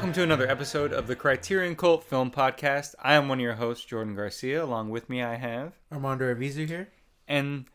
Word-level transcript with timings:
Welcome 0.00 0.14
to 0.14 0.22
another 0.22 0.48
episode 0.48 0.94
of 0.94 1.06
the 1.06 1.14
Criterion 1.14 1.76
Cult 1.76 2.02
Film 2.04 2.30
Podcast. 2.30 2.94
I 3.02 3.12
am 3.12 3.28
one 3.28 3.38
of 3.38 3.42
your 3.42 3.56
hosts, 3.56 3.84
Jordan 3.84 4.14
Garcia. 4.14 4.64
Along 4.64 4.88
with 4.88 5.10
me, 5.10 5.22
I 5.22 5.34
have. 5.34 5.74
Armando 5.92 6.34
Avizu 6.34 6.66
here. 6.66 6.88
And 7.28 7.66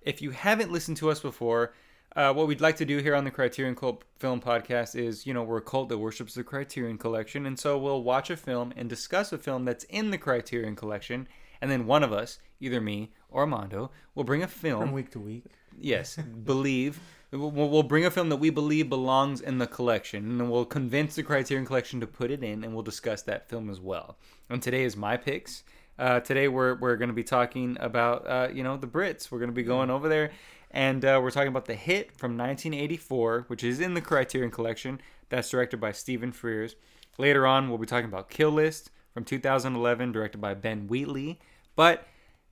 if 0.00 0.22
you 0.22 0.30
haven't 0.30 0.70
listened 0.70 0.98
to 0.98 1.10
us 1.10 1.18
before, 1.18 1.74
uh, 2.14 2.32
what 2.34 2.46
we'd 2.46 2.60
like 2.60 2.76
to 2.76 2.84
do 2.84 2.98
here 2.98 3.16
on 3.16 3.24
the 3.24 3.32
Criterion 3.32 3.74
Cult 3.74 4.04
Film 4.20 4.40
Podcast 4.40 4.94
is, 4.94 5.26
you 5.26 5.34
know, 5.34 5.42
we're 5.42 5.56
a 5.56 5.60
cult 5.60 5.88
that 5.88 5.98
worships 5.98 6.34
the 6.34 6.44
Criterion 6.44 6.98
Collection, 6.98 7.46
and 7.46 7.58
so 7.58 7.76
we'll 7.76 8.04
watch 8.04 8.30
a 8.30 8.36
film 8.36 8.72
and 8.76 8.88
discuss 8.88 9.32
a 9.32 9.38
film 9.38 9.64
that's 9.64 9.82
in 9.86 10.10
the 10.12 10.18
Criterion 10.18 10.76
Collection, 10.76 11.26
and 11.60 11.68
then 11.68 11.86
one 11.86 12.04
of 12.04 12.12
us, 12.12 12.38
either 12.60 12.80
me 12.80 13.10
or 13.28 13.40
Armando, 13.40 13.90
will 14.14 14.22
bring 14.22 14.44
a 14.44 14.48
film 14.48 14.82
From 14.82 14.92
week 14.92 15.10
to 15.10 15.18
week. 15.18 15.46
yes, 15.76 16.14
believe. 16.44 17.00
We'll, 17.34 17.82
bring 17.82 18.04
a 18.04 18.10
film 18.10 18.28
that 18.28 18.36
we 18.36 18.50
believe 18.50 18.90
belongs 18.90 19.40
in 19.40 19.56
the 19.56 19.66
collection, 19.66 20.38
and 20.38 20.50
we'll 20.50 20.66
convince 20.66 21.14
the 21.14 21.22
Criterion 21.22 21.64
Collection 21.64 21.98
to 22.00 22.06
put 22.06 22.30
it 22.30 22.44
in, 22.44 22.62
and 22.62 22.74
we'll 22.74 22.82
discuss 22.82 23.22
that 23.22 23.48
film 23.48 23.70
as 23.70 23.80
well. 23.80 24.18
And 24.50 24.62
today 24.62 24.84
is 24.84 24.98
my 24.98 25.16
picks. 25.16 25.64
Uh, 25.98 26.20
today 26.20 26.48
we're 26.48 26.74
we're 26.74 26.96
going 26.96 27.08
to 27.08 27.14
be 27.14 27.24
talking 27.24 27.78
about 27.80 28.26
uh, 28.26 28.48
you 28.52 28.62
know 28.62 28.76
the 28.76 28.86
Brits. 28.86 29.30
We're 29.30 29.38
going 29.38 29.48
to 29.48 29.54
be 29.54 29.62
going 29.62 29.88
over 29.88 30.10
there, 30.10 30.32
and 30.72 31.02
uh, 31.06 31.20
we're 31.22 31.30
talking 31.30 31.48
about 31.48 31.64
the 31.64 31.74
hit 31.74 32.14
from 32.18 32.36
1984, 32.36 33.46
which 33.48 33.64
is 33.64 33.80
in 33.80 33.94
the 33.94 34.02
Criterion 34.02 34.50
Collection. 34.50 35.00
That's 35.30 35.48
directed 35.48 35.80
by 35.80 35.92
Stephen 35.92 36.32
Frears. 36.32 36.74
Later 37.16 37.46
on, 37.46 37.70
we'll 37.70 37.78
be 37.78 37.86
talking 37.86 38.10
about 38.10 38.28
Kill 38.28 38.50
List 38.50 38.90
from 39.14 39.24
2011, 39.24 40.12
directed 40.12 40.42
by 40.42 40.52
Ben 40.52 40.86
Wheatley. 40.86 41.40
But 41.76 42.06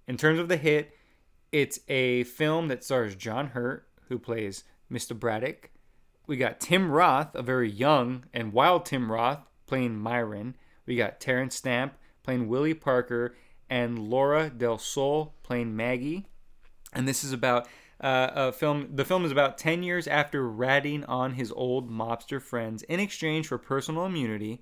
in 0.08 0.17
terms 0.17 0.39
of 0.39 0.48
the 0.48 0.56
hit, 0.56 0.97
it's 1.53 1.81
a 1.89 2.25
film 2.25 2.69
that 2.69 2.83
stars 2.83 3.14
John 3.14 3.48
Hurt, 3.48 3.86
who 4.08 4.19
plays 4.19 4.64
Mr. 4.91 5.19
Braddock. 5.19 5.70
We 6.27 6.36
got 6.36 6.60
Tim 6.60 6.91
Roth, 6.91 7.34
a 7.34 7.42
very 7.42 7.70
young 7.70 8.24
and 8.33 8.52
wild 8.52 8.86
Tim 8.86 9.10
Roth, 9.10 9.41
playing 9.66 9.98
Myron. 9.98 10.56
We 10.86 10.96
got 10.96 11.20
Terrence 11.20 11.56
Stamp 11.56 11.94
playing 12.22 12.48
Willie 12.48 12.74
Parker, 12.74 13.34
and 13.68 13.98
Laura 13.98 14.50
Del 14.50 14.78
Sol 14.78 15.34
playing 15.42 15.77
Maggie. 15.77 16.27
And 16.92 17.06
this 17.06 17.22
is 17.22 17.33
about 17.33 17.66
uh, 18.00 18.30
a 18.34 18.52
film. 18.52 18.91
The 18.94 19.05
film 19.05 19.24
is 19.24 19.33
about 19.33 19.58
10 19.58 19.83
years 19.83 20.06
after 20.06 20.48
ratting 20.48 21.05
on 21.05 21.34
his 21.34 21.52
old 21.52 21.91
mobster 21.91 22.42
friends 22.42 22.83
in 22.84 23.00
exchange 23.00 23.46
for 23.46 23.58
personal 23.58 24.06
immunity. 24.06 24.61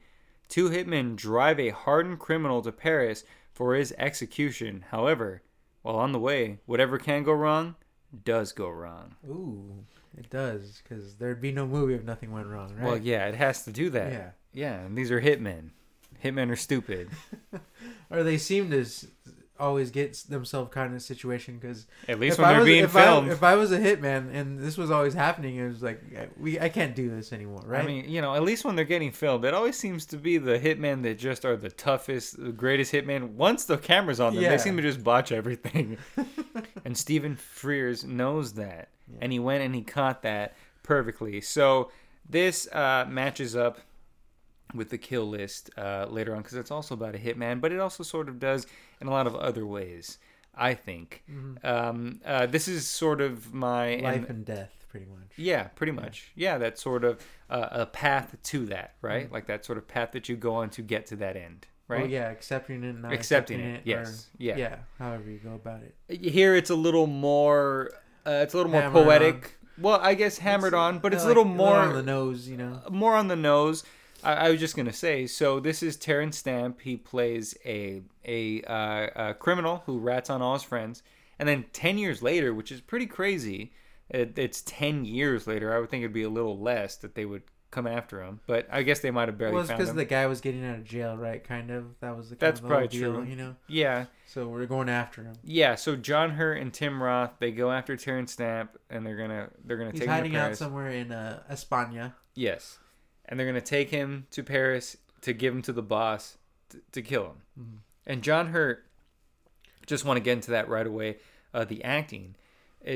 Two 0.48 0.70
hitmen 0.70 1.16
drive 1.16 1.60
a 1.60 1.70
hardened 1.70 2.18
criminal 2.18 2.62
to 2.62 2.72
Paris 2.72 3.24
for 3.52 3.74
his 3.74 3.94
execution. 3.98 4.84
However, 4.90 5.42
while 5.82 5.96
on 5.96 6.12
the 6.12 6.18
way, 6.18 6.60
whatever 6.66 6.98
can 6.98 7.22
go 7.22 7.32
wrong 7.32 7.76
does 8.24 8.52
go 8.52 8.68
wrong. 8.68 9.14
Ooh, 9.28 9.84
it 10.19 10.30
does, 10.30 10.80
because 10.83 11.14
there'd 11.16 11.41
be 11.41 11.52
no 11.52 11.66
movie 11.66 11.94
if 11.94 12.05
nothing 12.05 12.33
went 12.33 12.47
wrong, 12.48 12.74
right? 12.77 12.84
Well, 12.84 12.97
yeah, 12.98 13.27
it 13.27 13.34
has 13.34 13.64
to 13.64 13.70
do 13.72 13.91
that. 13.91 14.12
Yeah. 14.12 14.30
Yeah, 14.52 14.80
and 14.80 14.97
these 14.97 15.11
are 15.11 15.20
hitmen. 15.20 15.70
Hitmen 16.24 16.50
are 16.50 16.56
stupid. 16.56 17.11
Or 18.11 18.22
they 18.22 18.39
seem 18.39 18.70
to 18.70 18.86
always 19.61 19.91
get 19.91 20.14
themselves 20.30 20.72
kind 20.72 20.86
of 20.86 20.92
in 20.92 20.96
a 20.96 21.00
situation, 21.00 21.58
because 21.58 21.86
At 22.08 22.19
least 22.19 22.39
when 22.39 22.46
I 22.48 22.52
they're 22.52 22.61
was, 22.61 22.66
being 22.66 22.84
if, 22.84 22.96
I, 22.96 23.05
filmed. 23.05 23.30
if 23.30 23.42
I 23.42 23.55
was 23.56 23.70
a 23.70 23.78
hitman 23.78 24.33
and 24.34 24.58
this 24.58 24.78
was 24.78 24.91
always 24.91 25.12
happening, 25.12 25.56
it 25.56 25.69
was 25.69 25.83
like, 25.83 26.02
we 26.39 26.58
I 26.58 26.70
can't 26.70 26.96
do 26.96 27.11
this 27.11 27.34
anymore, 27.34 27.62
right? 27.66 27.84
I 27.84 27.86
mean, 27.86 28.08
you 28.08 28.22
know, 28.22 28.34
at 28.34 28.42
least 28.42 28.64
when 28.64 28.77
they're 28.77 28.86
getting 28.86 29.12
filmed, 29.12 29.45
it 29.45 29.52
always 29.52 29.77
seems 29.79 30.06
to 30.06 30.17
be 30.17 30.39
the 30.39 30.58
hitmen 30.58 31.02
that 31.02 31.18
just 31.18 31.45
are 31.45 31.55
the 31.56 31.68
toughest, 31.70 32.42
the 32.42 32.50
greatest 32.52 32.92
hitmen. 32.95 33.33
Once 33.33 33.67
the 33.67 33.77
camera's 33.77 34.20
on 34.20 34.33
them, 34.35 34.42
Yeah. 34.42 34.50
they 34.50 34.58
seem 34.58 34.77
to 34.77 34.83
just 34.83 35.05
botch 35.05 35.33
everything. 35.33 35.98
and 36.86 36.96
Stephen 36.96 37.36
Frears 37.36 38.06
knows 38.06 38.55
that, 38.55 38.89
Yeah. 39.11 39.19
and 39.23 39.33
he 39.33 39.39
went 39.39 39.63
and 39.64 39.74
he 39.74 39.83
caught 39.83 40.23
that 40.23 40.57
perfectly. 40.83 41.41
So 41.41 41.91
this 42.29 42.67
uh, 42.73 43.07
matches 43.08 43.57
up 43.57 43.79
with 44.74 44.91
the 44.91 44.98
kill 44.98 45.24
list 45.29 45.70
uh, 45.79 46.07
later 46.11 46.35
on 46.35 46.42
because 46.42 46.57
it's 46.58 46.70
also 46.70 46.95
about 46.95 47.14
a 47.14 47.18
hitman, 47.18 47.61
but 47.61 47.73
it 47.73 47.80
also 47.80 48.02
sort 48.02 48.29
of 48.29 48.39
does 48.39 48.67
in 49.01 49.07
a 49.07 49.11
lot 49.11 49.27
of 49.27 49.35
other 49.35 49.67
ways. 49.67 50.18
I 50.55 50.74
think 50.74 51.23
Mhm. 51.30 51.64
um, 51.64 52.20
uh, 52.24 52.47
this 52.47 52.68
is 52.68 52.86
sort 52.86 53.20
of 53.20 53.55
my 53.55 53.97
life 53.97 54.29
and 54.29 54.45
death, 54.45 54.73
pretty 54.91 55.07
much. 55.07 55.39
yeah, 55.39 55.68
pretty 55.68 55.92
much. 55.92 56.33
Yeah, 56.35 56.58
that's 56.58 56.83
sort 56.83 57.05
of 57.05 57.24
uh, 57.48 57.68
a 57.70 57.86
path 57.86 58.36
to 58.42 58.67
that, 58.67 58.95
right? 59.01 59.29
Mhm. 59.29 59.33
Like 59.33 59.47
that 59.47 59.64
sort 59.64 59.79
of 59.79 59.86
path 59.89 60.13
that 60.13 60.29
you 60.29 60.36
go 60.36 60.55
on 60.57 60.68
to 60.70 60.83
get 60.83 61.07
to 61.07 61.17
that 61.17 61.36
end, 61.36 61.67
Well, 61.89 62.01
right? 62.01 62.11
yeah, 62.11 62.29
accepting 62.30 62.83
it, 62.85 62.92
not 62.98 63.13
Accepting 63.13 63.61
accepting, 63.61 63.61
it, 63.61 63.79
it. 63.79 63.83
yes, 63.86 64.27
or- 64.27 64.42
yeah. 64.42 64.57
yeah. 64.57 64.77
However 64.98 65.30
you 65.30 65.39
go 65.39 65.55
about 65.55 65.80
it. 65.83 65.95
Here 66.20 66.55
it's 66.57 66.70
a 66.70 66.74
little 66.77 67.07
more, 67.07 67.92
uh, 68.28 68.42
it's 68.42 68.52
a 68.52 68.56
little 68.58 68.70
more 68.70 68.83
Hammered 68.83 69.05
poetic. 69.05 69.58
Well, 69.80 70.00
I 70.02 70.14
guess 70.14 70.39
hammered 70.39 70.74
on, 70.74 70.98
but 70.98 71.14
it's 71.14 71.24
a 71.24 71.27
little 71.28 71.44
more 71.44 71.77
on 71.77 71.94
the 71.94 72.02
nose, 72.02 72.48
you 72.48 72.56
know. 72.56 72.83
more 72.90 73.14
on 73.14 73.28
the 73.28 73.36
nose. 73.36 73.84
I, 74.22 74.33
I 74.33 74.50
was 74.50 74.61
just 74.61 74.77
gonna 74.77 74.92
say. 74.92 75.27
So 75.27 75.61
this 75.61 75.83
is 75.83 75.96
Terrence 75.96 76.36
Stamp. 76.36 76.80
He 76.80 76.96
plays 76.96 77.56
a 77.64 78.02
a, 78.24 78.62
uh, 78.62 79.28
a 79.30 79.34
criminal 79.34 79.83
who 79.86 79.98
rats 79.98 80.30
on 80.30 80.42
all 80.42 80.55
his 80.55 80.62
friends, 80.62 81.02
and 81.38 81.48
then 81.48 81.67
ten 81.72 81.96
years 81.96 82.22
later, 82.22 82.52
which 82.52 82.72
is 82.72 82.80
pretty 82.80 83.06
crazy. 83.06 83.72
It, 84.11 84.38
it's 84.38 84.62
ten 84.62 85.05
years 85.05 85.46
later. 85.46 85.74
I 85.74 85.78
would 85.78 85.90
think 85.90 86.02
it'd 86.02 86.12
be 86.12 86.24
a 86.24 86.28
little 86.28 86.58
less 86.58 86.96
that 86.96 87.14
they 87.14 87.24
would 87.24 87.42
come 87.70 87.86
after 87.86 88.23
him, 88.23 88.40
but 88.46 88.67
I 88.70 88.83
guess 88.83 89.01
they 89.01 89.11
might 89.11 89.29
have 89.29 89.36
barely 89.36 89.55
Well, 89.55 89.62
it's 89.62 89.70
because 89.70 89.92
the 89.95 90.05
guy 90.05 90.27
was 90.27 90.40
getting 90.40 90.64
out 90.64 90.77
of 90.79 90.84
jail, 90.84 91.17
right? 91.17 91.42
Kind 91.42 91.70
of. 91.70 91.98
That 92.01 92.17
was 92.17 92.30
the. 92.30 92.36
Kind 92.36 92.40
That's 92.40 92.61
probably 92.61 92.89
deal, 92.89 93.14
true. 93.14 93.24
You 93.24 93.36
know. 93.36 93.56
yeah, 93.67 94.06
So 94.27 94.48
we're 94.48 94.64
going 94.67 94.89
after 94.89 95.23
him. 95.23 95.34
yeah. 95.45 95.74
So 95.74 95.95
John 95.96 96.30
Hurt 96.30 96.55
and 96.55 96.73
Tim 96.73 97.02
Roth 97.02 97.33
they 97.39 97.51
go 97.52 97.70
after 97.70 97.96
Terrence 97.96 98.33
Stamp 98.33 98.79
and 98.90 99.05
they're 99.05 99.17
gonna 99.17 99.51
they're 99.64 99.77
gonna 99.77 99.90
He's 99.90 100.01
take 100.01 100.08
him 100.08 100.14
hiding 100.14 100.33
to 100.33 100.39
out 100.40 100.56
somewhere 100.56 100.89
in 100.90 101.12
uh, 101.12 101.42
España. 101.51 102.14
Yes, 102.34 102.79
and 103.27 103.39
they're 103.39 103.46
gonna 103.46 103.61
take 103.61 103.90
him 103.90 104.27
to 104.30 104.42
Paris 104.42 104.96
to 105.23 105.33
give 105.33 105.52
him 105.55 105.62
to 105.62 105.73
the 105.73 105.83
boss 105.83 106.39
to, 106.70 106.80
to 106.92 107.02
kill 107.02 107.24
him. 107.27 107.36
Mhm. 107.61 107.79
And 108.06 108.23
John 108.23 108.48
Hurt, 108.48 108.86
just 109.86 110.05
want 110.05 110.17
to 110.17 110.23
get 110.23 110.33
into 110.33 110.50
that 110.52 110.68
right 110.68 110.86
away. 110.86 111.17
Uh, 111.52 111.64
the 111.64 111.83
acting, 111.85 112.35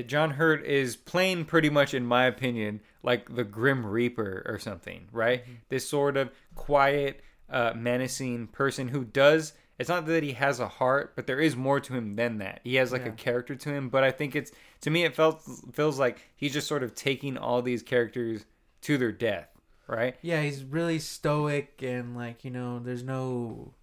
John 0.00 0.30
Hurt 0.30 0.64
is 0.64 0.96
playing 0.96 1.44
pretty 1.44 1.68
much, 1.70 1.92
in 1.94 2.06
my 2.06 2.24
opinion, 2.24 2.80
like 3.02 3.34
the 3.34 3.44
Grim 3.44 3.84
Reaper 3.84 4.42
or 4.46 4.58
something, 4.58 5.08
right? 5.12 5.44
This 5.68 5.88
sort 5.88 6.16
of 6.16 6.30
quiet, 6.54 7.22
uh, 7.50 7.72
menacing 7.76 8.46
person 8.48 8.88
who 8.88 9.04
does. 9.04 9.52
It's 9.78 9.88
not 9.88 10.06
that 10.06 10.22
he 10.22 10.32
has 10.32 10.60
a 10.60 10.68
heart, 10.68 11.14
but 11.16 11.26
there 11.26 11.40
is 11.40 11.56
more 11.56 11.80
to 11.80 11.92
him 11.94 12.14
than 12.16 12.38
that. 12.38 12.60
He 12.62 12.76
has 12.76 12.92
like 12.92 13.04
a 13.06 13.10
character 13.10 13.54
to 13.56 13.70
him, 13.70 13.88
but 13.88 14.04
I 14.04 14.10
think 14.12 14.36
it's 14.36 14.52
to 14.82 14.90
me 14.90 15.04
it 15.04 15.14
felt 15.14 15.42
feels 15.72 15.98
like 15.98 16.30
he's 16.36 16.52
just 16.52 16.68
sort 16.68 16.82
of 16.82 16.94
taking 16.94 17.36
all 17.36 17.62
these 17.62 17.82
characters 17.82 18.44
to 18.82 18.96
their 18.96 19.12
death, 19.12 19.48
right? 19.88 20.16
Yeah, 20.22 20.42
he's 20.42 20.62
really 20.62 21.00
stoic 21.00 21.82
and 21.82 22.14
like 22.16 22.44
you 22.44 22.50
know, 22.50 22.78
there's 22.78 23.02
no, 23.02 23.74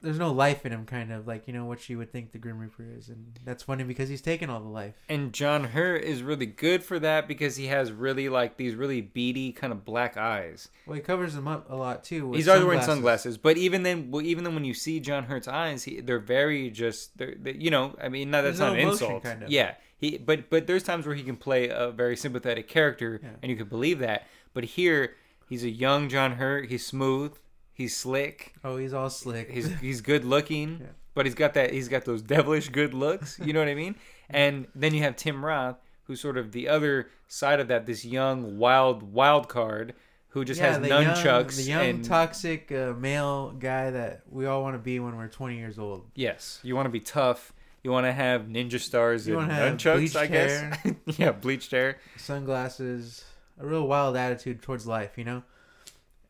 there's 0.00 0.18
no 0.18 0.30
life 0.32 0.64
in 0.64 0.72
him. 0.72 0.86
Kind 0.86 1.12
of 1.12 1.26
like 1.26 1.46
you 1.46 1.52
know 1.52 1.64
what 1.64 1.88
you 1.88 1.98
would 1.98 2.12
think 2.12 2.32
the 2.32 2.38
Grim 2.38 2.58
Reaper 2.58 2.84
is, 2.96 3.08
and 3.08 3.38
that's 3.44 3.62
funny 3.64 3.84
because 3.84 4.08
he's 4.08 4.20
taken 4.20 4.48
all 4.50 4.60
the 4.60 4.68
life. 4.68 4.94
And 5.08 5.32
John 5.32 5.64
Hurt 5.64 6.02
is 6.04 6.22
really 6.22 6.46
good 6.46 6.82
for 6.84 6.98
that 7.00 7.26
because 7.28 7.56
he 7.56 7.66
has 7.66 7.90
really 7.92 8.28
like 8.28 8.56
these 8.56 8.74
really 8.74 9.00
beady 9.00 9.52
kind 9.52 9.72
of 9.72 9.84
black 9.84 10.16
eyes. 10.16 10.68
Well, 10.86 10.94
he 10.96 11.00
covers 11.02 11.34
them 11.34 11.48
up 11.48 11.70
a 11.70 11.74
lot 11.74 12.04
too. 12.04 12.28
with 12.28 12.36
He's 12.36 12.48
always 12.48 12.64
wearing 12.64 12.82
sunglasses, 12.82 13.38
but 13.38 13.56
even 13.56 13.82
then, 13.82 14.10
well, 14.10 14.22
even 14.22 14.44
then, 14.44 14.54
when 14.54 14.64
you 14.64 14.74
see 14.74 15.00
John 15.00 15.24
Hurt's 15.24 15.48
eyes, 15.48 15.84
he, 15.84 16.00
they're 16.00 16.18
very 16.18 16.70
just, 16.70 17.16
they're, 17.18 17.34
they, 17.40 17.54
you 17.54 17.70
know, 17.70 17.96
I 18.02 18.08
mean, 18.08 18.30
that's 18.30 18.44
There's 18.44 18.60
not 18.60 18.74
no 18.74 18.80
an 18.82 18.88
insult. 18.88 19.22
kind 19.24 19.42
of. 19.42 19.50
Yeah, 19.50 19.74
he, 19.96 20.16
but 20.18 20.48
but 20.48 20.66
there's 20.66 20.82
times 20.84 21.06
where 21.06 21.14
he 21.16 21.22
can 21.24 21.36
play 21.36 21.68
a 21.68 21.90
very 21.90 22.16
sympathetic 22.16 22.68
character, 22.68 23.20
Yeah. 23.22 23.30
and 23.42 23.50
you 23.50 23.56
can 23.56 23.68
believe 23.68 23.98
that. 23.98 24.26
But 24.54 24.64
here, 24.64 25.14
he's 25.48 25.64
a 25.64 25.70
young 25.70 26.08
John 26.08 26.32
Hurt. 26.32 26.68
He's 26.70 26.86
smooth. 26.86 27.36
He's 27.78 27.96
slick. 27.96 28.52
Oh, 28.64 28.76
he's 28.76 28.92
all 28.92 29.08
slick. 29.08 29.50
He's 29.50 29.72
he's 29.80 30.00
good 30.00 30.24
looking, 30.24 30.78
Yeah. 30.80 30.86
but 31.14 31.24
he's 31.26 31.34
got 31.36 31.54
that 31.54 31.72
he's 31.72 31.88
got 31.88 32.04
those 32.04 32.20
devilish 32.22 32.68
good 32.70 32.92
looks. 32.92 33.38
You 33.38 33.52
know 33.52 33.60
what 33.60 33.68
I 33.68 33.74
mean? 33.74 33.94
And 34.30 34.66
then 34.74 34.92
you 34.92 35.02
have 35.04 35.16
Tim 35.16 35.42
Roth, 35.42 35.76
who's 36.04 36.20
sort 36.20 36.36
of 36.36 36.52
the 36.52 36.68
other 36.68 37.08
side 37.28 37.60
of 37.60 37.68
that. 37.68 37.86
This 37.86 38.04
young 38.04 38.58
wild 38.58 39.02
wild 39.02 39.48
card 39.48 39.94
who 40.28 40.44
just 40.44 40.60
has 40.60 40.78
the 40.80 40.88
nunchucks. 40.88 41.24
Young, 41.24 41.46
the 41.56 41.62
young 41.62 41.84
and 41.86 42.04
toxic 42.04 42.70
uh, 42.70 42.92
male 42.98 43.52
guy 43.52 43.90
that 43.90 44.20
we 44.28 44.44
all 44.44 44.60
want 44.62 44.74
to 44.74 44.78
be 44.78 45.00
when 45.00 45.16
we're 45.16 45.28
20 45.28 45.56
years 45.56 45.78
old. 45.78 46.04
yes, 46.14 46.60
you 46.62 46.76
want 46.76 46.84
to 46.84 46.90
be 46.90 47.00
tough. 47.00 47.54
You 47.82 47.90
want 47.92 48.04
to 48.06 48.12
have 48.12 48.42
ninja 48.48 48.78
stars 48.80 49.26
You 49.26 49.38
and 49.38 49.50
nunchucks. 49.50 50.14
I 50.14 50.26
guess. 50.26 50.76
yeah, 51.18 51.32
bleached 51.32 51.70
hair. 51.70 51.96
sunglasses, 52.18 53.24
a 53.58 53.66
real 53.66 53.86
wild 53.86 54.16
attitude 54.16 54.60
towards 54.62 54.86
life, 54.86 55.16
you 55.16 55.24
know? 55.24 55.42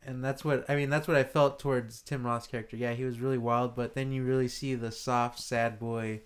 And 0.05 0.23
that's 0.23 0.45
what 0.45 0.69
I 0.69 0.75
mean, 0.75 0.89
that's 0.89 1.07
what 1.07 1.17
I 1.17 1.23
felt 1.23 1.59
towards 1.59 2.01
Tim 2.01 2.25
Roth's 2.25 2.47
character. 2.47 2.77
Yeah, 2.77 2.93
he 2.93 3.03
was 3.03 3.19
really 3.19 3.37
wild, 3.37 3.75
but 3.75 3.95
then 3.95 4.11
you 4.11 4.23
really 4.23 4.47
see 4.47 4.75
the 4.75 4.91
soft, 4.91 5.39
sad 5.39 5.77
boy 5.77 6.21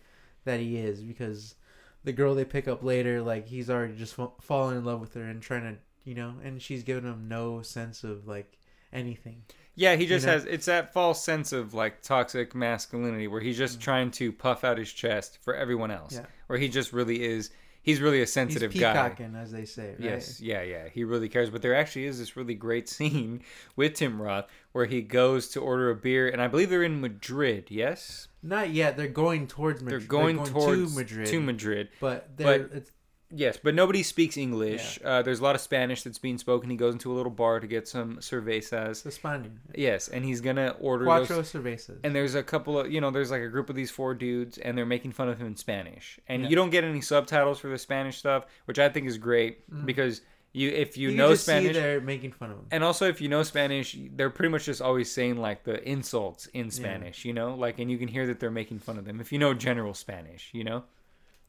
that 0.45 0.59
he 0.59 0.77
is 0.77 1.01
because 1.01 1.55
the 2.03 2.13
girl 2.13 2.35
they 2.35 2.45
pick 2.45 2.67
up 2.67 2.83
later, 2.83 3.21
like 3.21 3.47
he's 3.47 3.69
already 3.69 3.95
just 3.95 4.15
fa- 4.15 4.29
fallen 4.41 4.77
in 4.77 4.85
love 4.85 4.99
with 4.99 5.13
her 5.15 5.23
and 5.23 5.41
trying 5.41 5.63
to, 5.63 5.75
you 6.03 6.15
know, 6.15 6.35
and 6.43 6.61
she's 6.61 6.83
giving 6.83 7.03
him 7.03 7.27
no 7.27 7.61
sense 7.61 8.03
of 8.03 8.27
like 8.27 8.57
anything. 8.91 9.43
Yeah, 9.75 9.95
he 9.95 10.05
just 10.05 10.25
know? 10.25 10.33
has 10.33 10.45
it's 10.45 10.67
that 10.67 10.93
false 10.93 11.23
sense 11.23 11.51
of 11.51 11.73
like 11.73 12.01
toxic 12.03 12.53
masculinity 12.53 13.27
where 13.27 13.41
he's 13.41 13.57
just 13.57 13.79
mm. 13.79 13.81
trying 13.81 14.11
to 14.11 14.31
puff 14.31 14.63
out 14.63 14.77
his 14.77 14.91
chest 14.91 15.39
for 15.41 15.55
everyone 15.55 15.89
else. 15.89 16.13
Yeah. 16.13 16.25
Where 16.47 16.59
he 16.59 16.69
just 16.69 16.93
really 16.93 17.23
is 17.23 17.49
he's 17.83 18.01
really 18.01 18.17
a 18.17 18.21
He's 18.21 18.33
sensitive 18.33 18.73
guy. 18.73 18.91
peacocking, 18.93 19.35
as 19.35 19.51
they 19.51 19.65
say. 19.65 19.89
Right? 19.91 19.99
Yes, 19.99 20.41
yeah, 20.41 20.63
yeah. 20.63 20.89
He 20.91 21.03
really 21.03 21.29
cares. 21.29 21.51
But 21.51 21.61
there 21.61 21.75
actually 21.75 22.05
is 22.05 22.17
this 22.17 22.35
really 22.35 22.55
great 22.55 22.89
scene 22.89 23.43
with 23.75 23.93
Tim 23.93 24.19
Roth 24.19 24.45
where 24.71 24.85
he 24.85 25.01
goes 25.03 25.49
to 25.49 25.59
order 25.59 25.91
a 25.91 25.95
beer, 25.95 26.27
and 26.29 26.41
I 26.41 26.47
believe 26.47 26.71
they're 26.71 26.81
in 26.81 26.99
Madrid. 26.99 27.65
Yes, 27.69 28.27
Not 28.41 28.71
yet. 28.71 28.97
They're 28.97 29.07
going 29.07 29.45
towards 29.45 29.83
Madrid. 29.83 30.01
they're 30.01 30.07
going, 30.07 30.43
towards 30.43 30.91
to 30.93 30.99
Madrid. 30.99 31.27
To 31.27 31.39
Madrid. 31.39 31.89
But 31.99 32.35
they're 32.37 32.59
But- 32.59 32.77
it's 32.77 32.91
Yes, 33.35 33.57
but 33.61 33.73
nobody 33.73 34.03
speaks 34.03 34.37
English. 34.37 34.99
Uh, 35.03 35.21
there's 35.23 35.39
a 35.39 35.43
lot 35.43 35.55
of 35.55 35.61
Spanish 35.61 36.03
that's 36.03 36.19
being 36.19 36.37
spoken. 36.37 36.69
He 36.69 36.75
goes 36.77 36.93
into 36.93 37.11
a 37.11 37.15
little 37.15 37.31
bar 37.31 37.59
to 37.59 37.65
get 37.67 37.87
some 37.87 38.17
cervezas. 38.17 39.01
the 39.03 39.11
Spaniard. 39.11 39.57
Yes, 39.75 40.07
and 40.07 40.23
he's 40.23 40.39
gonna 40.39 40.75
order 40.79 41.05
Cuatro 41.05 41.27
those. 41.27 41.51
cervezas. 41.51 41.99
And 42.03 42.15
there's 42.15 42.35
a 42.35 42.43
couple 42.43 42.79
of, 42.79 42.91
you 42.91 43.01
know, 43.01 43.09
there's 43.09 43.31
like 43.31 43.41
a 43.41 43.47
group 43.49 43.69
of 43.69 43.75
these 43.75 43.89
four 43.89 44.13
dudes, 44.13 44.57
and 44.59 44.77
they're 44.77 44.85
making 44.85 45.13
fun 45.13 45.29
of 45.29 45.39
him 45.39 45.47
in 45.47 45.55
Spanish. 45.55 46.19
And 46.27 46.43
Yeah. 46.43 46.49
you 46.49 46.55
don't 46.55 46.69
get 46.69 46.83
any 46.83 47.01
subtitles 47.01 47.59
for 47.59 47.69
the 47.69 47.77
Spanish 47.77 48.17
stuff, 48.17 48.45
which 48.65 48.77
I 48.79 48.89
think 48.89 49.07
is 49.07 49.17
great 49.17 49.63
because 49.85 50.21
you, 50.51 50.69
if 50.69 50.97
you, 50.97 51.07
can 51.09 51.17
know 51.17 51.33
Spanish, 51.33 51.73
they're 51.75 51.99
making 51.99 52.31
fun 52.33 52.51
of 52.51 52.57
him. 52.57 52.65
and 52.69 52.83
also 52.83 53.07
if 53.07 53.19
you 53.19 53.27
know 53.29 53.41
Spanish, 53.41 53.97
they're 54.15 54.29
pretty 54.29 54.49
much 54.51 54.65
just 54.65 54.81
always 54.83 55.11
saying 55.11 55.37
like 55.37 55.63
the 55.63 55.83
insults 55.89 56.45
in 56.53 56.69
Spanish, 56.69 57.25
you 57.25 57.33
know, 57.33 57.55
like, 57.55 57.79
and 57.79 57.89
you 57.89 57.97
can 57.97 58.07
hear 58.07 58.27
that 58.27 58.39
they're 58.39 58.51
making 58.51 58.77
fun 58.77 58.99
of 58.99 59.05
them 59.05 59.19
if 59.19 59.31
you 59.31 59.39
know 59.39 59.55
general 59.55 59.95
Spanish, 59.95 60.49
you 60.53 60.63
know. 60.63 60.83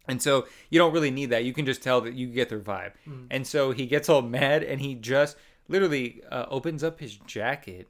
And 0.06 0.20
so 0.20 0.46
you 0.70 0.78
don't 0.78 0.92
really 0.92 1.10
need 1.10 1.30
that. 1.30 1.44
You 1.44 1.52
can 1.52 1.66
just 1.66 1.82
tell 1.82 2.00
that 2.02 2.14
you 2.14 2.26
get 2.26 2.48
their 2.48 2.60
vibe. 2.60 2.92
Mm. 3.08 3.26
And 3.30 3.46
so 3.46 3.72
he 3.72 3.86
gets 3.86 4.08
all 4.08 4.22
mad 4.22 4.62
and 4.62 4.80
he 4.80 4.94
just 4.94 5.36
literally 5.68 6.22
uh, 6.30 6.46
opens 6.50 6.84
up 6.84 7.00
his 7.00 7.16
jacket 7.16 7.88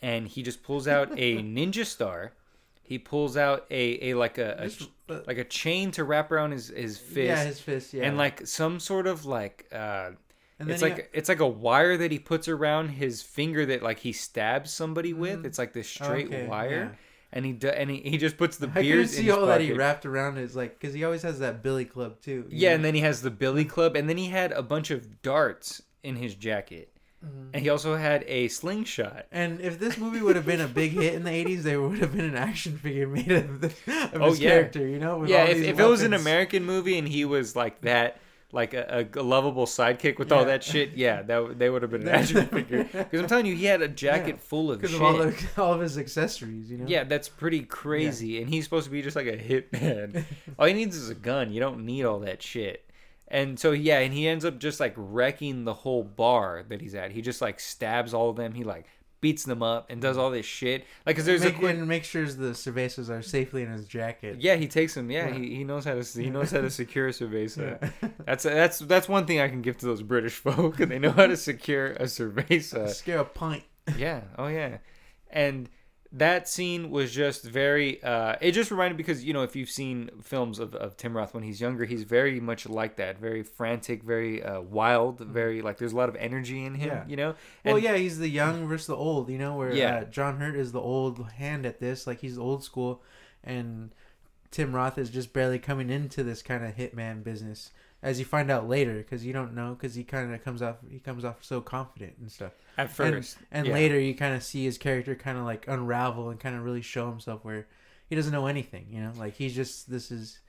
and 0.00 0.28
he 0.28 0.42
just 0.42 0.62
pulls 0.62 0.88
out 0.88 1.10
a 1.16 1.36
ninja 1.42 1.84
star. 1.84 2.32
He 2.82 2.98
pulls 2.98 3.36
out 3.36 3.66
a, 3.70 4.10
a 4.10 4.14
like 4.14 4.38
a, 4.38 4.56
a 4.58 4.68
Just, 4.68 4.90
uh, 5.08 5.20
like 5.26 5.38
a 5.38 5.44
chain 5.44 5.90
to 5.92 6.04
wrap 6.04 6.32
around 6.32 6.52
his 6.52 6.68
his 6.68 6.98
fist 6.98 7.16
yeah, 7.16 7.44
his 7.44 7.60
fist. 7.60 7.94
Yeah, 7.94 8.04
and 8.04 8.18
like 8.18 8.46
some 8.46 8.80
sort 8.80 9.06
of 9.06 9.24
like 9.24 9.66
uh 9.72 10.10
it's 10.60 10.82
like 10.82 11.10
it's 11.12 11.28
like 11.28 11.40
a 11.40 11.48
wire 11.48 11.96
that 11.96 12.10
he 12.10 12.18
puts 12.18 12.48
around 12.48 12.88
his 12.90 13.22
finger 13.22 13.66
that 13.66 13.82
like 13.82 14.00
he 14.00 14.12
stabs 14.12 14.72
somebody 14.72 15.12
with. 15.12 15.44
It's 15.46 15.58
like 15.58 15.72
this 15.72 15.88
straight. 15.88 16.26
Okay, 16.26 16.46
wire, 16.46 16.92
yeah. 16.92 16.98
And 17.32 17.44
he 17.46 17.52
do, 17.52 17.68
and 17.68 17.90
he, 17.90 17.98
he 18.00 18.18
just 18.18 18.36
puts 18.36 18.56
the 18.58 18.70
I 18.74 18.82
beers 18.82 19.16
in 19.16 19.24
see 19.24 19.30
all 19.30 19.46
that 19.46 19.60
he 19.60 19.72
wrapped 19.72 20.04
around 20.06 20.36
his 20.36 20.54
like 20.54 20.78
because 20.78 20.94
he 20.94 21.04
always 21.04 21.22
has 21.22 21.38
that 21.40 21.62
Billy 21.62 21.84
Club 21.84 22.20
too. 22.20 22.46
Yeah, 22.50 22.70
know? 22.70 22.74
and 22.76 22.84
then 22.84 22.94
he 22.94 23.00
has 23.00 23.22
the 23.22 23.30
billy 23.30 23.64
club, 23.64 23.96
and 23.96 24.08
then 24.08 24.16
he 24.18 24.28
had 24.28 24.52
a 24.52 24.62
bunch 24.62 24.90
of 24.90 25.22
darts 25.22 25.82
in 26.02 26.16
his 26.16 26.34
jacket, 26.34 26.88
Mm-hmm. 27.24 27.50
and 27.54 27.62
he 27.62 27.68
also 27.68 27.94
had 27.94 28.24
a 28.26 28.48
slingshot. 28.48 29.26
And 29.30 29.60
if 29.60 29.78
this 29.78 29.96
movie 29.96 30.20
would 30.20 30.34
have 30.34 30.44
been 30.44 30.60
a 30.60 30.66
big 30.66 30.90
hit 30.90 31.14
in 31.14 31.22
the 31.22 31.30
'80s, 31.30 31.62
there 31.62 31.80
would 31.80 32.00
have 32.00 32.10
been 32.16 32.24
an 32.24 32.34
action 32.36 32.76
figure 32.78 33.06
made 33.06 33.30
of, 33.30 33.60
the, 33.60 33.66
of 34.12 34.20
Oh, 34.20 34.30
his 34.30 34.40
yeah. 34.40 34.50
character. 34.50 34.84
You 34.84 34.98
know, 34.98 35.18
with 35.18 35.30
yeah, 35.30 35.44
if, 35.44 35.58
if 35.58 35.78
it 35.78 35.84
was 35.86 36.02
an. 36.02 36.14
American 36.14 36.64
movie 36.64 36.98
and 36.98 37.06
he 37.08 37.24
was 37.24 37.54
like 37.54 37.80
that. 37.82 38.16
Like 38.54 38.74
a, 38.74 39.08
a 39.14 39.22
lovable 39.22 39.64
sidekick 39.64 40.18
with 40.18 40.30
all 40.30 40.44
that 40.44 40.62
shit, 40.62 40.90
yeah, 40.92 41.22
that 41.22 41.58
they 41.58 41.70
would 41.70 41.80
have 41.80 41.90
been 41.90 42.02
an 42.06 42.08
action 42.08 42.46
figure. 42.48 42.84
Because 42.84 43.20
I'm 43.20 43.26
telling 43.26 43.46
you, 43.46 43.56
he 43.56 43.64
had 43.64 43.80
a 43.80 43.88
jacket 43.88 44.34
Yeah, 44.36 44.42
full 44.46 44.70
of 44.70 44.82
shit. 44.82 44.92
of 44.92 45.00
all, 45.00 45.16
the, 45.16 45.34
all 45.56 45.72
of 45.72 45.80
his 45.80 45.96
accessories. 45.96 46.70
You 46.70 46.78
know. 46.78 46.84
Yeah, 46.86 47.04
that's 47.04 47.30
pretty 47.30 47.62
crazy. 47.62 48.42
And 48.42 48.50
he's 48.50 48.64
supposed 48.64 48.84
to 48.84 48.90
be 48.90 49.00
just 49.00 49.16
like 49.16 49.26
a 49.26 49.38
hitman. 49.38 50.24
all 50.58 50.66
he 50.66 50.74
needs 50.74 50.96
is 50.96 51.08
a 51.08 51.14
gun. 51.14 51.50
You 51.50 51.60
don't 51.60 51.86
need 51.86 52.04
all 52.04 52.18
that 52.20 52.42
shit. 52.42 52.84
And 53.28 53.58
so 53.58 53.72
yeah, 53.72 54.00
and 54.00 54.12
he 54.12 54.28
ends 54.28 54.44
up 54.44 54.58
just 54.58 54.80
like 54.80 54.92
wrecking 54.98 55.64
the 55.64 55.72
whole 55.72 56.04
bar 56.04 56.62
that 56.68 56.82
he's 56.82 56.94
at. 56.94 57.12
He 57.12 57.22
just 57.22 57.40
like 57.40 57.58
stabs 57.58 58.12
all 58.12 58.28
of 58.28 58.36
them. 58.36 58.52
He 58.52 58.64
like 58.64 58.84
beats 59.22 59.44
them 59.44 59.62
up 59.62 59.88
and 59.88 60.02
does 60.02 60.18
mm. 60.18 60.20
all 60.20 60.30
this 60.30 60.44
shit. 60.44 60.84
Like, 61.06 61.16
cause 61.16 61.24
there's 61.24 61.40
Make, 61.40 61.54
a 61.54 61.58
quick. 61.58 61.76
and 61.78 61.88
make 61.88 62.04
sure 62.04 62.26
the 62.26 62.50
cervezas 62.50 63.08
are 63.08 63.22
safely 63.22 63.62
in 63.62 63.70
his 63.70 63.86
jacket. 63.86 64.38
Yeah, 64.40 64.56
he 64.56 64.68
takes 64.68 64.94
them. 64.94 65.10
Yeah, 65.10 65.28
Yeah. 65.28 65.34
He, 65.34 65.54
he 65.54 65.64
knows 65.64 65.86
how 65.86 65.94
to 65.94 66.02
he 66.02 66.28
knows 66.28 66.50
how 66.50 66.60
to 66.60 66.68
secure 66.82 67.08
a 67.08 67.12
cerveza. 67.12 67.80
Yeah. 67.80 68.08
That's 68.26 68.42
that's 68.42 68.80
that's 68.80 69.08
one 69.08 69.24
thing 69.24 69.40
I 69.40 69.48
can 69.48 69.62
give 69.62 69.78
to 69.78 69.86
those 69.86 70.02
British 70.02 70.34
folk. 70.46 70.76
They 70.76 70.98
know 70.98 71.12
how 71.12 71.26
to 71.26 71.36
secure 71.36 71.92
a 71.92 72.04
cerveza. 72.04 72.90
Scare 72.90 73.20
a 73.20 73.24
pint. 73.24 73.64
yeah 73.96 74.20
oh 74.38 74.46
yeah 74.46 74.78
and 75.30 75.68
that 76.14 76.46
scene 76.46 76.90
was 76.90 77.10
just 77.10 77.42
very 77.42 78.02
uh 78.02 78.36
it 78.42 78.52
just 78.52 78.70
reminded 78.70 78.94
me 78.94 78.98
because 78.98 79.24
you 79.24 79.32
know 79.32 79.42
if 79.42 79.56
you've 79.56 79.70
seen 79.70 80.10
films 80.22 80.58
of, 80.58 80.74
of 80.74 80.94
tim 80.96 81.16
roth 81.16 81.32
when 81.32 81.42
he's 81.42 81.58
younger 81.58 81.86
he's 81.86 82.02
very 82.02 82.38
much 82.38 82.68
like 82.68 82.96
that 82.96 83.18
very 83.18 83.42
frantic 83.42 84.02
very 84.02 84.42
uh 84.42 84.60
wild 84.60 85.20
very 85.20 85.62
like 85.62 85.78
there's 85.78 85.92
a 85.94 85.96
lot 85.96 86.10
of 86.10 86.16
energy 86.16 86.64
in 86.66 86.74
him 86.74 86.88
Yeah. 86.88 87.04
you 87.08 87.16
know 87.16 87.34
Well, 87.64 87.78
yeah, 87.78 87.96
he's 87.96 88.18
the 88.18 88.28
young 88.28 88.66
versus 88.68 88.88
the 88.88 88.96
old. 88.96 89.30
You 89.30 89.38
know, 89.38 89.56
where 89.56 89.72
Yeah. 89.72 89.96
uh, 90.00 90.04
John 90.04 90.38
Hurt 90.38 90.54
is 90.56 90.72
the 90.72 90.80
old 90.80 91.30
hand 91.32 91.64
at 91.64 91.80
this, 91.80 92.06
like 92.06 92.20
he's 92.20 92.36
old 92.36 92.62
school, 92.62 93.02
and 93.42 93.94
Tim 94.50 94.74
Roth 94.74 94.98
is 94.98 95.08
just 95.08 95.32
barely 95.32 95.58
coming 95.58 95.88
into 95.88 96.22
this 96.22 96.42
kind 96.42 96.62
of 96.64 96.74
hitman 96.76 97.24
business. 97.24 97.70
As 98.02 98.18
you 98.18 98.24
find 98.24 98.50
out 98.50 98.68
later, 98.68 98.94
because 98.96 99.24
you 99.24 99.32
don't 99.32 99.54
know, 99.54 99.74
because 99.78 99.94
he 99.94 100.02
kind 100.02 100.34
of 100.34 100.42
comes 100.44 100.60
off, 100.60 100.76
he 100.90 100.98
comes 100.98 101.24
off 101.24 101.36
so 101.44 101.60
confident 101.60 102.14
and 102.20 102.30
stuff. 102.32 102.52
at 102.76 102.90
first 102.90 103.36
and 103.52 103.66
yeah. 103.66 103.72
later 103.74 103.98
you 104.00 104.12
kind 104.14 104.34
of 104.34 104.42
see 104.42 104.64
his 104.64 104.76
character 104.78 105.14
kind 105.14 105.38
of 105.38 105.44
like 105.44 105.68
unravel 105.68 106.30
and 106.30 106.40
kind 106.40 106.56
of 106.56 106.64
really 106.64 106.82
show 106.82 107.08
himself 107.08 107.44
where 107.44 107.66
he 108.08 108.16
doesn't 108.16 108.32
know 108.32 108.46
anything. 108.46 108.86
You 108.90 109.02
know, 109.02 109.12
like 109.16 109.34
he's 109.36 109.54
just 109.54 109.88
this 109.88 110.10
is 110.10 110.40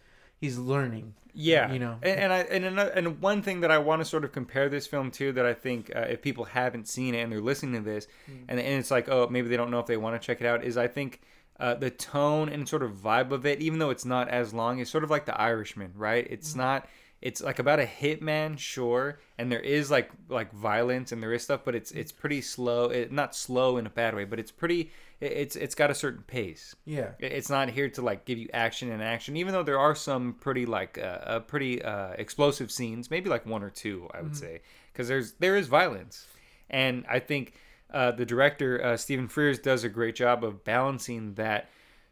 he's 0.41 0.57
learning. 0.57 1.13
Yeah, 1.35 1.71
you 1.71 1.79
know. 1.79 1.97
and, 2.01 2.19
and 2.19 2.33
I 2.33 2.38
and 2.39 2.65
another, 2.65 2.91
and 2.91 3.19
one 3.21 3.41
thing 3.44 3.61
that 3.61 3.71
I 3.71 3.77
want 3.79 4.01
to 4.01 4.05
sort 4.05 4.23
of 4.23 4.31
compare 4.31 4.67
this 4.69 4.88
film 4.88 5.11
to 5.11 5.31
that 5.33 5.45
I 5.45 5.53
think 5.53 5.91
uh, 5.95 6.00
if 6.01 6.21
people 6.23 6.45
haven't 6.45 6.88
seen 6.88 7.13
it 7.15 7.21
and 7.21 7.31
they're 7.31 7.41
listening 7.41 7.83
to 7.83 7.89
this, 7.89 8.07
Mm. 8.29 8.45
and 8.50 8.59
and 8.59 8.79
it's 8.79 8.89
like 8.91 9.09
oh 9.09 9.27
maybe 9.29 9.47
they 9.47 9.57
don't 9.57 9.69
know 9.71 9.79
if 9.79 9.85
they 9.85 9.97
want 9.97 10.19
to 10.19 10.25
check 10.25 10.41
it 10.41 10.47
out 10.47 10.63
is 10.63 10.75
I 10.77 10.88
think. 10.88 11.21
Uh, 11.59 11.75
the 11.75 11.91
tone 11.91 12.50
and 12.50 12.67
sort 12.67 12.81
of 12.81 12.94
vibe 12.94 13.29
of 13.31 13.45
it, 13.45 13.61
even 13.61 13.77
though 13.77 13.91
it's 13.91 14.05
not 14.05 14.27
as 14.27 14.55
long, 14.55 14.79
is 14.79 14.89
sort 14.89 15.03
of 15.03 15.11
like 15.11 15.25
The 15.27 15.39
Irishman, 15.39 15.91
right? 15.95 16.25
It's 16.27 16.53
Mm. 16.53 16.57
not. 16.57 16.89
It's 17.28 17.42
like 17.42 17.58
about 17.60 17.80
a 17.80 17.86
hitman, 17.86 18.60
sure, 18.60 19.18
and 19.38 19.50
there 19.50 19.62
is 19.62 19.90
like 19.90 20.12
like 20.28 20.52
violence 20.52 21.14
and 21.14 21.24
there 21.24 21.31
is 21.31 21.42
stuff, 21.42 21.62
but 21.64 21.74
it's 21.74 21.92
it's 21.92 22.12
pretty 22.12 22.42
slow. 22.42 22.90
It, 22.90 23.14
not 23.14 23.34
slow 23.34 23.78
in 23.78 23.86
a 23.88 23.90
bad 23.90 24.14
way, 24.14 24.25
but 24.25 24.40
it's 24.40 24.52
pretty. 24.52 24.92
It, 25.22 25.31
it's 25.31 25.56
it's 25.56 25.74
got 25.74 25.90
a 25.90 25.96
certain 25.96 26.24
pace. 26.24 26.75
Yeah, 26.86 27.12
It- 27.20 27.31
It's 27.31 27.50
not 27.50 27.70
here 27.70 27.88
to 27.92 28.02
like 28.02 28.25
give 28.25 28.38
you 28.38 28.50
action 28.54 28.92
and 28.92 29.02
action, 29.02 29.38
even 29.38 29.54
though 29.54 29.64
there 29.64 29.80
are 29.80 29.96
some 29.96 30.34
pretty 30.34 30.66
like 30.66 30.98
uh, 30.98 31.02
uh, 31.02 31.40
pretty 31.40 31.81
uh, 31.81 32.10
explosive 32.18 32.70
scenes, 32.72 33.10
maybe 33.10 33.30
like 33.30 33.46
one 33.46 33.63
or 33.63 33.70
two, 33.70 34.10
I 34.13 34.22
would 34.22 34.36
say, 34.36 34.62
because 34.92 35.08
there's 35.08 35.32
there 35.39 35.56
is 35.56 35.68
violence, 35.68 36.27
and 36.70 37.06
I 37.10 37.20
think 37.20 37.53
uh, 37.94 38.12
the 38.12 38.25
director 38.25 38.84
uh, 38.84 38.98
Stephen 38.98 39.30
Frears 39.30 39.62
does 39.63 39.86
a 39.86 39.89
great 39.89 40.15
job 40.15 40.44
of 40.44 40.65
balancing 40.65 41.36
that, 41.36 41.70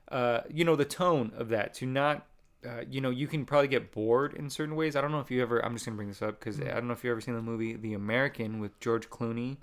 uh, 0.10 0.42
you 0.50 0.64
know, 0.64 0.78
the 0.78 0.86
tone 0.86 1.34
of 1.36 1.50
that 1.50 1.74
to 1.76 1.86
not. 1.86 2.28
Uh, 2.68 2.82
you 2.90 3.02
know, 3.02 3.10
you 3.10 3.26
can 3.28 3.44
probably 3.46 3.68
get 3.68 3.92
bored 3.92 4.34
in 4.36 4.50
certain 4.50 4.76
ways. 4.76 4.96
I 4.96 5.02
don't 5.02 5.12
know 5.12 5.20
if 5.20 5.32
you 5.32 5.42
ever. 5.42 5.64
I'm 5.66 5.74
just 5.74 5.86
gonna 5.86 5.96
bring 5.98 6.10
this 6.10 6.22
up 6.22 6.40
because 6.40 6.60
I 6.62 6.66
don't 6.66 6.88
know 6.88 6.94
if 6.94 7.04
you've 7.04 7.12
ever 7.12 7.22
seen 7.22 7.36
the 7.36 7.42
movie 7.42 7.76
The 7.76 7.94
American 7.96 8.60
with 8.60 8.80
George 8.80 9.10
Clooney. 9.10 9.58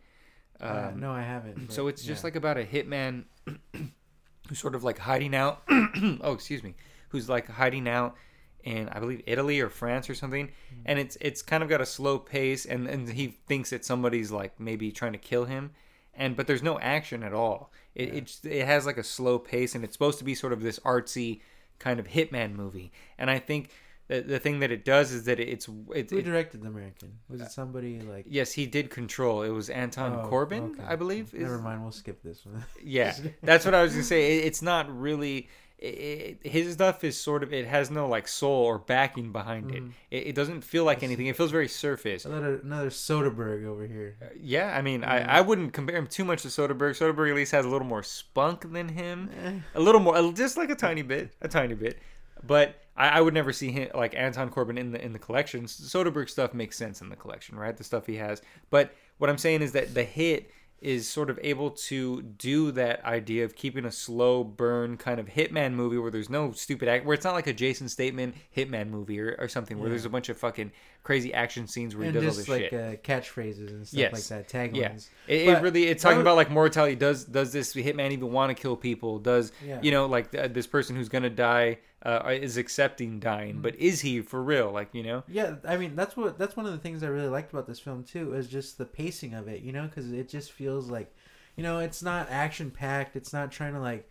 uh, 0.61 0.91
Um, 0.93 1.01
no, 1.01 1.13
I 1.13 1.23
haven't. 1.23 1.71
so 1.73 1.87
it's 1.87 2.03
just 2.03 2.23
yeah. 2.23 2.27
like 2.27 2.37
about 2.37 2.59
a 2.59 2.65
hitman 2.65 3.25
who's 4.49 4.59
sort 4.59 4.75
of 4.75 4.85
like 4.85 4.99
hiding 4.99 5.35
out. 5.35 5.63
oh, 5.71 6.33
excuse 6.33 6.63
me. 6.63 6.75
Who's 7.11 7.29
like 7.29 7.49
hiding 7.49 7.89
out 7.89 8.17
in 8.65 8.89
I 8.89 8.99
believe 8.99 9.23
Italy 9.27 9.61
or 9.61 9.69
France 9.69 10.11
or 10.11 10.15
something, 10.15 10.51
and 10.85 10.99
it's 10.99 11.17
it's 11.21 11.43
kind 11.43 11.63
of 11.63 11.69
got 11.69 11.81
a 11.81 11.87
slow 11.87 12.19
pace, 12.19 12.67
and 12.67 12.87
and 12.89 13.09
he 13.09 13.39
thinks 13.47 13.71
that 13.71 13.85
somebody's 13.85 14.31
like 14.33 14.59
maybe 14.59 14.91
trying 14.91 15.13
to 15.13 15.19
kill 15.19 15.45
him, 15.45 15.71
and 16.15 16.37
but 16.37 16.47
there's 16.49 16.63
no 16.63 16.79
action 16.81 17.23
at 17.23 17.33
all. 17.33 17.73
It 17.95 18.15
it, 18.15 18.39
it 18.45 18.67
has 18.67 18.85
like 18.87 18.99
a 18.99 19.05
slow 19.05 19.39
pace, 19.39 19.75
and 19.75 19.85
it's 19.85 19.95
supposed 19.95 20.19
to 20.19 20.25
be 20.25 20.35
sort 20.35 20.53
of 20.53 20.61
this 20.61 20.81
artsy 20.81 21.41
kind 21.79 21.99
of 22.01 22.07
hitman 22.09 22.55
movie, 22.55 22.93
and 23.19 23.31
I 23.31 23.39
think. 23.39 23.71
The, 24.11 24.23
the 24.23 24.39
thing 24.39 24.61
that 24.61 24.73
it 24.73 24.87
does 24.87 25.13
is 25.13 25.25
that 25.25 25.39
it's 25.39 25.69
it's 25.95 26.11
who 26.13 26.17
it, 26.17 26.25
directed 26.25 26.63
the 26.63 26.69
American? 26.69 27.19
Was 27.29 27.43
it 27.43 27.51
somebody 27.51 28.01
like? 28.01 28.25
yes 28.27 28.53
he 28.53 28.65
did 28.65 28.89
control 28.89 29.43
it 29.43 29.51
was 29.51 29.69
Anton 29.69 30.21
Oh, 30.25 30.31
Corbijn 30.31 30.71
okay. 30.71 30.83
I 30.89 30.97
believe 30.97 31.35
is- 31.35 31.43
Never 31.43 31.59
mind. 31.59 31.83
We'll 31.83 31.93
skip 31.93 32.23
this 32.23 32.47
one. 32.47 32.65
yeah, 32.83 33.15
that's 33.43 33.67
what 33.67 33.75
I 33.75 33.83
was 33.83 33.93
gonna 33.93 34.05
say. 34.05 34.39
It, 34.39 34.47
it's 34.47 34.63
not 34.63 34.89
really. 34.99 35.51
It, 35.81 36.41
his 36.43 36.73
stuff 36.73 37.05
is 37.05 37.17
sort 37.17 37.45
of. 37.45 37.53
It 37.53 37.67
has 37.67 37.91
no 37.91 38.09
like 38.09 38.27
soul 38.27 38.65
or 38.65 38.79
backing 38.79 39.31
behind 39.31 39.71
it. 39.71 39.83
Mm-hmm. 39.83 39.91
it. 40.11 40.27
It 40.29 40.35
doesn't 40.35 40.63
feel 40.63 40.85
like 40.85 41.05
anything. 41.05 41.27
It 41.27 41.37
feels 41.37 41.53
very 41.53 41.69
surface. 41.69 42.25
another 42.25 42.59
another 42.65 42.91
Soderbergh 42.91 43.65
over 43.65 43.87
here. 43.87 44.17
Uh, 44.21 44.27
yeah, 44.41 44.77
I 44.77 44.83
mean, 44.83 45.05
I, 45.05 45.21
mm. 45.21 45.29
I 45.29 45.41
wouldn't 45.41 45.73
compare 45.73 45.97
him 45.97 46.09
too 46.09 46.25
much 46.25 46.43
to 46.43 46.49
Soderbergh. 46.49 46.97
Soderbergh 46.99 47.31
at 47.31 47.37
least 47.37 47.53
has 47.53 47.65
a 47.65 47.69
little 47.69 47.87
more 47.87 48.03
spunk 48.03 48.73
than 48.73 48.89
him, 48.89 49.31
Eh. 49.45 49.61
a 49.77 49.81
little 49.81 50.01
more, 50.01 50.33
just 50.33 50.57
like 50.57 50.71
a 50.71 50.75
tiny 50.75 51.03
bit, 51.03 51.33
a 51.43 51.49
tiny 51.49 51.75
bit. 51.75 51.99
But 52.45 52.77
I, 52.97 53.09
I 53.09 53.21
would 53.21 53.35
never 53.35 53.53
see 53.53 53.71
him 53.71 53.91
like 53.95 54.17
Anton 54.17 54.51
Corbijn 54.51 54.79
in 54.79 54.91
the 54.91 55.05
in 55.05 55.13
the 55.13 55.19
collection. 55.21 55.65
Soderbergh 55.65 56.29
stuff 56.29 56.55
makes 56.55 56.77
sense 56.77 57.01
in 57.01 57.09
the 57.09 57.17
collection, 57.17 57.57
right? 57.57 57.77
The 57.77 57.85
stuff 57.85 58.07
he 58.07 58.17
has. 58.17 58.43
But 58.71 58.95
what 59.19 59.31
I'm 59.31 59.39
saying 59.39 59.63
is 59.63 59.73
that 59.73 59.95
the 59.95 60.05
hit 60.05 60.51
is 60.81 61.09
sort 61.09 61.29
of 61.31 61.39
able 61.43 61.71
to 61.71 62.23
do 62.23 62.71
that 62.73 63.05
idea 63.05 63.45
of 63.45 63.57
keeping 63.57 63.85
a 63.85 63.91
slow 63.91 64.45
burn 64.45 64.97
kind 64.97 65.19
of 65.19 65.27
hitman 65.27 65.73
movie 65.73 65.99
where 65.99 66.11
there's 66.11 66.31
no 66.31 66.53
stupid 66.53 66.89
act 66.89 67.05
where 67.05 67.15
it's 67.15 67.25
not 67.25 67.35
like 67.35 67.47
a 67.49 67.53
Jason 67.53 67.89
Statham 67.89 68.33
hitman 68.57 68.89
movie 68.89 69.19
or, 69.21 69.35
or 69.39 69.49
something 69.49 69.79
where 69.79 69.89
Yeah. 69.89 69.91
there's 69.95 70.05
a 70.05 70.11
bunch 70.11 70.29
of 70.29 70.37
fucking 70.39 70.71
crazy 71.03 71.33
action 71.33 71.67
scenes 71.67 71.97
where 71.97 72.07
and 72.07 72.15
he 72.15 72.21
does 72.21 72.25
all 72.25 72.29
just 72.37 72.39
this 72.39 72.49
like 72.49 72.71
shit. 72.71 72.75
uh, 72.75 72.97
catchphrases 73.03 73.69
and 73.71 73.87
stuff 73.87 73.99
Yes. 73.99 74.31
like 74.31 74.47
that. 74.47 74.73
Taglines. 74.73 75.09
Yeah, 75.27 75.35
it, 75.35 75.49
it 75.49 75.63
really 75.63 75.85
it's 75.87 76.03
talking 76.03 76.19
would- 76.19 76.23
about 76.23 76.37
like 76.37 76.51
mortality. 76.51 76.95
Does 76.97 77.25
does 77.25 77.53
this 77.53 77.73
hitman 77.75 78.11
even 78.13 78.31
want 78.33 78.55
to 78.55 78.61
kill 78.61 78.77
people? 78.77 79.19
Does 79.19 79.53
Yeah. 79.65 79.79
you 79.83 79.91
know 79.91 80.07
like 80.07 80.33
th- 80.33 80.53
this 80.53 80.67
person 80.67 80.97
who's 80.97 81.09
gonna 81.09 81.31
die 81.31 81.79
uh, 82.05 82.29
is 82.31 82.57
accepting 82.59 83.19
dying, 83.19 83.55
Mm-hmm. 83.55 83.63
but 83.63 83.75
is 83.77 84.01
he 84.03 84.21
for 84.21 84.43
real? 84.43 84.71
Like 84.71 84.91
you 84.95 85.03
know, 85.03 85.25
Yeah, 85.29 85.57
I 85.67 85.77
mean 85.77 85.97
that's 85.97 86.17
what 86.17 86.39
that's 86.39 86.57
one 86.57 86.67
of 86.67 86.73
the 86.73 86.79
things 86.79 87.03
I 87.03 87.07
really 87.09 87.29
liked 87.29 87.53
about 87.53 87.67
this 87.67 87.81
film 87.81 88.05
too 88.05 88.35
is 88.35 88.47
just 88.49 88.77
the 88.79 88.85
pacing 88.85 89.35
of 89.35 89.49
it, 89.49 89.63
you 89.63 89.73
know, 89.73 89.83
because 89.87 90.13
it 90.13 90.29
just 90.29 90.53
feels 90.53 90.91
like, 90.91 91.13
you 91.57 91.63
know, 91.63 91.79
it's 91.81 92.03
not 92.03 92.29
action 92.31 92.71
packed. 92.71 93.17
It's 93.17 93.33
not 93.33 93.51
trying 93.51 93.73
to 93.73 93.81
like 93.81 94.09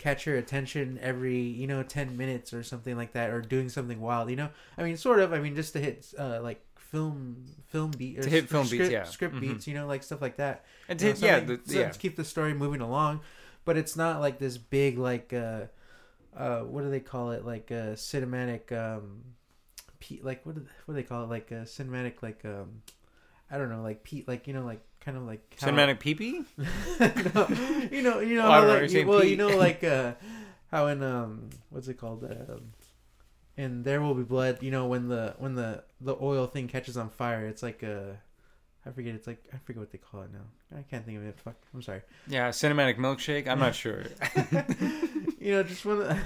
catch 0.00 0.26
your 0.26 0.36
attention 0.36 0.98
every 1.02 1.38
you 1.38 1.66
know 1.66 1.82
ten 1.82 2.16
minutes 2.16 2.52
or 2.52 2.62
something 2.62 2.96
like 2.96 3.12
that, 3.12 3.30
or 3.30 3.40
doing 3.42 3.68
something 3.68 4.00
wild. 4.00 4.30
You 4.30 4.36
know, 4.36 4.48
I 4.78 4.82
mean, 4.82 4.96
sort 4.96 5.20
of. 5.20 5.32
I 5.32 5.38
mean, 5.38 5.54
just 5.54 5.72
to 5.74 5.80
hit 5.80 6.12
uh, 6.18 6.40
like 6.42 6.60
film 6.76 7.44
film 7.68 7.90
beat 7.92 8.18
or 8.18 8.22
To 8.22 8.30
hit 8.30 8.48
film 8.48 8.64
beats, 8.64 8.74
script, 8.74 8.92
yeah. 8.92 9.04
script 9.04 9.34
Mhm. 9.36 9.40
beats, 9.40 9.66
you 9.68 9.74
know, 9.74 9.86
like 9.86 10.02
stuff 10.02 10.20
like 10.20 10.36
that. 10.38 10.64
and 10.88 11.00
You 11.00 11.08
know, 11.08 11.14
to, 11.14 11.26
yeah, 11.26 11.40
the, 11.40 11.60
yeah, 11.66 11.90
to 11.90 11.98
keep 11.98 12.16
the 12.16 12.24
story 12.24 12.54
moving 12.54 12.80
along, 12.80 13.20
but 13.64 13.76
it's 13.76 13.94
not 13.96 14.20
like 14.20 14.38
this 14.38 14.58
big 14.58 14.98
like 14.98 15.32
uh, 15.32 15.66
uh, 16.36 16.60
what 16.60 16.82
do 16.82 16.90
they 16.90 17.00
call 17.00 17.30
it? 17.32 17.44
Like 17.44 17.70
a 17.70 17.94
cinematic 17.94 18.72
um, 18.72 19.22
P, 20.00 20.20
like 20.22 20.44
what 20.46 20.54
do 20.56 20.62
they, 20.62 20.70
what 20.86 20.94
do 20.94 21.00
they 21.00 21.06
call 21.06 21.24
it? 21.24 21.28
Like 21.28 21.50
a 21.50 21.62
cinematic 21.66 22.22
like 22.22 22.44
um, 22.44 22.82
I 23.50 23.58
don't 23.58 23.68
know, 23.70 23.82
like 23.82 24.02
P, 24.04 24.24
like 24.26 24.46
you 24.46 24.54
know, 24.54 24.64
like 24.64 24.80
kind 25.00 25.16
of 25.16 25.24
like 25.24 25.56
how- 25.60 25.68
cinematic 25.68 25.98
peepee. 26.00 26.44
no, 27.34 27.88
you 27.90 28.02
know, 28.02 28.20
you 28.20 28.36
know, 28.36 28.46
Oh, 28.46 28.50
how, 28.50 28.66
like, 28.66 28.90
you- 28.90 29.06
well, 29.06 29.24
you 29.24 29.36
know, 29.36 29.48
like 29.56 29.82
uh, 29.96 30.12
how 30.70 30.86
in 30.88 31.02
um, 31.02 31.50
what's 31.70 31.88
it 31.88 31.94
called? 31.94 32.24
Um, 32.24 32.72
in 33.56 33.82
There 33.82 34.00
Will 34.00 34.14
Be 34.14 34.22
Blood, 34.22 34.62
you 34.62 34.70
know, 34.70 34.86
when 34.86 35.08
the 35.08 35.34
when 35.38 35.54
the 35.54 35.84
the 36.00 36.16
oil 36.20 36.46
thing 36.46 36.68
catches 36.68 36.96
on 36.96 37.10
fire, 37.10 37.46
it's 37.46 37.62
like 37.62 37.82
a, 37.82 38.16
I 38.86 38.90
forget, 38.90 39.14
it's 39.14 39.26
like 39.26 39.42
I 39.52 39.58
forget 39.58 39.80
what 39.80 39.90
they 39.90 39.98
call 39.98 40.22
it 40.22 40.30
now. 40.32 40.78
I 40.78 40.82
can't 40.82 41.04
think 41.04 41.18
of 41.18 41.24
it. 41.24 41.38
Fuck, 41.40 41.56
I'm 41.74 41.82
sorry. 41.82 42.02
Yeah, 42.28 42.48
cinematic 42.50 42.96
milkshake. 42.96 43.48
I'm 43.48 43.58
not 43.58 43.74
sure. 43.74 44.04
you 45.40 45.52
know, 45.52 45.62
just 45.64 45.84
one, 45.84 46.02
of 46.02 46.18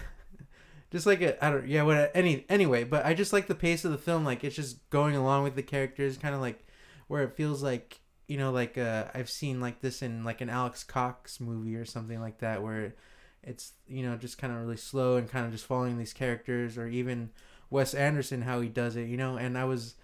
just 0.91 1.07
like 1.07 1.23
a, 1.23 1.43
I 1.45 1.51
don't, 1.51 1.67
yeah, 1.67 1.83
what, 1.83 2.13
any, 2.15 2.45
anyway. 2.49 2.85
But 2.85 3.05
I 3.05 3.15
just 3.15 3.33
like 3.33 3.49
the 3.49 3.55
pace 3.57 3.85
of 3.85 3.91
the 3.91 3.99
film. 3.99 4.25
Like 4.25 4.45
it's 4.45 4.55
just 4.55 4.89
going 4.91 5.17
along 5.17 5.43
with 5.43 5.57
the 5.57 5.63
characters, 5.63 6.17
kind 6.19 6.35
of 6.35 6.41
like 6.41 6.65
where 7.09 7.23
it 7.23 7.37
feels 7.37 7.63
like 7.63 8.01
you 8.27 8.39
know, 8.39 8.51
like 8.51 8.79
uh, 8.79 9.05
I've 9.15 9.29
seen 9.29 9.61
like 9.61 9.81
this 9.81 10.03
in 10.03 10.25
like 10.25 10.41
an 10.41 10.49
Alex 10.49 10.83
Cox 10.83 11.41
movie 11.41 11.77
or 11.77 11.85
something 11.85 12.21
like 12.21 12.39
that, 12.39 12.63
where 12.63 12.95
it's 13.43 13.73
you 13.87 14.03
know 14.05 14.17
just 14.17 14.39
kind 14.39 14.53
of 14.53 14.61
really 14.61 14.77
slow 14.77 15.17
and 15.17 15.29
kind 15.29 15.45
of 15.45 15.53
just 15.53 15.67
following 15.67 15.99
these 15.99 16.13
characters, 16.13 16.79
or 16.79 16.87
even 16.89 17.31
Wes 17.71 17.95
Anderson 17.95 18.43
how 18.43 18.61
he 18.61 18.69
does 18.69 18.97
it, 18.97 19.09
you 19.09 19.17
know. 19.17 19.37
And 19.37 19.59
I 19.59 19.65
was, 19.65 19.95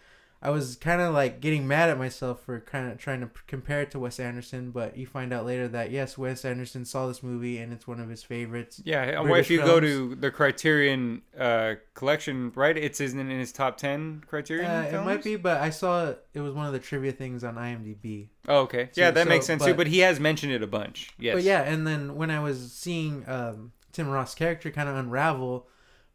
I 0.42 0.48
was 0.48 0.76
kind 0.76 1.02
of 1.02 1.12
like 1.12 1.40
getting 1.40 1.68
mad 1.68 1.90
at 1.90 1.98
myself 1.98 2.42
for 2.44 2.60
kind 2.60 2.90
of 2.90 2.96
trying 2.96 3.20
to 3.20 3.26
p- 3.26 3.40
compare 3.46 3.82
it 3.82 3.90
to 3.90 3.98
Wes 3.98 4.18
Anderson, 4.18 4.70
but 4.70 4.96
you 4.96 5.06
find 5.06 5.34
out 5.34 5.44
later 5.44 5.68
that 5.68 5.90
yes, 5.90 6.16
Wes 6.16 6.46
Anderson 6.46 6.86
saw 6.86 7.06
this 7.08 7.22
movie 7.22 7.58
and 7.58 7.74
it's 7.74 7.86
one 7.86 8.00
of 8.00 8.08
his 8.08 8.22
favorites. 8.22 8.80
Yeah, 8.82 9.02
and 9.02 9.28
British 9.28 9.46
if 9.46 9.50
you 9.50 9.58
go 9.58 9.80
to 9.80 10.14
the 10.14 10.30
Criterion 10.30 11.20
uh, 11.38 11.74
collection, 11.92 12.52
right? 12.54 12.74
It's 12.76 13.00
in, 13.00 13.18
in 13.18 13.28
his 13.28 13.52
top 13.52 13.76
ten 13.76 14.24
Criterion. 14.26 14.64
Uh, 14.64 14.90
it 15.00 15.04
might 15.04 15.22
be, 15.22 15.36
but 15.36 15.60
I 15.60 15.68
saw 15.68 16.14
it 16.32 16.40
was 16.40 16.54
one 16.54 16.66
of 16.66 16.72
the 16.72 16.78
trivia 16.78 17.12
things 17.12 17.44
on 17.44 17.56
IMDb. 17.56 18.28
Oh, 18.48 18.60
okay. 18.60 18.88
So- 18.92 19.00
yeah, 19.02 19.10
that 19.10 19.24
so- 19.24 19.28
makes 19.28 19.44
sense 19.46 19.62
too. 19.62 19.72
but- 19.72 19.76
But 19.76 19.86
he 19.88 19.98
has 19.98 20.18
mentioned 20.20 20.52
it 20.52 20.62
a 20.62 20.66
bunch. 20.66 21.10
Yes. 21.18 21.34
But 21.34 21.42
yeah, 21.44 21.62
and 21.62 21.86
then 21.86 22.14
when 22.14 22.30
I 22.30 22.40
was 22.40 22.72
seeing 22.72 23.28
um, 23.28 23.72
Tim 23.92 24.08
Roth's 24.08 24.34
character 24.34 24.70
kind 24.70 24.88
of 24.88 24.96
unravel, 24.96 25.66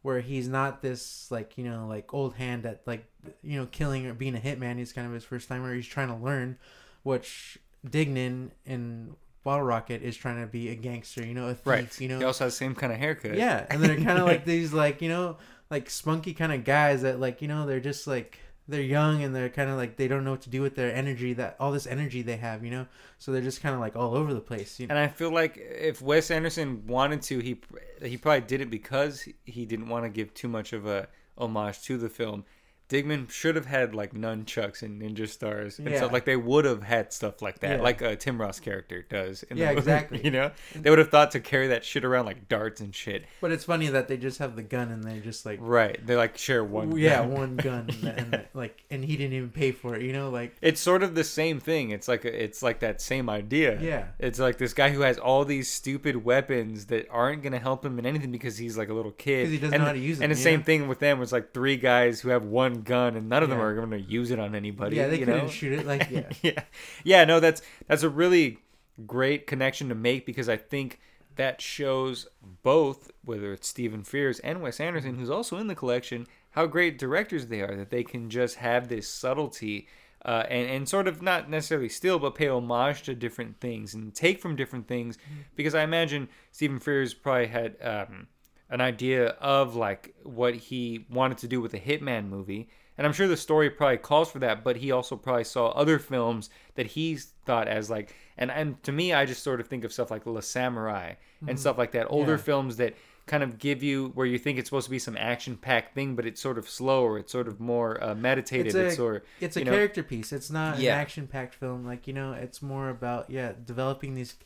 where 0.06 0.20
he's 0.20 0.46
not 0.46 0.82
this 0.82 1.28
like 1.32 1.58
you 1.58 1.64
know 1.64 1.88
like 1.88 2.14
old 2.14 2.34
hand 2.34 2.64
at 2.64 2.80
like 2.86 3.04
you 3.42 3.58
know 3.58 3.66
killing 3.66 4.06
or 4.06 4.14
being 4.14 4.36
a 4.36 4.38
hitman. 4.38 4.78
He's 4.78 4.92
kind 4.92 5.04
of 5.04 5.12
his 5.12 5.24
first 5.24 5.48
time 5.48 5.64
where 5.64 5.74
he's 5.74 5.86
trying 5.86 6.06
to 6.06 6.14
learn, 6.14 6.58
which 7.02 7.58
Dignan 7.84 8.50
in 8.64 9.16
Bottle 9.42 9.64
Rocket 9.64 10.02
is 10.02 10.16
trying 10.16 10.40
to 10.40 10.46
be 10.46 10.68
a 10.68 10.76
gangster. 10.76 11.26
You 11.26 11.34
know, 11.34 11.48
a 11.48 11.54
thief. 11.54 11.66
Right. 11.66 12.00
You 12.00 12.08
know, 12.08 12.18
He 12.18 12.24
also 12.24 12.44
has 12.44 12.52
the 12.52 12.56
same 12.56 12.76
kind 12.76 12.92
of 12.92 13.00
haircut. 13.00 13.34
Yeah, 13.34 13.66
and 13.68 13.82
they're 13.82 13.96
kind 13.96 14.18
of 14.20 14.26
like 14.26 14.44
these 14.54 14.72
like 14.72 15.02
you 15.02 15.08
know 15.08 15.38
like 15.70 15.90
spunky 15.90 16.34
kind 16.34 16.52
of 16.52 16.62
guys 16.62 17.02
that 17.02 17.18
like 17.18 17.42
you 17.42 17.48
know 17.48 17.66
they're 17.66 17.80
just 17.80 18.06
like 18.06 18.38
they're 18.68 18.80
young 18.80 19.22
and 19.22 19.34
they're 19.34 19.48
kind 19.48 19.70
of 19.70 19.76
like 19.76 19.96
they 19.96 20.08
don't 20.08 20.24
know 20.24 20.32
what 20.32 20.42
to 20.42 20.50
do 20.50 20.60
with 20.62 20.74
their 20.74 20.94
energy 20.94 21.32
that 21.32 21.56
all 21.60 21.70
this 21.72 21.86
energy 21.86 22.22
they 22.22 22.36
have 22.36 22.64
you 22.64 22.70
know 22.70 22.86
so 23.18 23.32
they're 23.32 23.40
just 23.42 23.60
kind 23.60 23.74
of 23.74 23.80
like 23.80 23.94
all 23.96 24.14
over 24.14 24.34
the 24.34 24.40
place 24.40 24.80
you 24.80 24.86
know 24.86 24.94
And 24.94 24.98
I 24.98 25.08
feel 25.08 25.30
like 25.30 25.56
if 25.56 26.02
Wes 26.02 26.30
Anderson 26.30 26.86
wanted 26.86 27.22
to, 27.22 27.38
he 27.38 27.60
he 28.02 28.16
probably 28.16 28.46
did 28.46 28.60
it 28.60 28.70
because 28.70 29.28
he 29.44 29.64
didn't 29.66 29.88
want 29.88 30.04
to 30.04 30.08
give 30.08 30.34
too 30.34 30.48
much 30.48 30.72
of 30.72 30.86
a 30.86 31.08
homage 31.38 31.82
to 31.82 31.98
the 31.98 32.08
film. 32.08 32.44
Dignan 32.88 33.28
should 33.30 33.56
have 33.56 33.66
had 33.66 33.94
like 33.94 34.14
nunchucks 34.14 34.82
and 34.82 35.02
ninja 35.02 35.28
stars 35.28 35.78
and 35.78 35.88
Yeah. 35.88 35.96
stuff 35.98 36.12
like 36.12 36.24
they 36.24 36.36
would 36.36 36.64
have 36.64 36.82
had 36.84 37.12
stuff 37.12 37.42
like 37.42 37.58
that, 37.60 37.76
Yeah. 37.78 37.82
like 37.82 38.00
uh, 38.00 38.14
Tim 38.14 38.40
Roth's 38.40 38.60
character 38.60 39.04
does. 39.08 39.42
In 39.44 39.56
Yeah, 39.56 39.70
the 39.70 39.74
movie, 39.74 39.78
exactly. 39.80 40.20
You 40.24 40.30
know, 40.30 40.50
they 40.74 40.90
would 40.90 40.98
have 41.00 41.10
thought 41.10 41.32
to 41.32 41.40
carry 41.40 41.68
that 41.68 41.84
shit 41.84 42.04
around 42.04 42.26
like 42.26 42.48
darts 42.48 42.80
and 42.80 42.94
shit. 42.94 43.24
but 43.40 43.50
it's 43.50 43.64
funny 43.64 43.88
that 43.88 44.06
they 44.08 44.16
just 44.16 44.38
have 44.38 44.54
the 44.56 44.62
gun 44.62 44.90
and 44.92 45.02
they 45.02 45.18
just 45.20 45.44
like 45.44 45.58
Right? 45.62 46.04
They 46.06 46.14
like 46.16 46.38
share 46.38 46.62
one. 46.64 46.96
yeah 46.96 47.18
gun. 47.22 47.30
one 47.32 47.56
gun 47.56 47.90
and, 48.02 48.04
and 48.34 48.46
like 48.54 48.84
and 48.90 49.04
he 49.04 49.16
didn't 49.16 49.32
even 49.34 49.50
pay 49.50 49.72
for 49.72 49.96
it 49.96 50.02
you 50.02 50.12
know 50.12 50.30
like 50.30 50.54
It's 50.62 50.80
sort 50.80 51.02
of 51.02 51.14
the 51.16 51.24
same 51.24 51.58
thing. 51.60 51.90
It's 51.90 52.06
like 52.08 52.24
a, 52.24 52.42
it's 52.44 52.62
like 52.62 52.80
that 52.80 53.00
same 53.00 53.28
idea. 53.28 53.80
yeah 53.80 54.04
It's 54.20 54.38
like 54.38 54.58
this 54.58 54.72
guy 54.74 54.90
who 54.90 55.00
has 55.00 55.18
all 55.18 55.44
these 55.44 55.68
stupid 55.70 56.24
weapons 56.24 56.86
that 56.86 57.08
aren't 57.10 57.42
gonna 57.42 57.58
help 57.58 57.84
him 57.84 57.98
in 57.98 58.06
anything 58.06 58.30
because 58.30 58.58
he's 58.58 58.78
like 58.78 58.88
a 58.90 58.94
little 58.94 59.10
kid. 59.12 59.38
because 59.48 59.50
he 59.52 59.58
doesn't 59.58 59.74
and, 59.74 59.82
know 59.82 59.86
how 59.88 59.92
to 59.92 59.98
use 59.98 60.20
it 60.20 60.22
and 60.24 60.30
the 60.32 60.36
same 60.36 60.60
know? 60.60 60.64
thing 60.66 60.88
with 60.88 61.00
them 61.00 61.18
was 61.18 61.32
like 61.32 61.52
three 61.52 61.76
guys 61.76 62.20
who 62.20 62.28
have 62.28 62.44
one 62.44 62.75
gun 62.82 63.16
and 63.16 63.28
none 63.28 63.42
of 63.42 63.48
them 63.48 63.58
Yeah. 63.58 63.64
are 63.64 63.74
going 63.74 63.90
to 63.90 64.00
use 64.00 64.30
it 64.30 64.38
on 64.38 64.54
anybody. 64.54 64.96
yeah 64.96 65.08
they 65.08 65.18
couldn't 65.18 65.36
know? 65.44 65.48
shoot 65.48 65.72
it 65.78 65.86
like 65.86 66.08
yeah 66.10 66.28
yeah, 66.42 66.62
yeah. 67.04 67.24
No, 67.24 67.40
that's 67.40 67.62
that's 67.86 68.02
a 68.02 68.08
really 68.08 68.58
great 69.06 69.46
connection 69.46 69.88
to 69.88 69.94
make 69.94 70.24
because 70.26 70.48
I 70.48 70.56
think 70.56 71.00
that 71.36 71.60
shows 71.60 72.26
both 72.62 73.10
whether 73.24 73.52
it's 73.52 73.68
Stephen 73.68 74.02
Frears 74.02 74.40
and 74.42 74.62
Wes 74.62 74.80
Anderson, 74.80 75.16
who's 75.18 75.28
also 75.30 75.58
in 75.58 75.66
the 75.66 75.74
collection, 75.74 76.26
how 76.52 76.64
great 76.66 76.98
directors 76.98 77.46
they 77.46 77.60
are 77.60 77.76
that 77.76 77.90
they 77.90 78.02
can 78.04 78.30
just 78.30 78.56
have 78.56 78.88
this 78.88 79.08
subtlety. 79.08 79.86
Uh, 80.24 80.44
and, 80.50 80.68
and 80.68 80.88
sort 80.88 81.06
of 81.06 81.22
not 81.22 81.48
necessarily 81.48 81.88
steal, 81.88 82.18
but 82.18 82.34
pay 82.34 82.48
homage 82.48 83.02
to 83.02 83.14
different 83.14 83.60
things 83.60 83.94
and 83.94 84.12
take 84.12 84.40
from 84.40 84.56
different 84.56 84.88
things, 84.88 85.18
because 85.54 85.72
I 85.72 85.84
imagine 85.84 86.28
Stephen 86.50 86.80
Frears 86.80 87.14
probably 87.14 87.46
had 87.46 87.76
um, 87.80 88.26
an 88.70 88.80
idea 88.80 89.28
of 89.40 89.76
like 89.76 90.14
what 90.24 90.54
he 90.54 91.06
wanted 91.10 91.38
to 91.38 91.48
do 91.48 91.60
with 91.60 91.74
a 91.74 91.80
Hitman 91.80 92.28
movie, 92.28 92.68
and 92.98 93.06
I'm 93.06 93.12
sure 93.12 93.28
the 93.28 93.36
story 93.36 93.70
probably 93.70 93.98
calls 93.98 94.30
for 94.30 94.38
that. 94.40 94.64
But 94.64 94.76
he 94.76 94.90
also 94.90 95.16
probably 95.16 95.44
saw 95.44 95.68
other 95.68 95.98
films 95.98 96.50
that 96.74 96.86
he 96.86 97.16
thought 97.44 97.68
as 97.68 97.88
like, 97.90 98.14
and 98.38 98.50
and 98.50 98.82
to 98.84 98.92
me, 98.92 99.12
I 99.12 99.24
just 99.26 99.42
sort 99.42 99.60
of 99.60 99.68
think 99.68 99.84
of 99.84 99.92
stuff 99.92 100.10
like 100.10 100.26
La 100.26 100.40
Samurai 100.40 101.14
and 101.46 101.58
stuff 101.60 101.78
like 101.78 101.92
that, 101.92 102.06
older 102.10 102.32
Yeah. 102.32 102.38
films 102.38 102.76
that 102.78 102.94
kind 103.26 103.42
of 103.42 103.58
give 103.58 103.82
you 103.82 104.08
where 104.14 104.24
you 104.26 104.38
think 104.38 104.56
it's 104.56 104.68
supposed 104.68 104.84
to 104.84 104.90
be 104.90 105.00
some 105.00 105.16
action 105.16 105.56
packed 105.56 105.94
thing, 105.96 106.14
but 106.14 106.24
it's 106.24 106.40
sort 106.40 106.58
of 106.58 106.68
slower, 106.68 107.18
it's 107.18 107.32
sort 107.32 107.48
of 107.48 107.58
more 107.58 108.02
uh, 108.02 108.14
meditative, 108.14 108.66
It's 108.66 108.98
a- 108.98 109.14
it's 109.16 109.24
it's 109.40 109.56
a 109.56 109.64
know- 109.64 109.72
character 109.72 110.02
piece. 110.04 110.32
It's 110.32 110.48
not 110.50 110.78
Yeah. 110.78 110.94
an 110.94 111.00
action 111.00 111.26
packed 111.26 111.54
film. 111.56 111.84
Like 111.84 112.06
you 112.06 112.12
know, 112.12 112.32
it's 112.32 112.62
more 112.62 112.88
about 112.88 113.28
yeah 113.30 113.52
developing 113.64 114.14
these, 114.14 114.36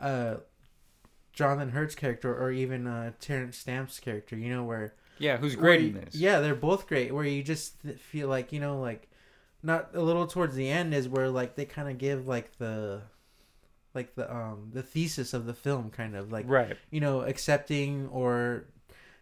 uh, 0.00 0.36
Jonathan 1.32 1.70
Hurt's 1.70 1.94
character 1.94 2.34
or 2.34 2.50
even 2.52 2.86
uh, 2.86 3.12
Terrence 3.20 3.56
Stamp's 3.56 3.98
character. 3.98 4.36
You 4.36 4.54
know 4.54 4.64
where 4.64 4.94
yeah, 5.18 5.36
who's 5.36 5.56
great 5.56 5.80
in 5.80 5.94
this? 5.94 6.14
Yeah, 6.14 6.40
they're 6.40 6.54
both 6.54 6.86
great. 6.86 7.14
Where 7.14 7.24
you 7.24 7.42
just 7.42 7.80
th- 7.82 7.98
feel 7.98 8.28
like 8.28 8.52
you 8.52 8.60
know 8.60 8.80
like, 8.80 9.08
not 9.62 9.90
a 9.94 10.00
little 10.00 10.26
towards 10.26 10.54
the 10.54 10.68
end 10.68 10.94
is 10.94 11.08
where 11.08 11.28
like 11.28 11.54
they 11.54 11.64
kind 11.64 11.88
of 11.88 11.98
give 11.98 12.26
like 12.26 12.56
the, 12.58 13.02
like 13.94 14.14
the 14.14 14.32
um 14.34 14.70
the 14.72 14.82
thesis 14.82 15.32
of 15.32 15.46
the 15.46 15.54
film 15.54 15.90
kind 15.90 16.16
of 16.16 16.32
like 16.32 16.46
right. 16.48 16.76
you 16.90 17.00
know 17.00 17.20
accepting 17.20 18.08
or 18.08 18.64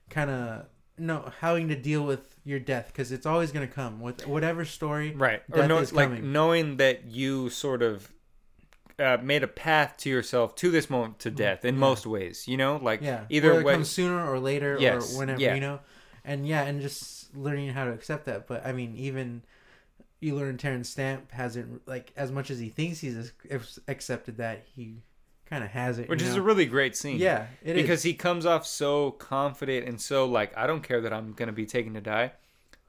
kind 0.09 0.31
of 0.31 0.67
no 0.99 1.33
having 1.41 1.69
to 1.69 1.77
deal 1.77 2.03
with 2.03 2.37
your 2.45 2.59
death 2.59 2.89
because 2.89 3.13
it's 3.13 3.27
always 3.27 3.53
gonna 3.53 3.67
come 3.67 4.01
with 4.01 4.27
whatever 4.27 4.65
story 4.65 5.13
Right. 5.13 5.43
Or 5.53 5.67
no, 5.67 5.79
like 5.79 6.09
coming. 6.09 6.33
knowing 6.33 6.77
that 6.79 7.05
you 7.07 7.51
sort 7.51 7.83
of 7.83 8.13
uh, 9.01 9.19
made 9.23 9.43
a 9.43 9.49
path 9.49 9.97
to 9.99 10.11
yourself 10.11 10.55
to 10.57 10.71
this 10.71 10.91
moment 10.91 11.19
to 11.21 11.31
death 11.31 11.65
in 11.65 11.75
Yeah. 11.77 11.81
most 11.81 12.07
ways. 12.07 12.47
You 12.47 12.57
know, 12.59 12.77
like 12.83 13.01
yeah 13.03 13.25
either 13.31 13.49
Whether 13.49 13.61
it 13.61 13.65
way. 13.65 13.73
comes 13.75 13.91
sooner 13.91 14.31
or 14.31 14.39
later 14.39 14.77
Yes, 14.79 15.15
or 15.15 15.19
whenever 15.21 15.41
yeah. 15.41 15.55
you 15.55 15.61
know 15.61 15.81
and 16.25 16.47
yeah 16.47 16.63
and 16.65 16.81
just 16.83 17.35
learning 17.35 17.71
how 17.71 17.85
to 17.87 17.93
accept 17.93 18.27
that 18.27 18.47
but 18.47 18.67
i 18.67 18.73
mean 18.73 18.95
even 18.97 19.41
you 20.21 20.35
learn 20.37 20.59
terrence 20.59 20.91
stamp 20.91 21.31
hasn't 21.33 21.81
like 21.89 22.13
as 22.15 22.31
much 22.31 22.51
as 22.51 22.59
he 22.59 22.69
thinks 22.69 23.01
he's 23.01 23.33
accepted 23.89 24.37
that 24.37 24.63
he 24.77 24.97
kind 25.47 25.65
of 25.65 25.71
has 25.71 25.99
it 25.99 26.11
which 26.11 26.21
is 26.21 26.35
know? 26.35 26.43
a 26.43 26.45
really 26.45 26.67
great 26.67 26.95
scene. 26.95 27.17
yeah 27.19 27.47
it 27.63 27.75
is 27.77 27.83
because 27.83 28.03
he 28.03 28.13
comes 28.13 28.45
off 28.45 28.67
so 28.67 29.13
confident 29.13 29.89
and 29.89 29.99
so 29.99 30.27
like 30.27 30.55
I 30.59 30.67
don't 30.67 30.83
care 30.83 31.01
that 31.01 31.13
I'm 31.13 31.33
gonna 31.33 31.53
be 31.53 31.65
taken 31.65 31.95
to 31.95 32.01
die. 32.03 32.33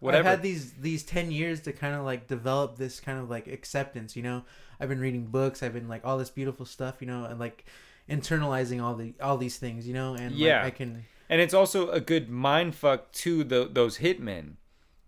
Whatever. 0.01 0.27
I've 0.27 0.35
had 0.35 0.41
these 0.43 0.73
these 0.73 1.03
ten 1.03 1.31
years 1.31 1.61
to 1.61 1.71
kind 1.71 1.95
of 1.95 2.03
like 2.03 2.27
develop 2.27 2.77
this 2.77 2.99
kind 2.99 3.17
of 3.19 3.29
like 3.29 3.47
acceptance. 3.47 4.15
You 4.17 4.23
know, 4.23 4.43
I've 4.79 4.89
been 4.89 4.99
reading 4.99 5.27
books. 5.27 5.63
I've 5.63 5.73
been 5.73 5.87
like 5.87 6.01
all 6.03 6.17
this 6.17 6.29
beautiful 6.29 6.65
stuff. 6.65 6.95
You 6.99 7.07
know, 7.07 7.23
and 7.25 7.39
like 7.39 7.65
internalizing 8.09 8.81
all 8.83 8.95
the 8.95 9.13
all 9.21 9.37
these 9.37 9.57
things. 9.57 9.87
You 9.87 9.93
know, 9.93 10.15
and 10.15 10.35
Yeah. 10.35 10.63
like, 10.63 10.73
I 10.73 10.75
can 10.77 11.05
and 11.29 11.39
it's 11.39 11.53
also 11.53 11.89
a 11.91 12.01
good 12.01 12.29
mind 12.29 12.75
fuck 12.75 13.11
to 13.13 13.43
the, 13.45 13.69
those 13.71 13.99
hitmen 13.99 14.55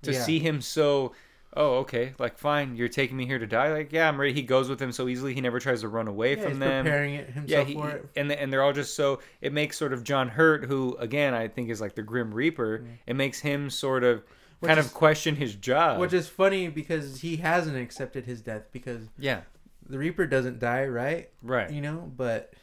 to 0.04 0.14
Yeah. 0.14 0.22
see 0.24 0.40
him 0.40 0.62
so 0.62 1.14
oh, 1.56 1.76
okay, 1.78 2.14
like 2.18 2.38
fine, 2.40 2.76
you're 2.76 2.88
taking 2.88 3.16
me 3.16 3.28
here 3.28 3.38
to 3.38 3.46
die. 3.46 3.72
Like, 3.72 3.94
yeah, 3.94 4.08
I'm 4.08 4.20
ready. 4.20 4.34
He 4.34 4.42
goes 4.42 4.70
with 4.70 4.80
them 4.80 4.92
so 4.92 5.08
easily. 5.08 5.36
He 5.36 5.42
never 5.42 5.60
tries 5.60 5.82
to 5.82 5.88
run 5.88 6.08
away 6.08 6.32
Yeah, 6.36 6.42
from 6.42 6.52
he's 6.54 6.60
them. 6.60 6.84
preparing 6.86 7.14
it 7.14 7.28
Yeah, 7.28 7.34
himself 7.34 7.68
he, 7.68 7.74
for 7.76 7.90
it. 7.90 8.10
and 8.16 8.32
and 8.32 8.52
they're 8.52 8.64
all 8.64 8.74
just 8.74 8.96
so. 8.96 9.20
It 9.42 9.54
makes 9.54 9.78
sort 9.78 9.94
of 9.94 10.04
John 10.04 10.30
Hurt, 10.30 10.66
who 10.66 10.96
again 10.98 11.34
I 11.34 11.48
think 11.48 11.70
is 11.70 11.82
like 11.82 11.96
the 11.96 12.02
Grim 12.04 12.34
Reaper. 12.34 12.86
It 13.06 13.16
makes 13.16 13.40
him 13.40 13.70
sort 13.70 14.04
of 14.04 14.24
kind 14.68 14.80
is- 14.80 14.88
of 14.88 14.94
question 14.94 15.36
his 15.36 15.56
job. 15.56 16.00
Which 16.00 16.14
is 16.14 16.28
funny 16.28 16.68
because 16.68 17.22
he 17.22 17.38
hasn't 17.38 17.78
accepted 17.78 18.26
his 18.26 18.42
death 18.42 18.64
because 18.72 19.08
yeah, 19.18 19.42
the 19.88 19.98
Reaper 19.98 20.26
doesn't 20.26 20.60
die, 20.60 20.86
right? 20.86 21.30
right. 21.42 21.70
You 21.70 21.82
know, 21.82 22.12
but 22.16 22.54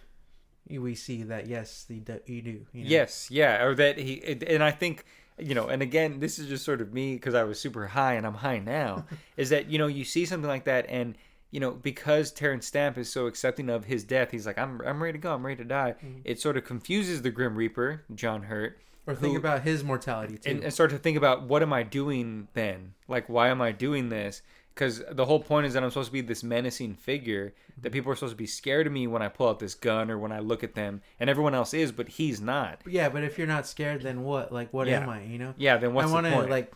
we 0.68 0.94
see 0.94 1.24
that 1.24 1.46
yes, 1.46 1.84
the 1.88 1.94
you 2.26 2.42
do 2.42 2.50
you 2.72 2.84
know? 2.84 2.90
Yes, 2.90 3.30
yeah, 3.30 3.64
or 3.64 3.74
that 3.74 3.98
he, 3.98 4.22
and 4.46 4.62
I 4.62 4.70
think, 4.70 5.04
you 5.38 5.54
know, 5.54 5.68
and 5.68 5.82
again, 5.82 6.20
this 6.20 6.38
is 6.38 6.48
just 6.48 6.64
sort 6.64 6.80
of 6.80 6.92
me 6.92 7.14
because 7.14 7.34
I 7.34 7.42
was 7.44 7.58
super 7.58 7.86
high 7.86 8.14
and 8.14 8.26
I'm 8.26 8.34
high 8.34 8.58
now, 8.58 9.06
is 9.36 9.50
that, 9.50 9.68
you 9.70 9.78
know, 9.78 9.86
you 9.86 10.04
see 10.04 10.24
something 10.26 10.48
like 10.48 10.64
that 10.64 10.86
and, 10.88 11.16
you 11.50 11.58
know, 11.58 11.72
because 11.72 12.30
Terrence 12.30 12.66
Stamp 12.66 12.96
is 12.96 13.10
so 13.10 13.26
accepting 13.26 13.68
of 13.68 13.84
his 13.84 14.04
death, 14.04 14.30
he's 14.30 14.46
like, 14.46 14.58
I'm, 14.58 14.80
I'm 14.86 15.02
ready 15.02 15.18
to 15.18 15.22
go, 15.22 15.34
I'm 15.34 15.44
ready 15.44 15.56
to 15.56 15.68
die. 15.68 15.94
Mm-hmm. 15.98 16.20
It 16.24 16.40
sort 16.40 16.56
of 16.56 16.64
confuses 16.64 17.22
the 17.22 17.30
Grim 17.30 17.56
Reaper, 17.56 18.04
John 18.14 18.42
Hurt, 18.42 18.78
Or 19.10 19.14
think 19.14 19.32
who- 19.32 19.38
about 19.38 19.62
his 19.62 19.82
mortality 19.84 20.38
too. 20.38 20.50
and, 20.50 20.64
and 20.64 20.72
start 20.72 20.90
to 20.90 20.98
think 20.98 21.16
about 21.16 21.42
what 21.44 21.62
am 21.62 21.72
I 21.72 21.82
doing 21.82 22.48
then? 22.54 22.94
Like, 23.08 23.28
why 23.28 23.48
am 23.48 23.60
I 23.60 23.72
doing 23.72 24.08
this? 24.08 24.42
Because 24.74 25.02
the 25.10 25.24
whole 25.26 25.40
point 25.40 25.66
is 25.66 25.74
that 25.74 25.82
I'm 25.82 25.90
supposed 25.90 26.08
to 26.08 26.12
be 26.12 26.20
this 26.20 26.42
menacing 26.42 26.94
figure 26.94 27.52
that 27.82 27.92
people 27.92 28.10
are 28.12 28.14
supposed 28.14 28.32
to 28.32 28.36
be 28.36 28.46
scared 28.46 28.86
of 28.86 28.92
me 28.92 29.06
when 29.06 29.20
I 29.20 29.28
pull 29.28 29.48
out 29.48 29.58
this 29.58 29.74
gun 29.74 30.10
or 30.10 30.16
when 30.18 30.32
I 30.32 30.38
look 30.38 30.62
at 30.64 30.74
them, 30.74 31.02
and 31.18 31.28
everyone 31.28 31.54
else 31.54 31.74
is, 31.74 31.92
but 31.92 32.08
he's 32.08 32.40
not. 32.40 32.80
yeah, 32.86 33.08
but 33.08 33.22
if 33.24 33.36
you're 33.36 33.46
not 33.46 33.66
scared, 33.66 34.02
then 34.02 34.22
what? 34.22 34.52
Like, 34.52 34.72
what 34.72 34.86
Yeah. 34.86 35.00
am 35.02 35.08
I? 35.10 35.22
You 35.24 35.38
know. 35.38 35.54
Yeah, 35.58 35.76
then 35.76 35.92
what's 35.92 36.08
I 36.08 36.12
want 36.12 36.24
the 36.24 36.30
to 36.30 36.46
like 36.46 36.72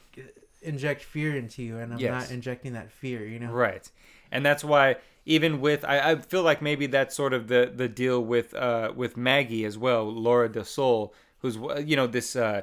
inject 0.62 1.02
fear 1.02 1.36
into 1.36 1.62
you, 1.62 1.78
and 1.78 1.92
I'm 1.92 1.98
Yes. 1.98 2.10
not 2.24 2.30
injecting 2.30 2.72
that 2.72 2.90
fear. 2.90 3.24
You 3.26 3.38
know. 3.38 3.52
Right. 3.52 3.88
And 4.32 4.44
that's 4.44 4.64
why 4.64 4.96
even 5.26 5.60
with 5.60 5.84
I, 5.84 6.10
I 6.12 6.16
feel 6.16 6.42
like 6.42 6.60
maybe 6.60 6.86
that's 6.86 7.14
sort 7.14 7.32
of 7.32 7.48
the 7.48 7.70
the 7.74 7.88
deal 7.88 8.22
with 8.22 8.54
uh 8.54 8.92
with 8.94 9.16
Maggie 9.16 9.64
as 9.64 9.78
well, 9.78 10.04
Laura 10.10 10.48
Del 10.50 10.64
Sol, 10.64 11.14
who's 11.44 11.58
you 11.86 11.94
know 11.94 12.06
this 12.06 12.34
uh 12.34 12.62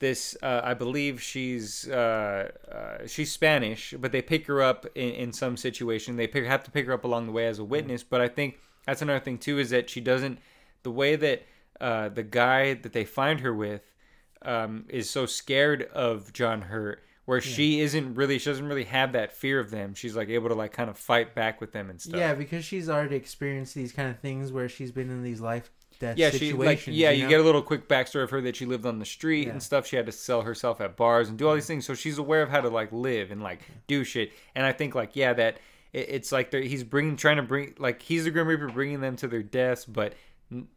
this 0.00 0.36
uh, 0.42 0.60
I 0.62 0.74
believe 0.74 1.20
she's 1.20 1.88
uh, 1.88 2.50
uh, 2.70 3.06
she's 3.06 3.32
Spanish, 3.32 3.94
but 3.98 4.12
they 4.12 4.22
pick 4.22 4.46
her 4.46 4.62
up 4.62 4.86
in, 4.94 5.10
in 5.10 5.32
some 5.32 5.56
situation. 5.56 6.16
They 6.16 6.28
pick, 6.28 6.44
have 6.44 6.62
to 6.64 6.70
pick 6.70 6.86
her 6.86 6.92
up 6.92 7.04
along 7.04 7.26
the 7.26 7.32
way 7.32 7.46
as 7.46 7.58
a 7.58 7.64
witness. 7.64 8.04
But 8.04 8.20
I 8.20 8.28
think 8.28 8.58
that's 8.86 9.02
another 9.02 9.18
thing 9.18 9.38
too 9.38 9.58
is 9.58 9.70
that 9.70 9.90
she 9.90 10.00
doesn't 10.00 10.38
the 10.84 10.90
way 10.90 11.16
that 11.16 11.42
uh, 11.80 12.10
the 12.10 12.22
guy 12.22 12.74
that 12.74 12.92
they 12.92 13.04
find 13.04 13.40
her 13.40 13.52
with 13.52 13.82
um, 14.42 14.84
is 14.88 15.10
so 15.10 15.26
scared 15.26 15.82
of 15.92 16.32
John 16.32 16.62
Hurt, 16.62 17.02
where 17.28 17.42
she 17.42 17.80
isn't 17.80 18.14
really 18.14 18.38
she 18.38 18.48
doesn't 18.48 18.66
really 18.66 18.84
have 18.84 19.12
that 19.12 19.34
fear 19.36 19.60
of 19.60 19.70
them. 19.70 19.92
She's 19.92 20.16
like 20.16 20.30
able 20.30 20.48
to 20.48 20.54
like 20.54 20.72
kind 20.72 20.88
of 20.88 20.96
fight 20.96 21.34
back 21.34 21.60
with 21.60 21.72
them 21.72 21.90
and 21.90 22.00
stuff. 22.00 22.18
Yeah, 22.18 22.32
because 22.32 22.64
she's 22.64 22.88
already 22.88 23.16
experienced 23.16 23.74
these 23.74 23.92
kind 23.92 24.08
of 24.08 24.18
things 24.20 24.50
where 24.50 24.66
she's 24.66 24.90
been 24.90 25.10
in 25.10 25.22
these 25.22 25.38
life 25.38 25.70
death 25.98 26.16
yeah, 26.16 26.30
she 26.30 26.38
situations. 26.38 26.86
like 26.86 26.96
yeah, 26.96 27.10
you, 27.10 27.24
know? 27.24 27.28
get 27.28 27.40
a 27.40 27.42
little 27.42 27.60
quick 27.60 27.86
backstory 27.86 28.22
of 28.22 28.30
her 28.30 28.40
that 28.40 28.56
she 28.56 28.64
lived 28.64 28.86
on 28.86 28.98
the 28.98 29.04
street 29.04 29.46
Yeah. 29.46 29.52
and 29.52 29.62
stuff. 29.62 29.86
She 29.86 29.96
had 29.96 30.06
to 30.06 30.12
sell 30.12 30.40
herself 30.40 30.80
at 30.80 30.96
bars 30.96 31.28
and 31.28 31.36
do 31.36 31.46
all 31.46 31.54
these 31.54 31.66
things, 31.66 31.84
so 31.84 31.92
she's 31.92 32.16
aware 32.16 32.40
of 32.40 32.48
how 32.48 32.62
to 32.62 32.70
like 32.70 32.92
live 32.92 33.30
and 33.30 33.42
like 33.42 33.60
do 33.86 34.04
shit. 34.04 34.32
And 34.54 34.64
I 34.64 34.72
think 34.72 34.94
like 34.94 35.14
yeah, 35.14 35.34
that 35.34 35.58
it, 35.92 36.06
it's 36.08 36.32
like 36.32 36.50
he's 36.50 36.82
bringing 36.82 37.16
trying 37.16 37.36
to 37.36 37.42
bring 37.42 37.74
like 37.78 38.00
he's 38.00 38.24
the 38.24 38.30
Grim 38.30 38.48
Reaper 38.48 38.68
bringing 38.68 39.02
them 39.02 39.16
to 39.16 39.28
their 39.28 39.42
deaths, 39.42 39.84
but 39.84 40.14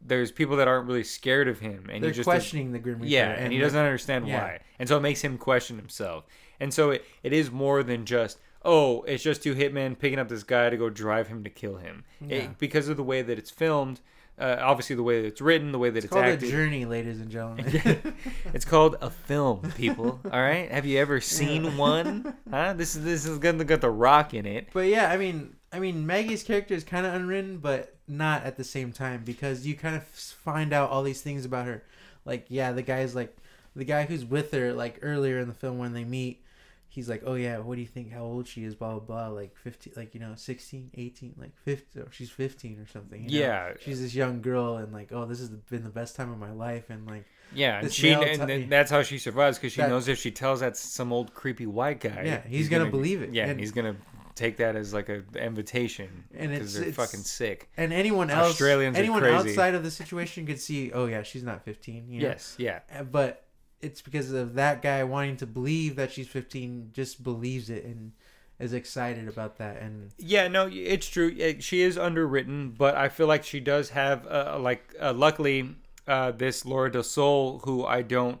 there's 0.00 0.30
people 0.30 0.56
that 0.56 0.68
aren't 0.68 0.86
really 0.86 1.04
scared 1.04 1.48
of 1.48 1.58
him, 1.60 1.88
and 1.90 2.02
They're 2.02 2.10
he 2.10 2.16
just 2.16 2.26
questioning 2.26 2.72
the 2.72 2.78
Grim 2.78 2.96
Reaper. 2.96 3.06
yeah, 3.06 3.30
and, 3.30 3.52
he 3.52 3.58
doesn't 3.58 3.78
understand 3.78 4.28
yeah. 4.28 4.42
why, 4.42 4.58
and 4.78 4.88
so 4.88 4.96
it 4.96 5.00
makes 5.00 5.22
him 5.22 5.38
question 5.38 5.76
himself. 5.76 6.24
And 6.60 6.72
so 6.72 6.90
it, 6.90 7.04
it 7.22 7.32
is 7.32 7.50
more 7.50 7.82
than 7.82 8.04
just 8.04 8.38
oh, 8.64 9.02
it's 9.02 9.22
just 9.22 9.42
two 9.42 9.54
hitmen 9.54 9.98
picking 9.98 10.18
up 10.18 10.28
this 10.28 10.44
guy 10.44 10.70
to 10.70 10.76
go 10.76 10.88
drive 10.88 11.28
him 11.28 11.42
to 11.44 11.50
kill 11.50 11.76
him. 11.76 12.04
It- 12.28 12.58
because 12.58 12.88
of 12.88 12.96
the 12.96 13.02
way 13.02 13.22
that 13.22 13.38
it's 13.38 13.50
filmed, 13.50 14.00
uh, 14.38 14.56
obviously 14.60 14.96
the 14.96 15.02
way 15.02 15.20
that 15.20 15.28
it's 15.28 15.40
written, 15.40 15.72
the 15.72 15.78
way 15.78 15.90
that 15.90 15.98
It's 15.98 16.06
it's, 16.06 16.12
called 16.12 16.26
a 16.26 16.36
journey, 16.36 16.84
ladies 16.84 17.20
and 17.20 17.30
gentlemen. 17.30 18.14
it's 18.54 18.64
called 18.64 18.96
a 19.00 19.10
film, 19.10 19.72
people. 19.76 20.20
All 20.24 20.40
right, 20.40 20.70
have 20.70 20.86
you 20.86 20.98
ever 20.98 21.20
seen 21.20 21.76
one? 21.76 22.34
Huh? 22.50 22.74
This 22.74 22.96
is 22.96 23.02
this 23.02 23.24
is 23.24 23.38
gonna 23.38 23.64
got 23.64 23.80
the 23.80 23.90
rock 23.90 24.34
in 24.34 24.44
it. 24.44 24.68
But 24.74 24.86
yeah, 24.88 25.10
I 25.10 25.16
mean, 25.16 25.56
I 25.72 25.78
mean, 25.78 26.06
Maggie's 26.06 26.42
character 26.42 26.74
is 26.74 26.84
kind 26.84 27.06
of 27.06 27.14
unwritten, 27.14 27.58
but 27.58 27.96
not 28.06 28.44
at 28.44 28.56
the 28.56 28.64
same 28.64 28.92
time 28.92 29.22
because 29.24 29.66
you 29.66 29.74
kind 29.74 29.96
of 29.96 30.04
find 30.04 30.72
out 30.72 30.90
all 30.90 31.02
these 31.02 31.22
things 31.22 31.44
about 31.44 31.66
her. 31.66 31.82
Like, 32.24 32.46
yeah, 32.48 32.72
the 32.72 32.82
guy's 32.82 33.14
like, 33.14 33.36
the 33.74 33.84
guy 33.84 34.04
who's 34.04 34.24
with 34.24 34.52
her, 34.52 34.72
like 34.74 34.98
earlier 35.02 35.38
in 35.38 35.48
the 35.48 35.54
film 35.54 35.78
when 35.78 35.94
they 35.94 36.04
meet, 36.04 36.44
he's 36.88 37.08
like, 37.08 37.22
oh 37.24 37.34
yeah, 37.34 37.56
what 37.58 37.76
do 37.76 37.80
you 37.80 37.86
think? 37.86 38.12
How 38.12 38.20
old 38.22 38.46
she 38.46 38.64
is? 38.64 38.74
Blah 38.74 38.98
blah 38.98 39.00
blah. 39.00 39.28
Like 39.28 39.56
fifteen, 39.56 39.94
like 39.96 40.12
you 40.14 40.20
know, 40.20 40.34
16, 40.36 40.90
18, 40.94 41.34
like 41.38 41.56
fifteen. 41.64 42.02
Or 42.02 42.04
oh, 42.04 42.08
she's 42.10 42.28
fifteen 42.30 42.78
or 42.78 42.86
something. 42.86 43.28
you 43.28 43.40
know? 43.40 43.46
Yeah, 43.46 43.72
She's 43.80 44.00
this 44.02 44.14
young 44.14 44.42
girl, 44.42 44.76
and 44.76 44.92
like, 44.92 45.10
oh, 45.10 45.24
this 45.24 45.38
has 45.38 45.48
been 45.48 45.84
the 45.84 45.88
best 45.88 46.16
time 46.16 46.30
of 46.30 46.38
my 46.38 46.52
life, 46.52 46.90
and 46.90 47.06
like, 47.06 47.24
yeah, 47.54 47.80
and 47.80 47.90
she 47.92 48.10
and 48.12 48.46
t- 48.46 48.64
that's 48.64 48.90
how 48.90 49.02
she 49.02 49.16
survives 49.16 49.56
because 49.58 49.72
she 49.72 49.80
That- 49.80 49.88
knows 49.88 50.06
if 50.06 50.18
she 50.18 50.30
tells 50.30 50.60
that 50.60 50.76
some 50.76 51.12
old 51.14 51.32
creepy 51.32 51.66
white 51.66 52.00
guy, 52.00 52.22
Yeah, 52.26 52.42
he's 52.46 52.68
gonna 52.68 52.90
believe 52.90 53.22
it. 53.22 53.32
Yeah, 53.32 53.46
And- 53.48 53.58
he's 53.58 53.72
gonna 53.72 53.96
take 54.34 54.56
that 54.58 54.76
as 54.76 54.92
like 54.94 55.08
a 55.08 55.22
invitation 55.36 56.24
And 56.34 56.50
because 56.50 56.74
it's- 56.74 56.74
they're 56.74 56.88
it's- 56.90 56.96
fucking 56.96 57.24
sick. 57.24 57.68
and 57.76 57.92
anyone 57.92 58.30
else, 58.30 58.50
Australians 58.52 58.96
anyone 58.96 59.24
outside 59.24 59.74
of 59.74 59.82
the 59.84 59.90
situation 59.90 60.46
could 60.46 60.60
see, 60.60 60.90
oh 60.92 61.06
yeah, 61.06 61.22
she's 61.22 61.42
not 61.42 61.64
fifteen. 61.64 62.08
You 62.08 62.20
know? 62.22 62.28
Yes, 62.28 62.54
yeah, 62.58 62.80
Uh, 62.94 63.02
but 63.04 63.44
it's 63.80 64.00
because 64.00 64.30
of 64.32 64.54
that 64.54 64.80
guy 64.82 65.02
wanting 65.04 65.36
to 65.38 65.46
believe 65.46 65.96
that 65.96 66.12
she's 66.12 66.28
15 66.28 66.90
just 66.92 67.22
believes 67.24 67.68
it 67.68 67.84
and 67.84 68.12
is 68.60 68.72
excited 68.72 69.26
about 69.26 69.58
that 69.58 69.82
and 69.82 70.12
yeah. 70.18 70.46
No, 70.46 70.68
it's 70.72 71.08
true. 71.08 71.34
Uh, 71.42 71.54
She 71.58 71.82
is 71.82 71.98
underwritten, 71.98 72.70
but 72.70 72.94
I 72.94 73.08
feel 73.08 73.26
like 73.26 73.42
she 73.42 73.58
does 73.58 73.90
have 73.90 74.24
uh, 74.26 74.56
like 74.60 74.94
uh, 75.00 75.12
luckily 75.12 75.74
uh, 76.06 76.30
this 76.30 76.64
Laura 76.64 76.90
Del 76.92 77.02
Sol, 77.02 77.58
who 77.64 77.84
I 77.84 78.02
don't 78.02 78.40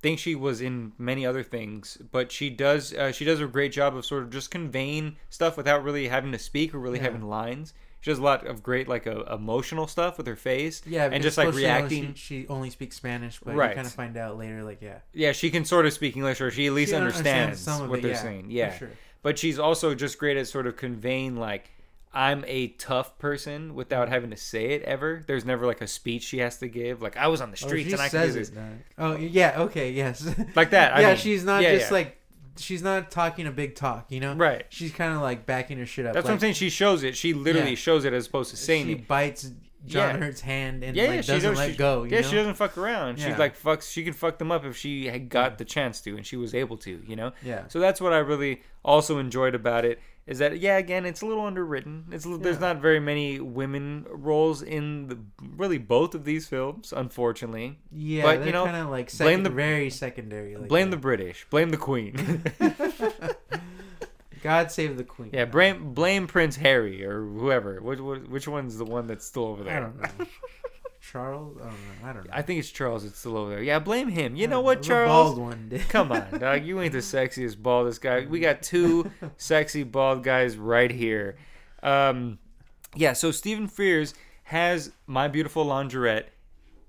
think 0.00 0.18
she 0.18 0.34
was 0.34 0.60
in 0.60 0.92
many 0.98 1.24
other 1.26 1.42
things, 1.42 1.98
but 2.10 2.32
she 2.32 2.50
does 2.50 2.92
uh, 2.94 3.12
she 3.12 3.24
does 3.24 3.40
a 3.40 3.46
great 3.46 3.72
job 3.72 3.96
of 3.96 4.04
sort 4.04 4.22
of 4.22 4.30
just 4.30 4.50
conveying 4.50 5.16
stuff 5.28 5.56
without 5.56 5.84
really 5.84 6.08
having 6.08 6.32
to 6.32 6.38
speak 6.38 6.74
or 6.74 6.78
really 6.78 6.98
Yeah. 6.98 7.04
having 7.04 7.22
lines. 7.22 7.74
She 8.02 8.10
does 8.10 8.18
a 8.18 8.22
lot 8.22 8.46
of 8.46 8.62
great 8.62 8.88
like 8.88 9.06
uh, 9.06 9.24
emotional 9.24 9.86
stuff 9.86 10.16
with 10.16 10.26
her 10.26 10.36
face. 10.36 10.80
yeah 10.86 11.10
and 11.12 11.22
just 11.22 11.36
like 11.36 11.52
reacting. 11.54 12.14
she, 12.14 12.42
she 12.42 12.48
only 12.48 12.70
speaks 12.70 12.96
spanish 12.96 13.38
but 13.44 13.54
Right. 13.54 13.68
you 13.70 13.74
kind 13.74 13.86
of 13.86 13.92
find 13.92 14.16
out 14.16 14.38
later 14.38 14.64
like 14.64 14.80
yeah 14.80 15.00
Yeah, 15.12 15.32
she 15.32 15.50
can 15.50 15.66
sort 15.66 15.84
of 15.84 15.92
speak 15.92 16.16
English, 16.16 16.40
or 16.40 16.50
she 16.50 16.66
at 16.66 16.72
least 16.72 16.92
She 16.92 16.96
understands, 16.96 17.60
some 17.60 17.82
of 17.82 17.90
what 17.90 17.98
it, 17.98 18.02
they're 18.02 18.12
yeah, 18.12 18.22
saying. 18.22 18.44
for 18.46 18.50
Yeah, 18.52 18.78
sure. 18.78 18.90
but 19.22 19.38
she's 19.38 19.58
also 19.58 19.94
just 19.94 20.18
great 20.18 20.38
at 20.38 20.46
sort 20.48 20.66
of 20.66 20.76
conveying 20.78 21.36
like 21.36 21.70
I'm 22.12 22.44
a 22.48 22.68
tough 22.68 23.18
person 23.18 23.74
without 23.74 24.08
having 24.08 24.30
to 24.30 24.36
say 24.36 24.70
it 24.72 24.82
ever. 24.82 25.22
There's 25.26 25.44
never 25.44 25.64
like 25.66 25.80
a 25.80 25.86
speech 25.86 26.24
she 26.24 26.38
has 26.38 26.58
to 26.58 26.68
give. 26.68 27.00
Like 27.02 27.16
I 27.16 27.28
was 27.28 27.40
on 27.40 27.50
the 27.52 27.58
Oh, 27.62 27.68
streets 27.68 27.88
she 27.88 27.92
and 27.92 28.02
I 28.02 28.08
can 28.08 28.20
do 28.22 28.26
says 28.26 28.34
this. 28.34 28.48
it 28.50 28.58
oh 28.98 29.16
yeah 29.16 29.54
okay 29.62 29.92
yes 29.92 30.28
Like 30.56 30.70
that. 30.70 30.94
I 30.94 31.00
yeah 31.02 31.08
mean, 31.08 31.16
she's 31.18 31.44
not 31.44 31.62
yeah, 31.62 31.74
just 31.76 31.90
yeah. 31.90 31.94
like 31.98 32.16
she's 32.58 32.82
not 32.82 33.10
talking 33.12 33.46
a 33.46 33.50
big 33.52 33.74
talk 33.76 34.06
you 34.10 34.18
know 34.20 34.34
right. 34.34 34.66
she's 34.70 34.92
kind 34.92 35.14
of 35.14 35.22
like 35.22 35.46
backing 35.46 35.78
her 35.78 35.86
shit 35.86 36.04
up 36.04 36.14
That's 36.14 36.24
what 36.24 36.32
I'm 36.32 36.40
saying. 36.40 36.54
She 36.54 36.68
shows 36.70 37.04
it. 37.04 37.16
She 37.16 37.32
literally 37.32 37.70
Yeah. 37.70 37.76
shows 37.76 38.04
it 38.04 38.12
as 38.12 38.26
opposed 38.26 38.50
to 38.50 38.56
saying 38.56 38.86
she 38.86 38.92
it. 38.94 39.06
bites 39.08 39.50
John 39.86 40.16
Yeah. 40.16 40.20
Hurt's 40.26 40.40
hand 40.42 40.82
and 40.82 40.94
Yeah, 40.96 41.04
like 41.04 41.14
yeah, 41.14 41.20
she 41.22 41.32
doesn't 41.32 41.54
let 41.54 41.70
she- 41.70 41.76
go 41.76 42.02
you 42.02 42.10
yeah, 42.10 42.20
know? 42.22 42.28
she 42.28 42.34
doesn't 42.34 42.54
fuck 42.56 42.76
around. 42.76 43.18
She 43.20 43.28
Yeah. 43.28 43.38
like 43.38 43.56
fucks. 43.58 43.90
She 43.90 44.02
can 44.04 44.12
fuck 44.12 44.36
them 44.38 44.50
up 44.52 44.64
if 44.66 44.76
she 44.76 45.06
had 45.06 45.28
got 45.30 45.56
the 45.58 45.64
chance 45.64 46.00
to, 46.02 46.16
and 46.16 46.26
she 46.26 46.36
was 46.36 46.54
able 46.54 46.76
to. 46.78 47.02
You 47.06 47.14
know. 47.16 47.32
yeah 47.42 47.62
So 47.68 47.78
that's 47.78 47.98
what 48.00 48.12
I 48.12 48.18
really 48.18 48.62
also 48.84 49.18
enjoyed 49.18 49.54
about 49.54 49.84
it 49.86 49.98
is 50.30 50.38
that 50.38 50.58
yeah, 50.60 50.78
again, 50.78 51.04
it's 51.04 51.20
a 51.22 51.26
little 51.26 51.44
underwritten. 51.44 52.06
It's 52.12 52.24
little, 52.24 52.38
there's 52.40 52.60
not 52.60 52.80
very 52.80 53.00
many 53.00 53.40
women 53.40 54.06
roles 54.08 54.62
in 54.62 55.08
the 55.08 55.18
really 55.56 55.76
both 55.76 56.14
of 56.14 56.24
these 56.24 56.46
films, 56.46 56.94
unfortunately. 56.96 57.78
yeah 57.92 58.22
but, 58.22 58.46
you 58.46 58.52
know, 58.52 58.64
kind 58.64 58.76
of 58.76 58.88
like 58.88 59.14
blame 59.18 59.42
the- 59.42 59.50
very 59.50 59.90
secondary 59.90 60.56
like 60.56 60.68
blame 60.68 60.90
that. 60.90 60.96
the 60.96 61.00
British, 61.00 61.46
blame 61.50 61.70
the 61.70 61.76
Queen. 61.76 62.42
God 64.42 64.72
save 64.72 64.96
the 64.96 65.04
queen. 65.04 65.30
yeah, 65.34 65.44
blame 65.44 65.92
blame 65.92 66.26
Prince 66.26 66.56
Harry 66.56 67.04
or 67.04 67.22
whoever. 67.22 67.78
Which 67.82 67.98
which 67.98 68.48
one's 68.48 68.78
the 68.78 68.86
one 68.86 69.06
that's 69.06 69.26
still 69.26 69.44
over 69.44 69.64
there? 69.64 69.92
I 71.14 71.18
don't 71.18 71.32
know. 71.32 71.56
Charles? 71.56 71.56
I 71.58 71.64
don't 71.64 71.72
know. 71.72 72.08
I 72.08 72.12
don't 72.12 72.24
know. 72.26 72.30
I 72.32 72.42
think 72.42 72.60
it's 72.60 72.70
Charles 72.70 73.04
It's 73.04 73.18
still 73.18 73.36
over 73.36 73.50
there. 73.50 73.62
Yeah, 73.62 73.78
blame 73.78 74.08
him. 74.08 74.36
You 74.36 74.46
know 74.46 74.60
what, 74.60 74.82
Charles? 74.82 75.34
bald 75.34 75.38
one 75.38 75.68
did. 75.68 75.88
Come 75.88 76.12
on, 76.12 76.38
dog. 76.38 76.64
You 76.70 76.80
ain't 76.80 76.92
the 76.92 76.98
sexiest 76.98 77.60
baldest 77.60 78.00
guy. 78.00 78.26
We 78.26 78.40
got 78.40 78.62
two 78.62 79.10
sexy 79.36 79.82
bald 79.82 80.22
guys 80.22 80.56
right 80.56 80.90
here. 80.90 81.36
Um, 81.82 82.38
yeah, 82.94 83.12
so 83.12 83.30
Stephen 83.30 83.68
Frears 83.68 84.14
has 84.44 84.92
My 85.06 85.28
Beautiful 85.28 85.64
Laundrette 85.64 86.26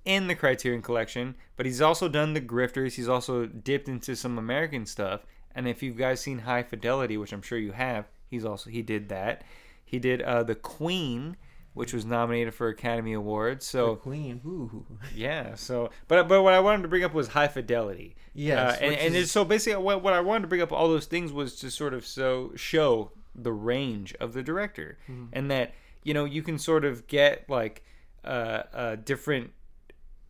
in 0.04 0.26
the 0.26 0.34
Criterion 0.34 0.82
Collection, 0.82 1.36
but 1.56 1.64
he's 1.66 1.80
also 1.80 2.08
done 2.08 2.34
The 2.34 2.40
Grifters. 2.40 2.94
He's 2.94 3.08
also 3.08 3.46
dipped 3.46 3.88
into 3.88 4.16
some 4.16 4.36
American 4.38 4.84
stuff. 4.84 5.20
And 5.54 5.68
if 5.68 5.82
you 5.82 5.92
guys 5.92 6.20
seen 6.20 6.40
High 6.40 6.62
Fidelity, 6.62 7.16
which 7.16 7.32
I'm 7.32 7.42
sure 7.42 7.58
you 7.58 7.72
have, 7.72 8.06
he's 8.28 8.44
also 8.44 8.70
he 8.70 8.82
did 8.82 9.08
that. 9.10 9.44
He 9.84 9.98
did 9.98 10.22
uh, 10.22 10.42
The 10.42 10.54
Queen, 10.54 11.36
which 11.74 11.92
was 11.92 12.04
nominated 12.04 12.54
for 12.54 12.68
Academy 12.68 13.12
Awards. 13.14 13.64
The 13.66 13.78
So 13.78 13.96
Queen. 13.96 14.40
Ooh. 14.44 14.84
yeah, 15.14 15.54
so 15.54 15.90
but 16.08 16.28
but 16.28 16.42
what 16.42 16.52
I 16.54 16.60
wanted 16.60 16.82
to 16.82 16.88
bring 16.88 17.04
up 17.04 17.14
was 17.14 17.28
High 17.28 17.48
Fidelity. 17.48 18.16
Yeah, 18.34 18.68
uh, 18.68 18.76
and 18.80 18.94
and 18.94 19.14
is- 19.16 19.30
so 19.30 19.44
basically 19.44 19.82
what 19.82 20.02
what 20.02 20.12
I 20.12 20.20
wanted 20.20 20.42
to 20.42 20.48
bring 20.48 20.62
up 20.62 20.72
all 20.72 20.88
those 20.88 21.06
things 21.06 21.32
was 21.32 21.56
to 21.56 21.70
sort 21.70 21.94
of 21.94 22.04
so 22.06 22.52
show 22.56 23.12
the 23.34 23.52
range 23.52 24.14
of 24.20 24.34
the 24.34 24.42
director 24.42 24.98
Mm-hmm. 25.08 25.26
and 25.32 25.50
that 25.50 25.72
you 26.02 26.12
know 26.14 26.24
you 26.24 26.42
can 26.42 26.58
sort 26.58 26.84
of 26.84 27.06
get 27.06 27.48
like 27.48 27.82
uh, 28.24 28.62
uh 28.74 28.96
different 28.96 29.52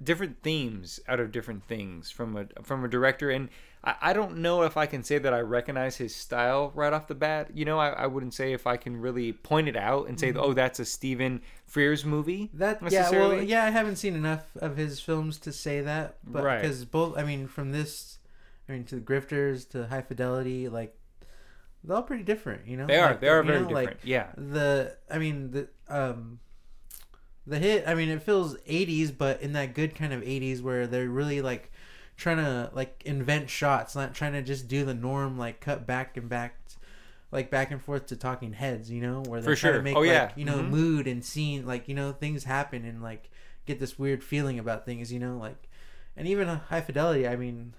different 0.03 0.43
themes 0.43 0.99
out 1.09 1.21
of 1.21 1.31
different 1.33 1.65
things 1.65 2.11
from 2.11 2.37
a 2.37 2.47
from 2.63 2.85
a 2.85 2.89
director 2.89 3.31
and 3.31 3.49
I, 3.85 3.95
I 4.01 4.13
don't 4.13 4.39
know 4.39 4.63
if 4.63 4.77
I 4.77 4.87
can 4.87 5.03
say 5.03 5.19
that 5.19 5.33
I 5.35 5.41
recognize 5.41 5.97
his 5.97 6.15
style 6.15 6.73
right 6.75 6.93
off 6.93 7.09
the 7.09 7.15
bat. 7.15 7.51
You 7.55 7.65
know, 7.65 7.79
I, 7.79 7.91
I 7.91 8.07
wouldn't 8.07 8.35
say 8.35 8.53
if 8.53 8.67
I 8.67 8.77
can 8.77 8.97
really 8.97 9.33
point 9.33 9.69
it 9.69 9.77
out 9.77 10.09
and 10.09 10.19
say, 10.19 10.33
oh, 10.35 10.53
that's 10.53 10.79
a 10.81 10.85
Stephen 10.85 11.43
Frears 11.71 12.05
movie. 12.05 12.45
Mm-hmm. 12.49 12.59
That 12.59 12.93
yeah, 12.93 13.11
well, 13.11 13.43
yeah, 13.43 13.65
I 13.65 13.71
haven't 13.71 13.97
seen 13.97 14.15
enough 14.15 14.57
of 14.57 14.77
his 14.77 15.01
films 15.01 15.39
to 15.41 15.53
say 15.53 15.81
that, 15.81 16.19
but 16.25 16.45
Right. 16.45 16.61
because 16.63 16.85
both, 16.85 17.17
I 17.19 17.25
mean, 17.25 17.49
from 17.49 17.73
this, 17.73 18.19
I 18.69 18.73
mean, 18.73 18.85
to 18.85 18.97
the 18.97 19.01
Grifters 19.01 19.69
to 19.71 19.87
High 19.87 20.03
Fidelity, 20.03 20.69
like 20.69 20.97
they're 21.83 21.97
all 21.97 22.03
pretty 22.03 22.23
different, 22.23 22.67
you 22.67 22.77
know. 22.77 22.87
They 22.87 22.99
are. 22.99 23.11
Like, 23.11 23.21
They 23.21 23.29
are 23.29 23.43
very 23.43 23.61
know, 23.63 23.69
different. 23.69 23.87
Like 23.89 23.99
yeah. 24.05 24.29
the, 24.37 24.97
I 25.11 25.19
mean, 25.19 25.51
the 25.51 25.69
um, 25.89 26.39
the 27.47 27.59
hit. 27.59 27.89
I 27.89 27.95
mean, 27.95 28.09
it 28.09 28.23
feels 28.23 28.57
'80s, 28.59 29.17
but 29.17 29.43
in 29.43 29.53
that 29.55 29.75
good 29.75 29.97
kind 29.97 30.13
of 30.13 30.23
'80s 30.23 30.63
where 30.63 30.87
they're 30.87 31.09
really 31.09 31.43
like 31.43 31.72
trying 32.23 32.39
to 32.39 32.71
like 32.75 33.03
invent 33.05 33.51
shots, 33.51 33.95
not 33.95 34.15
trying 34.15 34.33
to 34.33 34.43
just 34.43 34.69
do 34.69 34.85
the 34.85 34.95
norm, 34.95 35.39
like 35.39 35.61
cut 35.61 35.87
back 35.87 36.17
and 36.17 36.29
back. 36.29 36.57
Like 37.31 37.51
back 37.51 37.71
and 37.71 37.83
forth 37.83 38.07
to 38.09 38.17
talking 38.17 38.53
heads, 38.53 38.91
you 38.91 39.01
know, 39.01 39.23
where 39.27 39.41
they're 39.41 39.55
For 39.55 39.61
trying 39.61 39.73
sure. 39.73 39.79
to 39.79 39.85
make 39.85 39.97
Oh, 39.97 40.01
like 40.01 40.09
yeah. 40.09 40.33
you 40.37 40.45
know 40.45 40.59
Mhm. 40.59 40.69
mood 40.69 41.07
and 41.07 41.25
scene, 41.25 41.67
like 41.67 41.89
you 41.89 41.95
know 41.95 42.13
things 42.13 42.45
happen 42.45 42.85
and 42.85 43.03
like 43.03 43.31
get 43.65 43.81
this 43.81 43.99
weird 43.99 44.23
feeling 44.23 44.59
about 44.59 44.85
things, 44.85 45.11
you 45.11 45.19
know, 45.19 45.39
like 45.39 45.69
and 46.15 46.29
even 46.29 46.47
a 46.49 46.57
high 46.57 46.83
fidelity. 46.83 47.27
I 47.27 47.37
mean, 47.37 47.73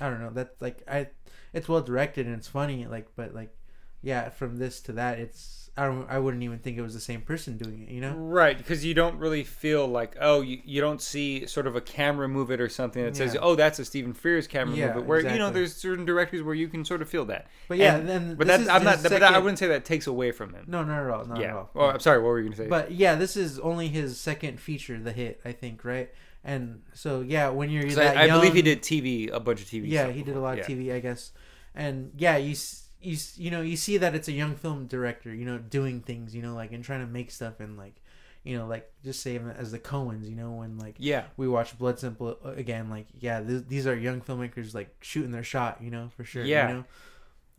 I 0.00 0.08
don't 0.10 0.20
know. 0.20 0.30
that's 0.30 0.60
like 0.60 0.82
I, 0.88 1.08
it's 1.52 1.68
well 1.68 1.80
directed 1.82 2.26
and 2.26 2.34
it's 2.36 2.48
funny. 2.48 2.86
Like, 2.86 3.08
but 3.16 3.34
like, 3.34 3.54
yeah, 4.02 4.30
from 4.30 4.58
this 4.58 4.80
to 4.82 4.92
that, 4.94 5.18
it's 5.20 5.61
I 5.74 5.86
don't. 5.86 6.06
I 6.10 6.18
wouldn't 6.18 6.42
even 6.42 6.58
think 6.58 6.76
it 6.76 6.82
was 6.82 6.92
the 6.92 7.00
same 7.00 7.22
person 7.22 7.56
doing 7.56 7.82
it. 7.82 7.88
You 7.88 8.02
know? 8.02 8.12
Right, 8.14 8.58
because 8.58 8.84
you 8.84 8.92
don't 8.92 9.18
really 9.18 9.42
feel 9.42 9.86
like 9.86 10.16
oh 10.20 10.42
you, 10.42 10.60
you 10.66 10.82
don't 10.82 11.00
see 11.00 11.46
sort 11.46 11.66
of 11.66 11.76
a 11.76 11.80
camera 11.80 12.28
move 12.28 12.50
it 12.50 12.60
or 12.60 12.68
something 12.68 13.02
that 13.02 13.16
says 13.16 13.32
Yeah. 13.32 13.40
oh 13.42 13.54
that's 13.54 13.78
a 13.78 13.84
Stephen 13.86 14.12
Frears 14.12 14.46
camera 14.46 14.76
Yeah, 14.76 14.88
move 14.88 14.96
it 14.98 15.06
where 15.06 15.20
you 15.20 15.38
know 15.38 15.48
there's 15.50 15.74
certain 15.74 16.04
directors 16.04 16.42
where 16.42 16.54
you 16.54 16.68
can 16.68 16.84
sort 16.84 17.00
of 17.00 17.08
feel 17.08 17.24
that. 17.24 17.46
But 17.68 17.78
yeah, 17.78 17.96
And- 17.96 18.06
then 18.08 18.34
But 18.34 18.48
that's 18.48 18.68
I'm 18.68 18.84
not. 18.84 18.94
his 18.96 19.02
But 19.04 19.12
that, 19.12 19.22
I 19.22 19.38
wouldn't 19.38 19.58
say 19.58 19.68
that 19.68 19.86
takes 19.86 20.06
away 20.06 20.30
from 20.30 20.52
him. 20.52 20.66
No, 20.68 20.84
not 20.84 21.04
at 21.04 21.10
all. 21.10 21.24
Not 21.24 21.42
at 21.42 21.50
all. 21.54 21.70
Well, 21.72 21.90
I'm 21.90 22.00
sorry. 22.00 22.18
What 22.18 22.26
were 22.28 22.38
you 22.40 22.44
gonna 22.50 22.56
say? 22.56 22.66
But 22.68 22.92
yeah, 22.92 23.14
this 23.14 23.34
is 23.36 23.58
only 23.60 23.88
his 23.88 24.20
second 24.20 24.60
feature, 24.60 24.98
the 24.98 25.12
hit, 25.12 25.40
I 25.42 25.52
think, 25.52 25.84
right? 25.86 26.10
And 26.44 26.82
so 26.92 27.22
yeah, 27.22 27.48
when 27.48 27.70
you're 27.70 27.84
that 27.92 28.18
I, 28.18 28.24
I 28.24 28.28
believe 28.28 28.52
he 28.52 28.60
did 28.62 28.82
TV 28.82 29.30
a 29.32 29.40
bunch 29.40 29.62
of 29.62 29.68
TV. 29.68 29.88
yeah 29.88 30.10
he 30.10 30.22
did 30.22 30.36
a 30.36 30.40
lot 30.40 30.58
of 30.58 30.68
Yeah. 30.68 30.74
tv 30.76 30.92
i 30.92 30.98
guess 30.98 31.30
and 31.74 32.10
yeah 32.18 32.36
you 32.36 32.54
you 33.02 33.16
you 33.36 33.50
know 33.50 33.60
you 33.60 33.76
see 33.76 33.96
that 33.98 34.14
it's 34.14 34.28
a 34.28 34.32
young 34.32 34.54
film 34.54 34.86
director 34.86 35.34
you 35.34 35.44
know 35.44 35.58
doing 35.58 36.00
things 36.00 36.34
you 36.34 36.42
know 36.42 36.54
like 36.54 36.72
and 36.72 36.84
trying 36.84 37.00
to 37.04 37.12
make 37.12 37.30
stuff 37.30 37.60
and 37.60 37.76
like 37.76 37.96
you 38.44 38.56
know 38.56 38.66
like 38.66 38.90
just 39.04 39.20
say 39.22 39.38
as 39.58 39.70
the 39.72 39.78
coens 39.78 40.28
you 40.28 40.34
know 40.36 40.52
when 40.52 40.78
like 40.78 40.96
Yeah. 40.98 41.24
we 41.36 41.46
watch 41.48 41.78
blood 41.78 41.98
simple 41.98 42.38
uh, 42.44 42.50
again 42.50 42.90
like 42.90 43.06
yeah 43.18 43.40
th- 43.40 43.64
these 43.68 43.86
are 43.86 43.96
young 43.96 44.20
filmmakers 44.20 44.74
like 44.74 44.94
shooting 45.00 45.30
their 45.32 45.44
shot 45.44 45.78
you 45.80 45.90
know 45.90 46.10
for 46.16 46.24
sure 46.24 46.44
Yeah. 46.44 46.68
you 46.68 46.74
know 46.74 46.84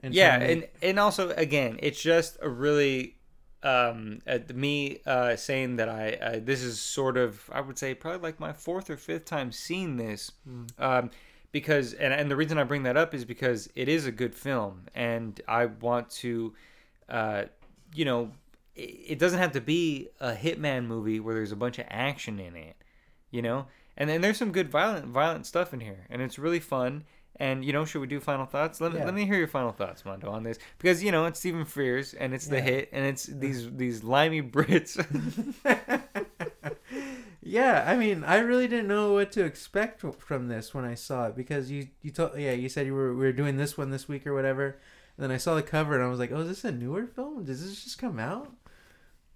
and 0.02 0.14
yeah, 0.14 0.38
to 0.38 0.46
and 0.46 0.68
and 0.82 1.00
also 1.00 1.30
again, 1.30 1.80
it's 1.82 2.02
just 2.02 2.38
a 2.42 2.50
really 2.50 3.16
um 3.64 4.20
me 4.54 5.00
uh 5.06 5.38
saying 5.38 5.78
that 5.78 5.88
I 5.88 6.12
uh, 6.14 6.40
this 6.44 6.62
is 6.62 6.82
sort 6.82 7.16
of 7.16 7.50
I 7.54 7.62
would 7.62 7.78
say 7.80 7.94
probably 7.96 8.20
like 8.20 8.38
my 8.38 8.52
fourth 8.52 8.90
or 8.90 8.98
fifth 8.98 9.24
time 9.24 9.54
seeing 9.54 9.96
this 9.96 10.32
Mm. 10.46 10.68
um 10.78 11.12
because 11.54 11.94
and 11.94 12.14
and 12.14 12.30
the 12.30 12.36
reason 12.36 12.58
I 12.58 12.66
bring 12.66 12.84
that 12.84 12.98
up 12.98 13.14
is 13.14 13.24
because 13.24 13.70
it 13.76 13.88
is 13.88 14.06
a 14.06 14.12
good 14.12 14.36
film 14.36 14.88
and 14.94 15.40
I 15.48 15.68
want 15.68 16.10
to 16.22 16.54
uh 17.08 17.44
you 17.96 18.04
know 18.04 18.32
it, 18.76 18.82
it 18.82 19.20
doesn't 19.20 19.40
have 19.40 19.54
to 19.54 19.62
be 19.62 20.10
a 20.20 20.34
hitman 20.34 20.86
movie 20.86 21.22
where 21.22 21.34
there's 21.36 21.54
a 21.54 21.56
bunch 21.56 21.80
of 21.80 21.86
action 21.90 22.40
in 22.40 22.58
it 22.58 22.76
you 23.32 23.42
know? 23.42 23.66
And 23.98 24.08
then 24.10 24.22
there's 24.22 24.38
some 24.38 24.52
good 24.52 24.70
violent 24.70 25.06
violent 25.08 25.46
stuff 25.46 25.74
in 25.74 25.80
here 25.80 26.06
and 26.10 26.22
it's 26.22 26.38
really 26.38 26.60
fun. 26.60 27.04
And 27.38 27.64
you 27.66 27.72
know 27.74 27.84
should 27.86 28.02
we 28.02 28.08
do 28.08 28.20
final 28.20 28.46
thoughts? 28.46 28.80
Let, 28.82 28.94
Yeah. 28.94 29.06
let 29.06 29.14
me 29.14 29.26
hear 29.26 29.38
your 29.38 29.48
final 29.48 29.72
thoughts 29.72 30.04
mondo 30.06 30.30
on 30.30 30.44
this. 30.44 30.58
Because 30.78 31.04
you 31.04 31.12
know 31.12 31.26
it's 31.26 31.40
stephen 31.40 31.66
frears 31.66 32.14
and 32.20 32.34
it's 32.34 32.48
the 32.48 32.58
Yeah. 32.58 32.62
hit 32.64 32.90
and 32.92 33.06
it's 33.06 33.26
these 33.26 33.72
these 33.72 34.04
limey 34.04 34.42
brits 34.42 34.98
yeah 37.46 37.84
i 37.88 37.96
mean 37.96 38.24
i 38.24 38.38
really 38.38 38.68
didn't 38.68 38.88
know 38.88 39.14
what 39.14 39.32
to 39.32 39.44
expect 39.44 40.04
from 40.20 40.48
this 40.48 40.74
when 40.74 40.86
i 40.86 40.94
saw 40.94 41.28
it 41.28 41.36
because 41.36 41.70
you 41.70 41.88
you 42.02 42.12
told 42.12 42.38
yeah 42.38 42.52
you 42.52 42.70
said 42.70 42.86
you 42.86 42.94
were 42.94 43.14
we 43.14 43.20
were 43.20 43.34
doing 43.34 43.58
this 43.58 43.78
one 43.78 43.90
this 43.90 44.08
week 44.08 44.26
or 44.26 44.34
whatever 44.34 44.80
and 45.18 45.24
then 45.24 45.32
i 45.32 45.38
saw 45.38 45.56
the 45.56 45.62
cover 45.62 45.96
and 45.96 46.04
i 46.04 46.08
was 46.08 46.20
like 46.20 46.32
oh 46.32 46.42
is 46.42 46.48
this 46.48 46.64
a 46.64 46.72
newer 46.72 47.06
film? 47.06 47.44
Does 47.44 47.64
this 47.64 47.84
just 47.84 47.98
come 47.98 48.20
out? 48.20 48.52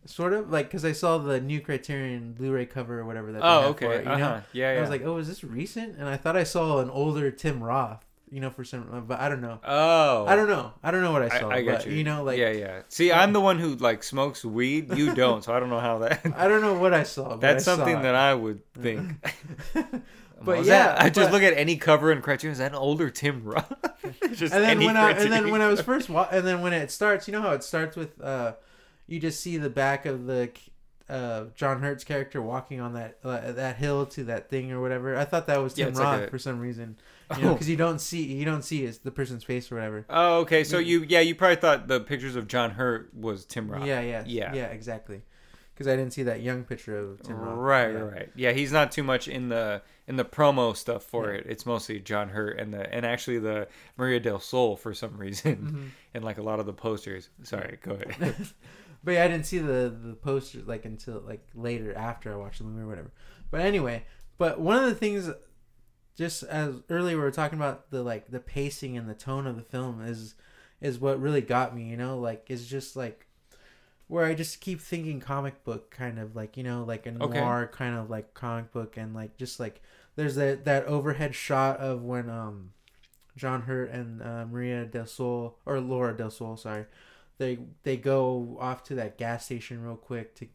Sort 0.05 0.31
of 0.31 0.49
like 0.49 0.67
because 0.67 0.85
i 0.85 0.93
saw 0.93 1.17
the 1.17 1.41
new 1.41 1.59
criterion 1.59 2.31
blu-ray 2.31 2.65
cover 2.65 2.99
or 2.99 3.05
whatever 3.05 3.33
that 3.33 3.41
oh 3.43 3.69
okay. 3.69 3.85
for 3.85 3.93
it, 3.93 4.05
you 4.05 4.11
uh-huh. 4.11 4.19
know 4.19 4.41
yeah 4.53 4.71
yeah 4.71 4.77
i 4.77 4.81
was 4.81 4.89
like 4.89 5.03
oh 5.03 5.17
is 5.17 5.27
this 5.27 5.43
recent? 5.43 5.97
And 5.97 6.07
i 6.07 6.15
thought 6.15 6.37
i 6.37 6.45
saw 6.45 6.79
an 6.79 6.89
older 6.89 7.29
tim 7.29 7.61
roth 7.61 8.05
you 8.29 8.41
know 8.41 8.49
for 8.49 8.63
some 8.65 9.05
but 9.07 9.19
i 9.19 9.29
don't 9.29 9.41
know 9.41 9.57
oh 9.63 10.25
i 10.25 10.35
don't 10.35 10.49
know 10.49 10.73
i 10.83 10.91
don't 10.91 11.01
know 11.01 11.11
what 11.13 11.21
i 11.23 11.35
I, 11.35 11.39
saw 11.39 11.49
I 11.49 11.61
got 11.61 11.77
but, 11.79 11.87
you. 11.87 11.93
you 11.97 12.03
know 12.03 12.23
like 12.23 12.37
yeah, 12.37 12.51
yeah. 12.51 12.81
See, 12.89 13.11
I'm 13.11 13.31
the 13.31 13.39
one 13.39 13.57
who 13.59 13.75
like 13.75 14.03
smokes 14.03 14.43
weed. 14.43 14.93
You 14.93 15.13
don't, 15.23 15.43
so 15.43 15.53
I 15.53 15.59
don't 15.61 15.69
know 15.69 15.79
how 15.79 15.99
that. 15.99 16.25
i 16.35 16.47
don't 16.47 16.61
know 16.61 16.73
what 16.73 16.93
i 16.93 17.03
saw 17.03 17.29
but 17.29 17.41
That's 17.41 17.65
I 17.67 17.71
saw 17.71 17.77
something 17.77 17.99
it. 17.99 18.01
that 18.03 18.15
I 18.15 18.33
would 18.33 18.61
think. 18.73 19.13
But 20.39 20.65
yeah, 20.65 20.93
that- 20.93 21.01
I 21.01 21.09
just 21.09 21.31
but- 21.31 21.33
look 21.33 21.41
at 21.41 21.57
any 21.57 21.77
cover 21.77 22.11
and 22.11 22.21
Criterion. 22.21 22.51
Is 22.51 22.59
that 22.59 22.71
an 22.71 22.77
older 22.77 23.09
Tim 23.09 23.43
Roth? 23.43 23.73
just 24.35 24.53
and 24.53 24.63
then 24.63 24.79
when 24.85 24.95
I 24.95 25.11
and 25.11 25.31
then 25.33 25.49
when 25.49 25.61
I 25.61 25.67
was 25.67 25.81
first 25.81 26.09
wa- 26.11 26.27
and 26.31 26.45
then 26.45 26.61
when 26.61 26.73
it 26.73 26.91
starts, 26.91 27.27
you 27.27 27.31
know 27.31 27.41
how 27.41 27.53
it 27.53 27.63
starts 27.63 27.95
with 27.97 28.21
uh, 28.21 28.53
you 29.07 29.19
just 29.19 29.39
see 29.41 29.57
the 29.57 29.69
back 29.71 30.05
of 30.05 30.27
the 30.27 30.51
uh 31.09 31.45
John 31.55 31.81
Hurt's 31.81 32.03
character 32.03 32.39
walking 32.39 32.79
on 32.81 32.93
that 32.93 33.17
uh, 33.23 33.51
that 33.53 33.77
hill 33.77 34.05
to 34.07 34.25
that 34.25 34.47
thing 34.47 34.71
or 34.71 34.79
whatever. 34.79 35.17
I 35.17 35.25
thought 35.25 35.47
that 35.47 35.57
was 35.63 35.75
Yeah, 35.75 35.85
Tim 35.85 35.93
it's 35.93 35.99
like 35.99 36.21
a- 36.27 36.29
for 36.29 36.37
some 36.37 36.59
reason, 36.59 36.97
you 37.35 37.43
know, 37.43 37.49
Oh. 37.49 37.53
because 37.53 37.67
you 37.69 37.75
don't 37.77 37.99
see 37.99 38.23
you 38.23 38.45
don't 38.45 38.63
see 38.63 38.83
his, 38.83 38.99
the 38.99 39.11
person's 39.11 39.43
face 39.43 39.71
or 39.71 39.75
whatever. 39.75 40.05
Oh, 40.09 40.39
okay. 40.41 40.63
So 40.63 40.77
you, 40.77 41.03
yeah, 41.07 41.19
you 41.19 41.35
probably 41.35 41.57
thought 41.57 41.87
the 41.87 41.99
pictures 41.99 42.35
of 42.35 42.47
John 42.47 42.71
Hurt 42.71 43.13
was 43.13 43.45
Tim 43.45 43.69
Roth. 43.69 43.85
Yeah, 43.85 44.01
yeah, 44.01 44.23
Yeah. 44.25 44.53
yeah, 44.53 44.65
exactly. 44.67 45.21
Because 45.73 45.87
I 45.87 45.95
didn't 45.95 46.13
see 46.13 46.23
that 46.23 46.41
young 46.41 46.63
picture 46.63 46.97
of 46.97 47.21
Tim 47.21 47.35
Roth. 47.37 47.57
Right, 47.57 47.91
yeah. 47.91 47.99
right. 47.99 48.29
Yeah, 48.35 48.51
he's 48.53 48.71
not 48.71 48.91
too 48.91 49.03
much 49.03 49.27
in 49.27 49.49
the 49.49 49.81
in 50.07 50.15
the 50.15 50.25
promo 50.25 50.75
stuff 50.75 51.03
for 51.03 51.31
Yeah. 51.31 51.39
it. 51.39 51.45
It's 51.49 51.65
mostly 51.65 51.99
John 51.99 52.29
Hurt 52.29 52.59
and 52.59 52.73
the 52.73 52.91
and 52.93 53.05
actually 53.05 53.39
the 53.39 53.67
Maria 53.97 54.19
del 54.19 54.39
Sol 54.39 54.75
for 54.77 54.93
some 54.93 55.17
reason, 55.17 55.57
Mhm. 55.71 55.89
and 56.15 56.23
like 56.23 56.37
a 56.39 56.41
lot 56.43 56.59
of 56.59 56.65
the 56.65 56.73
posters. 56.73 57.29
Sorry, 57.43 57.77
go 57.83 57.91
ahead. 57.91 58.35
but 59.03 59.11
yeah, 59.11 59.25
I 59.25 59.27
didn't 59.27 59.45
see 59.45 59.59
the 59.59 59.93
the 60.03 60.13
poster 60.15 60.59
like 60.65 60.85
until 60.85 61.19
like 61.27 61.45
later 61.53 61.93
after 61.95 62.33
I 62.33 62.37
watched 62.37 62.57
the 62.59 62.63
movie 62.63 62.81
or 62.81 62.87
whatever. 62.87 63.11
But 63.51 63.61
anyway, 63.61 64.05
but 64.39 64.59
one 64.59 64.77
of 64.77 64.85
the 64.85 64.95
things, 64.95 65.29
just 66.17 66.43
as 66.45 66.83
earlier 66.89 67.17
we 67.17 67.23
were 67.23 67.31
talking 67.31 67.59
about 67.59 67.91
the 67.91 68.03
like 68.03 68.29
the 68.31 68.41
pacing 68.41 68.97
and 68.97 69.09
the 69.09 69.15
tone 69.15 69.47
of 69.47 69.57
the 69.57 69.63
film 69.63 70.01
is 70.01 70.35
is 70.81 70.99
what 70.99 71.21
really 71.21 71.41
got 71.41 71.75
me. 71.75 71.85
You 71.85 71.97
know, 71.97 72.19
like 72.19 72.47
it's 72.49 72.67
just 72.67 72.97
like 72.97 73.27
where 74.07 74.25
I 74.25 74.33
just 74.35 74.61
keep 74.61 74.79
thinking 74.81 75.19
comic 75.19 75.63
book 75.63 75.91
kind 75.91 76.19
of 76.19 76.35
like 76.35 76.57
you 76.57 76.63
know 76.63 76.83
like 76.83 77.05
a 77.05 77.11
Okay. 77.19 77.39
noir 77.41 77.69
kind 77.73 77.95
of 77.95 78.09
like 78.09 78.33
comic 78.33 78.71
book 78.71 78.97
and 78.97 79.13
like 79.13 79.37
just 79.37 79.59
like 79.59 79.81
there's 80.15 80.35
that 80.35 80.65
that 80.65 80.85
overhead 80.85 81.35
shot 81.35 81.79
of 81.79 82.03
when 82.03 82.29
um 82.29 82.71
John 83.37 83.63
Hurt 83.63 83.91
and 83.91 84.21
uh, 84.21 84.45
Maria 84.45 84.85
del 84.85 85.05
Sol 85.05 85.57
or 85.65 85.79
Laura 85.79 86.15
del 86.15 86.31
Sol 86.31 86.57
sorry 86.57 86.85
they 87.37 87.59
they 87.83 87.97
go 87.97 88.57
off 88.59 88.83
to 88.85 88.95
that 88.95 89.17
gas 89.17 89.45
station 89.45 89.83
real 89.83 89.95
quick 89.97 90.35
to 90.35 90.47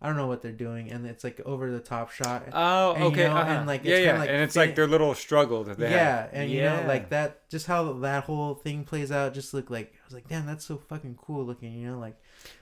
I 0.00 0.06
don't 0.08 0.16
know 0.16 0.26
what 0.26 0.42
they're 0.42 0.52
doing 0.52 0.90
and 0.90 1.06
it's 1.06 1.24
like 1.24 1.40
over 1.46 1.70
the 1.70 1.80
top 1.80 2.10
shot 2.10 2.44
Oh, 2.52 2.92
And, 2.92 3.00
you 3.00 3.06
okay. 3.10 3.24
know, 3.24 3.36
uh-huh. 3.36 3.50
and, 3.50 3.66
like, 3.66 3.80
it's 3.80 3.88
yeah, 3.88 4.12
yeah, 4.12 4.18
like 4.18 4.28
and 4.28 4.42
it's 4.42 4.54
fin- 4.54 4.68
like 4.68 4.76
their 4.76 4.86
little 4.86 5.14
struggle 5.14 5.64
that 5.64 5.78
they 5.78 5.90
yeah 5.90 6.22
have. 6.22 6.30
and 6.34 6.50
you 6.50 6.62
know 6.62 6.84
like 6.86 7.08
that 7.10 7.48
just 7.48 7.66
how 7.66 7.94
that 7.94 8.24
whole 8.24 8.54
thing 8.54 8.84
plays 8.84 9.10
out 9.10 9.32
just 9.32 9.54
look 9.54 9.70
like 9.70 9.94
I 9.94 10.04
was 10.04 10.12
like 10.14 10.28
damn 10.28 10.44
that's 10.46 10.64
so 10.66 10.76
fucking 10.76 11.18
cool 11.20 11.44
looking 11.46 11.72
you 11.72 11.88
know 11.90 11.98
like 11.98 12.16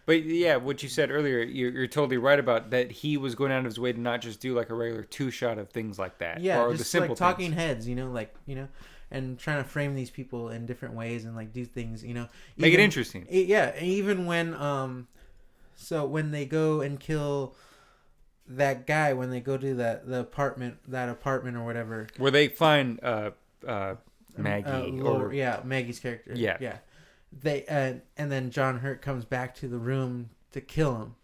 But 0.06 0.22
yeah, 0.24 0.56
what 0.56 0.82
you 0.82 0.88
said 0.88 1.10
earlier, 1.10 1.40
you're, 1.40 1.70
you're 1.72 1.86
totally 1.88 2.16
right 2.18 2.38
about 2.38 2.70
that. 2.70 2.90
He 2.92 3.16
was 3.16 3.34
going 3.34 3.50
out 3.52 3.58
of 3.58 3.64
his 3.64 3.80
way 3.80 3.92
to 3.92 4.00
not 4.00 4.20
just 4.22 4.40
do 4.40 4.54
like 4.54 4.70
a 4.70 4.74
regular 4.74 5.02
two 5.02 5.30
shot 5.30 5.58
of 5.58 5.70
things 5.70 5.98
like 5.98 6.18
that. 6.18 6.40
yeah 6.40 6.60
or 6.62 6.70
the 6.72 6.78
just 6.78 6.90
simple 6.90 7.10
like 7.10 7.18
talking 7.18 7.50
things. 7.50 7.60
heads 7.60 7.88
you 7.88 7.96
know 7.96 8.10
like 8.10 8.32
you 8.46 8.54
know 8.54 8.68
and 9.10 9.38
trying 9.38 9.62
to 9.62 9.68
frame 9.68 9.94
these 9.94 10.10
people 10.10 10.48
in 10.50 10.66
different 10.66 10.94
ways 10.94 11.24
and 11.24 11.34
like 11.36 11.52
do 11.52 11.64
things 11.64 12.02
you 12.04 12.14
know 12.14 12.28
Make 12.56 12.74
it 12.74 12.80
interesting. 12.80 13.26
Yeah 13.28 13.76
even 13.80 14.24
when 14.26 14.54
um 14.54 15.08
so 15.76 16.04
when 16.04 16.30
they 16.30 16.44
go 16.44 16.80
and 16.80 16.98
kill 16.98 17.54
that 18.46 18.86
guy 18.86 19.12
when 19.12 19.30
they 19.30 19.40
go 19.40 19.56
to 19.56 19.74
that 19.74 20.06
the 20.06 20.20
apartment 20.20 20.76
that 20.88 21.08
apartment 21.08 21.56
or 21.56 21.64
whatever. 21.64 22.06
Where 22.18 22.30
they 22.30 22.48
find 22.48 23.00
uh, 23.02 23.30
uh, 23.66 23.96
Maggie 24.36 25.00
uh, 25.00 25.04
or 25.04 25.32
yeah 25.32 25.60
Maggie's 25.64 25.98
character. 25.98 26.32
Yeah. 26.34 26.56
yeah. 26.60 26.78
They 27.32 27.64
uh, 27.66 27.94
and 28.16 28.30
then 28.30 28.50
John 28.50 28.80
Hurt 28.80 29.02
comes 29.02 29.24
back 29.24 29.54
to 29.56 29.68
the 29.68 29.78
room 29.78 30.30
to 30.52 30.60
kill 30.60 30.96
him. 30.96 31.14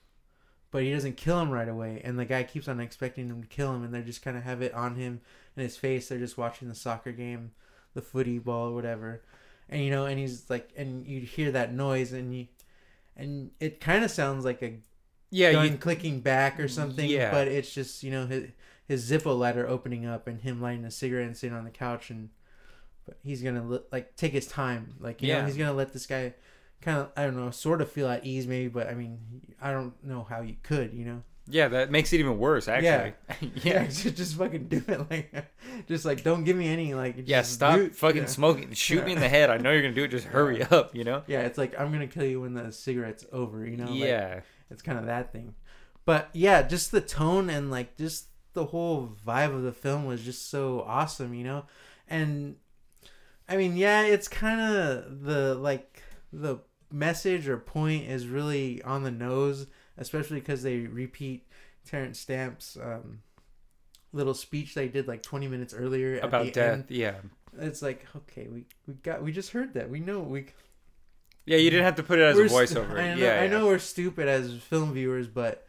But 0.72 0.84
he 0.84 0.92
doesn't 0.92 1.16
kill 1.16 1.40
him 1.40 1.50
right 1.50 1.68
away, 1.68 2.00
and 2.04 2.16
the 2.16 2.24
guy 2.24 2.44
keeps 2.44 2.68
on 2.68 2.78
expecting 2.78 3.28
him 3.28 3.42
to 3.42 3.48
kill 3.48 3.74
him, 3.74 3.82
and 3.82 3.92
they 3.92 4.02
just 4.02 4.22
kind 4.22 4.36
of 4.36 4.44
have 4.44 4.62
it 4.62 4.72
on 4.72 4.94
him 4.94 5.20
in 5.56 5.64
his 5.64 5.76
face. 5.76 6.08
They're 6.08 6.18
just 6.18 6.38
watching 6.38 6.68
the 6.68 6.76
soccer 6.76 7.10
game, 7.10 7.50
the 7.92 8.00
footy 8.00 8.38
ball 8.38 8.68
or 8.68 8.74
whatever, 8.76 9.20
and 9.68 9.82
you 9.82 9.90
know, 9.90 10.06
and 10.06 10.16
he's 10.16 10.48
like, 10.48 10.70
and 10.76 11.04
you 11.04 11.22
hear 11.22 11.50
that 11.50 11.74
noise, 11.74 12.12
and 12.12 12.32
you, 12.32 12.46
and 13.20 13.50
it 13.60 13.80
kind 13.80 14.04
of 14.04 14.10
sounds 14.10 14.44
like 14.44 14.62
a 14.62 14.78
Yeah, 15.30 15.52
gun 15.52 15.72
you, 15.72 15.78
clicking 15.78 16.20
back 16.20 16.58
or 16.60 16.68
something, 16.68 17.08
Yeah. 17.08 17.30
but 17.30 17.48
it's 17.48 17.72
just 17.72 18.02
you 18.02 18.10
know 18.10 18.26
his 18.26 18.50
his 18.86 19.10
Zippo 19.10 19.38
ladder 19.38 19.68
opening 19.68 20.06
up 20.06 20.26
and 20.26 20.40
him 20.40 20.60
lighting 20.60 20.84
a 20.84 20.90
cigarette 20.90 21.26
and 21.26 21.36
sitting 21.36 21.56
on 21.56 21.64
the 21.64 21.70
couch 21.70 22.10
and. 22.10 22.30
But 23.06 23.18
he's 23.24 23.42
gonna 23.42 23.80
like 23.92 24.16
take 24.16 24.32
his 24.32 24.46
time, 24.46 24.94
like 25.00 25.22
you 25.22 25.28
know, 25.28 25.38
Yeah. 25.38 25.46
he's 25.46 25.56
gonna 25.56 25.72
let 25.72 25.92
this 25.92 26.06
guy 26.06 26.34
kind 26.82 26.98
of 26.98 27.10
I 27.16 27.24
don't 27.24 27.36
know, 27.36 27.50
sort 27.50 27.82
of 27.82 27.90
feel 27.90 28.08
at 28.08 28.24
ease 28.26 28.46
maybe, 28.46 28.68
but 28.68 28.88
I 28.88 28.94
mean, 28.94 29.54
I 29.60 29.72
don't 29.72 29.94
know 30.04 30.24
how 30.24 30.42
you 30.42 30.56
could, 30.62 30.92
you 30.94 31.04
know. 31.04 31.22
Yeah, 31.50 31.68
that 31.68 31.90
makes 31.90 32.12
it 32.12 32.20
even 32.20 32.38
worse. 32.38 32.68
Actually, 32.68 33.14
Yeah, 33.40 33.50
yeah, 33.62 33.84
just, 33.86 34.16
just 34.16 34.36
fucking 34.36 34.68
do 34.68 34.82
it, 34.86 35.10
like, 35.10 35.46
just 35.88 36.04
like 36.04 36.22
don't 36.22 36.44
give 36.44 36.56
me 36.56 36.68
any 36.68 36.94
like. 36.94 37.16
yeah. 37.26 37.42
Stop 37.42 37.76
do- 37.76 37.90
fucking 37.90 38.22
yeah. 38.22 38.28
smoking. 38.28 38.72
Shoot 38.72 39.04
me 39.04 39.12
in 39.12 39.20
the 39.20 39.28
head. 39.28 39.50
I 39.50 39.58
know 39.58 39.72
you're 39.72 39.82
gonna 39.82 39.94
do 39.94 40.04
it. 40.04 40.08
Just 40.08 40.26
hurry 40.26 40.62
up. 40.62 40.94
You 40.94 41.04
know. 41.04 41.22
Yeah, 41.26 41.42
it's 41.42 41.58
like 41.58 41.78
I'm 41.78 41.92
gonna 41.92 42.06
kill 42.06 42.24
you 42.24 42.40
when 42.40 42.54
the 42.54 42.72
cigarette's 42.72 43.26
over, 43.32 43.66
you 43.66 43.76
know. 43.76 43.90
like, 43.90 44.00
yeah. 44.00 44.40
it's 44.70 44.82
kind 44.82 44.98
of 44.98 45.06
that 45.06 45.32
thing, 45.32 45.54
but 46.04 46.30
yeah, 46.32 46.62
just 46.62 46.92
the 46.92 47.00
tone 47.00 47.50
and 47.50 47.70
like 47.70 47.96
just 47.96 48.26
the 48.52 48.66
whole 48.66 49.16
vibe 49.26 49.54
of 49.54 49.62
the 49.62 49.72
film 49.72 50.04
was 50.04 50.22
just 50.22 50.50
so 50.50 50.84
awesome, 50.86 51.34
you 51.34 51.44
know, 51.44 51.66
and 52.08 52.56
I 53.48 53.56
mean, 53.56 53.76
yeah, 53.76 54.02
it's 54.02 54.28
kind 54.28 54.60
of 54.60 55.22
the 55.22 55.54
like 55.54 56.02
the 56.32 56.58
message 56.92 57.48
or 57.48 57.56
point 57.56 58.08
is 58.08 58.26
really 58.26 58.82
on 58.82 59.02
the 59.02 59.10
nose, 59.10 59.66
especially 60.00 60.40
because 60.40 60.62
they 60.62 60.78
repeat 60.78 61.46
Terrence 61.86 62.18
Stamp's 62.18 62.76
um, 62.82 63.20
little 64.12 64.34
speech 64.34 64.74
they 64.74 64.88
did 64.88 65.06
like 65.06 65.22
20 65.22 65.46
minutes 65.46 65.72
earlier 65.72 66.18
About 66.18 66.52
death. 66.52 66.72
end. 66.72 66.84
Yeah. 66.88 67.14
It's 67.58 67.82
like 67.82 68.06
okay, 68.14 68.48
we 68.48 68.66
we 68.86 68.94
got 68.94 69.22
we 69.22 69.32
just 69.32 69.50
heard 69.50 69.74
that. 69.74 69.90
We 69.90 70.00
know 70.00 70.20
we 70.20 70.46
Yeah, 71.46 71.56
you 71.58 71.70
didn't 71.70 71.84
have 71.84 71.96
to 71.96 72.02
put 72.02 72.18
it 72.18 72.22
as 72.22 72.38
a 72.38 72.44
voiceover. 72.44 72.98
I 72.98 73.14
know, 73.14 73.16
yeah, 73.16 73.40
I 73.40 73.44
yeah. 73.44 73.46
know 73.48 73.66
we're 73.66 73.78
stupid 73.78 74.28
as 74.28 74.54
film 74.54 74.92
viewers, 74.94 75.26
but 75.26 75.66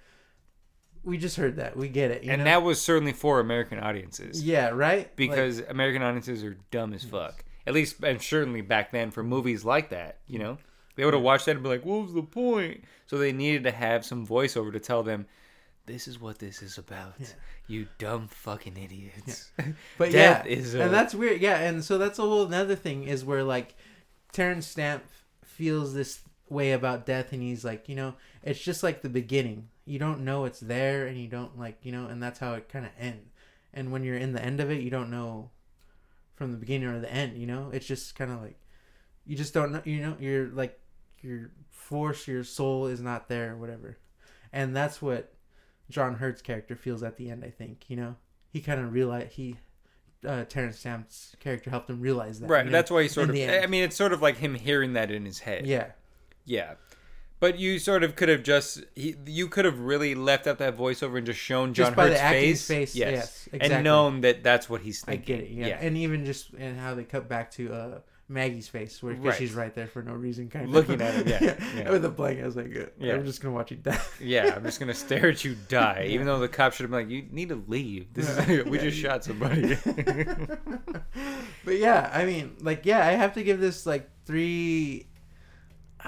we 1.04 1.18
just 1.18 1.38
heard 1.38 1.56
that. 1.56 1.76
We 1.76 1.90
get 1.90 2.12
it. 2.12 2.24
And 2.24 2.40
know? 2.40 2.44
that 2.46 2.64
was 2.64 2.80
certainly 2.82 3.14
for 3.14 3.40
American 3.40 3.80
audiences. 3.80 4.44
yeah, 4.44 4.70
right. 4.70 5.08
Like, 5.08 5.16
because 5.16 5.60
American 5.60 6.04
audiences 6.04 6.44
are 6.44 6.58
dumb 6.70 6.94
as 6.94 7.04
fuck. 7.04 7.44
At 7.66 7.74
least, 7.74 8.04
and 8.04 8.22
certainly 8.22 8.62
back 8.62 8.92
then 8.92 9.12
for 9.12 9.24
movies 9.24 9.64
like 9.64 9.90
that, 9.90 10.20
you 10.28 10.40
know, 10.40 10.58
they 10.96 11.06
would 11.06 11.14
have 11.14 11.24
watched 11.24 11.46
that 11.46 11.56
and 11.56 11.64
be 11.64 11.70
like, 11.70 11.86
"What 11.86 12.04
was 12.04 12.14
the 12.14 12.24
point?" 12.24 12.84
So 13.08 13.18
they 13.18 13.32
needed 13.32 13.64
to 13.64 13.72
have 13.72 14.06
some 14.06 14.26
voiceover 14.26 14.72
to 14.74 14.80
tell 14.80 15.04
them, 15.04 15.26
"This 15.86 16.08
is 16.08 16.20
what 16.20 16.40
this 16.40 16.62
is 16.62 16.78
about, 16.78 17.14
Yeah. 17.20 17.28
you 17.68 17.88
dumb 17.98 18.28
fucking 18.28 18.78
idiots." 18.78 19.52
but 19.98 20.12
death 20.12 20.46
yeah, 20.46 20.52
is 20.52 20.76
a- 20.76 20.84
and 20.84 20.94
that's 20.94 21.14
weird. 21.16 21.42
Yeah, 21.42 21.58
and 21.60 21.84
so 21.84 21.98
that's 21.98 22.20
a 22.20 22.24
whole 22.24 22.46
another 22.46 22.76
thing 22.76 23.04
is 23.06 23.24
where 23.26 23.44
like 23.44 23.76
Terrence 24.32 24.68
Stamp 24.68 25.04
feels 25.44 25.94
this 25.94 26.22
way 26.50 26.72
about 26.74 27.06
death, 27.06 27.32
and 27.34 27.42
he's 27.42 27.64
like, 27.64 27.88
you 27.88 27.96
know, 27.96 28.16
it's 28.44 28.60
just 28.62 28.84
like 28.84 29.02
the 29.02 29.10
beginning. 29.10 29.70
You 29.86 30.00
don't 30.00 30.22
know 30.24 30.46
it's 30.46 30.60
there, 30.60 31.08
and 31.08 31.18
you 31.18 31.28
don't 31.28 31.58
like, 31.58 31.78
you 31.84 31.92
know, 31.92 32.08
and 32.08 32.22
that's 32.22 32.40
how 32.40 32.54
it 32.54 32.70
kind 32.70 32.86
of 32.86 32.92
ends. 33.00 33.30
And 33.74 33.92
when 33.92 34.04
you're 34.04 34.18
in 34.18 34.34
the 34.34 34.44
end 34.44 34.60
of 34.60 34.70
it, 34.70 34.82
you 34.82 34.90
don't 34.90 35.10
know 35.10 35.50
from 36.36 36.52
the 36.52 36.58
beginning 36.58 36.90
or 36.90 37.00
the 37.00 37.12
end. 37.12 37.38
You 37.38 37.48
know, 37.48 37.70
it's 37.74 37.86
just 37.86 38.16
kind 38.16 38.32
of 38.32 38.42
like 38.42 38.58
you 39.26 39.36
just 39.38 39.54
don't 39.54 39.72
know. 39.72 39.82
You 39.86 40.02
know, 40.02 40.18
you're 40.20 40.48
like 40.48 40.78
your 41.24 41.52
force, 41.70 42.28
your 42.28 42.44
soul 42.44 42.88
is 42.88 43.02
not 43.02 43.28
there, 43.28 43.54
or 43.54 43.58
whatever. 43.58 43.98
And 44.54 44.76
that's 44.76 45.02
what 45.02 45.34
John 45.90 46.16
Hurt's 46.16 46.42
character 46.42 46.76
feels 46.76 47.04
at 47.04 47.18
the 47.18 47.30
end. 47.30 47.44
I 47.44 47.50
think 47.50 47.86
you 47.88 47.96
know 47.96 48.16
he 48.52 48.62
kind 48.62 48.80
of 48.80 48.94
realized 48.94 49.34
he 49.34 49.58
uh, 50.26 50.46
Terrence 50.46 50.80
Stamp's 50.80 51.36
character 51.40 51.70
helped 51.70 51.90
him 51.90 52.00
realize 52.00 52.40
that. 52.40 52.50
right. 52.50 52.66
you 52.66 52.72
know? 52.72 52.78
That's 52.78 52.92
why 52.92 53.04
he 53.04 53.08
sort 53.08 53.30
of. 53.30 53.36
I 53.36 53.68
mean, 53.68 53.84
it's 53.84 53.96
sort 53.96 54.14
of 54.14 54.22
like 54.22 54.38
him 54.38 54.56
hearing 54.56 54.94
that 54.94 55.12
in 55.12 55.26
his 55.26 55.40
head. 55.40 55.66
yeah, 55.66 55.92
Yeah. 56.46 56.74
But 57.40 57.58
you 57.58 57.80
sort 57.80 58.04
of 58.04 58.16
could 58.16 58.30
have 58.30 58.44
just 58.44 58.84
he, 58.94 59.16
you 59.26 59.48
could 59.48 59.66
have 59.66 59.80
really 59.80 60.14
left 60.14 60.46
out 60.46 60.60
that 60.60 60.78
voiceover 60.78 61.18
and 61.18 61.26
just 61.26 61.40
shown 61.40 61.74
John 61.74 61.88
just 61.88 61.96
by 61.96 62.10
Hurt's 62.10 62.22
the 62.22 62.28
face, 62.28 62.68
face. 62.68 62.96
Yes, 62.96 63.48
exactly. 63.52 63.76
and 63.78 63.84
known 63.84 64.22
that 64.22 64.44
that's 64.44 64.70
what 64.70 64.82
he's 64.82 65.04
I 65.08 65.16
get 65.16 65.40
it. 65.40 65.50
Yeah. 65.50 65.80
and 65.82 65.98
even 65.98 66.24
just 66.24 66.54
and 66.54 66.80
how 66.80 66.94
they 66.94 67.04
cut 67.04 67.28
back 67.28 67.50
to 67.54 67.74
uh, 67.74 68.00
Maggie's 68.32 68.68
face, 68.68 69.04
where 69.04 69.14
Right. 69.14 69.38
she's 69.38 69.54
right 69.54 69.74
there 69.76 69.88
for 69.88 70.02
no 70.02 70.14
reason, 70.14 70.50
kind 70.50 70.66
of 70.66 70.72
Looking 70.72 71.02
at 71.02 71.16
it, 71.16 71.28
yeah, 71.28 71.64
yeah. 71.76 71.90
with 71.92 72.06
a 72.06 72.10
blank. 72.10 72.40
I 72.42 72.46
was 72.46 72.56
like, 72.56 72.74
Yeah. 72.98 73.14
I'm 73.16 73.26
just 73.26 73.42
gonna 73.42 73.54
watch 73.54 73.72
you 73.72 73.78
die. 73.78 74.00
Yeah, 74.20 74.54
I'm 74.56 74.64
just 74.64 74.80
gonna 74.80 74.94
stare 74.94 75.30
at 75.30 75.44
you 75.44 75.56
die, 75.68 76.06
even 76.10 76.26
though 76.26 76.40
the 76.40 76.48
cop 76.48 76.74
should 76.74 76.84
have 76.86 76.92
been 76.92 77.02
like, 77.02 77.10
"You 77.10 77.28
need 77.32 77.50
to 77.50 77.62
leave. 77.68 78.14
This 78.14 78.30
is 78.30 78.66
we 78.66 78.78
just 78.78 78.98
shot 78.98 79.24
somebody." 79.26 79.76
but 81.66 81.78
yeah, 81.78 82.10
I 82.14 82.26
mean, 82.26 82.56
like, 82.62 82.86
yeah, 82.86 83.06
I 83.06 83.12
have 83.12 83.34
to 83.34 83.44
give 83.44 83.60
this 83.60 83.86
like 83.86 84.10
three, 84.26 85.08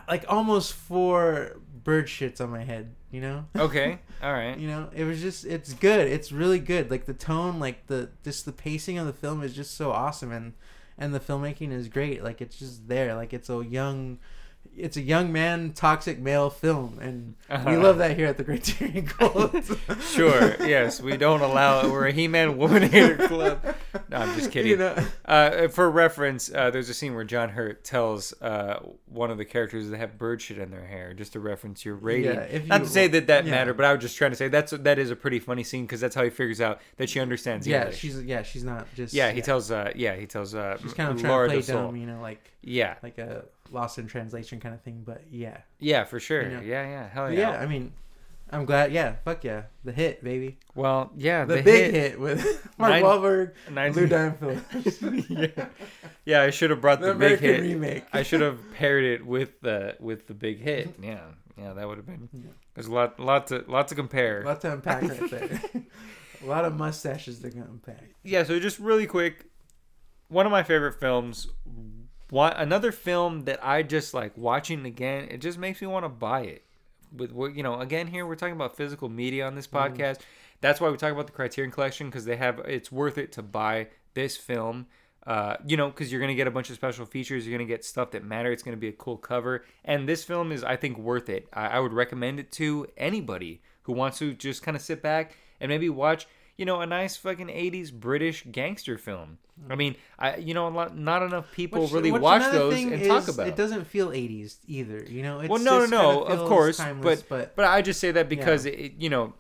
like 0.07 0.25
almost 0.27 0.73
four 0.73 1.57
bird 1.83 2.07
shits 2.07 2.39
on 2.41 2.49
my 2.49 2.63
head. 2.63 2.95
You 3.11 3.21
know, 3.21 3.45
okay, 3.55 3.99
all 4.23 4.33
right. 4.33 4.57
you 4.57 4.67
know, 4.67 4.89
it 4.91 5.03
was 5.03 5.21
just, 5.21 5.45
it's 5.45 5.73
good. 5.73 6.07
It's 6.07 6.31
really 6.31 6.57
good. 6.57 6.89
Like 6.89 7.05
the 7.05 7.13
tone, 7.13 7.59
like 7.59 7.85
the 7.85 8.09
just 8.23 8.45
the 8.45 8.51
pacing 8.51 8.97
of 8.97 9.05
the 9.05 9.13
film 9.13 9.43
is 9.43 9.53
just 9.53 9.75
so 9.77 9.91
awesome, 9.91 10.31
and 10.31 10.53
and 11.03 11.13
the 11.13 11.19
filmmaking 11.19 11.71
is 11.71 11.89
great. 11.89 12.23
Like 12.23 12.41
it's 12.41 12.57
just 12.57 12.87
there. 12.87 13.13
Like 13.15 13.33
it's 13.33 13.49
a 13.49 13.61
young. 13.61 14.19
It's 14.75 14.97
a 14.97 15.01
young 15.01 15.31
man, 15.31 15.73
toxic 15.73 16.19
male 16.19 16.49
film, 16.49 16.97
and 16.99 17.35
we 17.67 17.77
love 17.77 17.99
that 17.99 18.17
here 18.17 18.27
at 18.27 18.37
the 18.37 18.43
Criterion 18.43 19.05
Cult. 19.05 19.53
Sure. 20.01 20.55
Yes, 20.65 21.01
we 21.01 21.17
don't 21.17 21.41
allow. 21.41 21.85
It 21.85 21.91
we're 21.91 22.07
a 22.07 22.11
He-Man 22.11 22.57
woman 22.57 22.83
hater 22.83 23.27
club. 23.27 23.63
No, 24.09 24.17
I'm 24.17 24.35
just 24.35 24.51
kidding. 24.51 24.71
You 24.71 24.77
know? 24.77 24.95
Uh, 25.25 25.67
for 25.67 25.89
reference, 25.89 26.51
uh, 26.53 26.69
there's 26.71 26.89
a 26.89 26.93
scene 26.93 27.15
where 27.15 27.23
John 27.23 27.49
Hurt 27.49 27.83
tells 27.83 28.33
uh, 28.41 28.79
one 29.07 29.31
of 29.31 29.37
the 29.37 29.45
characters 29.45 29.89
that 29.89 29.97
have 29.97 30.17
bird 30.17 30.41
shit 30.41 30.57
in 30.57 30.71
their 30.71 30.85
hair, 30.85 31.13
just 31.13 31.33
to 31.33 31.39
reference 31.39 31.85
your 31.85 31.95
rating. 31.95 32.33
Yeah, 32.33 32.41
if 32.41 32.67
Not 32.67 32.81
to 32.81 32.87
say 32.87 33.07
that 33.07 33.27
that 33.27 33.45
yeah. 33.45 33.51
mattered, 33.51 33.75
but 33.75 33.85
I 33.85 33.93
was 33.93 34.01
just 34.01 34.17
trying 34.17 34.31
to 34.31 34.37
say 34.37 34.47
that's 34.47 34.71
that 34.71 34.99
is 34.99 35.11
a 35.11 35.15
pretty 35.15 35.39
funny 35.39 35.63
scene 35.63 35.85
because 35.85 36.01
that's 36.01 36.15
how 36.15 36.23
he 36.23 36.29
figures 36.29 36.61
out 36.61 36.79
that 36.97 37.09
she 37.09 37.19
understands 37.19 37.67
yeah, 37.67 37.81
English. 37.81 37.99
she's 37.99 38.21
yeah, 38.23 38.43
she's 38.43 38.63
not 38.63 38.87
just 38.95 39.13
yeah, 39.13 39.31
he 39.31 39.41
tells. 39.41 39.71
Uh, 39.71 39.91
yeah, 39.95 40.15
he 40.15 40.25
tells. 40.25 40.55
Uh, 40.55 40.77
she's 40.81 40.93
kind 40.93 41.11
of 41.11 41.19
trying 41.19 41.31
Laura 41.31 41.47
to 41.49 41.53
play 41.53 41.61
dumb, 41.61 41.95
you 41.95 42.05
know, 42.07 42.21
like 42.21 42.43
Yeah, 42.61 42.95
like 43.03 43.17
a 43.17 43.45
lost 43.73 43.97
in 43.97 44.07
translation 44.07 44.59
kind 44.59 44.73
of 44.75 44.81
thing. 44.81 45.03
But 45.05 45.23
yeah, 45.29 45.57
yeah, 45.79 46.03
for 46.03 46.19
sure. 46.19 46.43
You 46.43 46.49
know. 46.57 46.61
Yeah, 46.61 46.83
yeah, 46.87 47.09
hell 47.09 47.27
but 47.27 47.33
yeah. 47.33 47.51
yeah, 47.51 47.59
I 47.59 47.65
mean, 47.65 47.91
I'm 48.51 48.65
glad. 48.65 48.91
Yeah, 48.91 49.15
fuck 49.25 49.43
yeah, 49.43 49.63
the 49.83 49.91
hit, 49.91 50.23
baby, 50.23 50.59
Well, 50.75 51.11
yeah, 51.17 51.43
the, 51.45 51.55
the, 51.55 51.61
big 51.63 51.93
hit. 51.93 52.11
hit, 52.11 52.19
with 52.19 52.69
Mark 52.77 52.91
Nine- 52.91 53.03
Wahlberg, 53.03 53.53
Nine- 53.71 53.93
Lou 53.93 54.07
Diamond 54.07 54.63
yeah. 55.29 55.65
yeah, 56.25 56.41
I 56.43 56.49
should 56.51 56.69
have 56.69 56.79
brought 56.81 57.01
the 57.01 57.13
the, 57.13 57.19
big 57.19 57.39
hit. 57.39 57.61
remake. 57.61 58.05
I 58.13 58.23
should 58.23 58.41
have 58.41 58.59
paired 58.75 59.03
it 59.03 59.25
with 59.25 59.59
the 59.61 59.95
with 59.99 60.27
the 60.27 60.33
big 60.33 60.59
hit. 60.61 60.93
Yeah, 61.01 61.19
yeah, 61.57 61.73
that 61.73 61.87
would 61.87 61.97
have 61.97 62.05
been. 62.05 62.29
Yeah. 62.31 62.41
There's 62.75 62.87
a 62.87 62.93
lot, 62.93 63.19
lot 63.19 63.47
to, 63.47 63.63
lot 63.67 63.87
to 63.89 63.93
A 63.93 63.97
compare. 63.97 64.43
lot 64.43 64.61
to 64.61 64.73
unpack 64.73 65.03
right 65.03 65.29
there. 65.31 65.61
a 66.43 66.45
lot 66.47 66.65
of 66.65 66.75
mustaches 66.75 67.39
to 67.39 67.47
unpack. 67.47 68.03
Yeah, 68.23 68.43
so 68.43 68.59
just 68.59 68.79
really 68.79 69.05
quick, 69.07 69.45
one 70.27 70.45
of 70.45 70.51
my 70.51 70.63
favorite 70.63 70.99
films. 70.99 71.47
One, 72.33 72.53
another 72.53 72.91
film 72.91 73.41
that 73.41 73.63
I 73.63 73.83
just 73.83 74.11
like 74.15 74.35
watching 74.35 74.87
again. 74.87 75.27
It 75.29 75.37
just 75.39 75.59
makes 75.59 75.79
me 75.79 75.85
want 75.85 76.03
to 76.03 76.09
buy 76.09 76.41
it. 76.41 76.63
With 77.15 77.31
what 77.31 77.55
you 77.55 77.61
know, 77.61 77.79
again 77.79 78.07
here 78.07 78.25
we're 78.25 78.33
talking 78.35 78.55
about 78.55 78.75
physical 78.75 79.07
media 79.07 79.45
on 79.45 79.53
this 79.53 79.67
Mm-hmm. 79.67 80.01
podcast. 80.01 80.21
That's 80.59 80.81
why 80.81 80.89
we 80.89 80.97
talk 80.97 81.11
about 81.11 81.27
the 81.27 81.31
Criterion 81.33 81.71
Collection 81.71 82.07
because 82.07 82.25
they 82.25 82.35
have. 82.37 82.57
It's 82.65 82.91
worth 82.91 83.19
it 83.19 83.33
to 83.33 83.43
buy 83.43 83.89
this 84.15 84.35
film. 84.35 84.87
Uh, 85.27 85.57
you 85.67 85.77
know, 85.77 85.89
because 85.89 86.11
you're 86.11 86.19
gonna 86.19 86.33
get 86.33 86.47
a 86.47 86.51
bunch 86.51 86.71
of 86.71 86.75
special 86.75 87.05
features. 87.05 87.45
You're 87.45 87.55
gonna 87.55 87.67
get 87.67 87.85
stuff 87.85 88.09
that 88.11 88.23
matter. 88.23 88.51
It's 88.51 88.63
gonna 88.63 88.77
be 88.77 88.87
a 88.87 88.93
cool 88.93 89.17
cover, 89.17 89.63
and 89.85 90.09
this 90.09 90.23
film 90.23 90.51
is, 90.51 90.63
I 90.63 90.75
think, 90.75 90.97
worth 90.97 91.29
it. 91.29 91.47
I, 91.53 91.67
I 91.67 91.79
would 91.81 91.93
recommend 91.93 92.39
it 92.39 92.51
to 92.53 92.87
anybody 92.97 93.61
who 93.83 93.93
wants 93.93 94.17
to 94.19 94.33
just 94.33 94.63
kind 94.63 94.75
of 94.75 94.81
sit 94.81 95.03
back 95.03 95.37
and 95.61 95.69
maybe 95.69 95.87
watch, 95.87 96.25
you 96.63 96.65
know, 96.65 96.79
a 96.79 96.85
nice 96.85 97.17
fucking 97.17 97.47
'80s 97.47 97.91
British 97.91 98.45
gangster 98.49 98.97
film. 98.97 99.37
I 99.69 99.75
mean, 99.75 99.97
I, 100.17 100.37
you 100.37 100.53
know, 100.53 100.65
a 100.67 100.69
lot, 100.69 100.97
not 100.97 101.21
enough 101.21 101.51
people 101.51 101.81
Which- 101.83 101.91
really 101.91 102.11
which 102.13 102.21
watch 102.21 102.49
those 102.53 102.73
and 102.81 102.93
is, 102.93 103.05
talk 103.07 103.27
about. 103.27 103.47
It 103.49 103.57
doesn't 103.57 103.83
feel 103.85 104.09
80s 104.11 104.55
either, 104.65 105.03
you 105.09 105.23
know. 105.23 105.41
It's 105.41 105.49
well, 105.49 105.61
no, 105.61 105.79
no, 105.79 105.85
no, 105.87 106.25
kinda 106.25 106.41
of 106.41 106.47
course, 106.47 106.77
timeless, 106.77 107.21
but, 107.23 107.29
but 107.29 107.55
but 107.57 107.65
I 107.65 107.81
just 107.81 107.99
say 107.99 108.11
that 108.11 108.29
because 108.29 108.65
it, 108.65 108.93
you 108.97 109.09
know, 109.09 109.33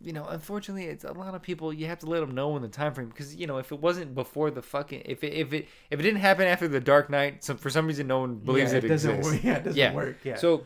you 0.00 0.14
know, 0.14 0.24
unfortunately, 0.26 0.86
it's 0.86 1.04
a 1.04 1.12
lot 1.12 1.34
of 1.34 1.42
people. 1.42 1.70
You 1.70 1.84
have 1.86 1.98
to 1.98 2.06
let 2.06 2.20
them 2.20 2.30
know 2.34 2.56
in 2.56 2.62
the 2.62 2.68
time 2.68 2.94
frame 2.94 3.08
because 3.10 3.36
you 3.36 3.46
know, 3.46 3.58
if 3.58 3.70
it 3.72 3.78
wasn't 3.78 4.14
before 4.14 4.50
the 4.50 4.62
fucking, 4.62 5.02
if 5.04 5.22
it 5.22 5.34
if 5.34 5.52
it 5.52 5.68
if 5.90 6.00
it 6.00 6.02
didn't 6.02 6.20
happen 6.20 6.46
after 6.46 6.66
the 6.66 6.80
Dark 6.80 7.10
Knight, 7.10 7.44
some 7.44 7.58
for 7.58 7.68
some 7.68 7.86
reason 7.86 8.06
no 8.06 8.20
one 8.20 8.36
believes 8.36 8.72
yeah, 8.72 8.78
it, 8.78 8.84
it 8.84 8.88
doesn't 8.88 9.16
exists. 9.16 9.34
work. 9.34 9.44
Yeah, 9.48 9.56
it 9.58 9.64
doesn't 9.64 9.78
Yeah. 9.78 9.92
work. 9.94 10.16
Yeah. 10.24 10.36
So 10.36 10.64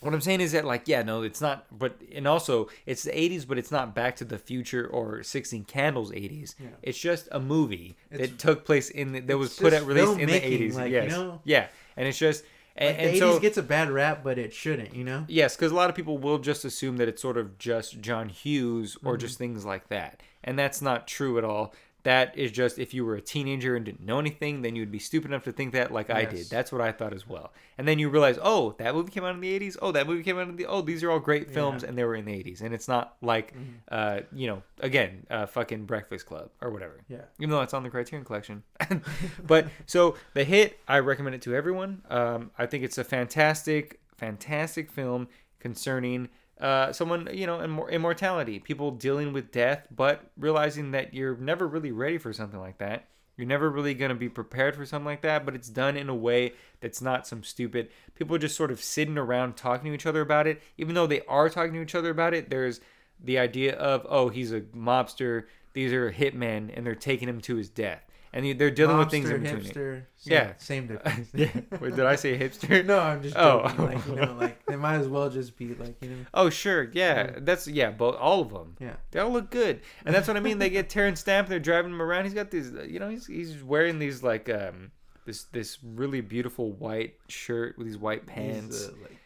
what 0.00 0.14
I'm 0.14 0.20
saying 0.20 0.40
is 0.40 0.52
that 0.52 0.64
like 0.64 0.82
yeah 0.86 1.02
no 1.02 1.22
it's 1.22 1.40
not 1.40 1.66
but 1.76 2.00
and 2.14 2.26
also 2.28 2.68
it's 2.86 3.02
the 3.02 3.10
80s 3.10 3.46
but 3.46 3.58
it's 3.58 3.70
not 3.72 3.94
Back 3.94 4.16
to 4.16 4.24
the 4.24 4.38
Future 4.38 4.86
or 4.86 5.22
16 5.22 5.64
Candles 5.64 6.12
80s. 6.12 6.54
Yeah. 6.60 6.68
It's 6.82 6.98
just 6.98 7.28
a 7.32 7.40
movie 7.40 7.96
It's- 8.10 8.30
that 8.30 8.38
took 8.38 8.64
place 8.64 8.90
in 8.90 9.12
the, 9.12 9.20
that 9.20 9.36
was 9.38 9.56
put 9.58 9.72
at 9.72 9.84
released 9.84 10.18
in 10.20 10.28
the 10.28 10.40
80s. 10.40 10.74
like, 10.74 10.92
you 10.92 11.08
know? 11.08 11.40
Yeah. 11.44 11.66
And 11.96 12.06
it's 12.06 12.18
just 12.18 12.44
And, 12.76 12.90
Like, 12.90 12.96
the 12.98 13.02
and 13.08 13.16
80s 13.16 13.18
so 13.18 13.38
gets 13.40 13.56
a 13.58 13.62
bad 13.62 13.90
rap, 13.90 14.22
but 14.22 14.38
it 14.38 14.52
shouldn't, 14.54 14.94
you 14.94 15.02
know? 15.02 15.24
Yes, 15.26 15.56
because 15.56 15.72
a 15.72 15.74
lot 15.74 15.90
of 15.90 15.96
people 15.96 16.16
will 16.16 16.38
just 16.38 16.64
assume 16.64 16.96
that 16.98 17.08
it's 17.08 17.20
sort 17.20 17.36
of 17.36 17.58
just 17.58 18.00
John 18.00 18.28
Hughes 18.28 18.96
or 19.04 19.14
Mm-hmm. 19.14 19.20
just 19.20 19.36
things 19.38 19.64
like 19.64 19.88
that. 19.88 20.22
And 20.44 20.56
that's 20.56 20.80
not 20.80 21.08
true 21.08 21.38
at 21.38 21.44
all. 21.44 21.74
That 22.04 22.38
is 22.38 22.52
just 22.52 22.78
if 22.78 22.94
you 22.94 23.04
were 23.04 23.16
a 23.16 23.20
teenager 23.20 23.74
and 23.76 23.84
didn't 23.84 24.06
know 24.06 24.18
anything, 24.20 24.62
then 24.62 24.76
you'd 24.76 24.90
be 24.92 25.00
stupid 25.00 25.30
enough 25.32 25.44
to 25.44 25.52
think 25.52 25.72
that, 25.72 25.92
like 25.92 26.08
I 26.10 26.20
Yes. 26.22 26.32
did. 26.32 26.46
That's 26.50 26.70
what 26.72 26.80
I 26.80 26.92
thought 26.92 27.12
as 27.12 27.28
well. 27.28 27.52
And 27.76 27.86
then 27.88 27.98
you 27.98 28.08
realize, 28.08 28.38
oh, 28.40 28.74
that 28.78 28.94
movie 28.94 29.10
came 29.10 29.24
out 29.24 29.34
in 29.34 29.40
the 29.40 29.52
80s. 29.58 29.76
Oh, 29.82 29.90
that 29.92 30.06
movie 30.06 30.22
came 30.22 30.38
out 30.38 30.48
in 30.48 30.56
the. 30.56 30.66
Oh, 30.66 30.80
these 30.80 31.02
are 31.02 31.10
all 31.10 31.18
great 31.18 31.50
films 31.50 31.82
Yeah. 31.82 31.88
and 31.90 31.98
they 31.98 32.04
were 32.04 32.14
in 32.14 32.24
the 32.24 32.32
80s. 32.32 32.60
And 32.62 32.72
it's 32.72 32.86
not 32.88 33.16
like, 33.20 33.52
Mm-hmm. 33.52 33.62
uh, 33.90 34.20
you 34.32 34.46
know, 34.46 34.62
again, 34.80 35.26
uh, 35.28 35.46
fucking 35.46 35.84
Breakfast 35.86 36.24
Club 36.24 36.50
or 36.62 36.70
whatever. 36.70 37.00
Yeah. 37.08 37.22
Even 37.40 37.50
though 37.50 37.62
it's 37.62 37.74
on 37.74 37.82
the 37.82 37.90
Criterion 37.90 38.24
Collection. 38.24 38.62
but 39.46 39.66
so 39.86 40.16
the 40.34 40.44
hit, 40.44 40.78
I 40.86 41.00
recommend 41.00 41.34
it 41.34 41.42
to 41.42 41.54
everyone. 41.54 42.02
Um, 42.08 42.52
I 42.58 42.66
think 42.66 42.84
it's 42.84 42.96
a 42.98 43.04
fantastic, 43.04 44.00
fantastic 44.16 44.90
film 44.90 45.28
concerning 45.58 46.28
uh, 46.60 46.92
someone, 46.92 47.28
you 47.32 47.46
know, 47.46 47.58
immor- 47.58 47.90
immortality, 47.90 48.58
people 48.58 48.90
dealing 48.90 49.32
with 49.32 49.52
death, 49.52 49.86
but 49.94 50.30
realizing 50.36 50.90
that 50.92 51.14
you're 51.14 51.36
never 51.36 51.66
really 51.66 51.92
ready 51.92 52.18
for 52.18 52.32
something 52.32 52.60
like 52.60 52.78
that. 52.78 53.06
You're 53.36 53.46
never 53.46 53.70
really 53.70 53.94
going 53.94 54.08
to 54.08 54.16
be 54.16 54.28
prepared 54.28 54.74
for 54.74 54.84
something 54.84 55.06
like 55.06 55.22
that, 55.22 55.44
but 55.44 55.54
it's 55.54 55.68
done 55.68 55.96
in 55.96 56.08
a 56.08 56.14
way 56.14 56.54
that's 56.80 57.00
not 57.00 57.24
some 57.24 57.44
stupid. 57.44 57.88
People 58.16 58.36
just 58.36 58.56
sort 58.56 58.72
of 58.72 58.82
sitting 58.82 59.16
around 59.16 59.56
talking 59.56 59.92
to 59.92 59.94
each 59.94 60.06
other 60.06 60.20
about 60.20 60.48
it. 60.48 60.60
Even 60.76 60.96
though 60.96 61.06
they 61.06 61.22
are 61.26 61.48
talking 61.48 61.74
to 61.74 61.82
each 61.82 61.94
other 61.94 62.10
about 62.10 62.34
it, 62.34 62.50
there's 62.50 62.80
the 63.22 63.38
idea 63.38 63.76
of, 63.76 64.04
oh, 64.08 64.28
he's 64.28 64.52
a 64.52 64.62
mobster, 64.62 65.44
these 65.72 65.92
are 65.92 66.10
hitmen, 66.10 66.76
and 66.76 66.84
they're 66.84 66.96
taking 66.96 67.28
him 67.28 67.40
to 67.42 67.54
his 67.54 67.68
death. 67.68 68.07
And 68.32 68.60
they're 68.60 68.70
dealing 68.70 68.98
with 68.98 69.10
things 69.10 69.30
in 69.30 69.42
between. 69.42 69.62
hipster, 69.62 70.02
Yeah. 70.24 70.34
yeah, 70.48 70.52
same 70.58 70.86
difference. 70.86 71.30
yeah. 71.34 71.48
Wait, 71.80 71.96
did 71.96 72.04
I 72.04 72.16
say 72.16 72.38
hipster? 72.38 72.84
no, 72.84 72.98
I'm 72.98 73.22
just 73.22 73.36
Oh. 73.36 73.62
joking. 73.68 73.84
Like 73.86 74.06
you 74.06 74.14
know, 74.16 74.36
like 74.38 74.66
they 74.66 74.76
might 74.76 74.96
as 74.96 75.08
well 75.08 75.30
just 75.30 75.56
be 75.56 75.74
like 75.74 75.96
you 76.02 76.10
know, 76.10 76.16
Oh, 76.34 76.50
sure. 76.50 76.90
Yeah. 76.92 77.36
That's, 77.38 77.66
yeah, 77.66 77.90
but 77.90 78.16
all 78.16 78.42
of 78.42 78.50
them. 78.50 78.76
yeah. 78.80 78.96
They 79.12 79.20
all 79.20 79.30
look 79.32 79.50
good, 79.50 79.80
and 80.04 80.14
that's 80.14 80.28
what 80.28 80.36
I 80.36 80.40
mean. 80.40 80.58
They 80.58 80.68
get 80.70 80.90
Terrence 80.90 81.20
Stamp. 81.20 81.48
They're 81.48 81.58
driving 81.58 81.92
him 81.92 82.02
around. 82.02 82.24
He's 82.24 82.34
got 82.34 82.50
these, 82.50 82.70
you 82.86 82.98
know, 82.98 83.08
he's 83.08 83.26
he's 83.26 83.62
wearing 83.62 83.98
these 83.98 84.22
like 84.22 84.48
um 84.50 84.90
this 85.24 85.44
this 85.44 85.78
really 85.82 86.20
beautiful 86.20 86.72
white 86.72 87.14
shirt 87.28 87.78
with 87.78 87.86
these 87.86 87.98
white 87.98 88.26
pants, 88.26 88.78
These, 88.80 88.88
uh, 88.88 88.92
like, 89.02 89.18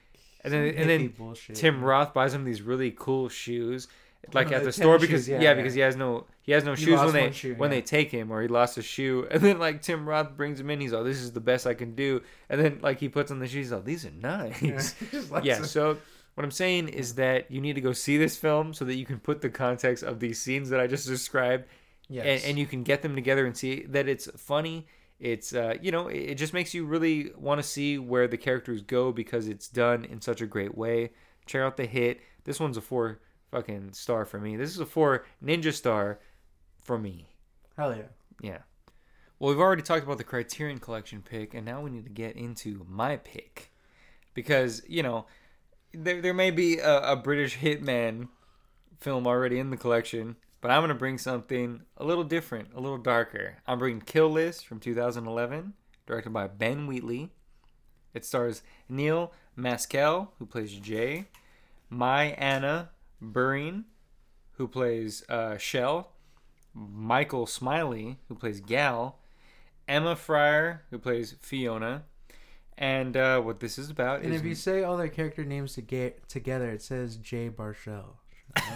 and 0.44 0.52
then 0.52 0.74
and 0.76 0.90
then 0.90 1.08
bullshit. 1.08 1.56
Tim 1.56 1.82
Roth 1.82 2.14
buys 2.14 2.34
him 2.34 2.44
these 2.44 2.62
really 2.62 2.92
cool 2.96 3.28
shoes, 3.28 3.88
like 4.32 4.52
Oh, 4.52 4.56
at 4.56 4.64
the 4.64 4.72
store 4.72 4.98
because 4.98 5.22
shoes, 5.22 5.28
yeah, 5.28 5.36
yeah, 5.36 5.42
yeah. 5.42 5.54
because 5.54 5.74
he 5.74 5.80
has 5.80 5.96
no 5.96 6.26
he 6.42 6.52
has 6.52 6.64
no 6.64 6.74
He 6.74 6.84
shoes 6.84 7.00
when 7.00 7.12
they 7.12 7.30
shoe, 7.32 7.54
when 7.54 7.70
yeah. 7.70 7.76
they 7.76 7.82
take 7.82 8.10
him 8.10 8.30
or 8.30 8.42
he 8.42 8.48
lost 8.48 8.78
a 8.78 8.82
shoe, 8.82 9.26
and 9.30 9.42
then 9.42 9.58
like 9.58 9.82
Tim 9.82 10.08
Roth 10.08 10.36
brings 10.36 10.60
him 10.60 10.70
in. 10.70 10.80
He's 10.80 10.92
like, 10.92 11.04
this 11.04 11.18
is 11.18 11.32
the 11.32 11.40
best 11.40 11.66
I 11.66 11.74
can 11.74 11.94
do, 11.94 12.22
and 12.48 12.60
then 12.60 12.80
like 12.82 13.00
he 13.00 13.08
puts 13.08 13.30
on 13.30 13.38
the 13.38 13.46
shoes. 13.46 13.66
He's 13.66 13.72
like, 13.72 13.84
these 13.84 14.06
are 14.06 14.10
nice. 14.10 14.94
Yeah, 15.42 15.62
so 15.62 15.98
what 16.34 16.44
i'm 16.44 16.50
saying 16.50 16.88
is 16.88 17.14
that 17.16 17.50
you 17.50 17.60
need 17.60 17.74
to 17.74 17.80
go 17.80 17.92
see 17.92 18.16
this 18.16 18.36
film 18.36 18.72
so 18.72 18.84
that 18.84 18.94
you 18.94 19.04
can 19.04 19.18
put 19.18 19.40
the 19.40 19.50
context 19.50 20.02
of 20.02 20.20
these 20.20 20.40
scenes 20.40 20.70
that 20.70 20.80
i 20.80 20.86
just 20.86 21.06
described 21.06 21.64
yes. 22.08 22.24
and, 22.26 22.50
and 22.50 22.58
you 22.58 22.66
can 22.66 22.82
get 22.82 23.02
them 23.02 23.14
together 23.14 23.46
and 23.46 23.56
see 23.56 23.84
that 23.84 24.08
it's 24.08 24.28
funny 24.36 24.86
it's 25.20 25.54
uh, 25.54 25.74
you 25.80 25.92
know 25.92 26.08
it 26.08 26.18
it 26.18 26.34
just 26.34 26.52
makes 26.52 26.74
you 26.74 26.84
really 26.84 27.30
want 27.36 27.60
to 27.60 27.66
see 27.66 27.98
where 27.98 28.26
the 28.26 28.36
characters 28.36 28.82
go 28.82 29.12
because 29.12 29.46
it's 29.46 29.68
done 29.68 30.04
in 30.04 30.20
such 30.20 30.40
a 30.40 30.46
great 30.46 30.76
way 30.76 31.10
check 31.46 31.62
out 31.62 31.76
the 31.76 31.86
hit 31.86 32.20
this 32.44 32.58
one's 32.58 32.76
a 32.76 32.80
four 32.80 33.20
fucking 33.52 33.92
star 33.92 34.24
for 34.24 34.40
me 34.40 34.56
this 34.56 34.70
is 34.70 34.80
a 34.80 34.86
four 34.86 35.24
ninja 35.44 35.72
star 35.72 36.18
for 36.82 36.98
me 36.98 37.28
hell 37.76 37.94
yeah. 37.94 38.02
yeah. 38.40 38.58
Well, 39.42 39.50
we've 39.50 39.60
already 39.60 39.82
talked 39.82 40.04
about 40.04 40.18
the 40.18 40.24
Criterion 40.24 40.78
Collection 40.78 41.20
pick, 41.20 41.52
and 41.52 41.66
now 41.66 41.80
we 41.80 41.90
need 41.90 42.04
to 42.04 42.12
get 42.12 42.36
into 42.36 42.86
my 42.88 43.16
pick. 43.16 43.72
Because, 44.34 44.82
you 44.86 45.02
know, 45.02 45.26
there, 45.92 46.22
there 46.22 46.32
may 46.32 46.52
be 46.52 46.78
a, 46.78 47.12
a 47.12 47.16
British 47.16 47.58
hitman 47.58 48.28
film 49.00 49.26
already 49.26 49.58
in 49.58 49.70
the 49.70 49.76
collection, 49.76 50.36
but 50.60 50.70
I'm 50.70 50.78
going 50.78 50.90
to 50.90 50.94
bring 50.94 51.18
something 51.18 51.82
a 51.96 52.04
little 52.04 52.22
different, 52.22 52.68
a 52.72 52.78
little 52.78 52.98
darker. 52.98 53.56
I'm 53.66 53.80
bringing 53.80 54.00
Kill 54.00 54.30
List 54.30 54.64
from 54.64 54.78
2011, 54.78 55.72
directed 56.06 56.32
by 56.32 56.46
Ben 56.46 56.86
Wheatley. 56.86 57.30
It 58.14 58.24
stars 58.24 58.62
Neil 58.88 59.32
Maskell, 59.56 60.28
who 60.38 60.46
plays 60.46 60.72
Jay, 60.72 61.24
Mai 61.90 62.26
Anna 62.38 62.90
Buring, 63.22 63.84
who 64.52 64.66
plays 64.66 65.22
uh, 65.28 65.56
Shell, 65.56 66.12
Michael 66.74 67.46
Smiley, 67.46 68.18
who 68.28 68.34
plays 68.34 68.60
Gal, 68.60 69.18
Emma 69.86 70.16
Fryer, 70.16 70.82
who 70.90 70.98
plays 70.98 71.36
Fiona, 71.40 72.04
and 72.76 73.16
uh, 73.16 73.40
what 73.40 73.60
this 73.60 73.78
is 73.78 73.90
about 73.90 74.22
And 74.22 74.34
is 74.34 74.40
if 74.40 74.46
you 74.46 74.54
say 74.54 74.82
all 74.82 74.96
their 74.96 75.08
character 75.08 75.44
names 75.44 75.74
to 75.74 75.82
get 75.82 76.28
together, 76.28 76.70
it 76.70 76.82
says 76.82 77.16
Jay 77.16 77.48
Barshell. 77.48 78.18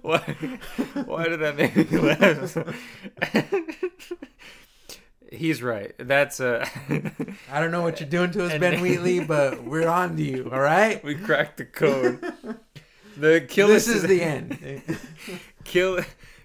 why, 0.00 0.18
why 1.04 1.28
did 1.28 1.40
that 1.40 1.56
make 1.56 1.76
me 1.76 1.98
laugh? 1.98 2.56
He's 5.32 5.62
right. 5.62 5.94
That's 5.98 6.40
uh, 6.40 6.66
I 7.50 7.60
don't 7.60 7.70
know 7.70 7.82
what 7.82 8.00
you're 8.00 8.08
doing 8.08 8.30
to 8.32 8.46
us, 8.46 8.58
Ben 8.58 8.80
Wheatley, 8.82 9.20
but 9.20 9.64
we're 9.64 9.88
on 9.88 10.16
to 10.16 10.22
you. 10.22 10.50
All 10.52 10.60
right. 10.60 11.02
we 11.04 11.14
cracked 11.14 11.58
the 11.58 11.64
code. 11.64 12.20
The 13.16 13.40
kill 13.48 13.68
this 13.68 13.88
list 13.88 13.98
is 13.98 14.02
the 14.08 14.22
end. 14.22 14.84
kill 15.64 16.00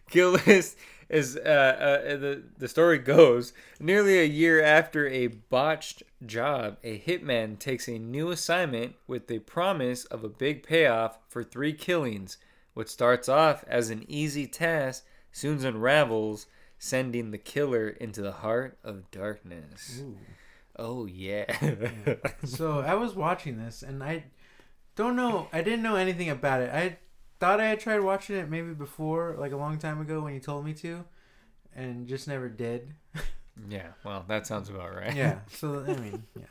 kill 0.09 0.31
list 0.31 0.77
is 1.09 1.37
uh, 1.37 1.39
uh 1.39 2.17
the 2.17 2.43
the 2.57 2.67
story 2.67 2.97
goes 2.97 3.51
nearly 3.79 4.19
a 4.19 4.25
year 4.25 4.63
after 4.63 5.07
a 5.07 5.27
botched 5.27 6.03
job 6.25 6.77
a 6.83 6.99
hitman 6.99 7.59
takes 7.59 7.87
a 7.89 7.99
new 7.99 8.31
assignment 8.31 8.95
with 9.07 9.27
the 9.27 9.39
promise 9.39 10.05
of 10.05 10.23
a 10.23 10.29
big 10.29 10.63
payoff 10.63 11.17
for 11.27 11.43
three 11.43 11.73
killings 11.73 12.37
what 12.73 12.89
starts 12.89 13.27
off 13.27 13.65
as 13.67 13.89
an 13.89 14.05
easy 14.07 14.47
task 14.47 15.03
soon 15.33 15.65
unravels 15.65 16.47
sending 16.83 17.29
the 17.29 17.37
killer 17.37 17.87
into 17.87 18.23
the 18.23 18.31
heart 18.31 18.75
of 18.83 19.11
darkness 19.11 20.01
oh 20.77 21.05
yeah 21.05 21.45
so 22.43 22.79
I 22.85 22.95
was 22.95 23.13
watching 23.13 23.57
this, 23.57 23.83
and 23.83 24.03
I 24.03 24.23
don't 24.95 25.15
know. 25.15 25.47
I 25.53 25.61
didn't 25.61 25.83
know 25.83 25.95
anything 25.95 26.29
about 26.29 26.61
it. 26.61 26.71
I 26.73 26.97
thought 27.39 27.59
I 27.59 27.65
had 27.65 27.79
tried 27.79 27.99
watching 27.99 28.35
it 28.35 28.49
maybe 28.49 28.73
before, 28.73 29.35
like 29.37 29.51
a 29.51 29.57
long 29.57 29.77
time 29.77 30.01
ago 30.01 30.21
when 30.21 30.33
you 30.33 30.39
told 30.39 30.65
me 30.65 30.73
to, 30.75 31.05
and 31.75 32.07
just 32.07 32.27
never 32.27 32.49
did. 32.49 32.93
yeah 33.69 33.87
well 34.03 34.23
that 34.27 34.47
sounds 34.47 34.69
about 34.69 34.95
right 34.95 35.13
Yeah. 35.13 35.39
So 35.51 35.83
I 35.87 35.95
mean, 35.97 36.23
yeah. 36.39 36.45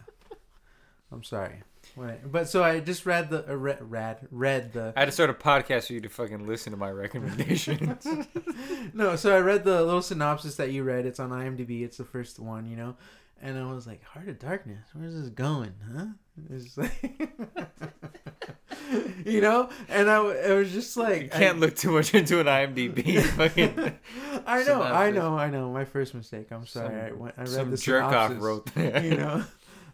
I'm 1.13 1.23
sorry. 1.25 1.63
I- 2.01 2.19
but 2.25 2.49
so 2.49 2.63
I 2.63 2.79
just 2.81 3.05
read 3.05 3.31
the 3.31 3.51
uh, 3.51 3.55
read, 3.57 3.79
read 3.81 4.29
read 4.31 4.73
the 4.73 4.93
I 4.97 5.01
had 5.01 5.07
to 5.07 5.13
start 5.13 5.31
a 5.31 5.35
podcast 5.35 5.87
for 5.89 5.95
you 5.95 6.01
to 6.03 6.09
fucking 6.09 6.47
listen 6.47 6.73
to 6.73 6.77
my 6.79 6.91
recommendations. 6.91 8.07
no. 8.95 9.17
So 9.17 9.35
I 9.37 9.41
read 9.41 9.65
the 9.65 9.83
little 9.83 10.03
synopsis 10.03 10.57
that 10.57 10.71
you 10.73 10.83
read. 10.85 11.07
It's 11.07 11.19
on 11.19 11.31
IMDb. 11.31 11.83
It's 11.83 11.97
the 11.97 12.05
first 12.05 12.39
one, 12.39 12.67
you 12.67 12.77
know. 12.77 12.97
And 13.43 13.59
I 13.59 13.73
was 13.73 13.87
like, 13.87 14.05
Heart 14.05 14.29
of 14.29 14.39
Darkness. 14.39 14.87
Where's 14.93 15.15
this 15.15 15.31
going, 15.31 15.73
huh? 15.95 16.07
It's 16.51 16.77
like, 16.77 17.21
you 19.25 19.41
know. 19.41 19.71
And 19.89 20.11
I, 20.11 20.27
it 20.31 20.55
was 20.55 20.71
just 20.73 20.97
like 20.97 21.23
You 21.23 21.29
can't 21.31 21.57
I, 21.57 21.61
look 21.61 21.75
too 21.75 21.91
much 21.91 22.15
into 22.15 22.41
an 22.41 22.47
IMDb. 22.47 23.23
Fucking 23.23 23.99
I 24.47 24.63
know, 24.65 24.83
I 24.83 25.11
know, 25.11 25.39
I 25.39 25.49
know. 25.51 25.71
My 25.71 25.85
first 25.87 26.15
mistake. 26.15 26.49
I'm 26.51 26.67
sorry. 26.67 26.89
Some- 26.89 26.97
I, 26.99 27.13
went, 27.13 27.35
I 27.39 27.41
read 27.43 27.49
some 27.51 27.71
the 27.71 27.77
jerk 27.79 28.05
off 28.05 28.29
synopsis. 28.29 28.43
wrote 28.43 28.75
that. 28.75 29.05
you 29.05 29.17
know 29.17 29.45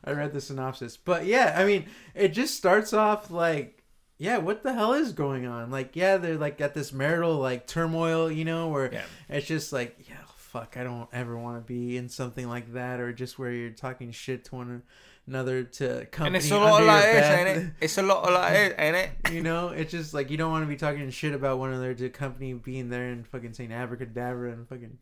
i 0.06 0.12
read 0.12 0.32
the 0.32 0.40
synopsis 0.40 0.96
but 0.96 1.26
yeah 1.26 1.54
i 1.58 1.64
mean 1.64 1.84
it 2.14 2.28
just 2.28 2.54
starts 2.54 2.92
off 2.92 3.30
like 3.30 3.82
yeah 4.18 4.38
what 4.38 4.62
the 4.62 4.72
hell 4.72 4.92
is 4.94 5.12
going 5.12 5.46
on 5.46 5.70
like 5.70 5.94
yeah 5.96 6.16
they're 6.16 6.38
like 6.38 6.56
got 6.58 6.72
this 6.74 6.92
marital 6.92 7.36
like 7.36 7.66
turmoil 7.66 8.30
you 8.30 8.44
know 8.44 8.68
where 8.68 8.92
Yeah. 8.92 9.04
it's 9.28 9.46
just 9.46 9.72
like 9.72 9.96
yeah 10.08 10.16
fuck 10.36 10.76
i 10.76 10.84
don't 10.84 11.08
ever 11.12 11.36
want 11.36 11.58
to 11.58 11.66
be 11.66 11.96
in 11.96 12.08
something 12.08 12.48
like 12.48 12.72
that 12.72 13.00
or 13.00 13.12
just 13.12 13.38
where 13.38 13.52
you're 13.52 13.70
talking 13.70 14.10
shit 14.12 14.44
to 14.46 14.54
one 14.54 14.82
another 15.26 15.64
to 15.64 16.06
company 16.06 16.26
And 16.26 16.36
it's 16.36 16.50
a 16.52 16.56
lot 16.58 16.84
like 16.84 17.02
this, 17.02 17.26
ain't 17.26 17.48
it? 17.48 17.72
It's 17.80 17.98
a 17.98 18.02
lot 18.02 18.32
like 18.32 18.52
this, 18.52 18.74
ain't 18.78 18.96
it? 18.96 19.10
you 19.32 19.42
know 19.42 19.68
it's 19.70 19.90
just 19.90 20.14
like 20.14 20.30
you 20.30 20.36
don't 20.36 20.52
want 20.52 20.62
to 20.62 20.68
be 20.68 20.76
talking 20.76 21.10
shit 21.10 21.34
about 21.34 21.58
one 21.58 21.70
another 21.72 21.92
to 21.94 22.08
company 22.10 22.52
being 22.54 22.88
there 22.90 23.08
and 23.08 23.26
fucking 23.26 23.52
saying 23.52 23.72
abracadabra 23.72 24.52
and 24.52 24.68
fucking 24.68 24.98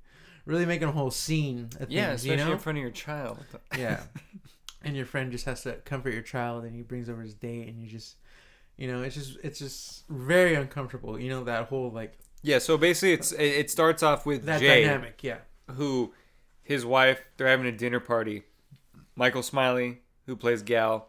really 0.47 0.65
making 0.67 0.89
a 0.89 0.93
whole 0.93 1.11
scene 1.11 1.69
of 1.79 1.91
Yeah, 1.91 2.09
things, 2.09 2.23
especially 2.23 2.41
you 2.41 2.47
know 2.49 2.53
in 2.53 2.59
front 2.59 2.79
of 2.79 2.83
your 2.83 2.91
child. 2.91 3.39
yeah. 3.79 4.01
And 4.85 4.97
your 4.97 5.07
friend 5.07 5.33
just 5.33 5.47
has 5.47 5.63
to 5.63 5.75
comfort 5.77 6.13
your 6.13 6.23
child 6.23 6.65
and 6.65 6.75
he 6.75 6.83
brings 6.83 7.09
over 7.09 7.23
his 7.23 7.35
date 7.35 7.69
and 7.69 7.81
you 7.81 7.89
just 7.89 8.17
you 8.77 8.89
know, 8.91 9.03
it's 9.03 9.15
just 9.15 9.39
it's 9.43 9.59
just 9.59 10.07
very 10.09 10.55
uncomfortable. 10.55 11.19
You 11.19 11.31
know, 11.31 11.45
that 11.45 11.69
whole 11.69 11.91
like 11.91 12.19
Yeah, 12.43 12.59
so 12.59 12.77
basically, 12.77 13.13
it's 13.13 13.33
it 13.33 13.43
it 13.43 13.71
starts 13.71 14.03
off 14.03 14.27
with 14.27 14.45
that 14.47 14.61
Jay, 14.61 14.83
dynamic, 14.83 15.23
yeah. 15.23 15.39
who 15.73 16.13
his 16.63 16.85
wife 16.85 17.21
they're 17.37 17.47
having 17.49 17.67
a 17.67 17.73
dinner 17.73 18.01
party. 18.01 18.43
Michael 19.17 19.43
Smiley, 19.45 20.01
who 20.27 20.35
plays 20.35 20.63
Gal, 20.63 21.09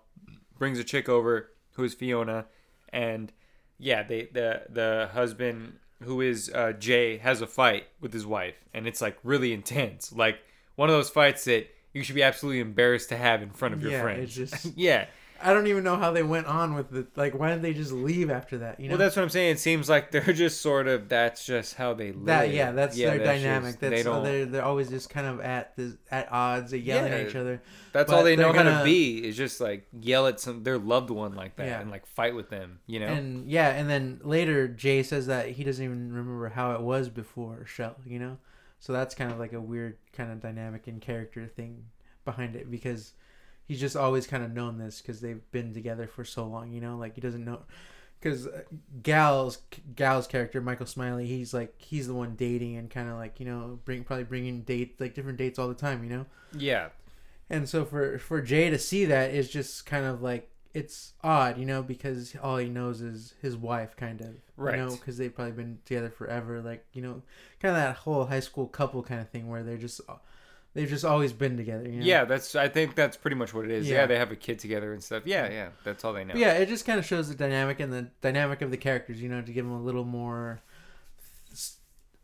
brings 0.60 0.78
a 0.78 0.84
chick 0.84 1.10
over 1.10 1.50
who 1.72 1.84
is 1.84 1.96
Fiona, 1.96 2.46
and 2.90 3.32
yeah, 3.80 4.04
they 4.04 4.30
the 4.32 4.64
the 4.70 5.10
husband 5.14 5.80
who 6.04 6.22
is 6.22 6.52
uh, 6.54 6.74
Jay 6.74 7.18
has 7.18 7.42
a 7.42 7.48
fight 7.48 7.86
with 8.00 8.14
his 8.14 8.28
wife, 8.28 8.56
and 8.74 8.88
it's 8.88 9.02
like 9.02 9.18
really 9.24 9.54
intense, 9.54 10.14
like 10.14 10.38
one 10.76 10.90
of 10.90 10.96
those 10.96 11.10
fights 11.10 11.46
that 11.46 11.68
you 11.96 12.04
should 12.04 12.16
be 12.16 12.22
absolutely 12.24 12.60
embarrassed 12.60 13.10
to 13.10 13.18
have 13.18 13.42
in 13.42 13.50
front 13.50 13.74
of 13.74 13.82
your 13.82 13.92
Yeah, 13.92 14.02
friends. 14.04 14.38
it's 14.38 14.52
just- 14.52 14.74
yeah. 14.78 15.06
I 15.42 15.54
don't 15.54 15.68
even 15.68 15.84
know 15.84 15.98
how 15.98 16.12
they 16.12 16.24
went 16.24 16.48
on 16.48 16.76
with 16.76 16.96
it. 16.96 17.08
Like, 17.18 17.38
why 17.38 17.50
did 17.52 17.62
they 17.62 17.74
just 17.74 17.92
leave 17.92 18.32
after 18.32 18.60
that? 18.60 18.80
You 18.80 18.88
know, 18.88 18.94
Well, 18.94 19.00
that's 19.00 19.18
what 19.18 19.22
I'm 19.24 19.30
saying. 19.30 19.52
It 19.52 19.60
seems 19.60 19.90
like 19.90 20.10
they're 20.10 20.22
just 20.34 20.62
sort 20.62 20.88
of 20.88 21.10
that's 21.10 21.46
just 21.46 21.76
how 21.76 21.94
they 21.94 22.14
live. 22.14 22.26
that 22.28 22.52
yeah, 22.52 22.72
that's 22.72 22.96
their 22.98 23.18
that's 23.18 23.42
dynamic. 23.42 23.72
just- 23.72 23.82
that's 23.82 23.96
they 23.96 24.02
don't. 24.04 24.24
they're 24.24 24.46
they're 24.46 24.64
always 24.64 24.90
just 24.90 25.10
kind 25.10 25.28
of 25.28 25.42
at 25.42 25.76
the 25.76 25.98
at 26.10 26.32
odds. 26.32 26.72
They 26.72 26.78
yelling 26.78 27.12
at 27.12 27.28
each 27.28 27.36
other. 27.36 27.62
that's 27.92 28.10
but 28.10 28.18
all 28.18 28.24
they 28.24 28.38
know 28.38 28.54
how 28.54 28.64
to 28.64 28.70
gonna- 28.72 28.84
be 28.86 29.28
is 29.28 29.36
just 29.36 29.60
like 29.60 29.86
yell 30.00 30.26
at 30.26 30.40
some 30.40 30.64
their 30.64 30.78
loved 30.78 31.10
one 31.10 31.36
like 31.36 31.58
that 31.58 31.68
Yeah. 31.68 31.82
and 31.82 31.92
like 31.92 32.08
fight 32.08 32.34
with 32.34 32.50
them. 32.50 32.80
You 32.88 33.02
know. 33.02 33.08
And 33.08 33.46
yeah, 33.52 33.70
and 33.72 33.90
then 33.90 34.22
later 34.24 34.70
Jay 34.70 35.04
says 35.04 35.28
that 35.28 35.50
he 35.50 35.66
doesn't 35.66 35.84
even 35.84 36.14
remember 36.14 36.48
how 36.48 36.72
it 36.72 36.82
was 36.82 37.10
before 37.10 37.66
Shell. 37.66 37.98
You 38.06 38.20
know, 38.20 38.38
so 38.86 38.94
that's 38.94 39.16
kind 39.16 39.32
of 39.32 39.40
like 39.40 39.54
a 39.54 39.60
weird 39.60 39.98
kind 40.14 40.32
of 40.32 40.40
dynamic 40.40 40.86
and 40.86 41.02
character 41.02 41.48
thing 41.48 41.86
behind 42.24 42.56
it 42.56 42.70
because 42.70 43.14
he's 43.68 43.80
just 43.80 43.96
always 43.96 44.28
kind 44.28 44.44
of 44.44 44.54
known 44.54 44.78
this 44.78 45.02
because 45.02 45.22
they've 45.22 45.42
been 45.52 45.74
together 45.74 46.06
for 46.06 46.24
so 46.24 46.46
long. 46.46 46.72
You 46.72 46.82
know, 46.82 46.96
like 46.96 47.16
he 47.16 47.22
doesn't 47.22 47.44
know 47.44 47.64
because 48.20 48.46
uh, 48.46 48.62
Gal's 49.02 49.58
Gal's 49.96 50.28
character 50.28 50.62
Michael 50.62 50.86
Smiley, 50.86 51.26
he's 51.26 51.52
like 51.52 51.74
he's 51.82 52.06
the 52.06 52.14
one 52.14 52.36
dating 52.36 52.78
and 52.78 52.88
kind 52.88 53.10
of 53.10 53.16
like 53.16 53.40
you 53.40 53.48
know 53.48 53.80
bring 53.86 54.04
probably 54.04 54.26
bringing 54.26 54.62
date 54.62 55.02
like 55.02 55.16
different 55.16 55.40
dates 55.40 55.58
all 55.58 55.68
the 55.68 55.74
time. 55.74 56.04
You 56.04 56.12
know. 56.12 56.26
yeah. 56.56 56.90
And 57.50 57.68
so 57.68 57.86
for 57.86 58.20
for 58.20 58.40
Jay 58.40 58.70
to 58.70 58.78
see 58.78 59.06
that 59.06 59.34
is 59.34 59.50
just 59.50 59.88
kind 59.88 60.06
of 60.06 60.22
like 60.22 60.48
it's 60.76 61.14
odd, 61.24 61.58
you 61.58 61.66
know, 61.66 61.82
because 61.82 62.36
all 62.44 62.58
he 62.58 62.68
knows 62.70 63.02
is 63.02 63.34
his 63.42 63.56
wife, 63.56 63.96
kind 63.96 64.20
of, 64.22 64.36
Right. 64.58 64.78
You 64.78 64.86
know, 64.86 64.92
because 64.92 65.18
they've 65.18 65.34
probably 65.34 65.54
been 65.54 65.80
together 65.86 66.10
forever, 66.10 66.62
like 66.62 66.86
you 66.94 67.02
know, 67.02 67.22
kind 67.62 67.76
of 67.76 67.82
that 67.82 67.98
whole 67.98 68.26
high 68.26 68.40
school 68.40 68.68
couple 68.68 69.04
kind 69.04 69.20
of 69.20 69.30
thing 69.30 69.50
where 69.50 69.64
they're 69.64 69.78
just 69.78 70.00
they've 70.74 70.88
just 70.88 71.04
always 71.04 71.34
been 71.34 71.58
together. 71.58 71.90
You 71.90 72.00
know? 72.00 72.06
Yeah, 72.06 72.24
that's. 72.24 72.56
I 72.56 72.70
think 72.70 72.96
that's 72.96 73.18
pretty 73.18 73.36
much 73.36 73.54
what 73.54 73.66
it 73.66 73.72
is. 73.72 73.90
Yeah. 73.90 73.98
Yeah. 73.98 74.06
they 74.06 74.18
have 74.18 74.32
a 74.32 74.36
kid 74.36 74.60
together 74.60 74.94
and 74.94 75.04
stuff. 75.04 75.24
Yeah, 75.26 75.50
yeah, 75.50 75.70
that's 75.84 76.06
all 76.06 76.14
they 76.14 76.24
know. 76.24 76.34
But 76.34 76.40
yeah, 76.40 76.54
it 76.54 76.70
just 76.70 76.86
kind 76.86 77.00
of 77.00 77.06
shows 77.06 77.28
the 77.28 77.36
dynamic 77.36 77.82
and 77.82 77.92
the 77.92 78.08
dynamic 78.22 78.62
of 78.62 78.72
the 78.72 78.78
characters, 78.78 79.22
you 79.22 79.28
know, 79.28 79.42
to 79.42 79.52
give 79.52 79.66
them 79.66 79.74
a 79.74 79.82
little 79.82 80.06
more 80.06 80.62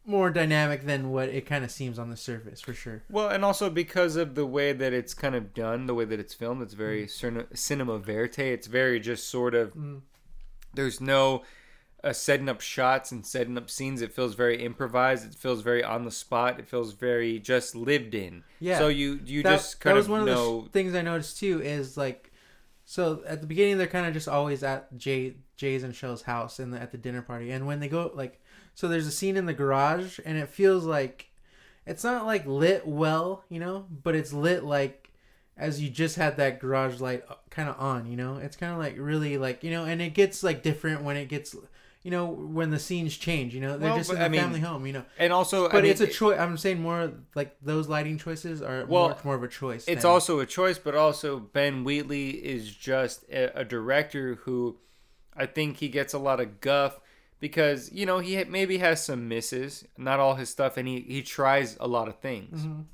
more 0.06 0.32
dynamic 0.32 0.86
than 0.86 1.12
what 1.12 1.30
it 1.30 1.46
kind 1.46 1.64
of 1.64 1.72
seems 1.72 2.00
on 2.00 2.10
the 2.10 2.18
surface, 2.18 2.60
for 2.62 2.74
sure. 2.74 3.04
Well, 3.10 3.30
and 3.30 3.46
also 3.46 3.70
because 3.70 4.16
of 4.16 4.36
the 4.36 4.46
way 4.46 4.74
that 4.74 4.94
it's 4.94 5.14
kind 5.14 5.36
of 5.36 5.54
done, 5.54 5.86
the 5.86 5.94
way 5.94 6.06
that 6.06 6.20
it's 6.20 6.34
filmed, 6.34 6.62
it's 6.64 6.74
Mm. 6.74 6.78
very 6.78 7.08
cin- 7.08 7.48
cinema 7.54 8.00
verite. 8.00 8.40
It's 8.40 8.68
very 8.68 9.00
just 9.00 9.30
sort 9.30 9.54
of. 9.54 9.74
Mm. 9.76 10.02
There's 10.74 11.00
no 11.02 11.44
uh, 12.04 12.12
setting 12.14 12.50
up 12.50 12.62
shots 12.62 13.12
and 13.12 13.24
setting 13.24 13.58
up 13.60 13.70
scenes. 13.70 14.02
It 14.02 14.12
feels 14.12 14.34
very 14.34 14.64
improvised. 14.64 15.24
It 15.24 15.36
feels 15.36 15.62
very 15.62 15.84
on 15.84 16.04
the 16.04 16.10
spot. 16.10 16.60
It 16.60 16.68
feels 16.68 16.94
very 16.94 17.38
just 17.38 17.76
lived 17.76 18.16
in. 18.16 18.44
Yeah. 18.60 18.80
So 18.80 18.88
you 18.88 19.20
you 19.24 19.44
that, 19.44 19.52
just 19.52 19.80
kind 19.80 19.92
that 19.94 19.98
was 19.98 20.06
of 20.08 20.12
one 20.12 20.20
of 20.22 20.26
the 20.26 20.34
know. 20.34 20.68
things 20.72 20.96
I 20.96 21.04
noticed 21.04 21.38
too 21.38 21.62
is 21.62 21.98
like, 21.98 22.32
so 22.86 23.22
at 23.28 23.42
the 23.42 23.46
beginning 23.48 23.78
they're 23.78 23.86
kind 23.86 24.08
of 24.08 24.14
just 24.14 24.28
always 24.28 24.64
at 24.64 24.98
Jay 24.98 25.36
Jay's 25.58 25.84
and 25.84 25.94
Shell's 25.96 26.24
house 26.24 26.58
and 26.58 26.74
at 26.74 26.92
the 26.92 26.98
dinner 26.98 27.22
party, 27.22 27.52
and 27.52 27.68
when 27.68 27.80
they 27.80 27.88
go 27.88 28.10
like, 28.16 28.41
so 28.74 28.88
there's 28.88 29.08
a 29.08 29.12
scene 29.12 29.38
in 29.38 29.46
the 29.46 29.54
garage, 29.54 30.20
and 30.26 30.38
it 30.38 30.50
feels 30.50 30.86
like, 30.86 31.30
it's 31.86 32.04
not 32.04 32.26
like 32.26 32.46
lit 32.46 32.88
well, 32.88 33.44
you 33.50 33.60
know, 33.60 33.86
but 34.04 34.16
it's 34.16 34.34
lit 34.34 34.64
like 34.64 35.10
as 35.58 35.82
you 35.82 35.90
just 35.90 36.16
had 36.16 36.38
that 36.38 36.60
garage 36.60 37.00
light 37.00 37.24
uh, 37.30 37.36
kind 37.50 37.70
of 37.70 37.80
on, 37.80 38.06
you 38.08 38.16
know. 38.18 38.38
It's 38.38 38.56
kind 38.56 38.72
of 38.72 38.80
like 38.80 38.96
really 38.98 39.38
like 39.38 39.64
you 39.64 39.72
know, 39.72 39.86
and 39.86 40.02
it 40.02 40.14
gets 40.14 40.44
like 40.44 40.64
different 40.64 41.04
when 41.04 41.18
it 41.18 41.28
gets. 41.28 41.56
You 42.04 42.10
know 42.10 42.26
when 42.26 42.72
the 42.72 42.80
scenes 42.80 43.16
change, 43.16 43.54
you 43.54 43.62
know 43.62 43.78
they're 43.78 43.90
Well, 43.90 43.98
just 44.00 44.12
in 44.12 44.32
mean, 44.32 44.42
family 44.42 44.60
home, 44.60 44.88
you 44.88 44.94
know. 44.94 45.06
and 45.20 45.32
also, 45.32 45.70
But 45.70 45.78
I 45.78 45.82
mean, 45.84 45.92
it's 45.92 46.02
a 46.02 46.08
choice. 46.08 46.40
I'm 46.40 46.58
saying 46.58 46.82
more 46.82 47.12
like 47.36 47.56
those 47.62 47.88
lighting 47.88 48.18
choices 48.18 48.64
are 48.64 48.88
Well, 48.88 49.10
much 49.10 49.24
more 49.24 49.36
of 49.36 49.44
a 49.44 49.48
choice. 49.48 49.88
It's 49.88 50.02
than- 50.02 50.10
also 50.12 50.40
a 50.40 50.48
choice, 50.48 50.80
but 50.80 50.96
also 50.96 51.38
Ben 51.40 51.84
Wheatley 51.84 52.32
is 52.32 52.76
just 52.76 53.24
a, 53.30 53.60
a 53.60 53.64
director 53.64 54.40
who 54.46 54.78
I 55.38 55.46
think 55.46 55.78
he 55.78 55.90
gets 55.90 56.16
a 56.16 56.18
lot 56.18 56.40
of 56.40 56.60
guff 56.60 57.00
because 57.42 57.92
you 57.92 58.06
know 58.06 58.20
he 58.20 58.42
maybe 58.46 58.78
has 58.78 59.04
some 59.04 59.28
misses, 59.28 59.86
not 59.98 60.22
all 60.22 60.36
his 60.36 60.50
stuff, 60.50 60.78
and 60.78 60.88
he 60.88 61.02
he 61.02 61.22
tries 61.22 61.76
a 61.82 61.88
lot 61.88 62.08
of 62.08 62.20
things. 62.20 62.62
Mhm. 62.66 62.86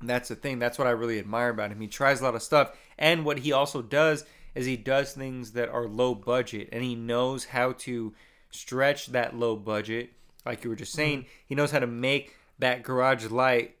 That's 0.00 0.28
the 0.28 0.36
thing. 0.36 0.60
That's 0.60 0.78
what 0.78 0.86
I 0.86 0.90
really 0.92 1.18
admire 1.18 1.48
about 1.48 1.72
him. 1.72 1.80
He 1.80 1.88
tries 1.88 2.20
a 2.20 2.24
lot 2.24 2.36
of 2.36 2.42
stuff, 2.44 2.76
and 2.96 3.24
what 3.24 3.40
he 3.40 3.50
also 3.50 3.82
does 3.82 4.24
is 4.54 4.64
he 4.66 4.76
does 4.76 5.12
things 5.12 5.52
that 5.52 5.68
are 5.68 5.88
low 5.88 6.14
budget, 6.14 6.68
and 6.70 6.84
he 6.84 6.94
knows 6.94 7.46
how 7.46 7.72
to 7.72 8.14
stretch 8.50 9.06
that 9.08 9.34
low 9.36 9.56
budget. 9.56 10.10
Like 10.46 10.62
you 10.64 10.70
were 10.70 10.76
just 10.76 10.92
saying, 10.92 11.26
he 11.46 11.54
knows 11.54 11.70
how 11.72 11.80
to 11.80 11.86
make 11.86 12.36
that 12.58 12.82
garage 12.82 13.26
light 13.26 13.74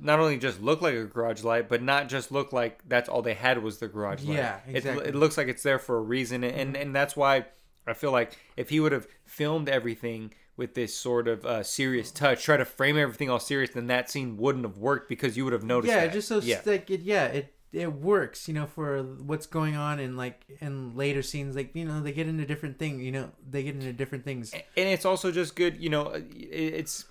not 0.00 0.18
only 0.18 0.36
just 0.38 0.60
look 0.60 0.80
like 0.82 0.94
a 0.94 1.04
garage 1.04 1.42
light, 1.44 1.68
but 1.68 1.80
not 1.82 2.08
just 2.08 2.32
look 2.32 2.52
like 2.52 2.80
that's 2.88 3.08
all 3.08 3.22
they 3.22 3.34
had 3.34 3.62
was 3.62 3.78
the 3.78 3.86
garage 3.88 4.22
light. 4.24 4.36
Yeah, 4.36 4.60
It- 4.66 4.76
exactly. 4.76 5.06
It, 5.06 5.14
looks 5.14 5.36
like 5.38 5.46
it's 5.48 5.62
there 5.62 5.78
for 5.78 5.96
a 5.96 6.00
reason, 6.00 6.42
and 6.44 6.76
and 6.76 6.94
that's 6.94 7.16
why 7.16 7.46
I 7.90 7.94
feel 7.94 8.12
like 8.12 8.38
if 8.56 8.70
he 8.70 8.80
would 8.80 8.92
have 8.92 9.06
filmed 9.24 9.68
everything 9.68 10.32
with 10.56 10.74
this 10.74 10.94
sort 10.94 11.28
of 11.28 11.46
uh, 11.46 11.62
serious 11.62 12.10
touch, 12.10 12.42
try 12.42 12.56
to 12.56 12.64
frame 12.64 12.98
everything 12.98 13.30
all 13.30 13.38
serious, 13.38 13.70
then 13.70 13.86
that 13.86 14.10
scene 14.10 14.36
wouldn't 14.36 14.64
have 14.64 14.78
worked 14.78 15.08
because 15.08 15.36
you 15.36 15.44
would 15.44 15.52
have 15.52 15.64
noticed. 15.64 15.92
yeah, 15.92 16.06
that. 16.06 16.12
just 16.12 16.28
so 16.28 16.40
yeah. 16.40 16.60
like 16.66 16.90
it, 16.90 17.00
yeah, 17.02 17.26
it 17.26 17.54
it 17.72 17.92
works, 17.92 18.48
you 18.48 18.54
know, 18.54 18.66
for 18.66 19.02
what's 19.02 19.46
going 19.46 19.76
on 19.76 20.00
in 20.00 20.16
like 20.16 20.44
in 20.60 20.96
later 20.96 21.22
scenes. 21.22 21.54
Like 21.54 21.74
you 21.74 21.84
know, 21.84 22.00
they 22.00 22.12
get 22.12 22.26
into 22.26 22.44
different 22.46 22.78
things. 22.78 23.02
You 23.02 23.12
know, 23.12 23.30
they 23.48 23.62
get 23.62 23.74
into 23.74 23.92
different 23.92 24.24
things. 24.24 24.52
and 24.52 24.62
it's 24.76 25.04
also 25.04 25.30
just 25.30 25.54
good. 25.54 25.80
You 25.80 25.90
know, 25.90 26.12
it's 26.34 27.04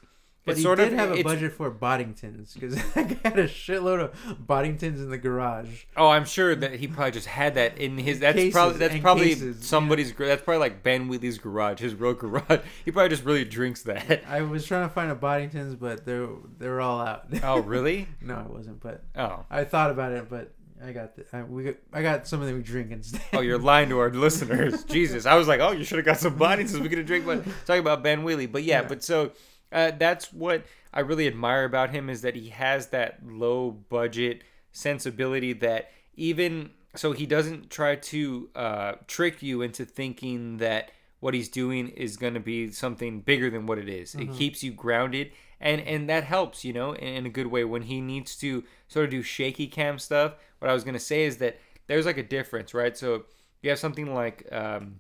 But 0.48 0.52
it's 0.54 0.60
he 0.60 0.64
sort 0.64 0.80
did 0.80 0.94
of 0.94 1.00
have 1.00 1.12
a 1.12 1.22
budget 1.24 1.52
for 1.54 1.70
Boddingtons 1.70 2.54
because 2.54 2.76
I 2.96 3.02
had 3.28 3.38
a 3.38 3.48
shitload 3.48 4.00
of 4.00 4.38
Boddingtons 4.48 4.98
in 4.98 5.10
the 5.10 5.18
garage. 5.18 5.84
Oh, 5.96 6.08
I'm 6.10 6.26
sure 6.26 6.56
that 6.56 6.74
he 6.76 6.88
probably 6.88 7.12
just 7.12 7.28
had 7.28 7.56
that 7.56 7.78
in 7.78 7.98
his. 7.98 8.20
That's 8.20 8.36
Cases 8.36 8.54
probably 8.54 8.78
that's 8.80 8.94
and 8.94 9.04
probably 9.04 9.28
cases, 9.30 9.68
somebody's. 9.68 10.12
gar 10.14 10.28
That's 10.28 10.42
probably 10.42 10.60
like 10.60 10.82
Ben 10.84 11.08
Wheatley's 11.08 11.38
garage, 11.38 11.80
his 11.80 11.94
real 11.94 12.14
garage. 12.14 12.60
He 12.86 12.92
probably 12.92 13.10
just 13.10 13.24
really 13.26 13.46
drinks 13.46 13.84
that. 13.84 14.24
I 14.28 14.42
was 14.42 14.66
trying 14.66 14.88
to 14.88 14.94
find 14.94 15.12
a 15.12 15.16
Boddingtons, 15.16 15.78
but 15.80 16.06
they're 16.06 16.28
they're 16.58 16.82
all 16.82 17.02
out. 17.02 17.26
Oh, 17.44 17.60
really? 17.60 18.08
no, 18.22 18.36
I 18.36 18.44
wasn't, 18.52 18.80
but 18.82 19.04
Oh, 19.16 19.44
I 19.50 19.64
thought 19.66 19.92
about 19.92 20.14
it, 20.14 20.30
but 20.30 20.54
I 20.84 20.92
got 20.92 21.16
the, 21.16 21.26
I, 21.34 21.42
we 21.44 21.64
got, 21.64 21.76
I 21.92 22.02
got 22.04 22.28
some 22.28 22.40
of 22.40 22.48
them 22.48 22.58
we 22.58 22.62
drink 22.64 22.92
instead. 22.92 23.22
oh, 23.34 23.42
you're 23.42 23.58
lying 23.58 23.90
to 23.90 23.98
our 24.00 24.12
listeners. 24.12 24.84
Jesus, 24.84 25.26
I 25.26 25.36
was 25.36 25.48
like, 25.48 25.60
oh, 25.60 25.72
you 25.72 25.84
should 25.84 25.98
have 25.98 26.06
got 26.06 26.18
some 26.20 26.38
so 26.68 26.80
we 26.80 26.88
could 26.88 27.00
have 27.00 27.08
drink. 27.08 27.26
But 27.26 27.44
talking 27.66 27.80
about 27.80 28.04
Ben 28.04 28.24
Wheatley, 28.24 28.46
but 28.46 28.64
yeah, 28.64 28.82
Yeah. 28.82 28.88
but 28.88 29.04
so 29.04 29.32
uh, 29.72 29.92
that's 29.98 30.32
what 30.34 30.66
I 30.94 31.02
really 31.02 31.28
admire 31.28 31.64
about 31.64 31.90
him 31.92 32.10
is 32.10 32.22
that 32.22 32.36
he 32.36 32.50
has 32.50 32.88
that 32.88 33.20
low 33.26 33.72
budget 33.72 34.44
sensibility 34.72 35.54
that 35.54 35.92
even 36.16 36.72
so 36.96 37.12
he 37.12 37.26
doesn't 37.26 37.70
try 37.70 37.96
to 37.96 38.50
uh, 38.56 38.94
trick 39.08 39.44
you 39.44 39.62
into 39.62 39.86
thinking 39.86 40.58
that 40.58 40.92
what 41.20 41.34
he's 41.34 41.50
doing 41.50 41.90
is 41.90 42.18
going 42.18 42.34
to 42.34 42.40
be 42.40 42.72
something 42.72 43.22
bigger 43.22 43.50
than 43.50 43.66
what 43.66 43.78
it 43.78 43.90
is. 43.90 44.16
It 44.16 44.34
keeps 44.34 44.64
you 44.64 44.72
grounded 44.72 45.32
and 45.60 45.82
and 45.82 46.10
that 46.10 46.24
helps, 46.24 46.64
you 46.64 46.74
know, 46.74 46.94
in, 46.94 47.08
in 47.08 47.26
a 47.26 47.30
good 47.30 47.48
way 47.48 47.64
when 47.64 47.84
he 47.84 48.02
needs 48.02 48.36
to 48.38 48.64
sort 48.88 49.06
of 49.06 49.12
do 49.12 49.22
shaky 49.22 49.68
cam 49.68 50.00
stuff. 50.00 50.36
What 50.60 50.70
I 50.70 50.74
was 50.74 50.84
going 50.84 50.94
to 50.94 51.00
say 51.00 51.24
is 51.26 51.38
that 51.38 51.60
there's 51.88 52.06
like 52.06 52.18
a 52.18 52.24
difference, 52.24 52.74
right? 52.74 52.96
So 52.98 53.26
you 53.62 53.70
have 53.70 53.80
something 53.80 54.14
like 54.14 54.48
um 54.52 55.00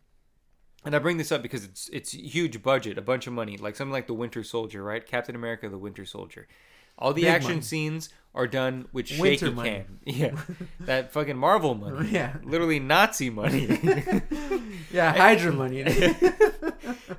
and 0.87 0.95
I 0.95 0.99
bring 0.99 1.17
this 1.17 1.31
up 1.31 1.41
because 1.41 1.63
it's 1.65 1.89
it's 1.93 2.11
huge 2.13 2.63
budget, 2.63 2.97
a 2.97 3.01
bunch 3.01 3.27
of 3.27 3.33
money, 3.33 3.57
like 3.57 3.75
something 3.75 3.91
like 3.93 4.07
the 4.07 4.13
Winter 4.13 4.43
Soldier, 4.43 4.81
right? 4.83 5.05
Captain 5.05 5.35
America, 5.35 5.69
the 5.69 5.77
Winter 5.77 6.05
Soldier. 6.05 6.47
All 6.99 7.13
the 7.13 7.21
Big 7.23 7.29
action 7.31 7.49
money. 7.51 7.61
scenes 7.61 8.09
are 8.33 8.47
done 8.47 8.87
with 8.91 9.11
Winter 9.19 9.45
shaky 9.47 9.53
money. 9.53 9.69
cam. 9.69 9.99
Yeah, 10.05 10.31
that 10.79 11.13
fucking 11.13 11.37
Marvel 11.37 11.75
money. 11.75 12.09
yeah, 12.09 12.37
Literally 12.43 12.79
Nazi 12.79 13.29
money. 13.29 13.65
yeah, 14.91 15.13
Hydra 15.13 15.51
money. 15.53 15.83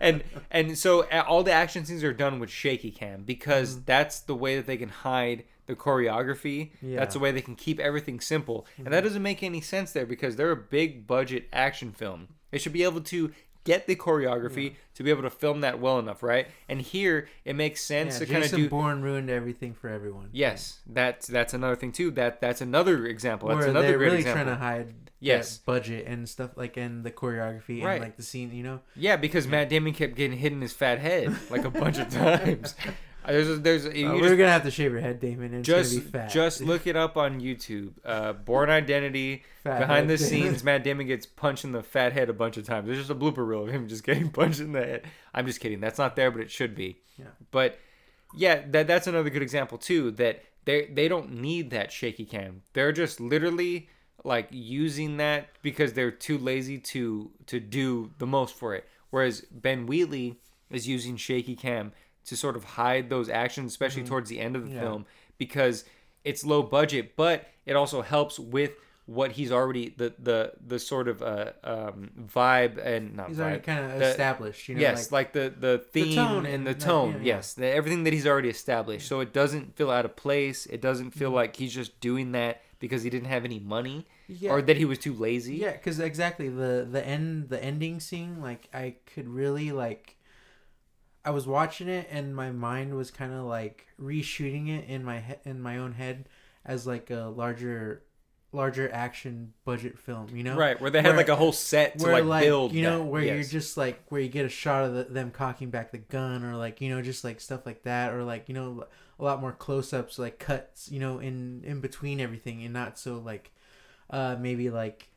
and 0.00 0.24
and 0.50 0.76
so 0.76 1.02
uh, 1.10 1.24
all 1.26 1.42
the 1.42 1.52
action 1.52 1.84
scenes 1.84 2.02
are 2.04 2.12
done 2.12 2.38
with 2.40 2.50
shaky 2.50 2.90
cam 2.90 3.22
because 3.22 3.74
Mm-hmm. 3.76 3.82
that's 3.86 4.20
the 4.20 4.34
way 4.34 4.56
that 4.56 4.66
they 4.66 4.76
can 4.76 4.88
hide 4.88 5.44
the 5.66 5.76
choreography. 5.76 6.70
Yeah. 6.80 6.88
Mm-hmm. 6.88 6.96
That's 6.96 7.14
the 7.14 7.20
way 7.20 7.30
they 7.32 7.42
can 7.42 7.54
keep 7.56 7.78
everything 7.78 8.18
simple. 8.20 8.66
And 8.78 8.88
that 8.88 9.02
doesn't 9.04 9.22
make 9.22 9.42
any 9.42 9.60
sense 9.60 9.92
there 9.92 10.06
because 10.06 10.36
they're 10.36 10.50
a 10.50 10.56
big 10.56 11.06
budget 11.06 11.48
action 11.52 11.92
film. 11.92 12.28
They 12.50 12.58
should 12.58 12.72
be 12.72 12.82
able 12.84 13.02
to 13.02 13.30
get 13.68 13.86
the 13.86 13.94
choreography 13.96 14.74
to 14.94 15.02
be 15.02 15.10
able 15.10 15.22
to 15.22 15.30
film 15.30 15.60
that 15.60 15.78
well 15.78 15.98
enough, 15.98 16.22
right? 16.22 16.46
And 16.70 16.80
here 16.80 17.28
it 17.44 17.54
makes 17.54 17.84
sense 17.84 18.14
yeah, 18.14 18.26
to 18.26 18.32
kind 18.32 18.44
of 18.44 18.50
do 18.50 18.68
Bourne 18.68 19.02
ruined 19.02 19.28
everything 19.28 19.74
for 19.74 19.88
everyone. 19.90 20.30
Yes, 20.32 20.80
that's 20.86 21.26
that's 21.26 21.52
another 21.52 21.76
thing 21.76 21.92
too. 21.92 22.10
That 22.12 22.40
that's 22.40 22.62
another 22.62 23.04
example. 23.06 23.48
That's 23.48 23.58
Where 23.60 23.68
another 23.68 23.88
they're 23.88 23.98
great 23.98 24.06
really 24.06 24.18
example. 24.20 24.44
trying 24.44 24.56
to 24.56 24.64
hide 24.64 24.94
Yes. 25.20 25.58
budget 25.58 26.06
and 26.06 26.28
stuff 26.28 26.52
like 26.56 26.76
and 26.76 27.02
the 27.04 27.10
choreography 27.10 27.82
Right. 27.82 27.94
and 27.94 28.04
like 28.04 28.16
the 28.16 28.22
scene, 28.22 28.52
you 28.54 28.62
know. 28.62 28.80
Yeah, 28.94 29.16
because 29.16 29.46
Matt 29.48 29.68
Damon 29.68 29.92
kept 29.92 30.14
getting 30.14 30.38
hit 30.38 30.52
in 30.52 30.60
his 30.60 30.72
fat 30.72 30.98
head 31.00 31.36
like 31.50 31.64
a 31.64 31.70
bunch 31.70 31.98
of 31.98 32.08
times. 32.24 32.74
Uh, 33.29 33.33
There's, 33.33 33.61
there's, 33.61 33.87
Uh, 33.87 33.91
just- 33.91 34.20
we're 34.22 34.37
gonna 34.37 34.49
have 34.51 34.62
to 34.62 34.70
shave 34.70 34.91
your 34.93 35.01
head, 35.01 35.20
Damon, 35.20 35.53
and 35.55 35.64
just 35.64 35.93
it's 35.93 35.99
gonna 35.99 36.05
be 36.05 36.11
fat. 36.18 36.31
just 36.31 36.61
look 36.62 36.87
it 36.87 36.97
up 36.97 37.16
on 37.16 37.41
YouTube. 37.41 37.93
Uh, 38.05 38.33
Bourne 38.33 38.70
Identity. 38.70 39.45
Fat 39.64 39.81
Behind 39.81 40.09
the 40.09 40.16
Damon. 40.16 40.29
scenes, 40.31 40.64
Matt 40.64 40.83
Damon 40.85 41.07
gets 41.07 41.26
punched 41.26 41.64
in 41.64 41.72
the 41.72 41.83
fat 41.83 42.12
head 42.12 42.31
a 42.31 42.33
bunch 42.33 42.57
of 42.57 42.64
times. 42.64 42.87
There's 42.87 42.99
just 42.99 43.11
a 43.11 43.14
blooper 43.14 43.47
reel 43.47 43.64
of 43.64 43.68
him 43.68 43.87
just 43.89 44.03
getting 44.05 44.31
punched 44.33 44.61
in 44.61 44.72
the 44.72 44.81
head. 44.81 45.05
I'm 45.35 45.47
just 45.47 45.61
kidding. 45.61 45.81
That's 45.81 45.99
not 45.99 46.16
there, 46.16 46.31
but 46.31 46.41
it 46.41 46.51
should 46.51 46.74
be. 46.74 47.01
Yeah. 47.18 47.26
But 47.51 47.79
yeah, 48.35 48.62
that 48.70 48.87
that's 48.87 49.07
another 49.07 49.31
good 49.31 49.43
example 49.43 49.79
too. 49.79 50.11
That 50.12 50.43
they 50.64 50.87
they 50.87 51.09
don't 51.09 51.33
need 51.41 51.70
that 51.70 51.93
shaky 51.93 52.24
cam. 52.24 52.62
They're 52.72 52.93
just 52.93 53.20
literally 53.20 53.89
like 54.24 54.49
using 54.51 55.18
that 55.18 55.49
because 55.62 55.93
they're 55.93 56.11
too 56.11 56.39
lazy 56.39 56.79
to 56.79 57.31
to 57.47 57.61
do 57.61 58.11
the 58.18 58.26
most 58.26 58.55
for 58.55 58.74
it. 58.74 58.87
Whereas 59.11 59.43
Ben 59.51 59.87
Wheatley 59.87 60.41
is 60.70 60.87
using 60.89 61.16
shaky 61.16 61.57
cam 61.57 61.93
to 62.29 62.37
sort 62.37 62.57
of 62.57 62.64
hide 62.64 63.09
those 63.11 63.29
actions, 63.29 63.72
especially 63.72 64.05
towards 64.05 64.29
the 64.31 64.41
end 64.41 64.57
of 64.57 64.64
the 64.68 64.74
Yeah. 64.74 64.81
film, 64.81 65.07
because 65.39 65.85
it's 66.24 66.45
low 66.45 66.62
budget, 66.62 67.16
but 67.16 67.47
it 67.66 67.74
also 67.76 68.03
helps 68.03 68.39
with 68.39 68.72
what 69.07 69.33
he's 69.33 69.51
already 69.51 69.89
the 69.97 70.12
the 70.18 70.53
the 70.66 70.79
sort 70.79 71.09
of 71.09 71.22
uh 71.22 71.53
um 71.64 72.11
vibe 72.20 72.76
and 72.85 73.16
not 73.16 73.29
He's 73.29 73.39
vibe. 73.39 73.43
already 73.43 73.61
kind 73.61 73.93
of 73.93 73.99
the- 73.99 74.05
established, 74.11 74.68
you 74.68 74.74
know. 74.74 74.83
yes, 74.83 75.11
like, 75.11 75.29
like, 75.29 75.33
the 75.33 75.55
the 75.59 75.79
theme 75.93 76.14
tone 76.14 76.45
and 76.45 76.66
the 76.66 76.72
and 76.72 76.81
that- 76.81 76.81
tone. 76.81 77.12
yeah, 77.12 77.18
yeah. 77.18 77.24
Yes, 77.37 77.55
the, 77.55 77.66
everything 77.66 78.05
that 78.05 78.12
he's 78.12 78.26
already 78.26 78.51
established. 78.51 79.09
So 79.09 79.20
it 79.20 79.33
doesn't 79.33 79.76
feel 79.76 79.91
out 79.91 80.05
of 80.05 80.14
place. 80.14 80.66
It 80.66 80.83
doesn't 80.83 81.07
Mm-hmm. 81.11 81.18
feel 81.18 81.31
like 81.31 81.57
he's 81.57 81.72
just 81.74 81.99
doing 82.01 82.33
that 82.33 82.61
because 82.81 83.03
he 83.03 83.09
didn't 83.09 83.29
have 83.29 83.47
any 83.47 83.59
money 83.59 84.07
yeah, 84.29 84.51
or 84.51 84.61
that 84.61 84.76
he 84.76 84.85
was 84.85 84.99
too 84.99 85.14
lazy. 85.14 85.57
yeah, 85.57 85.72
because 85.72 85.99
exactly 86.01 86.51
the 86.51 86.87
the 86.91 87.03
end 87.07 87.49
the 87.49 87.62
ending 87.64 88.01
scene, 88.01 88.43
like 88.43 88.68
I 88.74 88.97
could 89.14 89.26
really 89.29 89.72
like. 89.72 90.16
I 91.24 91.30
was 91.30 91.46
watching 91.46 91.88
it 91.88 92.08
and 92.10 92.34
my 92.34 92.50
mind 92.50 92.94
was 92.96 93.10
kind 93.10 93.32
of 93.32 93.44
like 93.44 93.86
reshooting 94.00 94.68
it 94.68 94.88
in 94.88 95.04
my 95.04 95.20
he- 95.20 95.50
in 95.50 95.60
my 95.60 95.78
own 95.78 95.92
head 95.92 96.28
as 96.64 96.86
like 96.86 97.10
a 97.10 97.32
larger 97.34 98.02
larger 98.50 98.90
action 98.92 99.52
budget 99.66 99.98
film, 99.98 100.28
you 100.34 100.42
know? 100.42 100.56
Right, 100.56 100.80
where 100.80 100.90
they 100.90 101.00
had 101.02 101.08
Where- 101.08 101.16
like 101.18 101.28
a 101.28 101.36
whole 101.36 101.52
set 101.52 101.98
to 101.98 102.04
where 102.06 102.14
like, 102.14 102.24
like, 102.24 102.44
build. 102.44 102.72
you 102.72 102.82
know 102.82 103.00
that. 103.00 103.04
where 103.04 103.22
you're 103.22 103.42
just 103.42 103.76
like 103.76 104.02
where 104.08 104.20
you 104.22 104.28
get 104.30 104.46
a 104.46 104.48
shot 104.48 104.84
of 104.84 104.94
the, 104.94 105.04
them 105.04 105.30
cocking 105.30 105.68
back 105.70 105.90
the 105.92 105.98
gun 105.98 106.44
or 106.44 106.56
like 106.56 106.80
you 106.80 106.88
know 106.88 107.02
just 107.02 107.24
like 107.24 107.40
stuff 107.40 107.66
like 107.66 107.82
that 107.82 108.14
or 108.14 108.22
like 108.24 108.48
you 108.48 108.54
know 108.54 108.84
a 109.20 109.24
lot 109.24 109.40
more 109.40 109.52
close-ups 109.52 110.18
like 110.18 110.38
cuts 110.38 110.90
you 110.90 110.98
know 111.00 111.18
in 111.18 111.62
in 111.64 111.80
between 111.80 112.20
everything 112.20 112.62
and 112.62 112.72
not 112.72 112.98
so 112.98 113.18
like 113.18 113.50
uh 114.10 114.36
maybe 114.40 114.70
like 114.70 115.08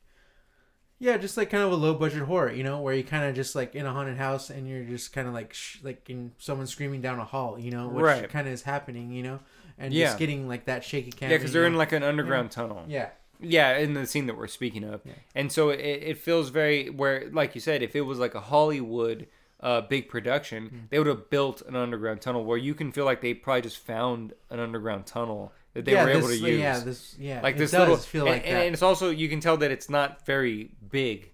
yeah 1.01 1.17
just 1.17 1.35
like 1.35 1.49
kind 1.49 1.63
of 1.63 1.71
a 1.71 1.75
low 1.75 1.93
budget 1.93 2.21
horror 2.23 2.51
you 2.51 2.63
know 2.63 2.79
where 2.79 2.93
you 2.93 3.03
kind 3.03 3.25
of 3.25 3.33
just 3.35 3.55
like 3.55 3.73
in 3.75 3.85
a 3.85 3.91
haunted 3.91 4.17
house 4.17 4.49
and 4.49 4.67
you're 4.69 4.83
just 4.83 5.11
kind 5.13 5.27
of 5.27 5.33
like 5.33 5.51
sh- 5.53 5.79
like 5.83 6.09
in 6.09 6.31
someone 6.37 6.67
screaming 6.67 7.01
down 7.01 7.17
a 7.19 7.25
hall 7.25 7.57
you 7.59 7.71
know 7.71 7.87
which 7.89 8.03
Right. 8.03 8.29
kind 8.29 8.47
of 8.47 8.53
is 8.53 8.61
happening 8.63 9.11
you 9.11 9.23
know 9.23 9.39
and 9.77 9.93
Yeah. 9.93 10.05
just 10.07 10.19
getting 10.19 10.47
like 10.47 10.65
that 10.65 10.83
shaky 10.83 11.11
cam 11.11 11.31
yeah, 11.31 11.37
because 11.37 11.51
they're 11.53 11.65
in 11.65 11.75
like 11.75 11.91
an 11.91 12.03
underground 12.03 12.51
tunnel. 12.51 12.83
yeah 12.87 13.09
Yeah, 13.39 13.77
in 13.77 13.95
the 13.95 14.05
scene 14.05 14.27
that 14.27 14.37
we're 14.37 14.45
speaking 14.59 14.83
of. 14.83 15.01
Yeah. 15.03 15.13
And 15.33 15.51
so 15.51 15.71
it, 15.71 15.79
it 16.11 16.17
feels 16.19 16.49
very 16.49 16.89
where 16.91 17.27
like 17.31 17.55
you 17.55 17.61
said, 17.61 17.81
if 17.81 17.95
it 17.95 18.01
was 18.01 18.19
like 18.19 18.35
a 18.35 18.39
Hollywood 18.41 19.25
uh, 19.59 19.81
big 19.81 20.07
production, 20.09 20.67
Hmm. 20.67 20.77
they 20.91 20.97
would 20.99 21.07
have 21.07 21.29
built 21.31 21.61
an 21.67 21.75
underground 21.75 22.21
tunnel 22.21 22.43
where 22.45 22.57
you 22.57 22.73
can 22.75 22.91
feel 22.91 23.05
like 23.05 23.21
they 23.21 23.33
probably 23.33 23.61
just 23.63 23.77
found 23.79 24.33
an 24.51 24.59
underground 24.59 25.05
tunnel 25.07 25.51
that 25.73 25.85
they 25.85 25.93
yeah, 25.93 26.03
were 26.03 26.09
able 26.11 26.27
this, 26.27 26.39
to 26.41 26.49
use. 26.49 26.59
yeah 26.59 26.79
this 26.79 27.15
yeah 27.19 27.41
like 27.41 27.57
this 27.57 27.73
little 27.73 27.97
feel 27.97 28.25
and, 28.25 28.35
like 28.35 28.47
and, 28.47 28.57
and 28.57 28.73
it's 28.73 28.81
also 28.83 29.09
you 29.09 29.29
can 29.29 29.39
tell 29.39 29.57
that 29.57 29.71
it's 29.71 29.89
not 29.89 30.25
very 30.25 30.71
big. 30.89 31.31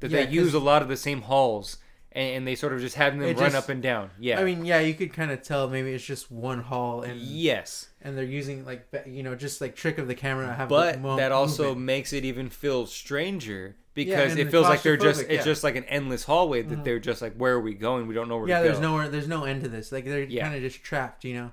That 0.00 0.10
Yeah, 0.10 0.24
they 0.24 0.30
use 0.30 0.54
a 0.54 0.58
lot 0.58 0.82
of 0.82 0.88
the 0.88 0.96
same 0.96 1.22
halls 1.22 1.76
and, 2.12 2.36
and 2.36 2.46
they 2.48 2.54
sort 2.54 2.72
of 2.72 2.80
just 2.80 2.96
have 2.96 3.12
them 3.12 3.22
run 3.22 3.36
just- 3.36 3.54
up 3.56 3.68
and 3.68 3.82
down. 3.82 4.10
Yeah. 4.18 4.40
I 4.40 4.44
mean, 4.44 4.64
yeah, 4.64 4.80
you 4.80 4.94
could 4.94 5.12
kind 5.12 5.30
of 5.30 5.42
tell 5.42 5.68
maybe 5.68 5.92
it's 5.92 6.04
just 6.04 6.30
one 6.30 6.60
hall, 6.62 7.02
and 7.02 7.20
yes. 7.20 7.88
and 8.02 8.16
they're 8.16 8.24
using 8.24 8.64
like 8.64 8.88
you 9.06 9.22
know 9.22 9.34
just 9.34 9.60
like 9.60 9.76
trick 9.76 9.98
of 9.98 10.08
the 10.08 10.14
camera. 10.14 10.52
Have 10.52 10.68
but 10.68 11.00
the 11.02 11.16
that 11.16 11.32
also 11.32 11.68
movement. 11.68 11.86
makes 11.86 12.12
it 12.12 12.24
even 12.24 12.48
feel 12.48 12.86
stranger 12.86 13.76
because 13.94 14.32
and 14.32 14.40
it 14.40 14.50
feels 14.50 14.66
like 14.68 14.82
they're 14.82 14.96
just 14.96 15.22
claustrophobic, 15.22 15.30
it's 15.30 15.44
just 15.44 15.64
like 15.64 15.76
an 15.76 15.84
endless 15.84 16.24
hallway 16.24 16.62
that 16.62 16.78
Mhm. 16.78 16.84
they're 16.84 16.98
just 16.98 17.20
like 17.20 17.34
where 17.34 17.54
are 17.54 17.60
we 17.60 17.74
going 17.74 18.06
we 18.06 18.14
don't 18.14 18.28
know 18.28 18.38
where 18.38 18.48
yeah. 18.48 18.58
to 18.60 18.64
go 18.64 18.68
There's 18.70 18.80
nowhere. 18.80 19.08
There's 19.08 19.28
no 19.28 19.44
end 19.44 19.62
to 19.64 19.68
this. 19.68 19.92
Like 19.92 20.04
they're 20.04 20.22
Yeah. 20.22 20.44
kind 20.44 20.54
of 20.56 20.62
just 20.62 20.82
trapped, 20.82 21.24
you 21.24 21.34
know. 21.34 21.52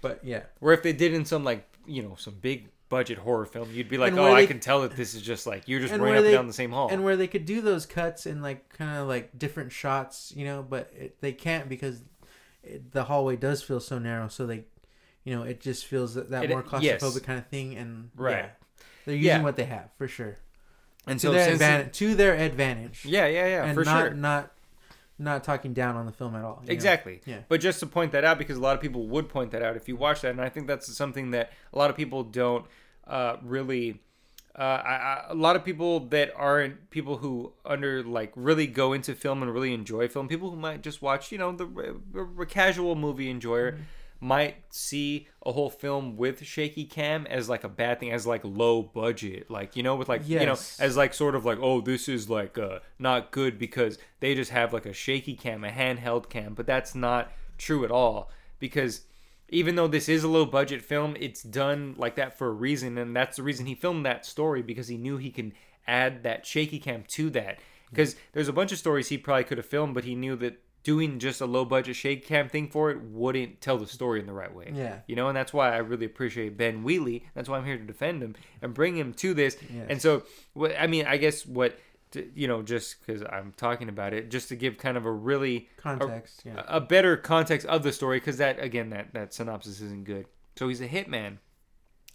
But 0.00 0.24
yeah, 0.24 0.44
where 0.60 0.72
if 0.74 0.82
they 0.82 0.92
did 0.92 1.12
in 1.14 1.24
some 1.24 1.44
like 1.44 1.66
you 1.86 2.02
know 2.02 2.14
some 2.18 2.34
big 2.40 2.68
budget 2.88 3.18
horror 3.18 3.46
film 3.46 3.68
you'd 3.72 3.88
be 3.88 3.96
like 3.98 4.12
oh 4.14 4.22
where 4.24 4.32
I 4.34 4.46
can 4.46 4.58
tell 4.58 4.80
that 4.82 4.96
this 4.96 5.14
is 5.14 5.22
just 5.22 5.46
like 5.46 5.68
you're 5.68 5.78
just 5.78 5.92
and 5.92 6.02
running 6.02 6.16
up 6.18 6.24
and 6.24 6.26
they- 6.26 6.32
down 6.36 6.46
the 6.48 6.52
same 6.52 6.72
hall 6.72 6.88
and 6.90 7.04
where 7.04 7.16
they 7.16 7.28
could 7.28 7.44
do 7.44 7.60
those 7.60 7.86
cuts 7.86 8.26
in 8.26 8.42
like 8.42 8.68
kind 8.70 8.98
of 8.98 9.06
like 9.06 9.38
different 9.38 9.70
shots, 9.70 10.32
you 10.36 10.44
know, 10.44 10.64
but 10.68 10.90
it, 10.98 11.20
they 11.20 11.32
can't 11.32 11.68
because 11.68 12.02
it, 12.64 12.90
the 12.92 13.04
hallway 13.04 13.36
does 13.36 13.62
feel 13.62 13.78
so 13.80 13.98
narrow. 14.00 14.26
So 14.28 14.44
they, 14.44 14.64
you 15.24 15.34
know, 15.36 15.42
it 15.44 15.60
just 15.60 15.86
feels 15.86 16.14
that, 16.14 16.30
that 16.30 16.44
It- 16.44 16.50
more 16.50 16.62
claustrophobic 16.64 16.82
yes. 16.82 17.18
kind 17.20 17.38
of 17.38 17.46
thing, 17.46 17.76
and 17.76 18.10
Right. 18.16 18.36
yeah, 18.36 18.48
they're 19.06 19.14
using 19.14 19.28
Yeah. 19.28 19.42
what 19.42 19.54
they 19.56 19.64
have 19.64 19.90
for 19.96 20.08
sure 20.08 20.36
and 21.06 21.18
to 21.20 21.28
so 21.28 21.32
their 21.32 21.52
advantage. 21.52 21.96
To 21.98 22.14
their 22.16 22.34
advantage. 22.34 23.04
yeah 23.06 23.26
yeah 23.26 23.46
yeah 23.46 23.64
and 23.66 23.74
for 23.74 23.84
not 23.84 24.00
sure 24.00 24.14
not 24.14 24.52
not 25.20 25.44
talking 25.44 25.72
down 25.72 25.96
on 25.96 26.06
the 26.06 26.12
film 26.12 26.34
at 26.34 26.42
all. 26.42 26.60
you 26.62 26.68
know? 26.68 26.72
Exactly. 26.72 27.20
Yeah. 27.26 27.40
But 27.48 27.60
just 27.60 27.80
to 27.80 27.86
point 27.86 28.12
that 28.12 28.24
out, 28.24 28.38
because 28.38 28.56
a 28.56 28.60
lot 28.60 28.74
of 28.74 28.80
people 28.80 29.06
would 29.06 29.28
point 29.28 29.50
that 29.52 29.62
out 29.62 29.76
if 29.76 29.86
you 29.88 29.96
watch 29.96 30.22
that, 30.22 30.30
and 30.30 30.40
I 30.40 30.48
think 30.48 30.66
that's 30.66 30.92
something 30.96 31.30
that 31.32 31.52
a 31.72 31.78
lot 31.78 31.90
of 31.90 31.96
people 31.96 32.24
don't 32.24 32.64
uh, 33.06 33.36
really. 33.42 34.00
Uh, 34.58 34.62
I, 34.62 34.92
I, 34.92 35.24
a 35.28 35.34
lot 35.34 35.54
of 35.54 35.64
people 35.64 36.00
that 36.08 36.32
aren't 36.34 36.90
people 36.90 37.18
who 37.18 37.52
under 37.64 38.02
like 38.02 38.32
really 38.34 38.66
go 38.66 38.92
into 38.92 39.14
film 39.14 39.42
and 39.42 39.54
really 39.54 39.72
enjoy 39.72 40.08
film, 40.08 40.26
people 40.26 40.50
who 40.50 40.56
might 40.56 40.82
just 40.82 41.00
watch, 41.00 41.30
you 41.30 41.38
know, 41.38 41.52
the 41.52 41.66
re- 41.66 42.46
casual 42.46 42.96
movie 42.96 43.30
enjoyer, 43.30 43.78
might 44.20 44.56
see 44.68 45.26
a 45.44 45.52
whole 45.52 45.70
film 45.70 46.16
with 46.16 46.44
shaky 46.44 46.84
cam 46.84 47.26
as 47.26 47.48
like 47.48 47.64
a 47.64 47.68
bad 47.68 47.98
thing, 47.98 48.12
as 48.12 48.26
like 48.26 48.42
low 48.44 48.82
budget, 48.82 49.50
like 49.50 49.74
you 49.76 49.82
know, 49.82 49.96
with 49.96 50.08
like 50.08 50.28
you 50.28 50.46
know, 50.46 50.52
as 50.78 50.96
like 50.96 51.14
sort 51.14 51.34
of 51.34 51.46
like 51.46 51.58
oh 51.60 51.80
this 51.80 52.08
is 52.08 52.28
like 52.28 52.58
uh 52.58 52.80
not 52.98 53.30
good 53.30 53.58
because 53.58 53.98
they 54.20 54.34
just 54.34 54.50
have 54.50 54.72
like 54.74 54.84
a 54.84 54.92
shaky 54.92 55.34
cam 55.34 55.64
a 55.64 55.70
handheld 55.70 56.28
cam 56.28 56.54
but 56.54 56.66
that's 56.66 56.94
not 56.94 57.32
true 57.56 57.84
at 57.84 57.90
all. 57.90 58.30
Because 58.58 59.02
even 59.48 59.74
though 59.74 59.88
this 59.88 60.08
is 60.08 60.22
a 60.22 60.28
low 60.28 60.44
budget 60.44 60.82
film 60.82 61.16
it's 61.18 61.42
done 61.42 61.94
like 61.96 62.14
that 62.16 62.36
for 62.36 62.48
a 62.48 62.52
reason 62.52 62.98
and 62.98 63.16
that's 63.16 63.38
the 63.38 63.42
reason 63.42 63.66
he 63.66 63.74
filmed 63.74 64.04
that 64.04 64.26
story 64.26 64.62
because 64.62 64.88
he 64.88 64.98
knew 64.98 65.16
he 65.16 65.30
can 65.30 65.52
add 65.86 66.22
that 66.22 66.44
shaky 66.44 66.78
cam 66.78 67.04
to 67.14 67.30
that. 67.30 67.58
Because 67.88 68.14
there's 68.32 68.46
a 68.46 68.52
bunch 68.52 68.70
of 68.70 68.78
stories 68.78 69.08
he 69.08 69.18
probably 69.18 69.44
could 69.44 69.58
have 69.58 69.66
filmed 69.66 69.94
but 69.94 70.04
he 70.04 70.14
knew 70.14 70.36
that 70.36 70.62
doing 70.82 71.18
just 71.18 71.40
a 71.40 71.46
low 71.46 71.64
budget 71.64 71.94
shaky 71.96 72.22
cam 72.22 72.48
thing 72.48 72.68
for 72.68 72.90
it 72.90 73.00
wouldn't 73.02 73.60
tell 73.60 73.76
the 73.78 73.86
story 73.86 74.18
in 74.20 74.26
the 74.26 74.32
right 74.32 74.54
way 74.54 74.72
Yeah. 74.74 75.00
you 75.06 75.14
know 75.16 75.28
and 75.28 75.36
that's 75.36 75.52
why 75.52 75.72
i 75.74 75.76
really 75.78 76.06
appreciate 76.06 76.56
ben 76.56 76.82
wheatley 76.82 77.24
that's 77.34 77.48
why 77.48 77.58
i'm 77.58 77.64
here 77.66 77.76
to 77.76 77.84
defend 77.84 78.22
him 78.22 78.34
and 78.62 78.72
bring 78.72 78.96
him 78.96 79.12
to 79.14 79.34
this 79.34 79.56
Yes. 79.72 79.86
and 79.90 80.00
so 80.02 80.22
what 80.54 80.72
i 80.80 80.86
mean 80.86 81.06
i 81.06 81.16
guess 81.18 81.44
what 81.44 81.78
to, 82.12 82.28
you 82.34 82.48
know 82.48 82.62
just 82.62 82.96
because 83.04 83.22
i'm 83.22 83.52
talking 83.56 83.88
about 83.88 84.12
it 84.14 84.30
just 84.30 84.48
to 84.48 84.56
give 84.56 84.78
kind 84.78 84.96
of 84.96 85.04
a 85.06 85.12
really 85.12 85.68
Context. 85.76 86.42
Yeah. 86.44 86.62
a 86.66 86.80
better 86.80 87.16
context 87.16 87.66
of 87.66 87.82
the 87.82 87.92
story 87.92 88.18
because 88.18 88.38
that 88.38 88.58
again 88.58 88.90
that 88.90 89.12
that 89.14 89.32
synopsis 89.34 89.80
isn't 89.80 90.04
good 90.04 90.26
so 90.56 90.66
he's 90.68 90.80
a 90.80 90.88
hitman 90.88 91.36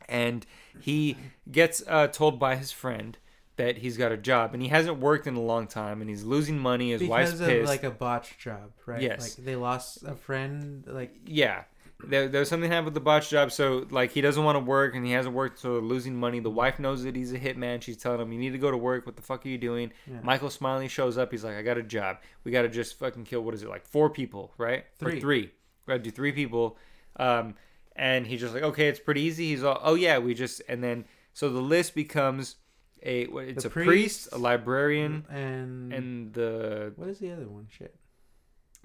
and 0.09 0.45
he 0.79 1.17
gets 1.51 1.81
uh, 1.87 2.07
told 2.07 2.39
by 2.39 2.55
his 2.55 2.71
friend 2.71 3.17
that 3.57 3.77
he's 3.77 3.95
got 3.97 4.11
a 4.11 4.17
job 4.17 4.53
and 4.53 4.61
he 4.61 4.67
hasn't 4.69 4.97
worked 4.99 5.27
in 5.27 5.35
a 5.35 5.41
long 5.41 5.67
time 5.67 6.01
and 6.01 6.09
he's 6.09 6.23
losing 6.23 6.59
money 6.59 6.91
his 6.91 7.03
wife's 7.03 7.31
because 7.31 7.41
of 7.41 7.47
pissed. 7.47 7.67
like 7.69 7.83
a 7.83 7.91
botched 7.91 8.37
job, 8.39 8.71
right? 8.85 9.01
Yes. 9.01 9.37
Like 9.37 9.45
they 9.45 9.55
lost 9.55 10.03
a 10.03 10.15
friend. 10.15 10.83
Like 10.87 11.15
yeah. 11.25 11.63
There, 12.03 12.27
there's 12.27 12.49
something 12.49 12.69
happened 12.69 12.85
with 12.87 12.93
the 12.93 12.99
botch 12.99 13.29
job 13.29 13.53
so 13.53 13.87
like 13.89 14.11
he 14.11 14.19
doesn't 14.19 14.43
want 14.43 14.57
to 14.57 14.59
work 14.59 14.93
and 14.95 15.05
he 15.05 15.13
hasn't 15.13 15.33
worked 15.33 15.59
so 15.59 15.73
they're 15.73 15.81
losing 15.81 16.13
money. 16.15 16.41
The 16.41 16.49
wife 16.51 16.77
knows 16.77 17.03
that 17.03 17.15
he's 17.15 17.31
a 17.31 17.39
hitman. 17.39 17.81
She's 17.81 17.95
telling 17.95 18.19
him 18.19 18.33
you 18.33 18.39
need 18.39 18.51
to 18.51 18.57
go 18.57 18.69
to 18.69 18.77
work. 18.77 19.05
What 19.05 19.15
the 19.15 19.21
fuck 19.21 19.45
are 19.45 19.49
you 19.49 19.57
doing? 19.57 19.93
Yeah. 20.05 20.19
michael 20.21 20.49
smiley 20.49 20.89
shows 20.89 21.17
up. 21.17 21.31
He's 21.31 21.45
like 21.45 21.55
i 21.55 21.61
got 21.61 21.77
a 21.77 21.83
job. 21.83 22.17
We 22.43 22.51
gotta 22.51 22.67
just 22.67 22.99
fucking 22.99 23.23
kill 23.23 23.41
what 23.41 23.53
is 23.53 23.63
it 23.63 23.69
like 23.69 23.87
four 23.87 24.09
people 24.09 24.51
right? 24.57 24.83
Or 25.01 25.09
Three. 25.11 25.21
three. 25.21 25.41
We 25.87 25.91
gotta 25.93 26.03
do 26.03 26.11
three 26.11 26.33
people. 26.33 26.77
Um 27.15 27.55
and 27.95 28.27
he's 28.27 28.41
just 28.41 28.53
like 28.53 28.63
okay 28.63 28.89
it's 28.89 28.99
pretty 28.99 29.21
easy. 29.21 29.47
He's 29.51 29.63
all 29.63 29.79
oh 29.81 29.95
yeah 29.95 30.17
we 30.17 30.33
just 30.33 30.61
and 30.67 30.83
then 30.83 31.05
so 31.33 31.49
the 31.49 31.61
list 31.61 31.95
becomes 31.95 32.57
a 33.05 33.25
what- 33.27 33.45
it's 33.45 33.65
a 33.65 33.69
priest, 33.69 33.87
priest, 33.87 34.29
a 34.33 34.37
librarian 34.37 35.25
and 35.29 35.93
and 35.93 36.33
the 36.33 36.93
what 36.95 37.07
is 37.09 37.19
the 37.19 37.31
other 37.31 37.47
one? 37.47 37.67
Shit, 37.69 37.95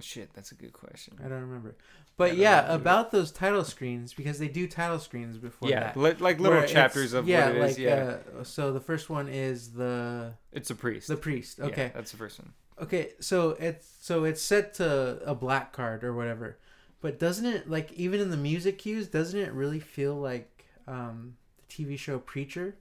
shit 0.00 0.32
that's 0.34 0.52
a 0.52 0.54
good 0.54 0.72
question 0.72 1.18
I 1.24 1.28
don't 1.28 1.40
remember. 1.42 1.76
But 2.16 2.28
don't 2.32 2.38
yeah, 2.38 2.66
know. 2.68 2.74
about 2.74 3.10
those 3.12 3.30
title 3.30 3.64
screens 3.64 4.12
because 4.14 4.38
they 4.38 4.48
do 4.48 4.66
title 4.68 4.98
screens 4.98 5.38
before 5.38 5.68
yeah 5.70 5.80
that. 5.92 5.96
li- 5.96 6.14
like 6.20 6.38
little 6.38 6.62
chapters 6.66 7.12
of 7.14 7.26
yeah, 7.26 7.46
what 7.48 7.56
it 7.56 7.62
is 7.62 7.70
like, 7.72 7.78
yeah 7.78 8.16
Uh, 8.38 8.44
so 8.44 8.72
the 8.72 8.80
first 8.80 9.08
one 9.10 9.28
is 9.28 9.72
the 9.72 10.34
it's 10.52 10.70
a 10.70 10.74
priest 10.74 11.08
the 11.08 11.16
priest. 11.16 11.58
Yeah, 11.58 11.66
Okay. 11.66 11.92
that's 11.94 12.10
the 12.10 12.16
first 12.18 12.38
one. 12.38 12.52
Okay, 12.80 13.12
so 13.20 13.50
it's 13.60 13.86
so 14.00 14.24
it's 14.24 14.40
set 14.40 14.74
to 14.74 15.20
a 15.24 15.34
black 15.34 15.72
card 15.72 16.02
or 16.02 16.14
whatever, 16.14 16.58
but 17.02 17.18
doesn't 17.18 17.44
it 17.46 17.68
like 17.70 17.92
even 17.92 18.20
in 18.20 18.30
the 18.30 18.38
music 18.38 18.78
cues, 18.78 19.06
doesn't 19.08 19.38
it 19.38 19.52
really 19.52 19.80
feel 19.80 20.14
like 20.14 20.64
um, 20.86 21.36
the 21.58 21.64
TV 21.74 21.98
show 21.98 22.18
Preacher 22.18 22.76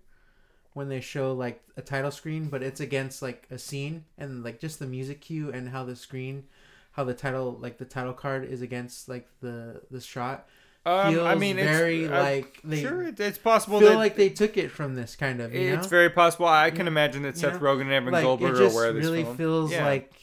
when 0.74 0.88
they 0.90 1.02
show 1.02 1.34
like 1.34 1.62
a 1.78 1.82
title 1.82 2.12
screen, 2.12 2.48
but 2.48 2.62
it's 2.64 2.80
against 2.80 3.22
like 3.22 3.48
a 3.52 3.58
scene 3.58 4.06
and 4.18 4.44
like 4.44 4.60
just 4.60 4.80
the 4.80 4.86
music 4.86 5.22
cue 5.22 5.52
and 5.52 5.70
how 5.70 5.84
the 5.84 5.96
screen, 5.96 6.44
how 6.92 7.04
the 7.04 7.14
title 7.14 7.58
like 7.60 7.78
the 7.78 7.86
title 7.86 8.14
card 8.14 8.44
is 8.46 8.62
against 8.62 9.10
like 9.10 9.28
the 9.42 9.82
the 9.92 10.00
shot 10.02 10.48
Um, 10.86 11.14
feels 11.14 11.28
I 11.28 11.36
mean, 11.36 11.58
very 11.58 12.04
it's, 12.04 12.12
uh, 12.14 12.22
like 12.22 12.60
they 12.64 12.82
sure, 12.82 13.04
it's 13.08 13.38
possible 13.38 13.80
feel 13.80 13.90
that 13.90 13.98
like 13.98 14.16
they 14.16 14.30
took 14.30 14.58
it 14.58 14.70
from 14.72 14.96
this 14.96 15.16
kind 15.16 15.42
of. 15.42 15.54
You 15.54 15.74
it's 15.74 15.84
know? 15.84 15.90
very 15.90 16.10
possible. 16.10 16.48
I 16.48 16.72
can 16.72 16.88
imagine 16.88 17.24
that 17.24 17.36
You 17.36 17.42
Seth 17.42 17.54
know? 17.56 17.60
Rogen 17.60 17.82
and 17.82 17.92
Evan 17.92 18.14
like 18.14 18.24
Goldberg 18.24 18.56
are 18.56 18.64
aware 18.64 18.90
of 18.90 18.96
this 18.96 19.04
really 19.06 19.24
film. 19.24 19.38
feels 19.38 19.72
Yeah. 19.72 19.86
like 19.86 20.14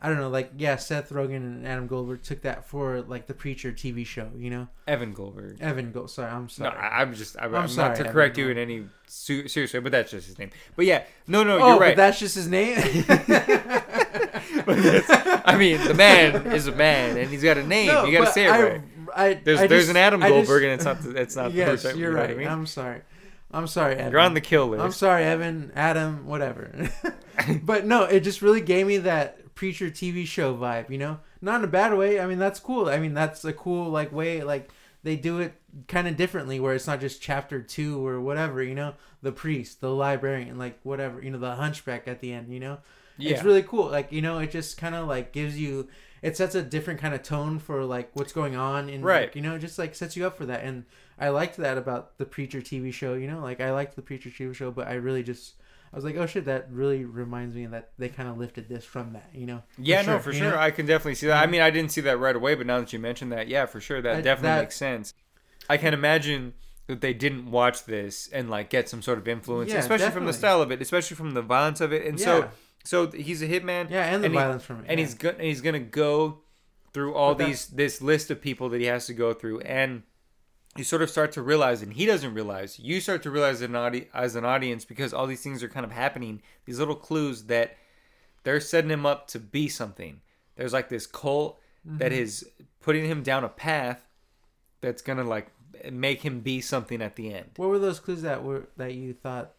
I 0.00 0.08
don't 0.08 0.18
know, 0.18 0.28
like 0.28 0.52
yeah, 0.58 0.76
Seth 0.76 1.08
Rogen 1.08 1.36
and 1.36 1.66
Adam 1.66 1.86
Goldberg 1.86 2.22
took 2.22 2.42
that 2.42 2.66
for 2.66 3.00
like 3.02 3.26
the 3.26 3.32
Preacher 3.34 3.72
TV 3.72 4.04
show, 4.04 4.30
you 4.36 4.50
know. 4.50 4.68
Evan 4.86 5.14
Goldberg. 5.14 5.56
Evan 5.60 5.90
Gold. 5.90 6.10
Sorry, 6.10 6.30
I'm 6.30 6.50
sorry. 6.50 6.76
I, 6.76 7.00
I'm 7.00 7.14
just 7.14 7.36
I'm, 7.38 7.54
I'm 7.54 7.62
I'm 7.62 7.68
sorry, 7.68 7.88
not 7.88 7.94
to 7.96 8.00
Evan 8.02 8.12
correct 8.12 8.36
you 8.36 8.50
in 8.50 8.58
any 8.58 8.84
su- 9.06 9.48
serious 9.48 9.72
way, 9.72 9.80
but 9.80 9.92
that's 9.92 10.10
just 10.10 10.26
his 10.26 10.38
name. 10.38 10.50
But 10.76 10.84
yeah, 10.84 11.04
no, 11.26 11.42
no, 11.44 11.58
oh, 11.58 11.68
you're 11.70 11.80
right. 11.80 11.96
but 11.96 12.02
that's 12.02 12.18
just 12.18 12.34
his 12.34 12.46
name. 12.46 12.76
I 14.68 15.56
mean, 15.58 15.82
the 15.86 15.94
man 15.94 16.46
is 16.52 16.66
a 16.66 16.72
man, 16.72 17.16
and 17.16 17.30
he's 17.30 17.42
got 17.42 17.56
a 17.56 17.66
name. 17.66 17.88
No, 17.88 18.04
you 18.04 18.18
got 18.18 18.26
to 18.26 18.32
say 18.32 18.44
it 18.46 18.50
I, 18.50 18.62
right. 18.62 18.80
I, 19.14 19.34
There's 19.34 19.60
I 19.60 19.66
there's 19.66 19.82
just- 19.84 19.90
an 19.90 19.96
Adam 19.96 20.22
I 20.22 20.28
just- 20.28 20.34
Goldberg, 20.48 20.64
and 20.64 20.72
it's 20.72 20.84
not 20.84 21.02
the, 21.02 21.10
it's 21.20 21.36
not 21.36 21.52
the 21.52 21.56
yes, 21.58 21.82
person. 21.82 21.98
you're 21.98 22.12
right. 22.12 22.30
I 22.30 22.34
mean? 22.34 22.48
I'm 22.48 22.66
sorry. 22.66 23.02
I'm 23.52 23.66
sorry, 23.66 23.94
Evan. 23.96 24.12
You're 24.12 24.20
on 24.20 24.34
the 24.34 24.40
kill 24.40 24.66
list. 24.68 24.82
I'm 24.82 24.92
sorry, 24.92 25.24
Evan, 25.24 25.72
Adam, 25.74 26.26
whatever. 26.26 26.90
but 27.62 27.86
no, 27.86 28.02
it 28.04 28.20
just 28.20 28.42
really 28.42 28.60
gave 28.60 28.86
me 28.86 28.98
that 28.98 29.38
preacher 29.56 29.90
TV 29.90 30.24
show 30.24 30.54
vibe, 30.54 30.88
you 30.90 30.98
know? 30.98 31.18
Not 31.40 31.56
in 31.56 31.64
a 31.64 31.66
bad 31.68 31.96
way. 31.96 32.20
I 32.20 32.26
mean, 32.26 32.38
that's 32.38 32.60
cool. 32.60 32.88
I 32.88 32.98
mean, 33.00 33.14
that's 33.14 33.44
a 33.44 33.52
cool 33.52 33.90
like 33.90 34.12
way 34.12 34.42
like 34.44 34.70
they 35.02 35.16
do 35.16 35.40
it 35.40 35.54
kind 35.88 36.06
of 36.08 36.16
differently 36.16 36.60
where 36.60 36.74
it's 36.74 36.86
not 36.86 37.00
just 37.00 37.20
chapter 37.22 37.60
2 37.62 38.06
or 38.06 38.20
whatever, 38.20 38.62
you 38.62 38.74
know? 38.76 38.94
The 39.22 39.32
priest, 39.32 39.80
the 39.80 39.90
librarian, 39.90 40.58
like 40.58 40.78
whatever, 40.84 41.20
you 41.22 41.30
know, 41.30 41.38
the 41.38 41.56
hunchback 41.56 42.06
at 42.06 42.20
the 42.20 42.32
end, 42.32 42.52
you 42.52 42.60
know? 42.60 42.78
yeah. 43.18 43.32
It's 43.32 43.42
really 43.42 43.62
cool. 43.62 43.86
Like, 43.90 44.12
you 44.12 44.22
know, 44.22 44.38
it 44.38 44.50
just 44.52 44.76
kind 44.78 44.94
of 44.94 45.08
like 45.08 45.32
gives 45.32 45.58
you 45.58 45.88
it 46.22 46.36
sets 46.36 46.54
a 46.54 46.62
different 46.62 47.00
kind 47.00 47.14
of 47.14 47.22
tone 47.22 47.58
for 47.58 47.84
like 47.84 48.10
what's 48.14 48.32
going 48.32 48.56
on 48.56 48.88
in 48.88 49.02
Right. 49.02 49.22
like, 49.28 49.36
you 49.36 49.42
know, 49.42 49.54
it 49.54 49.60
just 49.60 49.78
like 49.78 49.94
sets 49.94 50.16
you 50.16 50.26
up 50.26 50.36
for 50.36 50.46
that 50.46 50.64
and 50.64 50.84
I 51.18 51.28
liked 51.30 51.56
that 51.58 51.78
about 51.78 52.18
the 52.18 52.26
Preacher 52.26 52.60
TV 52.60 52.92
show, 52.92 53.14
you 53.14 53.26
know? 53.26 53.40
Like 53.40 53.60
I 53.60 53.70
liked 53.72 53.96
the 53.96 54.02
Preacher 54.02 54.30
TV 54.30 54.54
show, 54.54 54.70
but 54.70 54.86
I 54.88 54.94
really 54.94 55.22
just 55.22 55.54
I 55.96 55.98
was 55.98 56.04
like, 56.04 56.16
"Oh 56.16 56.26
shit, 56.26 56.44
that 56.44 56.68
really 56.70 57.06
reminds 57.06 57.56
me 57.56 57.64
that 57.64 57.92
they 57.96 58.10
kind 58.10 58.28
of 58.28 58.36
lifted 58.36 58.68
this 58.68 58.84
from 58.84 59.14
that, 59.14 59.30
you 59.32 59.46
know?" 59.46 59.62
yeah, 59.78 60.02
no, 60.02 60.18
for 60.18 60.30
you 60.30 60.40
sure. 60.40 60.50
know? 60.50 60.58
I 60.58 60.70
can 60.70 60.84
definitely 60.84 61.14
see 61.14 61.26
that. 61.28 61.42
I 61.42 61.46
mean, 61.46 61.62
I 61.62 61.70
didn't 61.70 61.90
see 61.90 62.02
that 62.02 62.18
right 62.18 62.36
away, 62.36 62.54
but 62.54 62.66
now 62.66 62.78
that 62.80 62.92
you 62.92 62.98
mentioned 62.98 63.32
that, 63.32 63.48
yeah, 63.48 63.64
for 63.64 63.80
sure, 63.80 64.02
that 64.02 64.16
I- 64.16 64.20
definitely 64.20 64.48
that- 64.56 64.60
makes 64.64 64.76
sense. 64.76 65.14
I 65.70 65.78
can 65.78 65.94
imagine 65.94 66.52
that 66.86 67.00
they 67.00 67.14
didn't 67.14 67.50
watch 67.50 67.86
this 67.86 68.28
and 68.28 68.50
like 68.50 68.68
get 68.68 68.90
some 68.90 69.00
sort 69.00 69.16
of 69.16 69.26
influence, 69.26 69.72
Yeah, 69.72 69.78
especially 69.78 70.10
from 70.10 70.26
the 70.26 70.34
style 70.34 70.60
of 70.60 70.70
it, 70.70 70.82
especially 70.82 71.16
from 71.16 71.32
the 71.32 71.40
violence 71.42 71.80
of 71.80 71.94
it. 71.94 72.04
And 72.04 72.20
so, 72.20 72.38
Yeah. 72.40 72.48
so 72.84 73.10
he's 73.10 73.40
a 73.40 73.48
hitman. 73.48 73.88
Yeah, 73.90 74.04
and 74.04 74.22
the 74.22 74.26
and 74.26 74.34
he- 74.34 74.38
violence 74.38 74.64
from 74.64 74.80
it. 74.80 74.86
and 74.88 75.00
yeah. 75.00 75.06
he's 75.06 75.14
gonna 75.14 75.42
he's 75.42 75.60
gonna 75.62 75.80
go 75.80 76.42
through 76.92 77.14
all 77.14 77.34
But 77.34 77.46
these 77.46 77.68
this 77.68 78.02
list 78.02 78.30
of 78.30 78.40
people 78.42 78.68
that 78.68 78.80
he 78.82 78.86
has 78.86 79.06
to 79.06 79.14
go 79.14 79.32
through 79.32 79.60
and 79.60 80.02
you 80.78 80.84
sort 80.84 81.02
of 81.02 81.10
start 81.10 81.32
to 81.32 81.42
realize 81.42 81.82
and 81.82 81.92
he 81.94 82.06
doesn't 82.06 82.34
realize 82.34 82.78
you 82.78 83.00
start 83.00 83.22
to 83.22 83.30
realize 83.30 83.56
as 83.56 83.62
an, 83.62 83.76
audi- 83.76 84.08
as 84.14 84.36
an 84.36 84.44
audience 84.44 84.84
because 84.84 85.12
all 85.14 85.26
these 85.26 85.42
things 85.42 85.62
are 85.62 85.68
kind 85.68 85.84
of 85.84 85.92
happening 85.92 86.42
these 86.64 86.78
little 86.78 86.94
clues 86.94 87.44
that 87.44 87.76
they're 88.44 88.60
setting 88.60 88.90
him 88.90 89.04
up 89.06 89.26
to 89.28 89.38
be 89.38 89.68
something 89.68 90.20
there's 90.56 90.72
like 90.72 90.88
this 90.88 91.06
cult 91.06 91.58
that 91.84 92.10
Mm-hmm. 92.12 92.20
is 92.22 92.48
putting 92.80 93.04
him 93.06 93.22
down 93.22 93.44
a 93.44 93.48
path 93.48 94.08
that's 94.80 95.02
gonna 95.02 95.22
like 95.24 95.48
make 95.92 96.22
him 96.22 96.40
be 96.40 96.60
something 96.60 97.00
at 97.02 97.14
the 97.16 97.32
end 97.32 97.50
What 97.56 97.68
were 97.68 97.78
those 97.78 98.00
clues 98.00 98.22
that 98.22 98.42
were 98.42 98.68
that 98.76 98.94
you 98.94 99.12
thought 99.14 99.52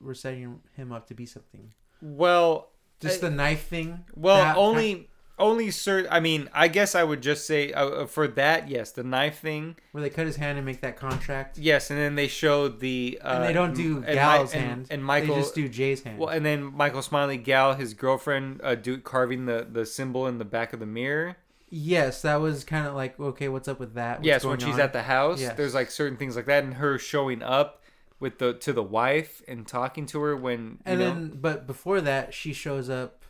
were 0.00 0.14
setting 0.14 0.60
him 0.76 0.92
up 0.92 1.06
to 1.08 1.14
be 1.14 1.26
something? 1.26 1.72
well 2.00 2.70
Just 3.00 3.22
I- 3.22 3.28
the 3.28 3.34
knife 3.34 3.66
thing. 3.68 4.04
Well, 4.14 4.36
That- 4.38 4.56
only 4.56 5.10
only 5.38 5.70
certain. 5.70 6.08
I 6.12 6.20
mean, 6.20 6.48
I 6.52 6.68
guess 6.68 6.94
I 6.94 7.02
would 7.04 7.20
just 7.22 7.46
say 7.46 7.72
uh, 7.72 7.86
uh, 7.88 8.06
for 8.06 8.28
that, 8.28 8.68
yes, 8.68 8.92
the 8.92 9.02
knife 9.02 9.40
thing, 9.40 9.76
where 9.92 10.02
they 10.02 10.10
cut 10.10 10.26
his 10.26 10.36
hand 10.36 10.58
and 10.58 10.64
make 10.66 10.80
that 10.82 10.96
contract. 10.96 11.58
yes, 11.58 11.90
and 11.90 11.98
then 11.98 12.14
they 12.14 12.28
showed 12.28 12.80
the 12.80 13.18
uh, 13.22 13.34
and 13.36 13.44
they 13.44 13.52
don't 13.52 13.74
do 13.74 14.00
Gal's 14.02 14.52
and, 14.54 14.64
hand. 14.64 14.86
and 14.90 15.04
Michael. 15.04 15.34
They 15.34 15.40
just 15.42 15.54
do 15.54 15.68
Jay's 15.68 16.02
hand. 16.02 16.18
well, 16.18 16.28
and 16.28 16.44
then 16.46 16.64
Michael 16.64 17.02
Smiley, 17.02 17.36
Gal, 17.36 17.74
his 17.74 17.94
girlfriend, 17.94 18.60
uh, 18.62 18.74
do 18.76 18.98
carving 18.98 19.46
the 19.46 19.66
the 19.70 19.84
symbol 19.84 20.26
in 20.26 20.38
the 20.38 20.44
back 20.44 20.72
of 20.72 20.80
the 20.80 20.86
mirror. 20.86 21.36
yes, 21.68 22.22
that 22.22 22.36
was 22.36 22.62
kind 22.62 22.86
of 22.86 22.94
like, 22.94 23.18
okay, 23.18 23.48
what's 23.48 23.66
up 23.66 23.80
with 23.80 23.94
that? 23.94 24.18
What's 24.18 24.26
yes, 24.26 24.44
when 24.44 24.58
she's 24.60 24.74
on? 24.74 24.80
at 24.80 24.92
the 24.92 25.02
house, 25.02 25.40
Yes. 25.40 25.56
there's 25.56 25.74
like 25.74 25.90
certain 25.90 26.16
things 26.16 26.36
like 26.36 26.46
that, 26.46 26.62
and 26.62 26.74
her 26.74 26.98
showing 26.98 27.42
up 27.42 27.82
with 28.20 28.38
the 28.38 28.54
to 28.54 28.72
the 28.72 28.82
wife 28.84 29.42
and 29.48 29.66
talking 29.66 30.06
to 30.06 30.20
her 30.20 30.36
when 30.36 30.60
you 30.60 30.78
And 30.84 31.00
know, 31.00 31.06
then, 31.06 31.38
but 31.40 31.66
before 31.66 32.00
that, 32.02 32.32
she 32.32 32.52
shows 32.52 32.88
up 32.88 33.23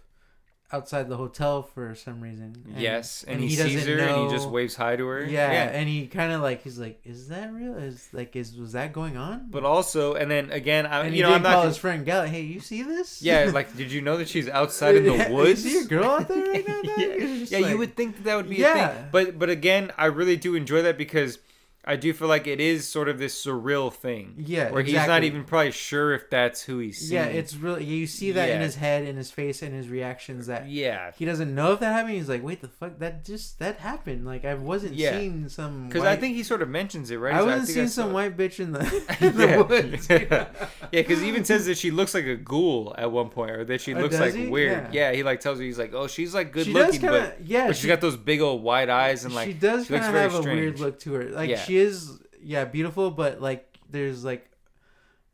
outside 0.73 1.09
the 1.09 1.17
hotel 1.17 1.63
for 1.63 1.95
some 1.95 2.21
reason. 2.21 2.65
And, 2.69 2.81
yes, 2.81 3.25
and, 3.29 3.41
he, 3.41 3.51
sees 3.51 3.87
her 3.87 3.99
and 3.99 4.25
he 4.25 4.29
just 4.35 4.49
waves 4.49 4.75
hi 4.75 4.97
to 4.97 5.07
her. 5.07 5.25
Yeah, 5.25 5.51
and 5.51 5.89
he 5.89 6.07
kind 6.07 6.33
of 6.33 6.41
like 6.43 6.63
he's 6.63 6.79
like, 6.79 7.01
"Is 7.05 7.29
that 7.29 7.53
real? 7.53 7.75
Is 7.77 8.09
like 8.13 8.35
is 8.35 8.57
was 8.57 8.73
that 8.73 8.93
going 8.93 9.17
on?" 9.17 9.49
But 9.51 9.65
also, 9.65 10.15
and 10.15 10.31
then 10.31 10.51
again, 10.51 10.87
I, 10.87 11.01
and 11.05 11.15
you 11.15 11.23
he 11.25 11.29
know, 11.31 11.35
I'm 11.35 11.43
call 11.43 11.53
not. 11.63 11.67
his 11.67 11.77
friend 11.77 12.05
Gal. 12.05 12.25
Hey, 12.25 12.43
you 12.43 12.61
see 12.61 12.83
this? 12.83 13.23
Yeah, 13.23 13.51
like, 13.53 13.77
did 13.77 13.93
you 13.93 14.01
know 14.01 14.17
that 14.17 14.29
she's 14.29 14.49
outside 14.49 14.97
in 14.97 15.05
the 15.05 15.29
woods? 15.31 15.65
You 15.65 15.71
see 15.83 15.85
a 15.87 15.89
girl 15.89 16.05
out 16.11 16.29
there 16.29 16.45
right 16.45 16.67
now? 16.69 16.81
yeah, 16.85 17.15
yeah 17.49 17.59
you 17.69 17.79
would 17.79 17.97
think 17.97 18.17
that, 18.17 18.25
that 18.25 18.37
would 18.37 18.49
be 18.49 18.57
a 18.57 18.61
Yeah. 18.61 18.89
thing. 18.89 19.05
But 19.13 19.39
but 19.39 19.51
again, 19.51 19.93
I 19.97 20.07
really 20.07 20.37
do 20.37 20.55
enjoy 20.55 20.83
that 20.83 20.99
because 20.99 21.39
I 21.87 21.97
do 21.97 22.13
feel 22.13 22.29
like 22.29 22.47
it 22.47 22.61
is 22.61 22.89
sort 22.89 23.09
of 23.09 23.19
this 23.19 23.45
surreal 23.45 23.93
thing. 23.93 24.35
Yeah, 24.39 24.71
Where 24.71 24.83
he's 24.83 24.95
not 24.95 25.23
even 25.25 25.45
probably 25.45 25.71
sure 25.73 26.15
if 26.15 26.31
that's 26.31 26.63
who 26.63 26.79
he's 26.79 26.99
seeing. 26.99 27.13
Yeah, 27.23 27.27
it's 27.27 27.55
really 27.55 27.85
you 27.85 28.07
see 28.07 28.33
that 28.33 28.49
in 28.49 28.61
his 28.61 28.77
head, 28.77 29.05
in 29.07 29.17
his 29.17 29.31
face, 29.31 29.63
and 29.63 29.75
his 29.75 29.89
reactions 29.89 30.47
that 30.47 30.69
yeah. 30.69 31.13
he 31.19 31.25
doesn't 31.25 31.55
know 31.55 31.73
if 31.73 31.81
that 31.81 31.93
happened. 31.93 32.15
He's 32.15 32.29
like, 32.29 32.43
"Wait, 32.43 32.61
the 32.63 32.69
fuck? 32.69 32.99
That 33.01 33.25
just 33.25 33.59
that 33.59 33.79
happened? 33.79 34.25
Like 34.25 34.45
I 34.45 34.55
wasn't 34.55 34.95
Yeah. 34.95 35.19
seeing 35.19 35.49
some." 35.49 35.89
Because 35.89 36.05
I 36.05 36.17
think 36.17 36.37
he 36.37 36.43
sort 36.43 36.63
of 36.63 36.69
mentions 36.69 37.11
it, 37.11 37.17
right? 37.19 37.35
I 37.35 37.43
wasn't 37.43 37.65
think 37.67 37.75
seeing 37.75 37.85
that's 37.87 37.95
some 37.95 38.13
white 38.13 38.37
bitch 38.37 38.61
in 38.61 38.73
the, 38.73 38.81
in 39.21 39.37
the 39.37 39.47
yeah, 39.47 39.61
woods. 39.61 40.09
yeah, 40.09 40.49
because 40.91 41.21
he 41.21 41.29
even 41.29 41.45
says 41.45 41.67
that 41.67 41.77
she 41.79 41.91
looks 41.91 42.15
like 42.15 42.25
a 42.27 42.37
ghoul 42.37 42.95
at 42.97 43.11
one 43.13 43.29
point, 43.29 43.51
or 43.51 43.65
that 43.65 43.81
she 43.81 43.95
Oh, 43.95 44.01
looks 44.01 44.19
like 44.19 44.35
he? 44.35 44.47
weird. 44.47 44.93
Yeah. 44.93 45.11
Yeah. 45.11 45.13
he 45.17 45.23
like 45.23 45.41
tells 45.41 45.59
her 45.59 45.65
he's 45.65 45.79
like, 45.79 45.93
oh, 45.95 46.07
she's 46.07 46.35
like 46.35 46.53
good 46.53 46.67
she 46.67 46.73
looking, 46.73 47.01
does 47.01 47.11
kind 47.11 47.37
but, 47.39 47.47
yeah. 47.47 47.67
but 47.67 47.77
she, 47.77 47.83
she's 47.83 47.89
got 47.89 48.01
those 48.01 48.17
big 48.17 48.41
old 48.41 48.63
wide 48.63 48.89
eyes 48.89 49.25
and 49.25 49.35
like 49.35 49.47
she 49.49 49.53
does 49.53 49.87
she 49.87 49.93
looks 49.93 50.07
kind 50.07 50.17
of 50.17 50.33
very 50.33 50.33
have 50.33 50.47
a 50.47 50.61
weird 50.61 50.81
look 50.81 50.99
to 51.01 51.13
her. 51.15 51.25
Like 51.31 51.51
Yeah. 51.51 51.61
She 51.75 51.81
is, 51.81 52.21
yeah, 52.43 52.65
beautiful, 52.65 53.11
but 53.11 53.41
like 53.41 53.79
there's 53.91 54.25
like 54.25 54.49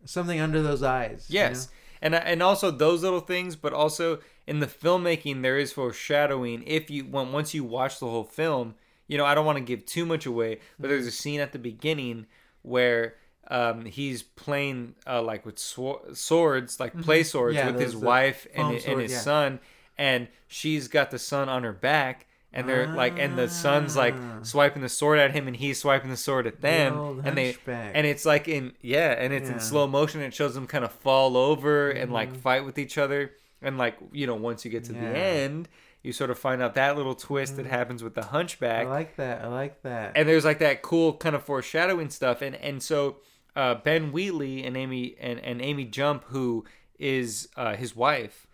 something 0.04 0.40
under 0.40 0.62
those 0.62 0.82
eyes. 0.82 1.26
you 1.28 1.38
Yes, 1.38 1.68
and 2.00 2.14
and 2.14 2.42
also 2.42 2.70
those 2.70 3.02
little 3.02 3.20
things, 3.20 3.56
but 3.56 3.72
also 3.72 4.20
in 4.46 4.60
the 4.60 4.66
filmmaking 4.66 5.42
there 5.42 5.58
is 5.58 5.72
foreshadowing. 5.72 6.62
If 6.66 6.90
you 6.90 7.04
when 7.04 7.32
once 7.32 7.54
you 7.54 7.64
watch 7.64 8.00
the 8.00 8.06
whole 8.06 8.24
film, 8.24 8.74
you 9.06 9.18
know 9.18 9.24
I 9.24 9.34
don't 9.34 9.46
want 9.46 9.58
to 9.58 9.64
give 9.64 9.84
too 9.84 10.06
much 10.06 10.26
away, 10.26 10.60
but 10.78 10.88
there's 10.88 11.06
a 11.06 11.10
scene 11.12 11.40
at 11.40 11.52
the 11.52 11.58
beginning 11.58 12.26
where 12.62 13.16
um, 13.48 13.84
he's 13.84 14.22
playing 14.22 14.94
uh, 15.06 15.22
like 15.22 15.44
with 15.44 15.58
swor- 15.58 16.02
swords, 16.14 16.80
like 16.80 16.98
play 17.02 17.22
swords 17.22 17.56
Mm-hmm. 17.56 17.68
Yeah, 17.68 17.72
with 17.72 17.82
his 17.82 17.96
wife 17.96 18.46
and, 18.54 18.80
foam 18.80 18.92
and 18.92 19.00
his 19.02 19.12
yeah. 19.12 19.18
son, 19.18 19.60
and 19.98 20.28
she's 20.46 20.88
got 20.88 21.10
the 21.10 21.18
son 21.18 21.48
on 21.48 21.64
her 21.64 21.72
back. 21.72 22.26
And 22.52 22.68
they're 22.68 22.88
like, 22.88 23.16
and 23.18 23.38
the 23.38 23.48
son's 23.48 23.96
like 23.96 24.14
Ah. 24.18 24.40
swiping 24.42 24.82
the 24.82 24.88
sword 24.88 25.18
at 25.20 25.30
him, 25.30 25.46
and 25.46 25.56
he's 25.56 25.78
swiping 25.78 26.10
the 26.10 26.16
sword 26.16 26.46
at 26.48 26.60
them, 26.60 26.96
old 26.98 27.24
and 27.24 27.36
they, 27.38 27.52
hunchback. 27.52 27.92
and 27.94 28.04
it's 28.06 28.26
like 28.26 28.48
in 28.48 28.72
yeah, 28.82 29.12
and 29.12 29.32
it's 29.32 29.48
in 29.48 29.60
slow 29.60 29.86
motion. 29.86 30.20
It 30.20 30.34
shows 30.34 30.54
them 30.54 30.66
kind 30.66 30.84
of 30.84 30.90
fall 30.90 31.36
over 31.36 31.90
and 31.90 32.12
like 32.12 32.32
Mhm. 32.32 32.36
fight 32.38 32.64
with 32.64 32.76
each 32.78 32.98
other, 32.98 33.32
and 33.62 33.78
like 33.78 33.96
you 34.12 34.26
know, 34.26 34.34
once 34.34 34.64
you 34.64 34.70
get 34.70 34.82
to 34.84 34.92
Yeah. 34.92 34.98
Mm. 34.98 35.12
the 35.12 35.18
end, 35.18 35.68
you 36.02 36.12
sort 36.12 36.30
of 36.30 36.38
find 36.40 36.60
out 36.60 36.74
that 36.74 36.96
little 36.96 37.14
twist 37.14 37.56
that 37.56 37.66
happens 37.66 38.02
with 38.02 38.14
the 38.14 38.24
hunchback. 38.24 38.86
I 38.86 38.90
like 38.90 39.14
that. 39.16 39.44
I 39.44 39.46
like 39.46 39.82
that. 39.82 40.12
and 40.16 40.28
there's 40.28 40.44
like 40.44 40.58
that 40.58 40.82
cool 40.82 41.12
kind 41.14 41.36
of 41.36 41.44
foreshadowing 41.44 42.10
stuff, 42.10 42.42
and 42.42 42.56
and 42.56 42.82
so 42.82 43.18
uh, 43.54 43.74
Ben 43.76 44.10
Wheatley 44.10 44.64
and 44.64 44.76
Amy 44.76 45.14
and 45.20 45.38
and 45.38 45.62
Amy 45.62 45.84
Jump, 45.84 46.24
who 46.28 46.64
is 46.98 47.48
uh, 47.56 47.76
his 47.76 47.94
wife, 47.94 48.48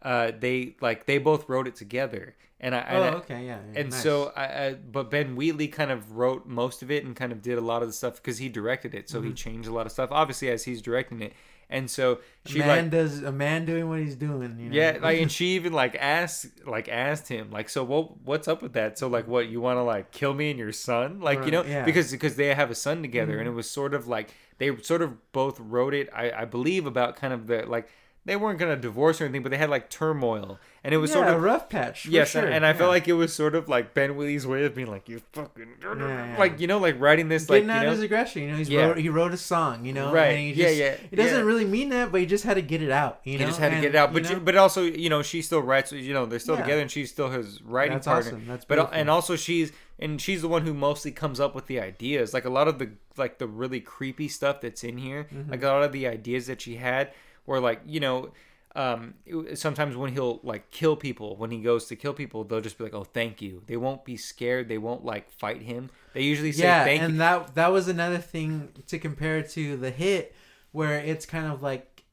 uh, 0.00 0.32
they 0.38 0.74
like 0.80 1.04
they 1.04 1.18
both 1.18 1.48
wrote 1.50 1.66
it 1.68 1.74
together, 1.76 2.34
and 2.62 2.74
I 2.74 2.86
oh, 2.90 3.02
and 3.02 3.14
I- 3.16 3.18
okay, 3.18 3.44
yeah. 3.46 3.58
yeah, 3.72 3.80
and 3.80 3.90
nice. 3.90 4.02
so 4.02 4.32
I, 4.36 4.44
I 4.66 4.74
but 4.74 5.10
ben 5.10 5.34
wheatley 5.36 5.68
kind 5.68 5.90
of 5.90 6.12
wrote 6.16 6.46
most 6.46 6.82
of 6.82 6.90
it 6.90 7.04
and 7.04 7.14
kind 7.16 7.32
of 7.32 7.42
did 7.42 7.58
a 7.58 7.60
lot 7.60 7.82
of 7.82 7.88
the 7.88 7.92
stuff 7.92 8.14
because 8.16 8.38
he 8.38 8.48
directed 8.48 8.94
it 8.94 9.08
so 9.10 9.18
Mm-hmm. 9.18 9.28
he 9.28 9.34
changed 9.34 9.68
a 9.68 9.72
lot 9.72 9.86
of 9.86 9.92
stuff 9.92 10.10
obviously 10.12 10.48
as 10.50 10.64
he's 10.64 10.80
directing 10.80 11.20
it 11.20 11.32
and 11.70 11.90
so 11.90 12.18
a 12.44 12.48
she 12.48 12.58
man 12.58 12.68
like 12.68 12.90
does 12.90 13.22
a 13.22 13.32
man 13.32 13.64
doing 13.64 13.88
what 13.88 13.98
he's 13.98 14.14
doing. 14.14 14.58
You 14.58 14.68
know? 14.68 14.76
yeah 14.76 14.98
like 15.00 15.18
and 15.20 15.32
she 15.36 15.54
even 15.54 15.72
like 15.72 15.96
asked 15.98 16.46
like 16.66 16.88
asked 16.88 17.28
him 17.28 17.50
like 17.50 17.68
so 17.68 17.82
what 17.82 18.20
what's 18.24 18.46
up 18.46 18.62
with 18.62 18.74
that 18.74 18.98
so 18.98 19.08
like 19.08 19.26
what 19.26 19.48
you 19.48 19.60
want 19.60 19.78
to 19.78 19.82
like 19.82 20.10
kill 20.12 20.34
me 20.34 20.50
and 20.50 20.58
your 20.58 20.72
son 20.72 21.20
like 21.20 21.44
you 21.44 21.50
know 21.50 21.62
yeah. 21.64 21.76
Mm-hmm. 21.76 21.86
because 21.86 22.10
because 22.12 22.36
they 22.36 22.54
have 22.54 22.70
a 22.70 22.74
son 22.74 23.00
together 23.02 23.38
and 23.38 23.48
it 23.48 23.52
was 23.52 23.68
sort 23.70 23.94
of 23.94 24.06
like 24.06 24.34
they 24.58 24.76
sort 24.82 25.02
of 25.02 25.32
both 25.32 25.58
wrote 25.58 25.94
it 25.94 26.08
I, 26.14 26.30
I 26.30 26.44
believe 26.44 26.86
about 26.86 27.16
kind 27.16 27.32
of 27.32 27.46
the 27.46 27.64
like 27.66 27.88
they 28.24 28.36
weren't 28.36 28.58
gonna 28.58 28.76
divorce 28.76 29.20
or 29.20 29.24
anything 29.24 29.42
but 29.42 29.50
they 29.50 29.58
had 29.58 29.70
like 29.70 29.90
turmoil 29.90 30.58
and 30.84 30.92
it 30.92 30.98
was 30.98 31.10
yeah, 31.10 31.14
sort 31.14 31.28
of 31.28 31.34
a 31.34 31.40
rough 31.40 31.68
patch. 31.68 32.06
Yes, 32.06 32.30
sure. 32.30 32.44
and 32.44 32.66
I 32.66 32.70
yeah. 32.70 32.76
feel 32.76 32.88
like 32.88 33.06
it 33.06 33.12
was 33.12 33.32
sort 33.32 33.54
of 33.54 33.68
like 33.68 33.94
Ben 33.94 34.16
Wheatley's 34.16 34.46
way 34.46 34.64
of 34.64 34.74
being 34.74 34.88
like, 34.88 35.08
"You 35.08 35.22
fucking," 35.32 35.76
yeah. 35.80 36.34
like 36.36 36.58
you 36.58 36.66
know, 36.66 36.78
like 36.78 37.00
writing 37.00 37.28
this, 37.28 37.48
like 37.48 37.62
getting 37.62 37.68
you 37.68 37.74
out 37.74 37.84
know, 37.84 37.90
his 37.92 38.00
aggression. 38.00 38.42
You 38.42 38.50
know, 38.50 38.56
he's 38.56 38.74
wrote, 38.74 38.98
he 38.98 39.08
wrote 39.08 39.32
a 39.32 39.36
song. 39.36 39.84
You 39.84 39.92
know, 39.92 40.12
Right. 40.12 40.32
And 40.32 40.40
he 40.40 40.52
Yeah, 40.54 40.66
just, 40.66 40.78
yeah, 40.78 40.96
He 41.10 41.16
doesn't 41.16 41.44
really 41.46 41.64
mean 41.64 41.90
that, 41.90 42.10
but 42.10 42.20
he 42.20 42.26
just 42.26 42.42
had 42.42 42.54
to 42.54 42.62
get 42.62 42.82
it 42.82 42.90
out. 42.90 43.20
You 43.22 43.34
know, 43.34 43.44
he 43.44 43.44
just 43.44 43.60
had 43.60 43.70
to 43.70 43.80
get 43.80 43.90
it 43.90 43.94
out. 43.94 44.12
But 44.12 44.24
you 44.28 44.34
know, 44.34 44.40
but 44.40 44.56
also, 44.56 44.82
you 44.82 45.08
know, 45.08 45.22
she 45.22 45.40
still 45.40 45.62
writes. 45.62 45.92
You 45.92 46.14
know, 46.14 46.26
they're 46.26 46.40
still 46.40 46.56
together, 46.56 46.80
and 46.80 46.90
she's 46.90 47.10
still 47.10 47.30
his 47.30 47.62
writing 47.62 47.94
That's 47.94 48.06
partner. 48.06 48.32
awesome. 48.32 48.46
That's 48.48 48.64
but 48.64 48.92
and 48.92 49.08
also 49.08 49.36
she's 49.36 49.70
and 50.00 50.20
she's 50.20 50.42
the 50.42 50.48
one 50.48 50.62
who 50.62 50.74
mostly 50.74 51.12
comes 51.12 51.38
up 51.38 51.54
with 51.54 51.66
the 51.66 51.78
ideas. 51.78 52.34
Like 52.34 52.44
a 52.44 52.50
lot 52.50 52.66
of 52.66 52.80
the 52.80 52.90
like 53.16 53.38
the 53.38 53.46
really 53.46 53.80
creepy 53.80 54.26
stuff 54.26 54.60
that's 54.60 54.82
in 54.82 54.98
here. 54.98 55.28
Mm-hmm. 55.32 55.52
Like 55.52 55.62
a 55.62 55.68
lot 55.68 55.84
of 55.84 55.92
the 55.92 56.08
ideas 56.08 56.48
that 56.48 56.60
she 56.60 56.74
had 56.74 57.12
were 57.46 57.60
like 57.60 57.80
you 57.86 58.00
know. 58.00 58.32
um, 58.74 59.12
sometimes 59.54 59.94
when 59.96 60.10
he'll 60.14 60.40
like 60.42 60.70
kill 60.70 60.96
people, 60.96 61.36
when 61.36 61.50
he 61.50 61.58
goes 61.60 61.84
to 61.88 61.94
kill 61.96 62.14
people, 62.14 62.42
they'll 62.42 62.62
just 62.62 62.78
be 62.78 62.84
like, 62.84 62.94
"Oh, 62.94 63.04
thank 63.04 63.42
you." 63.42 63.62
They 63.66 63.76
won't 63.76 64.02
be 64.02 64.16
scared. 64.16 64.68
They 64.68 64.78
won't 64.78 65.04
like 65.04 65.30
fight 65.30 65.60
him. 65.60 65.90
They 66.14 66.22
usually 66.22 66.52
say 66.52 66.62
yeah, 66.64 66.82
thank 66.84 67.02
and 67.02 67.12
you. 67.14 67.18
that 67.18 67.54
that 67.54 67.70
was 67.70 67.86
another 67.88 68.16
thing 68.16 68.70
to 68.86 68.98
compare 68.98 69.42
to 69.42 69.76
the 69.76 69.90
hit, 69.90 70.34
where 70.72 70.98
it's 70.98 71.26
kind 71.26 71.52
of 71.52 71.62
like 71.62 72.04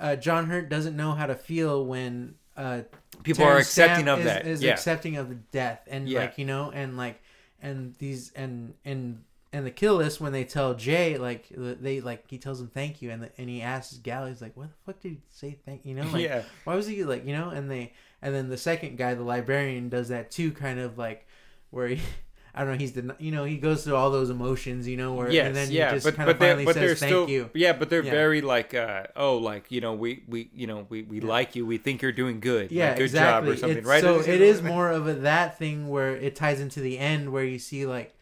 uh, 0.00 0.16
John 0.16 0.46
Hurt 0.46 0.68
doesn't 0.68 0.96
know 0.96 1.12
how 1.12 1.26
to 1.26 1.36
feel 1.36 1.84
when 1.86 2.34
uh, 2.56 2.80
People 3.22 3.44
are 3.44 3.58
accepting 3.58 4.06
Stamp 4.06 4.18
of 4.20 4.26
is, 4.26 4.32
that. 4.32 4.46
Is 4.46 4.62
yeah. 4.62 4.72
accepting 4.72 5.16
of 5.16 5.28
the 5.28 5.36
death, 5.36 5.80
and 5.86 6.08
Yeah. 6.08 6.20
like 6.22 6.36
you 6.36 6.46
know, 6.46 6.72
and 6.72 6.96
like, 6.96 7.22
and 7.62 7.94
these 8.00 8.32
and 8.32 8.74
and 8.84 9.22
and 9.54 9.64
the 9.64 9.70
kill 9.70 9.94
list 9.94 10.20
when 10.20 10.32
they 10.32 10.42
tell 10.42 10.74
Jay 10.74 11.16
like 11.16 11.46
they 11.56 12.00
like 12.00 12.28
he 12.28 12.38
tells 12.38 12.60
him 12.60 12.66
thank 12.66 13.00
you, 13.00 13.10
and 13.12 13.22
the, 13.22 13.30
and 13.38 13.48
he 13.48 13.62
asks 13.62 13.96
Gal, 13.98 14.26
he's 14.26 14.42
like, 14.42 14.56
what 14.56 14.68
the 14.68 14.74
fuck 14.84 15.00
did 15.00 15.10
he 15.12 15.20
say 15.30 15.56
thank 15.64 15.86
you 15.86 15.94
know 15.94 16.02
like 16.08 16.22
yeah. 16.22 16.42
why 16.64 16.74
was 16.74 16.88
he 16.88 17.04
like 17.04 17.24
you 17.24 17.32
know 17.32 17.50
and 17.50 17.70
they 17.70 17.92
and 18.20 18.34
then 18.34 18.48
the 18.48 18.56
second 18.56 18.98
guy 18.98 19.14
the 19.14 19.22
librarian 19.22 19.88
does 19.88 20.08
that 20.08 20.32
too 20.32 20.50
kind 20.50 20.80
of 20.80 20.98
like 20.98 21.26
where 21.70 21.86
he 21.86 22.00
I 22.56 22.60
don't 22.64 22.72
know 22.72 22.78
he's 22.78 22.92
the 22.92 23.14
you 23.20 23.30
know 23.30 23.44
he 23.44 23.58
goes 23.58 23.84
through 23.84 23.94
all 23.94 24.10
those 24.10 24.28
emotions 24.30 24.88
you 24.88 24.96
know 24.96 25.14
where 25.14 25.30
Yes, 25.30 25.46
and 25.46 25.56
then 25.56 25.70
yeah, 25.70 25.90
he 25.90 25.96
just 25.96 26.04
but 26.06 26.16
kind 26.16 26.26
but 26.26 26.32
of 26.34 26.38
finally 26.40 26.64
but 26.64 26.74
says 26.74 26.82
they're 26.82 26.96
thank 26.96 27.10
still 27.10 27.30
you 27.30 27.50
yeah, 27.54 27.72
but 27.74 27.90
they're 27.90 28.02
Yeah. 28.04 28.10
very 28.10 28.40
like 28.40 28.74
uh 28.74 29.04
oh 29.14 29.38
like 29.38 29.70
you 29.70 29.80
know 29.80 29.92
we 29.94 30.24
we 30.26 30.50
you 30.52 30.66
know 30.66 30.86
we, 30.88 31.02
we 31.02 31.20
Yeah. 31.20 31.28
like 31.28 31.54
you 31.54 31.64
we 31.64 31.78
think 31.78 32.02
you're 32.02 32.12
doing 32.12 32.40
good 32.40 32.72
yeah 32.72 32.88
like, 32.88 32.96
good 32.96 33.04
exactly 33.04 33.48
job 33.50 33.54
or 33.54 33.56
something 33.56 33.78
It's- 33.78 33.88
right 33.88 34.02
so 34.02 34.20
it 34.20 34.40
is 34.40 34.62
more 34.74 34.90
of 34.90 35.06
a 35.06 35.14
that 35.14 35.58
thing 35.58 35.88
where 35.88 36.16
it 36.16 36.34
ties 36.34 36.60
into 36.60 36.80
the 36.80 36.98
end 36.98 37.32
where 37.32 37.44
you 37.44 37.58
see 37.60 37.86
like 37.86 38.14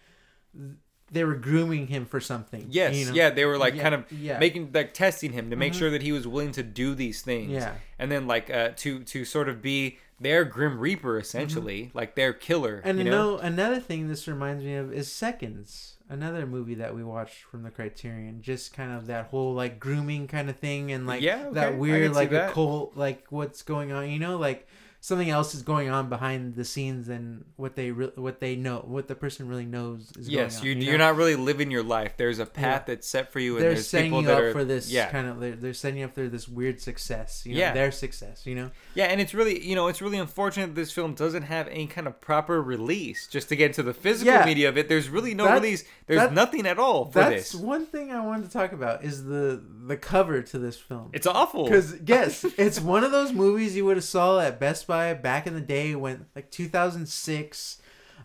they 1.13 1.25
were 1.25 1.35
grooming 1.35 1.87
him 1.87 2.05
for 2.07 2.21
something 2.21 2.67
yes 2.71 2.97
you 2.97 3.05
know? 3.07 3.13
yeah 3.13 3.31
they 3.31 3.45
were 3.45 3.59
like 3.59 3.75
Yeah, 3.75 3.83
kind 3.83 3.95
of 3.95 4.11
yeah 4.13 4.39
making 4.39 4.71
like 4.73 4.95
testing 4.95 5.33
him 5.33 5.51
to 5.51 5.57
make 5.57 5.73
Mhm. 5.75 5.79
sure 5.79 5.91
that 5.91 6.03
he 6.03 6.11
was 6.13 6.27
willing 6.27 6.53
to 6.53 6.63
do 6.63 6.95
these 6.95 7.23
things 7.23 7.53
yeah 7.53 7.75
and 7.99 8.11
then 8.11 8.27
like 8.27 8.51
uh 8.51 8.71
to 8.77 9.05
to 9.05 9.25
sort 9.25 9.49
of 9.49 9.61
be 9.63 9.99
their 10.21 10.45
grim 10.45 10.79
reaper 10.79 11.19
essentially 11.19 11.91
like 11.95 12.15
their 12.15 12.33
killer 12.33 12.79
Mm-hmm. 12.79 12.89
And 12.89 12.99
you 13.01 13.05
know, 13.07 13.39
another 13.39 13.81
thing 13.81 14.09
this 14.09 14.27
reminds 14.29 14.63
me 14.65 14.75
of 14.77 14.93
is 14.93 15.11
Seconds, 15.11 15.95
another 16.09 16.47
movie 16.47 16.75
that 16.77 16.95
we 16.95 17.03
watched 17.03 17.43
from 17.43 17.63
the 17.65 17.71
Criterion. 17.71 18.41
Just 18.41 18.73
kind 18.73 18.93
of 18.93 19.07
that 19.07 19.27
whole 19.27 19.53
like 19.55 19.81
grooming 19.81 20.29
kind 20.29 20.49
of 20.49 20.57
thing, 20.57 20.93
and 20.93 21.07
like 21.09 21.23
Yeah, 21.23 21.47
okay, 21.47 21.55
that 21.55 21.77
weird 21.79 22.13
like 22.15 22.31
that. 22.31 22.51
occult 22.51 22.97
like 22.97 23.27
what's 23.31 23.63
going 23.63 23.91
on. 23.93 24.09
You 24.11 24.19
know, 24.21 24.37
like 24.39 24.69
something 25.05 25.29
else 25.29 25.53
is 25.53 25.63
going 25.63 25.89
on 25.91 26.09
behind 26.09 26.55
the 26.55 26.65
scenes 26.65 27.09
than 27.09 27.45
what 27.57 27.75
they 27.75 27.91
re- 27.91 28.13
what 28.15 28.39
they 28.39 28.55
know, 28.55 28.79
what 28.87 29.09
the 29.09 29.17
person 29.17 29.49
really 29.49 29.67
knows 29.67 30.13
is 30.17 30.29
yes 30.29 30.61
going 30.61 30.69
you, 30.79 30.83
on. 30.85 30.89
you're 30.91 30.99
not 30.99 31.17
really 31.17 31.35
living 31.35 31.73
your 31.73 31.83
life 31.83 32.13
there's 32.17 32.39
a 32.39 32.47
path 32.47 32.85
that's 32.87 33.09
set 33.09 33.33
for 33.33 33.41
you 33.41 33.57
and 33.57 33.65
They're 33.65 33.75
there's 33.75 33.89
setting 33.89 34.13
people 34.13 34.23
you 34.23 34.31
up 34.31 34.39
are 34.41 34.53
for 34.53 34.65
this 34.65 34.91
yeah 34.93 35.11
kind 35.11 35.27
of. 35.27 35.41
They're, 35.41 35.57
they're 35.57 35.75
setting 35.75 35.99
you 35.99 36.05
up 36.05 36.15
for 36.15 36.29
this 36.29 36.47
weird 36.49 36.81
success. 36.81 37.45
You 37.45 37.55
know, 37.55 37.61
Yeah. 37.61 37.73
their 37.75 37.91
success. 37.91 38.47
You 38.47 38.55
know, 38.55 38.71
Yeah, 38.95 39.07
and 39.07 39.21
it's 39.21 39.35
really, 39.35 39.61
you 39.67 39.75
know, 39.75 39.89
it's 39.89 40.01
really 40.01 40.19
unfortunate 40.19 40.69
that 40.69 40.75
this 40.77 40.93
film 40.93 41.15
doesn't 41.15 41.43
have 41.43 41.67
any 41.67 41.89
kind 41.89 42.07
of 42.07 42.21
proper 42.21 42.63
release. 42.63 43.27
Just 43.27 43.49
to 43.49 43.57
get 43.57 43.73
to 43.75 43.83
the 43.83 43.93
physical 43.95 44.33
Yeah. 44.33 44.45
media 44.45 44.69
of 44.69 44.79
it, 44.79 44.89
there's 44.89 45.09
really 45.09 45.35
no 45.35 45.45
That's- 45.45 45.63
release. 45.63 45.85
There's 46.07 46.21
that- 46.21 46.33
nothing 46.33 46.65
at 46.67 46.79
all 46.79 47.07
for 47.07 47.19
that's 47.21 47.51
this. 47.53 47.55
one 47.61 47.87
thing 47.87 48.13
I 48.13 48.25
wanted 48.25 48.45
to 48.47 48.53
talk 48.53 48.71
about 48.73 49.03
is 49.03 49.25
the 49.25 49.61
the 49.85 49.97
cover 49.97 50.43
to 50.43 50.59
this 50.61 50.77
film. 50.77 51.11
It's 51.13 51.27
awful. 51.27 51.65
Because 51.65 51.97
yes, 52.07 52.45
it's 52.57 52.79
one 52.81 53.03
of 53.03 53.11
those 53.11 53.33
movies 53.33 53.75
you 53.75 53.85
would 53.87 53.97
have 53.97 54.05
saw 54.05 54.39
at 54.39 54.61
Best 54.61 54.87
Buy 54.87 54.92
back 55.15 55.47
in 55.47 55.55
the 55.55 55.61
day 55.61 55.95
when 55.95 56.27
like 56.35 56.51
2006, 56.51 57.79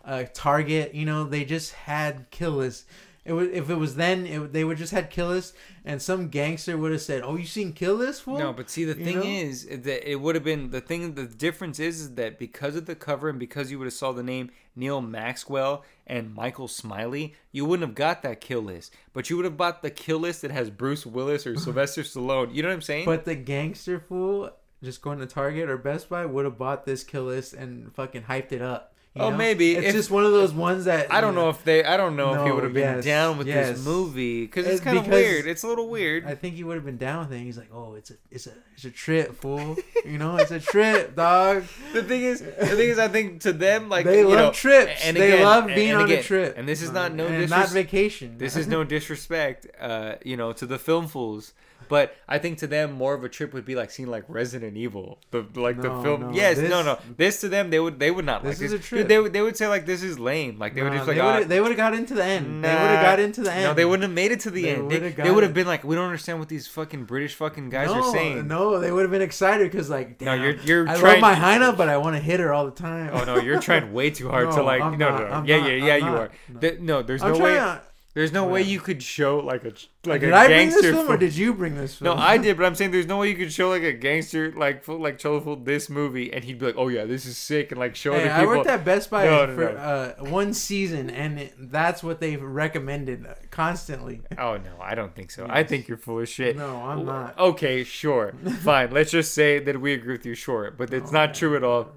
uh, 0.04 0.24
Target. 0.32 0.94
You 0.94 1.04
know, 1.04 1.24
they 1.24 1.44
just 1.44 1.72
had 1.72 2.30
Kill 2.30 2.52
List. 2.52 2.86
It 3.24 3.32
would 3.34 3.50
if 3.52 3.68
it 3.68 3.74
was 3.74 3.96
then, 3.96 4.26
it, 4.26 4.52
they 4.54 4.64
would 4.64 4.78
just 4.78 4.92
had 4.92 5.10
Kill 5.10 5.28
List, 5.28 5.54
and 5.84 6.00
some 6.00 6.28
gangster 6.28 6.78
would 6.78 6.92
have 6.92 7.02
said, 7.02 7.22
"Oh, 7.22 7.36
you 7.36 7.44
seen 7.44 7.74
Kill 7.74 7.96
List, 7.96 8.22
fool?" 8.22 8.38
no, 8.38 8.54
but 8.54 8.70
see, 8.70 8.84
the 8.84 8.98
You 8.98 9.04
thing 9.04 9.16
know? 9.20 9.26
is 9.26 9.66
that 9.66 10.10
it 10.10 10.16
would 10.16 10.34
have 10.34 10.44
been 10.44 10.70
the 10.70 10.80
thing. 10.80 11.14
The 11.14 11.26
difference 11.26 11.78
is, 11.78 12.00
is 12.00 12.14
that 12.14 12.38
because 12.38 12.74
of 12.74 12.86
the 12.86 12.94
cover 12.94 13.28
and 13.28 13.38
because 13.38 13.70
you 13.70 13.78
would 13.78 13.84
have 13.84 13.92
saw 13.92 14.12
the 14.12 14.22
name 14.22 14.50
Neil 14.74 15.02
Maskell 15.02 15.84
and 16.06 16.34
Michael 16.34 16.68
Smiley, 16.68 17.34
you 17.52 17.66
wouldn't 17.66 17.86
have 17.86 17.94
got 17.94 18.22
that 18.22 18.40
kill 18.40 18.62
list. 18.62 18.94
But 19.12 19.28
you 19.28 19.36
would 19.36 19.44
have 19.44 19.58
bought 19.58 19.82
the 19.82 19.90
kill 19.90 20.20
list 20.20 20.40
that 20.40 20.50
has 20.50 20.70
Bruce 20.70 21.04
Willis 21.04 21.46
or 21.46 21.54
Sylvester 21.58 22.04
Stallone. 22.04 22.54
You 22.54 22.62
know 22.62 22.70
what 22.70 22.76
I'm 22.76 22.80
saying? 22.82 23.04
But 23.04 23.26
the 23.26 23.34
gangster 23.34 24.00
fool 24.00 24.52
just 24.82 25.02
going 25.02 25.18
to 25.18 25.26
Target 25.26 25.68
or 25.68 25.76
Best 25.76 26.08
Buy 26.08 26.24
would 26.26 26.44
have 26.44 26.58
bought 26.58 26.84
this 26.86 27.02
Kill 27.04 27.24
List 27.24 27.52
and 27.54 27.92
fucking 27.94 28.22
hyped 28.22 28.52
it 28.52 28.62
up. 28.62 28.94
you 29.14 29.22
Oh, 29.22 29.30
know? 29.30 29.36
maybe. 29.36 29.74
It's 29.74 29.88
If- 29.88 29.94
just 29.94 30.10
one 30.10 30.24
of 30.24 30.30
those 30.32 30.52
ones 30.52 30.84
that 30.84 31.12
I 31.12 31.20
don't 31.20 31.34
know 31.34 31.48
if 31.48 31.64
they. 31.64 31.82
I 31.82 31.96
don't 31.96 32.14
know 32.14 32.34
if 32.34 32.44
he 32.46 32.52
would 32.52 32.62
have 32.62 32.74
been 32.74 32.96
yes, 32.96 33.04
down 33.04 33.38
with 33.38 33.48
yes. 33.48 33.70
this 33.76 33.84
movie 33.84 34.42
because 34.42 34.66
it's 34.66 34.76
It's 34.76 34.84
kind 34.84 34.98
of 34.98 35.08
weird. 35.08 35.46
It's 35.46 35.64
a 35.64 35.66
little 35.66 35.88
weird. 35.88 36.24
I 36.26 36.34
think 36.36 36.54
he 36.54 36.62
would 36.62 36.76
have 36.76 36.84
been 36.84 36.98
down 36.98 37.20
with 37.28 37.32
it. 37.36 37.40
He's 37.42 37.56
like, 37.58 37.70
"Oh, 37.72 37.94
it's 37.94 38.10
a, 38.10 38.14
it's 38.30 38.46
a, 38.46 38.52
it's 38.74 38.84
a 38.84 38.90
trip, 38.90 39.34
fool. 39.34 39.76
You 40.04 40.18
know, 40.18 40.36
it's 40.36 40.52
a 40.52 40.60
trip, 40.60 41.16
dog." 41.24 41.64
the 41.94 42.02
thing 42.04 42.22
is, 42.22 42.40
the 42.42 42.50
thing 42.76 42.90
is, 42.90 42.98
I 43.00 43.08
think 43.08 43.40
to 43.40 43.52
them, 43.52 43.88
like 43.88 44.04
they 44.04 44.20
you 44.20 44.28
love 44.28 44.38
know, 44.38 44.50
trips. 44.52 45.00
and 45.04 45.16
they 45.16 45.32
again- 45.32 45.44
love 45.44 45.64
and- 45.64 45.74
being 45.74 45.90
and 45.92 45.98
on 46.00 46.04
again, 46.04 46.18
a 46.20 46.22
trip. 46.22 46.54
and 46.56 46.68
this 46.68 46.82
is 46.82 46.92
not 46.92 47.12
no 47.12 47.26
and 47.26 47.44
disres- 47.44 47.50
not 47.50 47.70
vacation. 47.70 48.36
This 48.38 48.56
is 48.56 48.68
no 48.68 48.84
disrespect, 48.84 49.66
uh, 49.80 50.16
you 50.24 50.36
know, 50.36 50.52
to 50.52 50.66
the 50.66 50.78
film 50.78 51.08
fools, 51.08 51.54
but 51.88 52.14
I 52.28 52.38
think 52.38 52.58
to 52.58 52.66
them 52.66 52.92
more 52.92 53.14
of 53.14 53.24
a 53.24 53.28
trip 53.28 53.52
would 53.54 53.64
be 53.64 53.74
like 53.74 53.90
seeing 53.90 54.08
like 54.08 54.24
Resident 54.28 54.76
Evil, 54.76 55.18
the 55.30 55.46
like 55.54 55.76
the 55.80 55.90
film. 56.02 56.20
no, 56.20 56.30
yes, 56.32 56.56
this- 56.56 56.70
no, 56.70 56.82
no. 56.82 56.98
This 57.16 57.40
to 57.40 57.48
them, 57.48 57.70
they 57.70 57.80
would 57.80 57.98
they 57.98 58.10
would 58.10 58.24
not 58.24 58.42
This 58.42 58.58
like 58.58 58.64
is 58.64 58.72
this. 58.72 58.80
Is 58.80 58.86
a 58.86 58.88
trip. 58.88 59.00
Dude, 59.02 59.08
they 59.08 59.18
would 59.18 59.32
they 59.32 59.42
would 59.42 59.56
say 59.56 59.66
like 59.68 59.86
this 59.86 60.02
is 60.02 60.18
lame. 60.18 60.58
Like 60.58 60.74
they 60.74 60.82
would 60.82 60.92
just 60.92 61.06
like 61.06 61.16
they 61.16 61.20
ah, 61.20 61.38
would 61.38 61.48
they 61.48 61.60
would 61.60 61.68
have 61.68 61.76
got 61.76 61.94
into 61.94 62.14
the 62.14 62.24
end. 62.24 62.64
they 62.64 62.68
would 62.68 62.76
have 62.76 63.04
got 63.04 63.20
into 63.20 63.42
the 63.42 63.52
end. 63.52 63.64
No, 63.64 63.74
they 63.74 63.84
wouldn't 63.84 64.02
have 64.02 64.12
made 64.12 64.32
it 64.32 64.40
to 64.40 64.50
the 64.50 64.62
They 64.62 64.74
end. 64.74 64.90
They, 64.90 65.10
they 65.10 65.30
would 65.30 65.42
have 65.42 65.54
been 65.54 65.66
like, 65.66 65.84
we 65.84 65.94
don't 65.94 66.04
understand 66.04 66.38
what 66.38 66.48
these 66.48 66.66
fucking 66.66 67.04
British 67.04 67.34
fucking 67.34 67.70
guys 67.70 67.88
no, 67.88 67.94
are 67.94 68.12
saying. 68.12 68.46
No, 68.46 68.78
they 68.78 68.92
would 68.92 69.02
have 69.02 69.10
been 69.10 69.22
excited 69.22 69.70
because 69.70 69.88
like, 69.90 70.20
No, 70.20 70.34
you're 70.34 70.56
you're 70.56 70.88
I 70.88 70.96
trying. 70.96 71.20
love 71.20 71.20
my 71.20 71.34
Heina, 71.34 71.76
but 71.76 71.88
I 71.88 71.96
want 71.96 72.16
to 72.16 72.22
hit 72.22 72.40
her 72.40 72.52
all 72.52 72.64
the 72.64 72.70
time. 72.72 73.10
Oh 73.12 73.24
no, 73.24 73.38
you're 73.38 73.60
trying 73.60 73.92
way 73.98 74.10
too 74.10 74.28
hard 74.28 74.50
to 74.52 74.62
like. 74.62 74.82
I'm 74.82 74.98
no, 74.98 75.10
not, 75.10 75.20
no, 75.20 75.28
no. 75.28 75.34
I'm 75.34 75.46
yeah, 75.46 75.56
not, 75.58 75.66
yeah, 75.68 75.72
I'm 75.72 75.86
yeah. 75.86 75.96
You 75.96 76.04
not. 76.04 76.14
are. 76.14 76.78
No. 76.80 77.02
There's 77.02 77.22
no 77.22 77.38
way. 77.38 77.78
There's 78.18 78.32
no 78.32 78.48
way 78.48 78.62
you 78.62 78.80
could 78.80 79.00
show 79.00 79.38
like 79.38 79.64
a 79.64 79.72
like 80.04 80.22
did 80.22 80.32
a 80.32 80.36
I 80.36 80.46
bring 80.48 80.58
gangster. 80.70 80.82
this 80.82 80.90
film 80.92 81.08
or 81.08 81.16
did 81.16 81.36
you 81.36 81.54
bring 81.54 81.76
this 81.76 81.94
film? 81.94 82.16
No. 82.16 82.20
I 82.20 82.36
did, 82.44 82.56
but 82.56 82.66
I'm 82.66 82.74
saying 82.74 82.90
there's 82.90 83.06
no 83.06 83.18
way 83.18 83.28
you 83.30 83.36
could 83.36 83.52
show 83.52 83.68
like 83.68 83.84
a 83.84 83.92
gangster 83.92 84.50
like 84.56 84.82
full, 84.82 84.98
like 84.98 85.18
Cholo 85.18 85.40
full 85.40 85.54
this 85.54 85.88
movie, 85.88 86.32
and 86.32 86.42
he'd 86.42 86.58
be 86.58 86.66
like, 86.66 86.74
"Oh 86.76 86.88
yeah, 86.88 87.04
this 87.04 87.26
is 87.26 87.38
sick," 87.38 87.70
and 87.70 87.78
like 87.78 87.94
show 87.94 88.12
Hey, 88.14 88.22
other 88.22 88.32
I 88.32 88.38
people. 88.40 88.56
worked 88.56 88.66
at 88.68 88.84
Best 88.84 89.08
Buy 89.10 89.24
No, 89.26 89.46
no, 89.46 89.54
for 89.54 89.72
no. 89.72 89.78
Uh, 89.78 90.14
one 90.30 90.52
season, 90.52 91.10
and 91.10 91.38
it, 91.38 91.54
that's 91.70 92.02
what 92.02 92.18
they've 92.18 92.42
recommended 92.42 93.24
constantly. 93.52 94.22
oh 94.38 94.56
no, 94.56 94.72
I 94.82 94.96
don't 94.96 95.14
think 95.14 95.30
so. 95.30 95.46
I 95.48 95.62
think 95.62 95.86
you're 95.86 95.96
full 95.96 96.18
of 96.18 96.28
shit. 96.28 96.56
No, 96.56 96.76
I'm 96.82 97.04
not. 97.04 97.38
Okay, 97.38 97.84
sure, 97.84 98.34
fine. 98.62 98.90
Let's 98.90 99.12
just 99.12 99.32
say 99.32 99.60
that 99.60 99.80
we 99.80 99.92
agree 99.92 100.14
with 100.14 100.26
you, 100.26 100.34
sure, 100.34 100.72
but 100.76 100.92
it's 100.92 101.12
not 101.12 101.30
Okay. 101.30 101.38
true 101.38 101.56
at 101.56 101.62
all. 101.62 101.92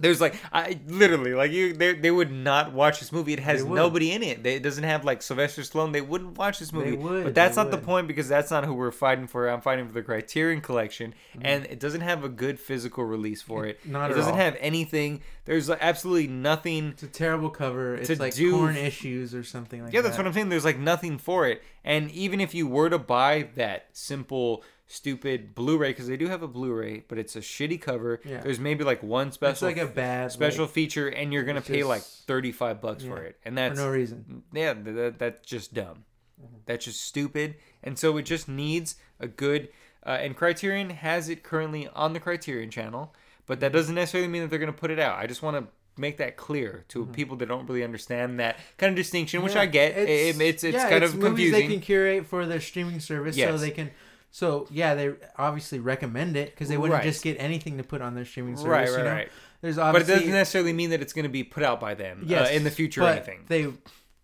There's 0.00 0.20
like 0.20 0.34
I 0.52 0.80
literally 0.86 1.34
like 1.34 1.52
you 1.52 1.72
they 1.74 1.94
they 1.94 2.10
would 2.10 2.32
not 2.32 2.72
watch 2.72 2.98
this 3.00 3.12
movie. 3.12 3.32
It 3.34 3.40
has 3.40 3.64
nobody 3.64 4.12
in 4.12 4.22
it. 4.22 4.42
They, 4.42 4.54
it 4.56 4.62
doesn't 4.62 4.84
have 4.84 5.04
like 5.04 5.22
Sylvester 5.22 5.62
Stallone. 5.62 5.92
They 5.92 6.00
wouldn't 6.00 6.38
watch 6.38 6.58
this 6.58 6.72
movie. 6.72 6.96
would, 6.96 7.24
but 7.24 7.34
that's 7.34 7.56
they 7.56 7.62
not 7.62 7.70
the 7.70 7.78
point 7.78 8.08
because 8.08 8.28
that's 8.28 8.50
not 8.50 8.64
who 8.64 8.74
we're 8.74 8.90
fighting 8.90 9.26
for. 9.26 9.46
I'm 9.48 9.60
fighting 9.60 9.86
for 9.86 9.92
the 9.92 10.02
Criterion 10.02 10.60
Collection, 10.60 11.14
Mm-hmm. 11.30 11.40
and 11.46 11.66
it 11.66 11.78
doesn't 11.78 12.00
have 12.00 12.24
a 12.24 12.28
good 12.28 12.58
physical 12.58 13.04
release 13.04 13.42
for 13.42 13.66
it. 13.66 13.78
Not 13.86 14.10
it 14.10 14.14
doesn't 14.14 14.32
all. 14.32 14.36
have 14.38 14.56
anything. 14.60 15.20
There's 15.44 15.68
like, 15.68 15.78
absolutely 15.80 16.28
nothing. 16.28 16.88
It's 16.90 17.02
a 17.02 17.06
terrible 17.08 17.50
cover. 17.50 17.94
It's 17.94 18.18
like 18.20 18.34
do- 18.34 18.52
corn 18.52 18.76
issues 18.76 19.34
or 19.34 19.44
something 19.44 19.80
like 19.82 19.90
that. 19.90 19.94
Yeah, 19.96 20.00
that. 20.02 20.08
that's 20.08 20.18
what 20.18 20.26
I'm 20.26 20.32
saying. 20.32 20.48
There's 20.48 20.64
like 20.64 20.78
nothing 20.78 21.18
for 21.18 21.46
it. 21.46 21.62
And 21.84 22.10
even 22.12 22.40
if 22.40 22.54
you 22.54 22.66
were 22.66 22.88
to 22.90 22.98
buy 22.98 23.48
that 23.56 23.88
simple, 23.92 24.62
stupid 24.92 25.54
Blu-ray, 25.54 25.90
because 25.90 26.08
they 26.08 26.16
do 26.16 26.26
have 26.28 26.42
a 26.42 26.48
Blu-ray, 26.48 27.04
but 27.08 27.18
it's 27.18 27.36
a 27.36 27.40
shitty 27.40 27.80
cover. 27.80 28.20
Yeah. 28.24 28.40
There's 28.40 28.58
maybe 28.60 28.84
like 28.84 29.02
one 29.02 29.28
It's 29.28 29.36
special 29.36 29.68
like 29.68 29.76
a 29.76 29.86
bad 29.86 30.32
special 30.32 30.64
like, 30.64 30.74
feature, 30.74 31.08
and 31.08 31.32
you're 31.32 31.44
gonna 31.44 31.60
it's 31.60 31.68
pay 31.68 31.84
like 31.84 32.02
35 32.02 32.80
bucks 32.80 33.04
for 33.04 33.22
it, 33.22 33.36
and 33.44 33.52
for 33.54 33.60
that's 33.60 33.78
no 33.78 33.88
reason. 33.90 34.42
yeah, 34.52 34.74
that, 34.74 35.18
that's 35.18 35.46
just 35.46 35.72
dumb. 35.74 36.04
Mm-hmm. 36.42 36.56
That's 36.66 36.84
just 36.86 37.00
stupid. 37.02 37.56
And 37.82 37.98
so 37.98 38.16
it 38.16 38.22
just 38.22 38.48
needs 38.48 38.96
a 39.18 39.26
good. 39.28 39.68
Uh, 40.04 40.10
and 40.20 40.34
Criterion 40.36 40.90
has 40.90 41.28
it 41.28 41.42
currently 41.42 41.86
on 41.88 42.12
the 42.14 42.20
Criterion 42.20 42.70
channel, 42.70 43.14
but 43.46 43.54
Mm-hmm. 43.54 43.60
that 43.60 43.72
doesn't 43.72 43.94
necessarily 43.94 44.28
mean 44.28 44.42
that 44.42 44.48
they're 44.50 44.58
to 44.72 44.78
put 44.78 44.90
it 44.90 44.98
out. 44.98 45.18
I 45.18 45.26
just 45.26 45.42
want 45.42 45.56
to 45.58 45.66
make 46.00 46.16
that 46.16 46.36
clear 46.38 46.84
to 46.88 47.04
people 47.06 47.36
that 47.36 47.46
don't 47.46 47.66
really 47.68 47.84
understand 47.84 48.40
that 48.40 48.56
kind 48.78 48.90
of 48.90 48.96
distinction, 48.96 49.42
which 49.42 49.52
Mm-hmm. 49.52 49.58
Yeah, 49.58 49.62
I 49.62 49.66
get. 49.66 49.98
It- 49.98 50.08
It's 50.08 50.40
it's, 50.40 50.64
it's, 50.64 50.74
yeah, 50.74 50.88
kind 50.88 51.04
it's 51.04 51.12
of 51.12 51.18
movies 51.20 51.50
confusing. 51.50 51.68
they 51.68 51.74
can 51.74 51.80
curate 51.82 52.26
for 52.26 52.46
their 52.46 52.60
streaming 52.60 53.00
service, 53.00 53.36
so 53.36 53.56
they 53.58 53.70
can. 53.70 53.90
So 54.30 54.66
yeah, 54.70 54.94
they 54.94 55.12
obviously 55.36 55.80
recommend 55.80 56.36
it 56.36 56.50
because 56.50 56.68
they 56.68 56.76
wouldn't 56.76 56.98
Right. 56.98 57.04
just 57.04 57.22
get 57.24 57.36
anything 57.40 57.76
to 57.78 57.82
put 57.82 58.00
on 58.00 58.14
their 58.14 58.24
streaming 58.24 58.56
service. 58.56 58.70
right, 58.70 58.88
you 58.88 58.94
right, 58.96 59.04
know? 59.04 59.10
right. 59.12 59.28
There's 59.60 59.76
But 59.76 59.96
it 59.96 60.06
doesn't 60.06 60.30
necessarily 60.30 60.72
mean 60.72 60.90
that 60.90 61.02
it's 61.02 61.12
going 61.12 61.24
to 61.24 61.28
be 61.28 61.44
put 61.44 61.62
out 61.62 61.80
by 61.80 61.94
them 61.94 62.22
yes, 62.26 62.48
uh, 62.48 62.52
in 62.52 62.64
the 62.64 62.70
future 62.70 63.02
or 63.02 63.08
anything. 63.08 63.44
They 63.48 63.68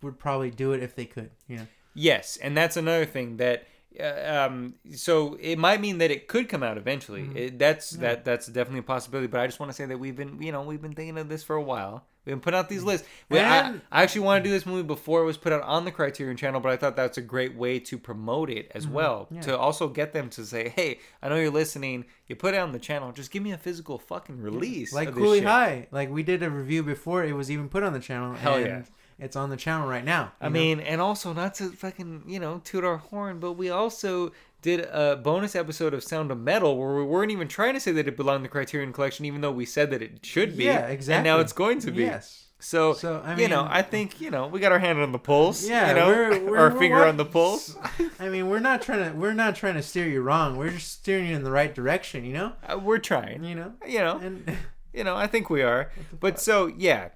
would 0.02 0.18
probably 0.18 0.50
do 0.50 0.72
it 0.72 0.82
if 0.82 0.94
they 0.94 1.04
could. 1.04 1.30
You 1.48 1.58
know. 1.58 1.66
Yes, 1.94 2.36
and 2.36 2.56
that's 2.56 2.76
another 2.76 3.04
thing 3.04 3.36
that. 3.38 3.66
Uh, 3.98 4.46
um, 4.46 4.74
so 4.94 5.36
it 5.40 5.58
might 5.58 5.80
mean 5.80 5.98
that 5.98 6.10
it 6.10 6.28
could 6.28 6.48
come 6.48 6.62
out 6.62 6.76
eventually. 6.76 7.22
Mhm. 7.22 7.36
It, 7.36 7.58
that's 7.58 7.94
Yeah. 7.94 8.00
that 8.02 8.24
that's 8.24 8.46
definitely 8.46 8.80
a 8.80 8.82
possibility. 8.84 9.26
But 9.26 9.40
I 9.40 9.46
just 9.46 9.58
want 9.60 9.70
to 9.70 9.76
say 9.76 9.86
that 9.86 9.98
we've 9.98 10.16
been, 10.16 10.40
you 10.42 10.52
know, 10.52 10.62
we've 10.62 10.82
been 10.82 10.92
thinking 10.94 11.18
of 11.18 11.28
this 11.28 11.42
for 11.42 11.56
a 11.56 11.62
while. 11.62 12.04
We've 12.24 12.32
been 12.34 12.40
putting 12.40 12.58
out 12.58 12.68
these 12.68 12.82
lists. 12.82 13.06
We, 13.28 13.38
I, 13.38 13.68
And- 13.68 13.80
I 13.92 14.02
actually 14.02 14.22
want 14.22 14.42
to 14.42 14.48
do 14.48 14.52
this 14.52 14.66
movie 14.66 14.82
before 14.82 15.22
it 15.22 15.24
was 15.24 15.36
put 15.36 15.52
out 15.52 15.62
on 15.62 15.84
the 15.84 15.92
Criterion 15.92 16.36
channel, 16.36 16.60
but 16.60 16.72
I 16.72 16.76
thought 16.76 16.96
that's 16.96 17.16
a 17.18 17.22
great 17.22 17.54
way 17.54 17.78
to 17.78 17.96
promote 17.98 18.50
it 18.50 18.68
as 18.74 18.88
well. 18.88 19.26
Mm-hmm. 19.26 19.34
Yeah. 19.36 19.40
To 19.42 19.58
also 19.58 19.86
get 19.88 20.12
them 20.12 20.28
to 20.30 20.44
say, 20.44 20.68
hey, 20.70 20.98
I 21.22 21.28
know 21.28 21.36
you're 21.36 21.52
listening. 21.52 22.04
You 22.26 22.34
put 22.34 22.54
it 22.54 22.58
on 22.58 22.72
the 22.72 22.80
channel. 22.80 23.12
Just 23.12 23.30
give 23.30 23.44
me 23.44 23.52
a 23.52 23.58
physical 23.58 23.98
fucking 24.00 24.42
release. 24.42 24.92
like 24.92 25.08
of 25.10 25.14
this 25.14 25.22
Cooley 25.22 25.38
shit." 25.38 25.46
High. 25.46 25.86
Like 25.92 26.10
we 26.10 26.24
did 26.24 26.42
a 26.42 26.50
review 26.50 26.82
before 26.82 27.24
it 27.24 27.32
was 27.32 27.48
even 27.48 27.68
put 27.68 27.84
on 27.84 27.92
the 27.92 28.00
channel. 28.00 28.34
Hell 28.34 28.56
and 28.56 28.66
yeah. 28.66 28.82
It's 29.18 29.36
on 29.36 29.48
the 29.48 29.56
channel 29.56 29.88
right 29.88 30.04
now. 30.04 30.32
I 30.40 30.46
know? 30.46 30.50
mean, 30.50 30.80
and 30.80 31.00
also 31.00 31.32
not 31.32 31.54
to 31.56 31.70
fucking 31.70 32.24
you 32.26 32.38
know 32.38 32.60
toot 32.64 32.84
our 32.84 32.98
horn, 32.98 33.40
but 33.40 33.52
we 33.52 33.70
also 33.70 34.32
did 34.62 34.80
a 34.80 35.16
bonus 35.16 35.54
episode 35.54 35.94
of 35.94 36.02
Sound 36.02 36.30
of 36.30 36.38
Metal 36.38 36.76
where 36.76 36.96
we 36.96 37.04
weren't 37.04 37.30
even 37.30 37.48
trying 37.48 37.74
to 37.74 37.80
say 37.80 37.92
that 37.92 38.08
it 38.08 38.16
belonged 38.16 38.40
to 38.40 38.42
the 38.42 38.48
Criterion 38.48 38.92
Collection, 38.92 39.24
even 39.24 39.40
though 39.40 39.52
we 39.52 39.64
said 39.64 39.90
that 39.90 40.02
it 40.02 40.24
should 40.26 40.56
be. 40.56 40.64
Yeah, 40.64 40.86
exactly. 40.88 41.18
And 41.18 41.24
now 41.24 41.40
it's 41.40 41.52
going 41.52 41.78
to 41.80 41.90
be. 41.90 42.02
Yes. 42.02 42.46
So, 42.58 42.94
So, 42.94 43.22
I 43.24 43.34
mean, 43.34 43.38
you 43.40 43.48
know, 43.48 43.66
I 43.68 43.82
think 43.82 44.20
you 44.20 44.30
know 44.30 44.46
we 44.48 44.60
got 44.60 44.72
our 44.72 44.78
hand 44.78 44.98
on 44.98 45.12
the 45.12 45.18
pulse. 45.18 45.68
Yeah, 45.68 45.88
you 45.88 45.94
know, 45.94 46.08
we're, 46.08 46.40
we're 46.50 46.58
our 46.58 46.70
we're 46.70 46.78
finger 46.78 47.04
on 47.04 47.16
the 47.16 47.24
pulse. 47.24 47.76
I 48.18 48.28
mean, 48.28 48.48
we're 48.48 48.60
not 48.60 48.82
trying 48.82 49.12
to 49.12 49.16
we're 49.16 49.34
not 49.34 49.56
trying 49.56 49.74
to 49.74 49.82
steer 49.82 50.06
you 50.06 50.22
wrong. 50.22 50.56
We're 50.56 50.70
just 50.70 50.90
steering 50.90 51.26
you 51.26 51.36
in 51.36 51.44
the 51.44 51.50
right 51.50 51.74
direction. 51.74 52.24
You 52.24 52.32
know. 52.32 52.52
Uh, 52.66 52.78
we're 52.78 52.98
trying. 52.98 53.44
You 53.44 53.54
know. 53.54 53.72
You 53.86 53.98
know, 53.98 54.18
And 54.18 54.56
you 54.92 55.04
know, 55.04 55.16
I 55.16 55.26
think 55.26 55.50
we 55.50 55.62
are. 55.62 55.90
But 56.18 56.40
so 56.40 56.66
yeah, 56.66 57.10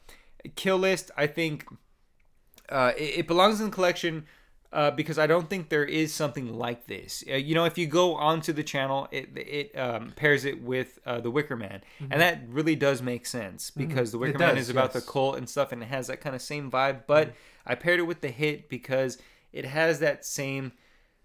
Kill 0.56 0.78
List. 0.78 1.10
I 1.16 1.26
think 1.26 1.66
uh, 2.70 2.92
it, 2.96 3.18
it 3.20 3.26
belongs 3.26 3.60
in 3.60 3.66
the 3.66 3.72
collection 3.72 4.24
uh, 4.72 4.90
because 4.92 5.18
I 5.18 5.26
don't 5.26 5.50
think 5.50 5.68
there 5.68 5.84
is 5.84 6.14
something 6.14 6.54
like 6.56 6.86
this. 6.86 7.24
Uh, 7.28 7.34
you 7.34 7.54
know, 7.56 7.64
if 7.64 7.76
you 7.76 7.86
go 7.88 8.14
onto 8.14 8.52
the 8.52 8.62
channel, 8.62 9.08
it 9.10 9.28
it 9.36 9.76
um, 9.78 10.12
pairs 10.14 10.44
it 10.44 10.62
with 10.62 10.98
uh, 11.04 11.20
the 11.20 11.30
Wicker 11.30 11.56
Man, 11.56 11.82
and 11.98 12.20
that 12.20 12.42
really 12.48 12.76
does 12.76 13.02
make 13.02 13.26
sense 13.26 13.70
because 13.70 14.12
the 14.12 14.18
Wicker 14.18 14.38
Man 14.38 14.50
Mm-hmm. 14.50 14.58
is 14.58 14.70
about 14.70 14.94
yes. 14.94 15.04
the 15.04 15.10
cult 15.12 15.36
and 15.38 15.48
stuff, 15.48 15.72
and 15.72 15.82
it 15.82 15.86
has 15.86 16.06
that 16.06 16.20
kind 16.20 16.36
of 16.36 16.42
same 16.42 16.70
vibe. 16.70 17.02
But 17.06 17.28
Mm-hmm. 17.28 17.36
I 17.66 17.74
paired 17.74 18.00
it 18.00 18.04
with 18.04 18.20
the 18.20 18.28
Hit 18.30 18.68
because 18.68 19.18
it 19.52 19.64
has 19.64 19.98
that 20.00 20.24
same 20.24 20.72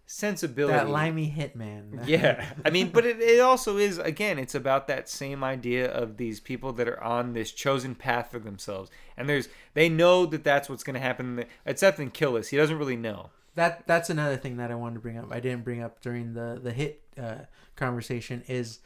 sensibility. 0.06 0.74
that 0.74 0.90
limey 0.90 1.34
hitman. 1.36 2.04
Yeah, 2.08 2.46
I 2.64 2.70
mean, 2.70 2.90
but 2.90 3.06
it, 3.06 3.20
it 3.20 3.40
also 3.40 3.78
is 3.78 3.98
again, 3.98 4.38
it's 4.40 4.56
about 4.56 4.88
that 4.88 5.10
same 5.10 5.44
idea 5.44 5.92
of 5.92 6.18
these 6.18 6.40
people 6.40 6.74
that 6.74 6.88
are 6.88 7.02
on 7.04 7.34
this 7.34 7.52
chosen 7.52 7.96
path 7.96 8.32
for 8.32 8.40
themselves, 8.40 8.90
and 9.18 9.28
there's 9.30 9.50
they 9.74 9.90
know 9.90 10.26
that 10.28 10.44
that's 10.44 10.70
what's 10.70 10.84
going 10.84 10.94
to 10.96 11.00
happen. 11.00 11.46
Except 11.66 12.00
in 12.00 12.12
Kill 12.12 12.32
List, 12.32 12.52
he 12.52 12.58
doesn't 12.58 12.78
really 12.78 12.98
know. 12.98 13.30
that 13.56 13.88
that's 13.88 14.10
another 14.10 14.38
thing 14.38 14.58
that 14.58 14.72
I 14.72 14.76
wanted 14.76 14.96
to 14.96 15.00
bring 15.02 15.18
up. 15.18 15.28
I 15.32 15.40
didn't 15.40 15.64
bring 15.64 15.82
up 15.82 16.02
during 16.02 16.34
the 16.34 16.60
the 16.62 16.72
hit 16.72 17.02
uh, 17.18 17.46
conversation 17.76 18.44
is 18.48 18.80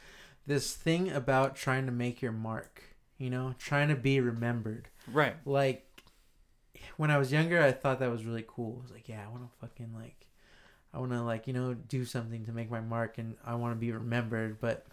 this 0.48 0.74
thing 0.76 1.10
about 1.12 1.56
trying 1.56 1.86
to 1.86 1.92
make 1.92 2.22
your 2.22 2.32
mark. 2.32 2.84
You 3.18 3.30
know, 3.30 3.54
trying 3.60 3.90
to 3.90 3.96
be 3.96 4.22
remembered. 4.22 4.88
Right. 5.12 5.36
Like 5.46 5.86
when 6.96 7.12
I 7.12 7.18
was 7.18 7.32
younger, 7.34 7.62
I 7.62 7.74
thought 7.74 8.00
that 8.00 8.10
was 8.10 8.24
really 8.26 8.46
cool. 8.48 8.78
I 8.80 8.82
was 8.84 8.92
like, 8.92 9.10
yeah, 9.10 9.26
I 9.26 9.30
want 9.30 9.44
to 9.44 9.50
fucking 9.60 9.94
like, 9.94 10.19
I 10.94 11.00
want 11.00 11.12
to 11.12 11.22
like 11.22 11.48
you 11.48 11.54
know 11.54 11.74
do 11.74 12.06
something 12.06 12.46
to 12.46 12.52
make 12.52 12.72
my 12.72 12.82
mark, 12.82 13.18
and 13.18 13.36
I 13.46 13.56
want 13.56 13.74
to 13.76 13.80
be 13.80 13.92
remembered. 13.92 14.60
But 14.60 14.86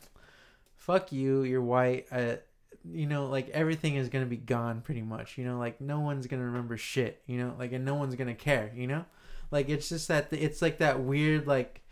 fuck 0.77 1.13
you, 1.13 1.43
you're 1.43 1.63
white. 1.63 2.07
Uh, 2.13 2.37
you 2.85 3.07
know, 3.07 3.27
like 3.27 3.49
everything 3.51 3.97
is 3.97 4.09
gonna 4.09 4.27
be 4.27 4.37
gone 4.37 4.81
pretty 4.81 5.03
much. 5.03 5.39
You 5.39 5.45
know, 5.45 5.59
like 5.59 5.81
no 5.81 6.01
one's 6.01 6.27
gonna 6.27 6.45
remember 6.45 6.77
shit. 6.77 7.23
You 7.27 7.39
know, 7.39 7.55
like 7.59 7.73
and 7.73 7.85
no 7.85 7.95
one's 7.95 8.15
gonna 8.15 8.35
care. 8.35 8.71
You 8.75 8.87
know, 8.87 9.05
like 9.51 9.69
it's 9.69 9.89
just 9.89 10.09
that 10.09 10.29
it's 10.33 10.63
like 10.63 10.79
that 10.79 11.01
weird 11.01 11.47
like. 11.47 11.83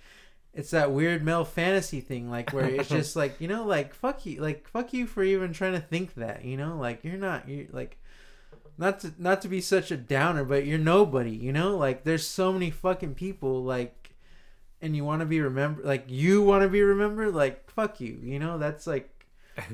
It's 0.56 0.70
that 0.70 0.92
weird 0.92 1.24
male 1.24 1.44
fantasy 1.44 2.00
thing, 2.00 2.30
like 2.30 2.52
where 2.52 2.66
it's 2.66 2.88
just 3.00 3.16
like 3.16 3.40
you 3.40 3.48
know, 3.48 3.64
like 3.64 3.92
fuck 3.92 4.24
you, 4.24 4.40
like 4.40 4.68
fuck 4.68 4.92
you 4.92 5.08
for 5.08 5.24
even 5.24 5.52
trying 5.52 5.72
to 5.72 5.80
think 5.80 6.14
that, 6.14 6.44
you 6.44 6.56
know, 6.56 6.76
like 6.76 7.02
you're 7.02 7.16
not, 7.16 7.48
you 7.48 7.66
like, 7.72 7.98
not 8.76 9.00
to 9.00 9.14
not 9.18 9.42
to 9.42 9.48
be 9.48 9.60
such 9.60 9.90
a 9.90 9.96
downer, 9.96 10.44
but 10.44 10.66
you're 10.66 10.78
nobody, 10.78 11.30
you 11.30 11.52
know, 11.52 11.76
like 11.76 12.04
there's 12.04 12.26
so 12.26 12.52
many 12.52 12.70
fucking 12.70 13.14
people, 13.14 13.62
like, 13.62 14.14
and 14.80 14.96
you 14.96 15.04
want 15.04 15.20
to 15.20 15.26
be 15.26 15.40
remembered, 15.40 15.84
like 15.84 16.04
you 16.08 16.42
want 16.42 16.62
to 16.62 16.68
be 16.68 16.82
remembered, 16.82 17.34
like 17.34 17.70
fuck 17.70 18.00
you, 18.00 18.18
you 18.22 18.38
know, 18.38 18.58
that's 18.58 18.86
like, 18.86 19.26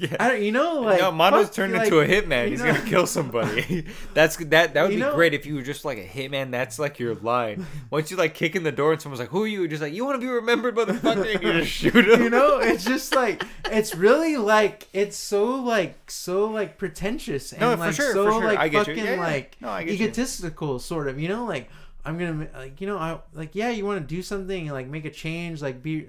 Yeah. 0.00 0.16
I 0.20 0.28
don't, 0.28 0.42
you 0.42 0.52
know, 0.52 0.80
like 0.82 1.00
no, 1.00 1.10
Mondo's 1.10 1.50
turned 1.50 1.72
like, 1.72 1.84
into 1.86 1.98
a 2.00 2.06
hitman. 2.06 2.48
He's 2.48 2.60
know- 2.60 2.72
gonna 2.72 2.84
kill 2.88 3.06
somebody. 3.06 3.84
That's 4.14 4.36
that. 4.36 4.74
That 4.74 4.82
would 4.82 4.92
You 4.92 4.98
be 4.98 5.02
know- 5.02 5.14
great 5.14 5.34
if 5.34 5.44
you 5.44 5.56
were 5.56 5.62
just 5.62 5.84
like 5.84 5.98
a 5.98 6.04
hitman. 6.06 6.52
That's 6.52 6.78
like 6.78 7.00
your 7.00 7.16
line. 7.16 7.66
Once 7.90 8.10
you 8.12 8.16
like 8.16 8.34
kick 8.34 8.54
in 8.54 8.62
the 8.62 8.70
door 8.70 8.92
and 8.92 9.02
someone's 9.02 9.18
like, 9.18 9.30
"Who 9.30 9.42
are 9.42 9.46
you?" 9.48 9.60
You're 9.60 9.68
just 9.68 9.82
like, 9.82 9.92
"You 9.92 10.04
want 10.04 10.20
to 10.20 10.24
be 10.24 10.30
remembered, 10.32 10.76
motherfucker?" 10.76 11.34
and 11.34 11.42
you 11.42 11.52
just 11.54 11.70
shoot 11.72 12.08
him. 12.08 12.22
you 12.22 12.30
know 12.30 12.58
it's 12.62 12.84
just 12.84 13.14
like 13.14 13.42
it's 13.66 13.94
really 13.94 14.36
like 14.36 14.86
it's 14.92 15.16
so 15.16 15.56
like 15.56 16.10
so 16.10 16.46
like 16.46 16.78
pretentious 16.78 17.52
and 17.52 17.60
No, 17.62 17.74
like 17.74 17.94
sure, 17.94 18.12
so 18.12 18.30
sure. 18.30 18.44
like 18.44 18.72
fucking 18.72 18.96
Yeah, 18.96 19.14
yeah. 19.14 19.20
like 19.20 19.56
No, 19.60 19.76
get 19.78 19.88
you. 19.88 19.94
egotistical 19.94 20.78
sort 20.78 21.08
of 21.08 21.18
you 21.18 21.28
know 21.28 21.44
like 21.44 21.68
i'm 22.04 22.16
gonna 22.18 22.46
like 22.56 22.80
you 22.80 22.86
know 22.86 22.96
i 22.96 23.18
like 23.34 23.54
yeah 23.54 23.70
you 23.70 23.84
want 23.84 24.00
to 24.00 24.06
do 24.14 24.22
something 24.22 24.66
and 24.68 24.72
like 24.72 24.86
make 24.86 25.04
a 25.04 25.10
change 25.10 25.60
like 25.60 25.82
be 25.82 26.06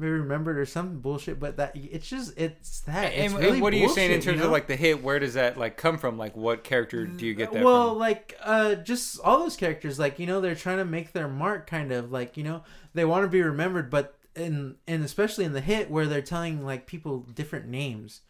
be 0.00 0.08
remembered 0.08 0.58
or 0.58 0.66
some 0.66 1.00
bullshit 1.00 1.38
but 1.38 1.56
that 1.58 1.72
it's 1.74 2.08
just 2.08 2.32
it's 2.38 2.80
that 2.82 3.12
it's 3.12 3.32
And, 3.32 3.40
really 3.42 3.52
and 3.52 3.62
what 3.62 3.72
are 3.72 3.76
you 3.76 3.88
saying 3.88 4.10
in 4.10 4.20
terms 4.20 4.38
you 4.38 4.44
of 4.46 4.50
like 4.50 4.66
the 4.66 4.76
hit? 4.76 5.02
Where 5.02 5.18
does 5.18 5.34
that 5.34 5.56
like 5.58 5.76
come 5.76 5.98
from? 5.98 6.18
Like, 6.18 6.36
what 6.36 6.64
character 6.64 7.06
do 7.06 7.26
you 7.26 7.34
get 7.34 7.52
that 7.52 7.62
well 7.64 7.90
from? 7.90 7.98
like 7.98 8.36
uh 8.42 8.74
just 8.76 9.20
all 9.20 9.38
those 9.40 9.56
characters 9.56 9.98
like 9.98 10.18
you 10.18 10.26
know 10.26 10.40
they're 10.40 10.54
trying 10.54 10.78
to 10.78 10.84
make 10.84 11.12
their 11.12 11.28
mark 11.28 11.66
kind 11.68 11.92
of 11.92 12.10
like 12.10 12.36
you 12.36 12.44
know 12.44 12.62
they 12.94 13.04
want 13.04 13.24
to 13.24 13.28
be 13.28 13.42
remembered 13.42 13.90
but 13.90 14.16
in 14.36 14.76
and 14.86 15.04
especially 15.04 15.44
in 15.44 15.52
the 15.52 15.60
hit 15.60 15.90
where 15.90 16.06
they're 16.06 16.22
telling 16.22 16.64
like 16.64 16.86
people 16.86 17.20
different 17.34 17.66
names 17.66 18.20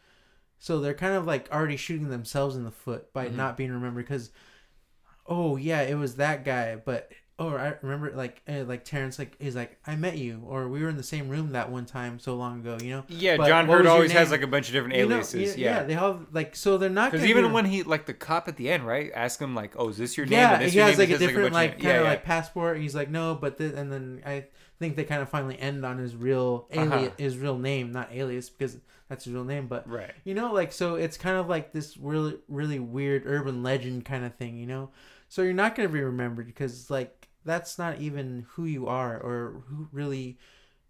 so 0.59 0.81
they're 0.81 0.95
kind 0.95 1.15
of 1.15 1.27
like 1.27 1.51
already 1.53 1.77
shooting 1.77 2.09
themselves 2.11 2.57
in 2.57 2.65
the 2.65 2.71
foot 2.71 3.13
by 3.13 3.27
Mhm. 3.29 3.35
not 3.37 3.57
being 3.57 3.71
remembered 3.73 4.05
because 4.07 4.31
oh 5.27 5.57
yeah 5.57 5.83
it 5.83 5.95
was 5.97 6.17
that 6.17 6.45
guy 6.45 6.77
but 6.77 7.13
oh 7.41 7.57
i 7.57 7.75
remember 7.83 8.13
like 8.15 8.43
uh, 8.49 8.63
like 8.65 8.85
terrence 8.85 9.19
like 9.19 9.35
is 9.41 9.57
like 9.57 9.79
i 9.87 9.97
met 9.97 10.17
you 10.19 10.43
or 10.47 10.69
we 10.69 10.83
were 10.83 10.89
in 10.91 10.97
the 10.99 11.03
same 11.03 11.29
room 11.31 11.53
that 11.53 11.71
one 11.73 11.87
time 11.87 12.19
so 12.19 12.37
long 12.37 12.61
ago 12.61 12.77
you 12.83 12.91
know 12.91 13.03
Yeah, 13.09 13.39
But 13.39 13.49
John 13.49 13.67
Hurt 13.67 13.87
always 13.87 14.13
has 14.13 14.31
like 14.31 14.43
a 14.43 14.47
bunch 14.47 14.69
of 14.69 14.75
different 14.75 14.95
You 14.95 15.07
know, 15.07 15.15
aliases. 15.17 15.57
yeah, 15.57 15.79
yeah. 15.79 15.83
they 15.85 15.95
have 15.95 16.27
like 16.33 16.55
so 16.55 16.77
they're 16.79 16.91
not 16.91 17.11
Because 17.11 17.27
even 17.27 17.47
be- 17.47 17.51
when 17.51 17.65
he 17.65 17.83
like 17.83 18.05
the 18.07 18.13
cop 18.15 18.47
at 18.47 18.57
the 18.59 18.69
end, 18.71 18.87
right, 18.87 19.11
ask 19.15 19.41
him 19.41 19.55
like, 19.55 19.73
"Oh, 19.77 19.89
is 19.89 19.97
this 19.97 20.17
your 20.19 20.27
name?" 20.27 20.39
Yeah, 20.39 20.63
he 20.63 20.79
has 20.79 20.99
like 20.99 21.09
a 21.11 21.19
different 21.19 21.53
bunch 21.53 21.55
like 21.55 21.71
kind 21.73 21.81
of 21.81 21.87
yeah, 21.87 22.03
yeah. 22.03 22.09
like 22.11 22.25
passport. 22.25 22.79
He's 22.79 22.95
like 22.95 23.09
no, 23.11 23.35
but 23.35 23.59
and 23.59 23.91
then 23.91 24.23
I 24.27 24.45
think 24.79 24.97
they 24.97 25.05
kind 25.05 25.23
of 25.23 25.29
finally 25.31 25.59
end 25.59 25.85
on 25.87 25.97
his 25.99 26.15
real 26.15 26.67
alias, 26.71 26.93
Uh-huh. 26.93 27.11
his 27.17 27.39
real 27.39 27.57
name, 27.59 27.91
not 27.91 28.13
alias 28.13 28.51
because 28.51 28.77
that's 29.09 29.25
his 29.25 29.33
real 29.33 29.45
name. 29.45 29.67
But 29.67 29.89
right. 29.89 30.13
you 30.25 30.35
know, 30.35 30.53
like 30.53 30.73
so 30.73 30.97
it's 30.97 31.17
kind 31.17 31.37
of 31.39 31.49
like 31.49 31.73
this 31.73 31.97
really 31.97 32.37
really 32.49 32.79
weird 32.79 33.23
urban 33.27 33.63
legend 33.63 34.05
kind 34.05 34.25
of 34.27 34.35
thing. 34.35 34.57
You 34.59 34.67
know, 34.67 34.91
so 35.29 35.43
you're 35.43 35.53
not 35.55 35.75
gonna 35.75 35.89
be 35.89 36.03
remembered 36.03 36.47
because 36.47 36.91
like 36.91 37.20
that's 37.45 37.79
not 37.79 38.01
even 38.01 38.47
who 38.53 38.65
you 38.65 38.87
are 38.87 39.19
or 39.19 39.63
who 39.69 39.89
really 39.93 40.39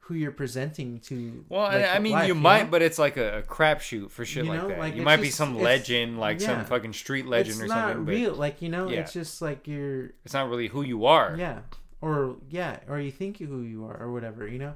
who 0.01 0.15
you're 0.15 0.33
presenting 0.33 0.99
to. 0.99 1.45
Well, 1.49 1.63
like, 1.63 1.85
I, 1.85 1.97
I 1.97 1.99
mean, 2.01 2.13
life, 2.13 2.27
you 2.27 2.35
might, 2.35 2.65
know? 2.65 2.71
but 2.71 2.83
it's 2.83 2.99
like 2.99 3.17
a, 3.17 3.39
a 3.39 3.43
crapshoot 3.43 4.11
for 4.11 4.25
shit 4.25 4.45
You 4.45 4.51
like 4.51 4.67
that. 4.69 4.79
like, 4.79 4.95
you 4.95 5.03
it's 5.03 5.05
might 5.05 5.21
be 5.21 5.31
some 5.31 5.57
legend, 5.61 6.19
like 6.19 6.41
some 6.41 6.65
fucking 6.65 6.95
street 6.95 7.27
legend 7.27 7.57
it's 7.57 7.65
or 7.65 7.67
not 7.69 7.89
something. 7.91 8.05
But 8.07 8.11
real. 8.13 8.35
Like 8.35 8.61
you 8.63 8.69
know, 8.71 8.89
Yeah. 8.89 9.01
it's 9.01 9.13
just 9.13 9.41
like 9.41 9.69
you're 9.69 10.11
it's 10.25 10.35
not 10.35 10.49
really 10.49 10.69
who 10.69 10.83
you 10.83 11.07
are. 11.07 11.37
Yeah. 11.39 11.61
Or 12.01 12.37
yeah, 12.49 12.81
or 12.89 12.99
you 12.99 13.13
think 13.13 13.41
you 13.41 13.47
who 13.47 13.61
you 13.63 13.85
are 13.85 13.97
or 14.03 14.11
whatever, 14.13 14.49
you 14.49 14.59
know? 14.59 14.75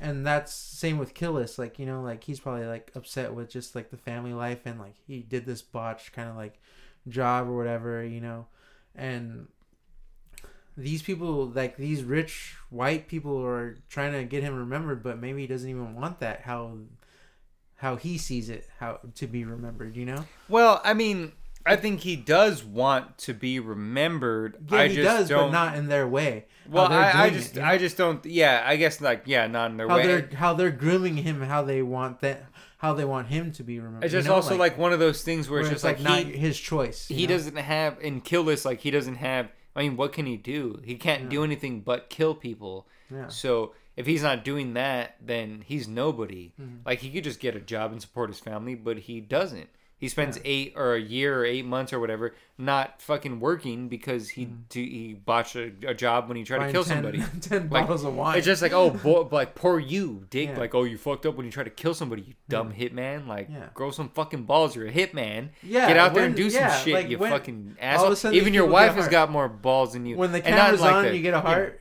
And 0.00 0.26
that's 0.26 0.52
same 0.52 0.98
with 0.98 1.14
Kill 1.14 1.32
List, 1.32 1.58
like, 1.60 1.78
you 1.78 1.86
know, 1.86 2.02
like 2.02 2.24
he's 2.24 2.40
probably 2.40 2.66
like 2.66 2.90
upset 2.96 3.34
with 3.34 3.48
just 3.50 3.76
like 3.76 3.90
the 3.90 3.96
family 3.98 4.32
life 4.32 4.60
and 4.64 4.80
like 4.80 4.94
he 5.06 5.20
did 5.20 5.46
this 5.46 5.62
botched 5.62 6.12
kind 6.12 6.28
of 6.28 6.34
like 6.34 6.58
job 7.08 7.46
or 7.46 7.56
whatever, 7.56 8.02
you 8.04 8.20
know. 8.20 8.46
And 8.96 9.46
these 10.76 11.02
people 11.02 11.46
like 11.46 11.76
these 11.76 12.02
rich 12.02 12.56
white 12.70 13.08
people 13.08 13.44
are 13.44 13.78
trying 13.88 14.12
to 14.12 14.24
get 14.24 14.42
him 14.42 14.54
remembered, 14.54 15.02
but 15.02 15.18
maybe 15.18 15.42
he 15.42 15.46
doesn't 15.46 15.68
even 15.68 15.94
want 15.94 16.20
that 16.20 16.42
how 16.42 16.78
how 17.76 17.96
he 17.96 18.16
sees 18.16 18.48
it, 18.48 18.68
how 18.78 19.00
to 19.16 19.26
be 19.26 19.44
remembered, 19.44 19.96
you 19.96 20.06
know? 20.06 20.24
Well, 20.48 20.80
I 20.84 20.94
mean, 20.94 21.32
I 21.66 21.74
think 21.74 22.00
he 22.00 22.14
does 22.14 22.62
want 22.62 23.18
to 23.18 23.34
be 23.34 23.58
remembered. 23.58 24.56
Yeah, 24.70 24.78
I 24.78 24.88
he 24.88 24.94
just 24.94 25.04
does, 25.04 25.28
don't. 25.28 25.50
but 25.50 25.52
not 25.52 25.76
in 25.76 25.88
their 25.88 26.06
way. 26.06 26.46
well, 26.68 26.86
I, 26.92 27.24
I 27.24 27.30
just, 27.30 27.50
it, 27.50 27.56
you 27.56 27.62
know? 27.62 27.68
I 27.68 27.78
just 27.78 27.96
don't. 27.96 28.24
Yeah, 28.24 28.62
I 28.64 28.76
guess 28.76 29.00
like, 29.00 29.24
yeah, 29.26 29.48
not 29.48 29.72
in 29.72 29.76
their 29.76 29.88
how 29.88 29.96
way. 29.96 30.06
they're 30.06 30.30
how 30.34 30.54
they're 30.54 30.70
grooming 30.70 31.16
him 31.16 31.40
how 31.42 31.62
they 31.62 31.82
want 31.82 32.20
that 32.20 32.44
how 32.78 32.94
they 32.94 33.04
want 33.04 33.28
him 33.28 33.52
to 33.52 33.62
be 33.62 33.78
remembered. 33.78 34.04
It's 34.04 34.12
you 34.12 34.18
just 34.18 34.28
know, 34.28 34.34
also 34.34 34.56
like, 34.56 34.76
one 34.76 34.92
of 34.92 34.98
those 34.98 35.22
things 35.22 35.48
where, 35.48 35.62
where 35.62 35.70
it's 35.70 35.82
just 35.82 35.84
like, 35.84 36.00
not 36.00 36.18
he, 36.18 36.32
his 36.32 36.58
choice. 36.58 37.06
he 37.06 37.26
know? 37.26 37.34
doesn't 37.34 37.56
have 37.56 38.00
in 38.00 38.20
kill 38.20 38.44
this 38.44 38.64
like 38.64 38.80
he 38.80 38.90
doesn't 38.90 39.16
have. 39.16 39.48
I 39.74 39.82
mean, 39.82 39.96
what 39.96 40.12
can 40.12 40.26
he 40.26 40.36
do? 40.36 40.80
He 40.84 40.96
can't 40.96 41.24
Yeah. 41.24 41.28
do 41.28 41.44
anything 41.44 41.80
but 41.80 42.10
kill 42.10 42.34
people. 42.34 42.86
Yeah. 43.10 43.28
So 43.28 43.74
if 43.96 44.06
he's 44.06 44.22
not 44.22 44.44
doing 44.44 44.74
that, 44.74 45.16
then 45.20 45.62
he's 45.66 45.88
nobody. 45.88 46.52
Mhm. 46.60 46.80
Like 46.84 47.00
he 47.00 47.10
could 47.10 47.24
just 47.24 47.40
get 47.40 47.56
a 47.56 47.60
job 47.60 47.92
and 47.92 48.00
support 48.00 48.30
his 48.30 48.40
family, 48.40 48.74
but 48.74 48.98
he 49.00 49.20
doesn't. 49.20 49.68
He 50.02 50.08
spends 50.08 50.36
Yeah. 50.36 50.42
eight 50.46 50.72
or 50.74 50.96
a 50.96 51.00
year 51.00 51.38
or 51.38 51.44
eight 51.44 51.64
months 51.64 51.92
or 51.92 52.00
whatever 52.00 52.34
not 52.58 53.00
fucking 53.00 53.38
working 53.38 53.88
because 53.88 54.30
he 54.30 54.46
mm. 54.46 54.68
d 54.68 54.90
he 54.90 55.14
botched 55.14 55.54
a, 55.54 55.70
a 55.86 55.94
job 55.94 56.26
when 56.26 56.36
he 56.36 56.42
tried 56.42 56.66
to 56.66 56.72
kill 56.72 56.82
10 56.82 56.96
somebody. 56.96 57.22
10 57.40 57.68
Like, 57.70 57.86
bottles 57.86 58.02
of 58.02 58.16
wine. 58.16 58.36
It's 58.36 58.44
just 58.44 58.62
like, 58.62 58.72
oh, 58.72 58.90
boy, 58.90 59.28
like 59.30 59.54
poor 59.54 59.78
you, 59.78 60.26
dick. 60.28 60.48
Yeah. 60.48 60.58
Like, 60.58 60.74
oh, 60.74 60.82
you 60.82 60.98
fucked 60.98 61.24
up 61.24 61.36
when 61.36 61.46
you 61.46 61.52
tried 61.52 61.64
to 61.64 61.70
kill 61.70 61.94
somebody, 61.94 62.22
you 62.22 62.34
dumb 62.48 62.72
hitman. 62.72 63.28
Like, 63.28 63.48
Yeah. 63.48 63.68
grow 63.74 63.92
some 63.92 64.08
fucking 64.08 64.42
balls. 64.42 64.74
You're 64.74 64.88
a 64.88 64.92
hitman. 64.92 65.50
Yeah, 65.62 65.86
Get 65.86 65.96
out 65.96 66.14
there 66.14 66.26
and 66.26 66.34
do 66.34 66.50
some 66.50 66.62
yeah, 66.62 66.76
shit, 66.80 66.94
like, 66.94 67.08
you 67.08 67.18
when- 67.18 67.30
fucking 67.30 67.76
asshole. 67.80 68.34
Even 68.34 68.54
your 68.54 68.66
wife 68.66 68.94
has 68.96 69.06
got 69.06 69.30
more 69.30 69.48
balls 69.48 69.92
than 69.92 70.04
you. 70.04 70.16
when 70.16 70.32
the 70.32 70.44
And 70.44 70.56
not 70.56 70.62
camera's 70.62 70.80
like 70.80 70.94
on, 70.94 71.04
the- 71.04 71.16
you 71.16 71.22
get 71.22 71.34
a 71.34 71.40
heart. 71.40 71.80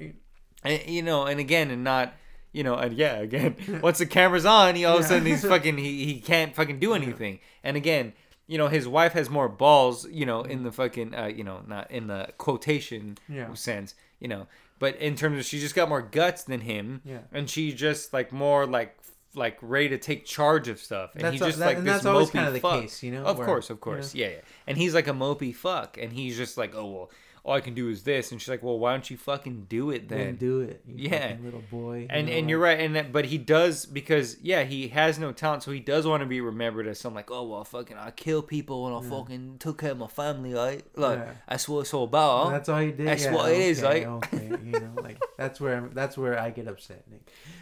you 0.88 1.02
know, 1.02 1.26
and 1.26 1.40
again, 1.40 1.72
and 1.72 1.84
not, 1.84 2.14
you 2.54 2.64
know, 2.64 2.76
and 2.76 2.94
yeah, 2.98 3.16
again, 3.18 3.56
once 3.82 3.98
the 4.00 4.06
camera's 4.06 4.46
on, 4.46 4.76
he 4.76 4.86
all 4.86 4.98
of 4.98 5.06
a 5.06 5.08
sudden 5.08 5.26
he's 5.26 5.46
fucking, 5.54 5.78
he, 5.78 6.06
he 6.06 6.20
can't 6.20 6.56
fucking 6.56 6.80
do 6.80 6.94
anything. 6.94 7.40
And 7.64 7.78
again, 7.78 8.14
you 8.48 8.58
know, 8.58 8.68
his 8.68 8.88
wife 8.88 9.14
has 9.14 9.30
more 9.30 9.48
balls, 9.48 10.08
you 10.10 10.26
know, 10.26 10.42
in 10.42 10.64
the 10.64 10.72
fucking, 10.72 11.16
uh, 11.16 11.28
you 11.28 11.44
know, 11.44 11.62
not 11.68 11.90
in 11.90 12.08
the 12.08 12.28
quotation 12.38 13.18
Yeah. 13.30 13.54
sense, 13.54 13.96
you 14.20 14.28
know, 14.28 14.48
but 14.80 14.96
in 14.98 15.16
terms 15.16 15.40
of 15.40 15.46
she 15.46 15.60
just 15.60 15.76
got 15.76 15.88
more 15.90 16.02
guts 16.02 16.44
than 16.44 16.62
him, 16.62 17.02
Yeah. 17.06 17.20
and 17.32 17.50
she 17.50 17.72
just 17.74 18.12
like 18.14 18.32
more 18.34 18.66
like 18.66 18.98
like 19.34 19.58
ready 19.62 19.88
to 19.88 19.98
take 19.98 20.26
charge 20.26 20.68
of 20.68 20.78
stuff, 20.78 21.12
and 21.16 21.24
That's 21.24 21.32
he's 21.34 21.42
just 21.42 21.60
that- 21.60 21.66
like 21.68 21.78
and 21.78 21.88
this 21.88 22.04
that's 22.04 22.06
mopey 22.06 22.32
kind 22.34 22.48
of 22.48 22.54
the 22.54 22.60
fuck. 22.60 22.82
case, 22.82 23.02
you 23.02 23.12
know, 23.14 23.24
Of 23.24 23.38
where- 23.38 23.48
course, 23.48 23.70
of 23.70 23.80
course, 23.80 24.14
yeah, 24.14 24.28
yeah. 24.28 24.36
And 24.68 24.78
he's 24.78 24.94
like 24.94 25.08
a 25.08 25.14
mopey 25.14 25.56
fuck, 25.56 25.98
and 25.98 26.12
he's 26.12 26.36
just 26.36 26.58
like, 26.58 26.76
oh 26.76 26.86
well, 26.86 27.12
all 27.44 27.56
I 27.56 27.62
can 27.62 27.74
do 27.74 27.90
is 27.90 28.04
this, 28.04 28.32
and 28.32 28.40
she's 28.40 28.50
like, 28.50 28.62
well, 28.62 28.78
why 28.78 28.92
don't 28.92 29.10
you 29.10 29.18
fucking 29.18 29.66
do 29.68 29.90
it 29.90 30.08
Then 30.08 30.20
then? 30.20 30.36
do 30.36 30.60
it, 30.62 30.82
you 30.88 31.10
Yeah. 31.10 31.38
little 31.44 31.64
boy. 31.72 32.06
and 32.10 32.28
you 32.28 32.34
know, 32.34 32.40
and 32.40 32.50
you're 32.52 32.60
right, 32.60 32.80
and 32.80 32.96
that, 32.96 33.12
but 33.12 33.26
he 33.26 33.40
does 33.40 33.86
because 33.88 34.38
yeah, 34.44 34.64
he 34.64 34.90
has 34.90 35.18
no 35.18 35.32
talent, 35.32 35.64
so 35.64 35.72
he 35.72 35.80
does 35.80 36.06
want 36.06 36.22
to 36.22 36.28
be 36.28 36.40
remembered 36.40 36.86
as 36.88 37.00
some 37.00 37.16
like, 37.16 37.32
oh 37.32 37.48
well, 37.48 37.64
fucking, 37.64 37.98
I 37.98 38.12
kill 38.12 38.44
people 38.44 38.86
and 38.86 39.06
I 39.06 39.10
fucking 39.10 39.58
took 39.60 39.80
care 39.80 39.92
of 39.92 39.98
my 39.98 40.08
family, 40.08 40.54
right? 40.54 40.84
Like 40.96 41.18
Yeah. 41.20 41.32
that's 41.50 41.68
what 41.68 41.80
it's 41.82 41.94
all 41.96 42.04
about. 42.04 42.52
That's 42.52 42.70
all 42.70 42.80
he 42.80 42.92
did. 42.92 43.08
That's 43.08 43.24
yeah, 43.26 43.34
what 43.34 43.52
it 43.52 43.58
is, 43.58 43.84
okay, 43.84 44.06
like. 44.06 44.24
Okay, 44.34 44.48
you 44.64 44.72
know, 44.80 44.92
like 45.02 45.18
that's 45.38 45.60
where 45.60 45.76
I'm, 45.78 45.92
that's 45.94 46.18
where 46.18 46.38
I 46.40 46.52
get 46.52 46.68
upset. 46.68 47.04
Nick. 47.10 47.22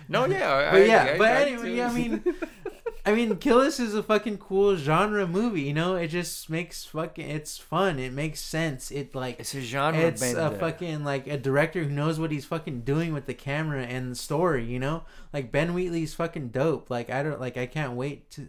no, 0.09 0.25
yeah, 0.25 0.53
I- 0.53 0.71
But 0.71 0.81
I- 0.81 0.85
yeah, 0.85 1.03
I- 1.13 1.17
but 1.17 1.31
anyway, 1.47 1.75
yeah, 1.75 1.89
I 1.89 1.93
mean, 1.93 2.23
I 3.05 3.13
mean, 3.13 3.35
Kill 3.37 3.57
List 3.57 3.79
is 3.79 3.95
a 3.95 4.03
fucking 4.03 4.37
cool 4.39 4.75
genre 4.75 5.25
movie. 5.25 5.61
You 5.61 5.73
know, 5.73 5.95
it 5.95 6.07
just 6.07 6.49
makes 6.49 6.83
fucking 6.85 7.27
it's 7.29 7.57
fun. 7.57 7.97
It 7.99 8.13
makes 8.13 8.39
sense. 8.41 8.91
It 8.91 9.15
like 9.15 9.39
it's 9.39 9.53
a 9.55 9.61
genre 9.61 9.99
it's 10.01 10.21
bender. 10.21 10.41
a 10.41 10.51
fucking 10.59 11.03
like 11.03 11.25
a 11.27 11.37
director 11.37 11.83
who 11.83 11.89
knows 11.89 12.19
what 12.19 12.31
he's 12.31 12.45
fucking 12.45 12.81
doing 12.81 13.13
with 13.13 13.25
the 13.25 13.33
camera 13.33 13.83
and 13.83 14.11
the 14.11 14.15
story. 14.15 14.65
You 14.65 14.79
know, 14.79 15.03
like 15.33 15.51
Ben 15.51 15.73
Wheatley's 15.73 16.13
fucking 16.13 16.49
dope. 16.49 16.89
Like 16.89 17.09
I 17.09 17.23
don't 17.23 17.39
like 17.39 17.57
I 17.57 17.65
can't 17.65 17.93
wait 17.93 18.29
to 18.31 18.47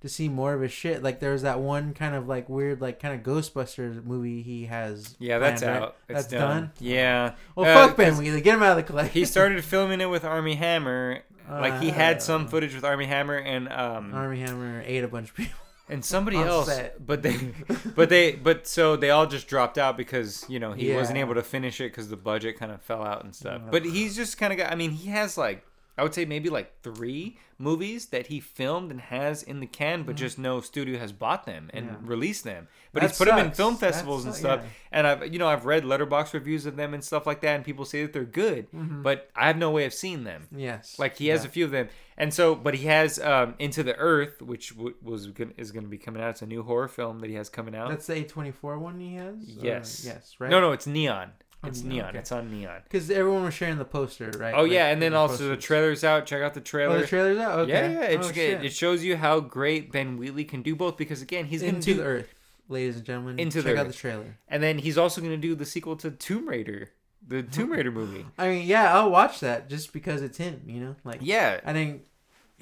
to 0.00 0.08
see 0.08 0.30
more 0.30 0.54
of 0.54 0.62
his 0.62 0.72
shit. 0.72 1.02
Like 1.02 1.20
there's 1.20 1.42
that 1.42 1.60
one 1.60 1.92
kind 1.92 2.14
of 2.14 2.26
like 2.26 2.48
weird 2.48 2.80
like 2.80 3.00
kind 3.00 3.14
of 3.14 3.20
Ghostbusters 3.22 4.02
movie 4.02 4.40
he 4.40 4.64
has. 4.64 5.14
Yeah, 5.18 5.38
that's 5.38 5.60
planned, 5.60 5.74
right? 5.80 5.82
out. 5.88 5.96
It's 6.08 6.16
That's 6.22 6.28
done. 6.32 6.40
done. 6.40 6.72
Yeah. 6.80 7.34
Well, 7.54 7.66
Uh, 7.66 7.88
fuck 7.88 7.96
Ben 7.98 8.16
Wheatley. 8.16 8.40
Get 8.40 8.54
him 8.54 8.62
out 8.62 8.70
of 8.70 8.76
the 8.78 8.82
collection. 8.82 9.12
He 9.12 9.26
started 9.26 9.62
filming 9.72 10.00
it 10.00 10.08
with 10.08 10.24
Armie 10.24 10.54
Hammer. 10.54 11.20
Like 11.50 11.80
he 11.80 11.90
had 11.90 12.22
some 12.22 12.44
Uh. 12.44 12.48
footage 12.48 12.74
with 12.74 12.84
Armie 12.84 13.06
Hammer 13.06 13.36
and 13.36 13.68
um 13.72 14.12
Armie 14.14 14.40
Hammer 14.40 14.82
ate 14.86 15.04
a 15.04 15.08
bunch 15.08 15.30
of 15.30 15.34
people. 15.36 15.58
and 15.88 16.04
somebody 16.04 16.36
on 16.42 16.46
else, 16.46 16.66
set. 16.68 17.04
but 17.04 17.22
they, 17.22 17.52
but 17.96 18.08
they, 18.08 18.32
but 18.32 18.66
so 18.68 18.94
they 18.96 19.10
all 19.10 19.26
just 19.26 19.48
dropped 19.48 19.76
out 19.78 19.96
because 19.96 20.44
you 20.48 20.58
know 20.60 20.72
he 20.72 20.92
wasn't 20.94 21.18
able 21.18 21.34
to 21.34 21.42
finish 21.42 21.80
it 21.80 21.90
because 21.90 22.08
the 22.08 22.16
budget 22.16 22.58
kind 22.58 22.70
of 22.70 22.80
fell 22.82 23.02
out 23.02 23.24
and 23.24 23.34
stuff. 23.34 23.62
But 23.70 23.84
he's 23.84 24.14
just 24.14 24.38
kind 24.38 24.52
of 24.52 24.56
got. 24.58 24.70
I 24.72 24.76
mean, 24.76 24.92
he 24.92 25.08
has 25.10 25.36
like 25.36 25.64
I 26.00 26.02
would 26.02 26.14
say 26.14 26.24
maybe 26.24 26.48
like 26.48 26.72
three 26.82 27.36
movies 27.58 28.06
that 28.06 28.28
he 28.28 28.40
filmed 28.40 28.90
and 28.90 29.00
has 29.02 29.42
in 29.42 29.60
the 29.60 29.66
can, 29.66 30.02
but 30.04 30.16
just 30.16 30.38
no 30.38 30.62
studio 30.62 30.98
has 30.98 31.12
bought 31.12 31.44
them 31.44 31.68
and 31.74 31.86
Mm-hmm. 31.90 32.04
Yeah. 32.04 32.10
released 32.10 32.42
them. 32.44 32.68
But 32.92 33.00
That 33.02 33.10
he's 33.10 33.18
put 33.18 33.26
them 33.28 33.38
in 33.38 33.44
sucks. 33.46 33.56
film 33.58 33.76
festivals 33.76 34.24
and 34.24 34.32
sucks, 34.34 34.40
stuff. 34.40 34.60
yeah. 34.64 34.68
And 34.92 35.06
I've 35.06 35.32
you 35.32 35.38
know 35.38 35.46
I've 35.46 35.66
read 35.66 35.84
Letterboxd 35.84 36.32
reviews 36.32 36.64
of 36.66 36.76
them 36.76 36.94
and 36.94 37.04
stuff 37.04 37.26
like 37.26 37.42
that, 37.42 37.54
and 37.56 37.64
people 37.64 37.84
say 37.84 38.00
that 38.02 38.12
they're 38.14 38.24
good, 38.24 38.66
but 38.72 39.30
I 39.36 39.46
have 39.46 39.58
no 39.58 39.70
way 39.70 39.84
of 39.84 39.92
seeing 39.92 40.24
them. 40.24 40.48
Yes. 40.56 40.98
Like 40.98 41.16
he 41.18 41.28
has 41.28 41.40
Mm-hmm. 41.40 41.44
Yeah. 41.44 41.48
a 41.48 41.52
few 41.52 41.64
of 41.66 41.70
them, 41.70 41.88
and 42.16 42.32
so 42.34 42.54
but 42.54 42.74
he 42.74 42.86
has 42.86 43.18
um, 43.20 43.54
Into 43.58 43.82
the 43.82 43.94
Earth, 43.96 44.40
which 44.40 44.70
w- 44.76 44.94
was 45.02 45.26
gonna, 45.26 45.52
is 45.58 45.70
going 45.70 45.84
to 45.84 45.90
be 45.90 45.98
coming 45.98 46.22
out. 46.22 46.30
It's 46.30 46.42
a 46.42 46.46
new 46.46 46.62
horror 46.62 46.88
film 46.88 47.20
that 47.20 47.28
he 47.28 47.36
has 47.36 47.48
coming 47.50 47.74
out. 47.76 47.90
That's 47.90 48.06
the 48.06 48.14
A 48.14 48.24
twenty 48.24 48.52
four 48.52 48.78
one 48.78 48.98
he 48.98 49.16
has. 49.16 49.36
Yes, 49.46 50.02
Yes. 50.06 50.34
Right. 50.38 50.50
No, 50.50 50.60
no, 50.62 50.72
it's 50.72 50.86
Neon. 50.86 51.32
Oh, 51.62 51.68
It's 51.68 51.82
Neon, 51.82 51.94
Neon. 51.96 52.08
okay. 52.08 52.18
It's 52.18 52.32
on 52.32 52.50
Neon. 52.50 52.80
Because 52.84 53.10
everyone 53.10 53.44
was 53.44 53.52
sharing 53.54 53.76
the 53.76 53.84
poster, 53.84 54.30
right? 54.38 54.54
Oh 54.56 54.62
Like, 54.62 54.72
yeah, 54.72 54.86
and 54.86 55.00
then 55.02 55.12
the 55.12 55.18
also 55.18 55.48
the 55.48 55.56
trailer's 55.58 56.02
out. 56.04 56.24
Check 56.26 56.42
out 56.42 56.54
the 56.54 56.60
Oh, 56.60 56.64
trailer. 56.64 57.00
the 57.00 57.06
trailer's 57.06 57.38
out. 57.38 57.58
Okay. 57.60 57.70
Yeah, 57.72 58.00
yeah. 58.00 58.06
It's, 58.06 58.26
oh, 58.28 58.30
it, 58.30 58.64
it 58.64 58.72
shows 58.72 59.04
you 59.04 59.16
how 59.16 59.40
great 59.40 59.92
Ben 59.92 60.16
Wheatley 60.16 60.44
can 60.44 60.62
do 60.62 60.74
both 60.74 60.96
because 60.96 61.20
again 61.20 61.44
he's 61.46 61.60
Into 61.62 61.92
do 61.92 61.94
the 61.98 62.04
Earth, 62.04 62.34
ladies 62.68 62.96
and 62.96 63.04
gentlemen. 63.04 63.38
Into 63.38 63.58
check 63.62 63.74
the 63.74 63.78
out 63.80 63.86
Earth. 63.86 63.92
the 63.92 63.98
trailer. 63.98 64.38
and 64.48 64.62
then 64.62 64.78
he's 64.78 64.96
also 64.96 65.20
going 65.20 65.32
to 65.32 65.36
do 65.38 65.54
the 65.54 65.66
sequel 65.66 65.96
to 65.96 66.10
Tomb 66.10 66.48
Raider, 66.48 66.88
the 67.28 67.42
Tomb 67.42 67.70
Raider 67.72 67.90
movie. 67.90 68.24
I 68.38 68.48
mean, 68.48 68.66
yeah, 68.66 68.94
I'll 68.94 69.10
watch 69.10 69.40
that 69.40 69.68
just 69.68 69.92
because 69.92 70.22
it's 70.22 70.38
him. 70.38 70.62
You 70.66 70.80
know, 70.80 70.96
like 71.04 71.18
Yeah, 71.20 71.60
I 71.64 71.74
think. 71.74 72.06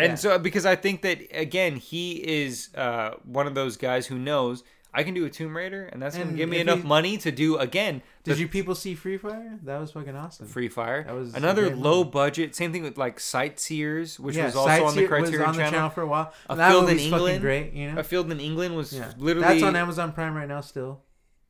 And 0.01 0.11
yeah. 0.13 0.15
so 0.17 0.39
because 0.41 0.67
I 0.67 0.75
think 0.77 1.03
that 1.03 1.21
again 1.33 1.77
he 1.77 2.13
is 2.15 2.71
uh, 2.77 3.15
one 3.25 3.47
of 3.47 3.55
those 3.55 3.77
guys 3.77 4.07
who 4.09 4.19
knows 4.19 4.65
I 4.95 5.03
can 5.03 5.13
do 5.15 5.25
a 5.27 5.31
Tomb 5.31 5.57
Raider 5.57 5.85
and 5.85 6.01
that's 6.03 6.17
gonna 6.17 6.29
And 6.31 6.37
give 6.37 6.49
me 6.49 6.57
if 6.57 6.63
enough 6.63 6.81
he- 6.81 6.89
money 6.89 7.19
to 7.19 7.31
do 7.31 7.57
again 7.59 8.03
Did 8.25 8.37
the 8.37 8.41
you 8.41 8.49
people 8.49 8.75
see 8.75 8.95
Free 8.95 9.19
Fire? 9.19 9.59
That 9.65 9.79
was 9.81 9.93
fucking 9.93 10.17
awesome. 10.17 10.47
Free 10.47 10.69
Fire. 10.69 11.05
That 11.05 11.15
was 11.15 11.35
a 11.35 11.37
Another 11.37 11.69
great 11.69 11.77
low 11.79 11.99
movie. 11.99 12.11
budget. 12.11 12.55
Same 12.57 12.73
thing 12.73 12.83
with 12.83 12.97
like 12.97 13.21
Sightseers, 13.21 14.19
which 14.19 14.37
yeah, 14.37 14.47
was 14.47 14.57
also 14.57 14.71
on 14.71 14.79
the 14.79 14.89
Sightseer 15.03 15.09
Criterion 15.09 15.41
was 15.41 15.49
on 15.49 15.57
the 15.57 15.71
channel. 15.71 15.91
for 15.91 16.03
a 16.03 16.07
while. 16.07 16.33
A 16.49 16.57
that 16.57 16.71
Field 16.71 16.85
in 16.85 16.91
movie's 16.97 17.03
fucking 17.11 17.17
England. 17.27 17.41
great. 17.43 17.73
You 17.75 17.93
know. 17.93 18.01
A 18.01 18.03
Field 18.05 18.31
in 18.33 18.41
England 18.41 18.77
was 18.77 18.93
Yeah. 18.93 19.13
literally 19.19 19.47
That's 19.49 19.63
on 19.63 19.77
Amazon 19.77 20.13
Prime 20.13 20.35
right 20.35 20.49
now. 20.49 20.61
Still, 20.63 21.03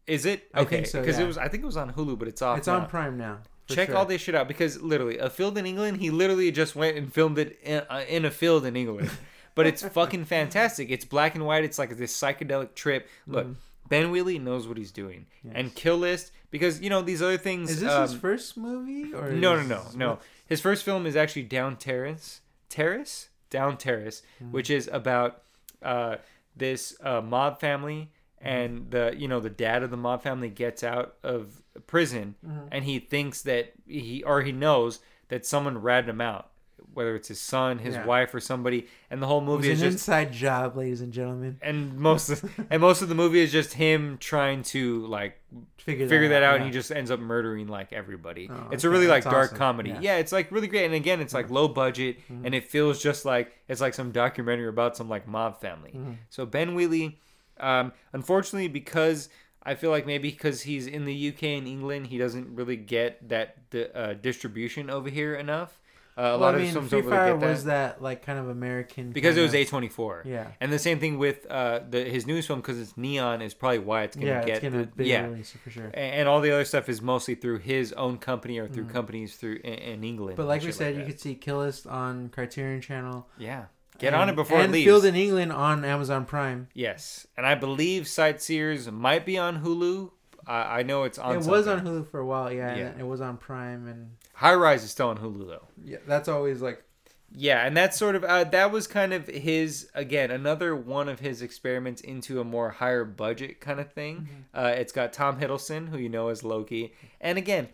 Is 0.07 0.26
it 0.26 0.49
I 0.53 0.61
okay? 0.62 0.76
think 0.76 0.86
so, 0.89 1.01
Because 1.01 1.18
yeah. 1.18 1.24
it 1.24 1.26
was 1.28 1.39
I 1.39 1.49
think 1.49 1.62
it 1.62 1.66
was 1.66 1.76
on 1.76 1.93
Hulu, 1.93 2.18
but 2.18 2.28
it's 2.28 2.43
off. 2.43 2.59
it's 2.59 2.68
on. 2.68 2.86
Prime 2.89 3.16
now. 3.16 3.39
for 3.66 3.74
Check 3.74 3.89
sure. 3.89 3.97
all 3.99 4.05
this 4.07 4.20
shit 4.22 4.34
out 4.34 4.49
because 4.49 4.80
literally, 4.82 5.18
a 5.18 5.28
field 5.30 5.57
in 5.59 5.66
England, 5.66 5.99
he 5.99 6.11
literally 6.11 6.51
just 6.51 6.74
went 6.74 6.97
and 6.97 7.12
filmed 7.12 7.39
it 7.39 7.59
in, 7.62 7.82
uh, 7.91 8.03
in 8.09 8.24
a 8.24 8.30
field 8.30 8.64
in 8.64 8.74
England. 8.76 9.11
but 9.59 9.67
it's 9.67 9.83
fucking 9.83 10.25
fantastic. 10.25 10.91
It's 10.91 11.05
black 11.05 11.35
and 11.35 11.45
white. 11.45 11.65
It's 11.65 11.79
like 11.79 11.97
this 11.97 12.17
psychedelic 12.17 12.75
trip. 12.75 13.09
Look, 13.27 13.45
Mm-hmm. 13.47 13.55
Ben 13.89 14.11
Wheatley 14.11 14.39
knows 14.39 14.69
what 14.69 14.77
he's 14.77 14.93
doing. 14.93 15.25
And 15.55 15.75
Kill 15.75 15.97
List, 15.97 16.31
because, 16.51 16.79
you 16.81 16.91
know, 16.91 17.01
these 17.01 17.23
other 17.23 17.39
things. 17.39 17.71
Is 17.71 17.81
this 17.81 17.91
um, 17.91 18.03
his 18.03 18.13
first 18.15 18.57
movie 18.59 19.15
or 19.15 19.31
No, 19.33 19.57
no, 19.57 19.63
no, 19.67 19.83
no. 19.97 20.19
His 20.47 20.61
first 20.61 20.85
film 20.85 21.07
is 21.07 21.17
actually 21.17 21.45
Down 21.45 21.77
Terrace. 21.77 22.43
Terrace? 22.69 23.31
Down 23.51 23.79
Terrace, 23.79 24.23
Hmm. 24.39 24.53
which 24.53 24.69
is 24.69 24.91
about 24.93 25.41
uh, 25.83 26.17
this 26.57 26.97
uh, 27.03 27.21
mob 27.23 27.61
family 27.61 28.11
Hmm. 28.43 28.47
and 28.47 28.91
the 28.91 29.15
you 29.17 29.27
know 29.27 29.41
the 29.41 29.51
dad 29.51 29.83
of 29.83 29.91
the 29.91 29.97
mob 29.97 30.23
family 30.23 30.51
gets 30.51 30.85
out 30.85 31.15
of 31.23 31.63
prison 31.87 32.35
Mm-hmm. 32.47 32.67
and 32.71 32.85
he 32.85 32.99
thinks 32.99 33.43
that 33.43 33.73
he 33.87 34.23
or 34.23 34.43
he 34.43 34.53
knows 34.53 35.01
that 35.29 35.47
someone 35.47 35.79
ratted 35.79 36.09
him 36.11 36.21
out 36.21 36.51
whether 36.99 37.15
it's 37.17 37.29
his 37.29 37.41
son 37.41 37.79
his 37.79 37.95
Yeah. 37.95 38.05
wife 38.05 38.35
or 38.35 38.41
somebody 38.41 38.87
and 39.11 39.23
the 39.23 39.27
whole 39.27 39.41
movie 39.41 39.71
is 39.71 39.81
an 39.81 39.87
just 39.87 39.95
inside 40.09 40.33
job, 40.33 40.77
ladies 40.77 41.01
and 41.01 41.13
gentlemen. 41.13 41.57
and 41.63 41.97
most 41.97 42.29
of, 42.29 42.45
and 42.71 42.81
most 42.83 43.01
of 43.01 43.09
the 43.09 43.15
movie 43.15 43.41
is 43.41 43.51
just 43.51 43.73
him 43.73 44.19
trying 44.19 44.63
to 44.65 45.07
like 45.07 45.41
Figure 45.79 46.05
that, 46.05 46.11
figure 46.11 46.29
that 46.29 46.43
out, 46.43 46.57
and 46.57 46.65
he 46.67 46.71
just 46.71 46.93
ends 46.93 47.11
up 47.11 47.19
murdering 47.19 47.67
like 47.69 47.95
everybody. 47.95 48.51
Oh, 48.53 48.69
it's 48.71 48.85
a 48.85 48.89
okay, 48.89 48.93
really 48.93 49.07
like 49.07 49.25
that's 49.25 49.33
dark 49.33 49.47
awesome. 49.47 49.59
comedy. 49.59 49.89
Yeah. 49.89 49.95
Mm-hmm. 49.95 50.05
Yeah. 50.05 50.17
it's 50.17 50.33
like 50.33 50.53
really 50.53 50.67
great. 50.67 50.85
And 50.85 50.93
again, 50.95 51.21
it's 51.23 51.33
like 51.33 51.49
low 51.49 51.67
budget, 51.69 52.19
and 52.29 52.55
it 52.55 52.65
feels 52.65 53.03
just 53.03 53.25
like 53.25 53.53
it's 53.69 53.81
like 53.81 53.95
some 53.95 54.11
documentary 54.13 54.69
about 54.69 54.97
some 54.99 55.09
like 55.09 55.27
mob 55.27 55.59
family. 55.63 55.93
Mm-hmm. 55.97 56.13
So 56.29 56.45
Ben 56.45 56.75
Wheatley, 56.75 57.19
um, 57.61 57.93
unfortunately, 58.13 58.69
because 58.69 59.31
I 59.63 59.75
feel 59.77 59.91
like 59.91 60.05
maybe 60.05 60.31
because 60.31 60.61
he's 60.63 60.87
in 60.87 61.07
the 61.07 61.29
UK 61.29 61.43
and 61.45 61.67
England, 61.67 62.09
he 62.09 62.19
doesn't 62.19 62.55
really 62.55 62.77
get 62.77 63.27
that 63.31 63.71
di- 63.71 63.91
uh, 63.95 64.13
distribution 64.15 64.91
over 64.91 65.09
here 65.09 65.35
enough. 65.37 65.81
Uh, 66.19 66.23
a 66.23 66.25
Well, 66.31 66.39
lot 66.41 66.55
I 66.55 66.57
of 66.57 66.62
mean, 66.64 66.73
films 66.73 66.91
Free 66.91 67.01
don't 67.03 67.11
really 67.11 67.19
Fire 67.19 67.33
get 67.35 67.41
that 67.41 67.49
was 67.51 67.64
that 67.64 68.03
like 68.03 68.27
kind 68.27 68.39
of 68.41 68.49
American 68.49 69.12
because 69.12 69.37
it 69.37 69.43
was 69.43 69.55
A 69.55 69.64
twenty 69.64 69.89
four. 69.89 70.23
Yeah. 70.27 70.49
and 70.61 70.73
the 70.73 70.79
same 70.79 70.99
thing 70.99 71.16
with 71.19 71.47
uh, 71.49 71.81
the 71.89 72.05
his 72.05 72.27
newest 72.27 72.49
film 72.49 72.61
because 72.61 72.79
it's 72.81 72.97
neon 72.97 73.41
is 73.41 73.55
probably 73.55 73.79
why 73.79 74.03
it's 74.03 74.16
gonna 74.16 74.27
yeah, 74.27 74.45
get 74.45 74.57
it's 74.57 74.62
gonna 74.64 74.85
the- 74.87 74.91
be 75.05 75.07
yeah 75.07 75.27
release 75.27 75.53
for 75.62 75.71
sure. 75.71 75.91
a- 75.95 75.97
and 75.99 76.29
all 76.29 76.41
the 76.41 76.51
other 76.51 76.64
stuff 76.64 76.89
is 76.89 77.01
mostly 77.01 77.35
through 77.37 77.59
his 77.59 77.93
own 77.93 78.19
company 78.19 78.59
or 78.59 78.66
through 78.66 78.87
companies 78.87 79.37
through 79.37 79.61
in, 79.62 79.75
in 79.75 80.05
England. 80.05 80.35
Mm. 80.35 80.39
But 80.39 80.47
like 80.47 80.62
we 80.62 80.73
said, 80.73 80.97
you 80.97 81.05
could 81.05 81.21
see 81.21 81.35
Kill 81.37 81.59
List 81.59 81.87
on 81.87 82.31
Criterion 82.31 82.81
Channel. 82.81 83.29
yeah, 83.39 83.66
get 83.99 84.12
and, 84.14 84.16
on 84.23 84.29
it 84.29 84.35
before 84.37 84.59
and 84.59 84.71
it 84.71 84.73
leaves. 84.73 84.87
Field 84.87 85.05
in 85.05 85.14
England 85.14 85.53
on 85.53 85.85
Amazon 85.85 86.25
Prime. 86.25 86.66
yes, 86.75 87.27
and 87.37 87.47
I 87.47 87.55
believe 87.55 88.09
Sightseers 88.09 88.91
might 88.91 89.25
be 89.25 89.39
on 89.39 89.62
Hulu. 89.62 90.11
I, 90.47 90.79
I 90.81 90.83
know 90.83 91.05
it's 91.05 91.19
on. 91.19 91.37
it 91.37 91.45
was 91.47 91.66
on. 91.69 91.85
Hulu 91.87 92.09
for 92.11 92.21
a 92.21 92.27
while, 92.27 92.51
yeah, 92.53 92.75
Yeah. 92.75 92.87
and 92.87 93.01
it 93.01 93.07
was 93.07 93.21
on 93.21 93.37
Prime, 93.37 93.87
and 93.87 94.11
High 94.39 94.55
Rise 94.55 94.84
is 94.84 94.93
still 94.93 95.09
on 95.09 95.18
Hulu 95.18 95.49
though. 95.49 95.66
yeah, 95.84 95.99
that's 96.07 96.28
always 96.28 96.62
like 96.62 96.84
Yeah, 97.32 97.66
and 97.66 97.76
that's 97.76 97.99
sort 97.99 98.14
of 98.14 98.22
uh, 98.22 98.45
that 98.45 98.70
was 98.70 98.86
kind 98.86 99.12
of 99.12 99.26
his 99.26 99.91
again 99.95 100.30
another 100.30 100.76
one 100.76 101.09
of 101.09 101.18
his 101.18 101.43
experiments 101.43 102.01
into 102.01 102.41
a 102.41 102.45
more 102.45 102.70
higher 102.70 103.05
budget 103.05 103.61
kind 103.61 103.80
of 103.80 103.93
thing. 103.93 104.16
Mm-hmm. 104.55 104.64
Uh, 104.66 104.68
it's 104.68 104.93
got 104.93 105.12
Tom 105.12 105.41
Hiddleston, 105.41 105.89
who 105.89 105.99
you 105.99 106.09
know 106.09 106.28
as 106.28 106.45
Loki, 106.45 106.95
and 107.20 107.36
again, 107.36 107.68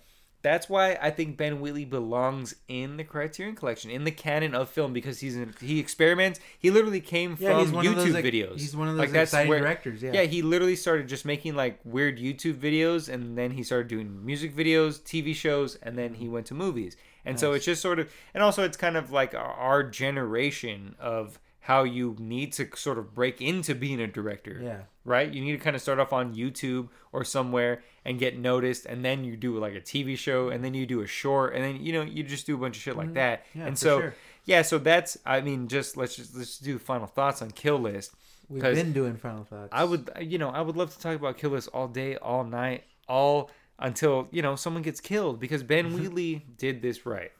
that's 0.44 0.68
why 0.68 0.96
I 1.02 1.10
think 1.10 1.36
Ben 1.36 1.58
Wheatley 1.60 1.84
belongs 1.84 2.54
in 2.68 2.96
the 2.98 3.02
Criterion 3.02 3.56
Collection, 3.56 3.90
in 3.90 4.04
the 4.04 4.12
canon 4.12 4.54
of 4.54 4.68
film, 4.68 4.92
because 4.92 5.18
he's 5.18 5.34
in, 5.34 5.52
he 5.60 5.80
experiments. 5.80 6.38
He 6.56 6.70
literally 6.70 7.00
came 7.00 7.36
Yeah, 7.40 7.64
from 7.64 7.72
YouTube 7.82 7.94
those, 7.96 8.10
like, 8.12 8.24
videos. 8.24 8.60
He's 8.60 8.76
one 8.76 8.86
of 8.86 8.94
those 8.94 9.00
Like, 9.00 9.10
that's 9.10 9.32
exciting 9.32 9.48
where- 9.48 9.58
directors. 9.58 10.02
Yeah. 10.02 10.12
Yeah, 10.12 10.22
he 10.22 10.42
literally 10.42 10.76
started 10.76 11.08
just 11.08 11.24
making 11.24 11.56
like 11.56 11.80
weird 11.82 12.18
YouTube 12.18 12.54
videos, 12.58 13.08
and 13.12 13.36
then 13.36 13.50
he 13.50 13.64
started 13.64 13.88
doing 13.88 14.24
music 14.24 14.54
videos, 14.54 15.00
TV 15.02 15.34
shows, 15.34 15.74
and 15.82 15.98
then 15.98 16.14
he 16.14 16.28
went 16.28 16.46
to 16.46 16.54
movies. 16.54 16.96
And 17.24 17.40
so 17.40 17.54
it's 17.54 17.64
just 17.64 17.80
sort 17.80 17.98
of, 17.98 18.12
and 18.34 18.42
also 18.42 18.62
it's 18.64 18.76
kind 18.76 18.96
of 18.98 19.10
like 19.10 19.34
our 19.34 19.82
generation 19.82 20.94
of 21.00 21.38
how 21.68 21.82
you 21.82 22.14
need 22.18 22.52
to 22.52 22.68
sort 22.76 22.98
of 22.98 23.14
break 23.14 23.40
into 23.40 23.74
being 23.74 23.98
a 24.00 24.06
director 24.06 24.60
Yeah. 24.62 24.80
right? 25.04 25.32
You 25.32 25.40
need 25.42 25.52
to 25.52 25.58
kind 25.58 25.74
of 25.74 25.80
start 25.80 25.98
off 25.98 26.12
on 26.12 26.34
YouTube 26.34 26.88
or 27.10 27.24
somewhere 27.24 27.82
and 28.04 28.18
get 28.18 28.38
noticed, 28.38 28.84
and 28.84 29.02
then 29.02 29.24
you 29.24 29.34
do 29.36 29.58
like 29.58 29.74
a 29.74 29.80
TV 29.80 30.16
show, 30.18 30.50
and 30.50 30.62
then 30.62 30.74
you 30.74 30.84
do 30.84 31.00
a 31.00 31.06
short, 31.06 31.54
and 31.54 31.64
then 31.64 31.76
you 31.84 31.92
know 31.94 32.02
you 32.02 32.22
just 32.22 32.44
do 32.46 32.54
a 32.54 32.58
bunch 32.58 32.76
of 32.76 32.82
shit 32.82 32.96
like 32.96 33.14
that. 33.14 33.46
Mm-hmm. 33.48 33.58
Yeah, 33.60 33.66
and 33.66 33.78
so 33.78 34.00
sure. 34.00 34.14
yeah, 34.44 34.62
so 34.62 34.76
that's 34.78 35.16
I 35.24 35.40
mean, 35.40 35.68
just 35.68 35.96
let's 35.96 36.16
just 36.16 36.36
let's 36.36 36.58
do 36.58 36.78
final 36.78 37.06
thoughts 37.06 37.40
on 37.42 37.50
Kill 37.50 37.78
List. 37.78 38.12
We've 38.50 38.60
been 38.62 38.92
doing 38.92 39.16
Final 39.16 39.44
Thoughts. 39.44 39.70
I 39.72 39.84
would 39.84 40.10
you 40.20 40.36
know 40.36 40.50
I 40.50 40.60
would 40.60 40.76
love 40.76 40.92
to 40.94 41.00
talk 41.00 41.16
about 41.16 41.38
Kill 41.38 41.50
List 41.52 41.70
all 41.72 41.88
day, 41.88 42.16
all 42.16 42.44
night, 42.44 42.84
all 43.08 43.50
until 43.78 44.28
you 44.30 44.42
know 44.42 44.54
someone 44.54 44.82
gets 44.82 45.00
killed 45.00 45.40
because 45.40 45.62
Ben 45.62 45.86
Mm-hmm. 45.86 45.96
Wheatley 45.98 46.44
did 46.58 46.82
this 46.82 47.06
right. 47.06 47.32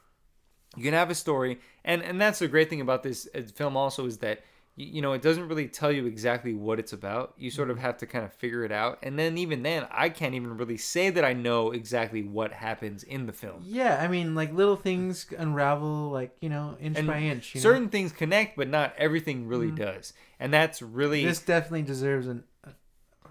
You 0.76 0.82
can 0.84 0.94
have 0.94 1.10
a 1.10 1.14
story, 1.14 1.60
and 1.84 2.02
and 2.02 2.20
that's 2.20 2.38
the 2.38 2.48
great 2.48 2.70
thing 2.70 2.80
about 2.80 3.02
this 3.02 3.28
uh, 3.34 3.42
film 3.42 3.76
also 3.76 4.06
is 4.06 4.18
that 4.18 4.42
you 4.76 5.00
know 5.02 5.12
it 5.12 5.22
doesn't 5.22 5.48
really 5.48 5.68
tell 5.68 5.92
you 5.92 6.06
exactly 6.06 6.54
what 6.54 6.78
it's 6.78 6.92
about. 6.92 7.34
You 7.38 7.50
sort 7.50 7.70
of 7.70 7.78
have 7.78 7.98
to 7.98 8.06
kind 8.06 8.24
of 8.24 8.32
figure 8.32 8.64
it 8.64 8.72
out, 8.72 8.98
and 9.02 9.18
then 9.18 9.38
even 9.38 9.62
then, 9.62 9.86
I 9.90 10.08
can't 10.08 10.34
even 10.34 10.56
really 10.56 10.76
say 10.76 11.10
that 11.10 11.24
I 11.24 11.32
know 11.32 11.70
exactly 11.70 12.22
what 12.22 12.52
happens 12.52 13.02
in 13.02 13.26
the 13.26 13.32
film. 13.32 13.62
Yeah, 13.64 13.98
I 14.02 14.08
mean, 14.08 14.34
like 14.34 14.52
little 14.52 14.76
things 14.76 15.26
unravel, 15.36 16.10
like 16.10 16.36
you 16.40 16.48
know, 16.48 16.76
inch 16.80 16.98
And 16.98 17.06
by 17.06 17.20
inch. 17.20 17.54
You 17.54 17.60
Certain 17.60 17.88
things 17.88 18.12
connect, 18.12 18.56
but 18.56 18.68
not 18.68 18.94
everything 18.98 19.46
really 19.46 19.70
does, 19.70 20.12
and 20.40 20.52
that's 20.52 20.82
really 20.82 21.24
this 21.24 21.40
definitely 21.40 21.82
deserves 21.82 22.26
an, 22.26 22.44
a 22.64 22.70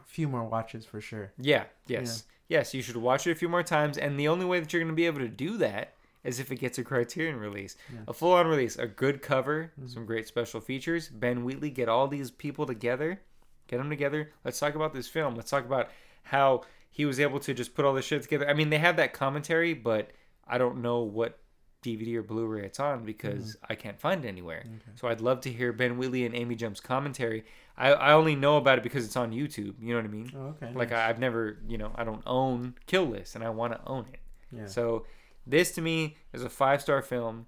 few 0.05 0.27
more 0.27 0.43
watches 0.43 0.85
for 0.85 1.01
sure. 1.01 1.33
Yeah, 1.37 1.65
yes. 1.87 2.23
Yes, 2.49 2.73
you 2.73 2.81
should 2.81 2.97
watch 2.97 3.25
it 3.25 3.31
a 3.31 3.35
few 3.35 3.49
more 3.49 3.63
times. 3.63 3.97
And 3.97 4.19
the 4.19 4.27
only 4.27 4.45
way 4.45 4.59
that 4.59 4.71
you're 4.71 4.81
going 4.81 4.91
to 4.91 4.95
be 4.95 5.05
able 5.05 5.19
to 5.19 5.27
do 5.27 5.57
that 5.57 5.95
is 6.24 6.39
if 6.39 6.51
it 6.51 6.57
gets 6.57 6.78
a 6.78 6.84
Criterion 6.84 7.38
release. 7.38 7.76
A 8.07 8.13
full 8.13 8.34
on 8.34 8.47
release, 8.47 8.78
a 8.78 8.88
good 8.88 9.21
cover, 9.21 9.71
mm-hmm. 9.78 9.88
some 9.88 10.05
great 10.05 10.28
special 10.28 10.61
features. 10.61 11.09
Ben 11.09 11.43
Wheatley, 11.43 11.69
get 11.69 11.89
all 11.89 12.07
these 12.07 12.32
people 12.32 12.65
together, 12.65 13.21
get 13.67 13.78
them 13.78 13.89
together. 13.89 14.32
Let's 14.43 14.59
talk 14.59 14.76
about 14.76 14.93
this 14.93 15.07
film. 15.07 15.36
Let's 15.36 15.51
talk 15.51 15.65
about 15.65 15.89
how 16.24 16.63
he 16.89 17.05
was 17.05 17.19
able 17.19 17.39
to 17.41 17.53
just 17.53 17.76
put 17.76 17.86
all 17.86 17.93
this 17.93 18.05
shit 18.05 18.21
together. 18.24 18.49
I 18.49 18.53
mean, 18.53 18.69
they 18.69 18.78
have 18.78 18.97
that 18.97 19.13
commentary, 19.13 19.74
but 19.74 20.11
I 20.47 20.57
don't 20.57 20.82
know 20.82 20.99
what 20.99 21.39
DVD 21.84 22.15
or 22.15 22.24
Blu 22.24 22.45
ray 22.45 22.65
it's 22.65 22.80
on 22.80 23.03
because 23.03 23.55
mm-hmm. 23.55 23.65
I 23.71 23.76
can't 23.76 23.99
find 23.99 24.24
it 24.24 24.28
anywhere. 24.28 24.63
So 24.95 25.09
I'd 25.09 25.21
love 25.21 25.41
to 25.41 25.51
hear 25.51 25.74
Ben 25.74 25.97
Wheatley 25.97 26.26
and 26.26 26.34
Amy 26.34 26.55
Jump's 26.55 26.80
commentary. 26.80 27.43
I, 27.78 27.91
I 27.91 28.13
only 28.13 28.36
know 28.36 28.57
about 28.57 28.78
it 28.78 28.84
because 28.84 29.05
it's 29.05 29.17
on 29.17 29.32
YouTube. 29.32 29.76
You 29.82 29.89
know 29.89 29.95
what 29.95 30.05
I 30.05 30.07
mean? 30.07 30.32
Oh, 30.36 30.55
okay. 30.61 30.71
Like 30.74 30.91
I, 30.91 31.09
I've 31.09 31.19
never, 31.19 31.57
you 31.67 31.78
know, 31.78 31.91
I 31.95 32.03
don't 32.03 32.24
own 32.26 32.76
Kill 32.86 33.05
List, 33.05 33.36
and 33.36 33.43
I 33.43 33.49
want 33.49 33.74
to 33.74 33.82
own 33.86 34.05
it. 34.13 34.19
Yeah. 34.55 34.67
So 34.67 35.05
this 35.45 35.71
to 35.73 35.81
me 35.81 36.17
is 36.33 36.43
a 36.43 36.49
five 36.49 36.81
star 36.81 37.01
film. 37.01 37.47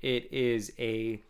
It 0.00 0.32
is 0.32 0.72
a 0.78 1.22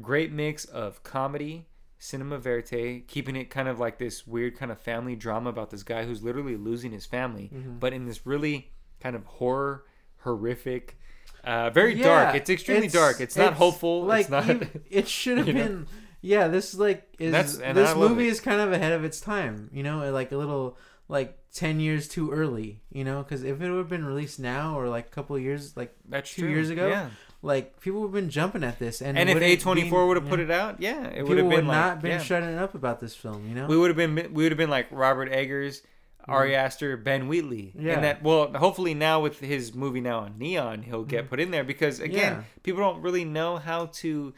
great 0.00 0.32
mix 0.32 0.64
of 0.66 1.02
comedy, 1.02 1.66
cinema 1.98 2.38
verite, 2.38 3.06
keeping 3.08 3.36
it 3.36 3.50
kind 3.50 3.68
of 3.68 3.78
like 3.80 3.98
this 3.98 4.26
weird 4.26 4.56
kind 4.58 4.70
of 4.70 4.78
family 4.80 5.16
drama 5.16 5.48
about 5.50 5.70
this 5.70 5.82
guy 5.82 6.04
who's 6.04 6.22
literally 6.22 6.56
losing 6.56 6.92
his 6.92 7.06
family, 7.06 7.50
Mm-hmm. 7.54 7.78
but 7.78 7.92
in 7.92 8.04
this 8.06 8.26
really 8.26 8.70
kind 9.00 9.16
of 9.16 9.24
horror, 9.24 9.84
horrific, 10.18 10.98
uh, 11.44 11.70
very 11.70 11.94
Yeah, 11.94 12.04
dark. 12.24 12.34
It's 12.36 12.50
extremely 12.50 12.88
dark. 12.88 13.20
It's, 13.20 13.36
not 13.36 13.54
hopeful. 13.54 14.04
Like 14.04 14.22
it's 14.22 14.30
not. 14.30 14.46
you- 14.46 14.68
it 14.90 15.08
should 15.08 15.38
have 15.38 15.46
you 15.48 15.54
know? 15.54 15.62
been. 15.64 15.86
Yeah, 16.20 16.48
this 16.48 16.74
is 16.74 16.80
like 16.80 17.14
is 17.18 17.30
That's- 17.32 17.58
and 17.60 17.76
this 17.78 17.94
movie 17.94 18.26
it. 18.26 18.30
is 18.32 18.40
kind 18.40 18.60
of 18.60 18.72
ahead 18.72 18.92
of 18.92 19.04
its 19.04 19.20
time. 19.20 19.70
You 19.72 19.82
know, 19.84 20.10
like 20.12 20.32
a 20.32 20.36
little 20.36 20.76
like 21.08 21.38
ten 21.52 21.80
years 21.80 22.06
too 22.08 22.30
early. 22.30 22.82
You 22.92 23.04
know, 23.04 23.22
because 23.22 23.42
if 23.44 23.60
it 23.60 23.70
would 23.70 23.78
have 23.78 23.88
been 23.88 24.04
released 24.04 24.38
now 24.38 24.78
or 24.78 24.88
like 24.88 25.06
a 25.06 25.10
couple 25.10 25.36
of 25.36 25.42
years, 25.42 25.76
like 25.76 25.94
That's 26.08 26.32
two 26.32 26.42
true. 26.42 26.50
years 26.50 26.70
ago, 26.70 26.88
Yeah. 26.88 27.08
like 27.42 27.80
people 27.80 28.00
would 28.00 28.08
have 28.08 28.14
been 28.14 28.30
jumping 28.30 28.62
at 28.64 28.78
this, 28.78 29.00
and 29.02 29.18
And 29.18 29.28
if 29.30 29.40
A 29.40 29.56
twenty 29.56 29.88
four 29.88 30.06
would 30.06 30.16
have 30.16 30.28
put 30.28 30.40
it 30.40 30.50
out, 30.50 30.80
yeah, 30.80 31.06
it 31.06 31.26
would 31.26 31.38
have 31.38 31.46
would 31.46 31.56
been 31.56 31.66
like, 31.66 31.76
not 31.76 32.02
been 32.02 32.10
yeah. 32.12 32.18
shutting 32.22 32.56
up 32.56 32.74
about 32.74 33.00
this 33.00 33.14
film. 33.14 33.48
You 33.48 33.54
know, 33.54 33.66
we 33.66 33.76
would 33.76 33.88
have 33.88 33.96
been 33.96 34.14
we 34.34 34.42
would 34.44 34.52
have 34.52 34.58
been 34.58 34.70
like 34.70 34.86
Robert 34.90 35.30
Eggers, 35.32 35.82
Ari 36.26 36.54
Aster, 36.54 36.96
Ben 36.98 37.26
Wheatley. 37.28 37.72
Yeah. 37.78 37.94
And 37.94 38.04
that 38.04 38.22
well, 38.22 38.52
hopefully 38.52 38.92
now 38.94 39.20
with 39.20 39.40
his 39.40 39.74
movie 39.74 40.00
now 40.02 40.18
on 40.20 40.36
Neon, 40.38 40.82
he'll 40.82 41.04
get 41.04 41.30
put 41.30 41.40
in 41.40 41.50
there 41.50 41.64
because 41.64 42.00
again. 42.00 42.32
Yeah. 42.38 42.42
people 42.62 42.80
don't 42.82 43.00
really 43.00 43.24
know 43.24 43.56
how 43.56 43.86
to 43.86 44.34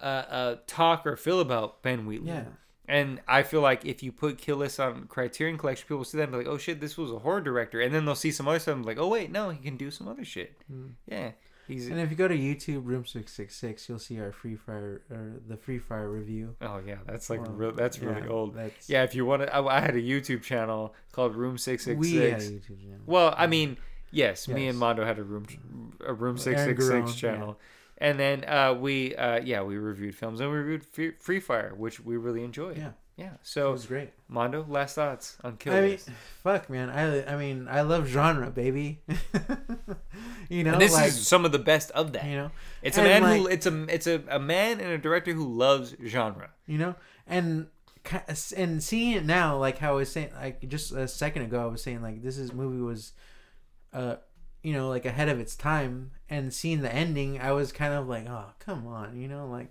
uh, 0.00 0.04
uh, 0.04 0.56
talk 0.66 1.06
or 1.06 1.16
feel 1.16 1.40
about 1.40 1.82
Ben 1.82 2.06
Wheatley. 2.06 2.28
Yeah. 2.28 2.44
And 2.88 3.20
I 3.26 3.42
feel 3.42 3.60
like 3.60 3.84
if 3.84 4.02
you 4.02 4.12
put 4.12 4.38
Kill 4.38 4.58
List 4.58 4.78
on 4.78 5.06
Criterion 5.08 5.58
Collection, 5.58 5.84
people 5.84 5.98
will 5.98 6.04
see 6.04 6.18
that 6.18 6.24
and 6.24 6.32
be 6.32 6.38
like, 6.38 6.46
"Oh 6.46 6.56
shit, 6.58 6.80
this 6.80 6.96
was 6.96 7.10
a 7.10 7.18
horror 7.18 7.40
director," 7.40 7.80
and 7.80 7.92
then 7.94 8.04
they'll 8.04 8.14
see 8.14 8.30
some 8.30 8.46
other 8.46 8.58
stuff 8.60 8.76
and 8.76 8.84
be 8.84 8.90
like, 8.90 8.98
"Oh 8.98 9.08
wait, 9.08 9.30
no, 9.32 9.50
he 9.50 9.58
can 9.58 9.76
do 9.76 9.90
some 9.90 10.06
other 10.06 10.24
shit." 10.24 10.56
Yeah, 11.08 11.32
he's. 11.66 11.88
Mm. 11.88 11.92
And 11.92 12.00
if 12.00 12.10
you 12.10 12.16
go 12.16 12.28
to 12.28 12.36
YouTube 12.36 12.86
Room 12.86 13.04
Six 13.04 13.32
Six 13.32 13.56
Six, 13.56 13.88
you'll 13.88 13.98
see 13.98 14.20
our 14.20 14.30
Free 14.30 14.54
Fire 14.54 15.02
or 15.10 15.40
the 15.48 15.56
Free 15.56 15.78
Fire 15.78 16.08
review. 16.08 16.54
Oh 16.62 16.80
yeah, 16.86 16.98
that's 17.06 17.28
like 17.28 17.42
Well, 17.42 17.52
real, 17.52 17.72
that's 17.72 17.98
really 17.98 18.22
yeah, 18.22 18.28
old. 18.32 18.54
that's- 18.54 18.88
yeah, 18.88 19.02
if 19.02 19.14
you 19.16 19.26
want 19.26 19.42
to, 19.42 19.52
I, 19.54 19.78
I 19.78 19.80
had 19.80 19.96
a 19.96 20.02
YouTube 20.02 20.42
channel 20.42 20.94
called 21.10 21.34
Room 21.34 21.58
Six 21.58 21.84
Six 21.84 21.98
We 21.98 22.14
had 22.16 22.40
a 22.40 22.44
YouTube 22.44 22.80
channel. 22.80 23.00
Well, 23.06 23.34
I 23.36 23.48
mean, 23.48 23.78
yes, 24.12 24.46
me 24.46 24.68
and 24.68 24.78
Mondo 24.78 25.04
had 25.04 25.18
a 25.18 25.24
room 25.24 25.46
a 26.06 26.14
Room 26.14 26.38
Six 26.38 26.62
Six 26.62 26.86
Six 26.86 27.14
channel, 27.16 27.58
and 27.98 28.18
then 28.18 28.44
uh, 28.44 28.74
we 28.74 29.14
uh, 29.16 29.40
yeah 29.42 29.62
we 29.62 29.76
reviewed 29.76 30.14
films 30.14 30.40
and 30.40 30.50
we 30.50 30.56
reviewed 30.56 30.84
Free, 31.18 31.40
Fire, 31.40 31.72
which 31.76 32.00
we 32.00 32.16
really 32.16 32.42
enjoyed. 32.44 32.76
Yeah, 32.76 32.92
yeah. 33.16 33.34
it 33.34 33.40
So 33.42 33.72
was 33.72 33.86
great. 33.86 34.10
Mondo, 34.28 34.64
last 34.68 34.94
thoughts 34.96 35.36
on 35.44 35.56
Kill 35.56 35.72
I 35.74 35.80
mean, 35.80 35.90
List. 35.92 36.10
fuck, 36.42 36.68
man. 36.70 36.90
I 36.90 37.32
I 37.32 37.36
mean, 37.36 37.68
I 37.68 37.80
love 37.82 38.06
genre, 38.06 38.50
baby. 38.50 39.00
you 40.48 40.64
know, 40.64 40.72
and 40.72 40.80
this 40.80 40.92
like 40.92 41.08
is 41.08 41.26
some 41.26 41.44
of 41.44 41.52
the 41.52 41.58
best 41.58 41.90
of 41.92 42.12
that. 42.12 42.24
you 42.24 42.36
know, 42.36 42.50
It's 42.82 42.98
a 42.98 43.02
and, 43.02 43.24
man 43.24 43.38
who 43.38 43.46
it's 43.46 43.66
a 43.66 43.84
it's 43.94 44.06
a, 44.06 44.22
a 44.28 44.38
man 44.38 44.80
and 44.80 44.90
a 44.90 44.98
director 44.98 45.32
who 45.32 45.46
loves 45.56 45.94
genre. 46.04 46.50
you 46.66 46.78
know, 46.78 46.94
and 47.26 47.68
and 48.56 48.82
seeing 48.82 49.12
it 49.16 49.24
now, 49.24 49.56
like 49.58 49.78
how 49.78 49.92
I 49.92 49.96
was 49.96 50.12
saying, 50.12 50.30
like 50.34 50.68
just 50.68 50.92
a 50.92 51.08
second 51.08 51.42
ago, 51.42 51.60
I 51.62 51.66
was 51.66 51.82
saying 51.82 52.02
like 52.02 52.22
this 52.22 52.38
is 52.38 52.52
movie 52.52 52.80
was, 52.80 53.12
uh, 53.92 54.16
you 54.66 54.72
know, 54.72 54.88
like 54.88 55.06
ahead 55.06 55.28
of 55.28 55.38
its 55.38 55.54
time, 55.54 56.10
and 56.28 56.52
seeing 56.52 56.82
the 56.82 56.92
ending, 56.92 57.40
I 57.40 57.52
was 57.52 57.70
kind 57.70 57.94
of 57.94 58.08
like, 58.08 58.26
oh, 58.28 58.46
come 58.58 58.84
on, 58.88 59.16
you 59.16 59.28
know, 59.28 59.46
like. 59.46 59.70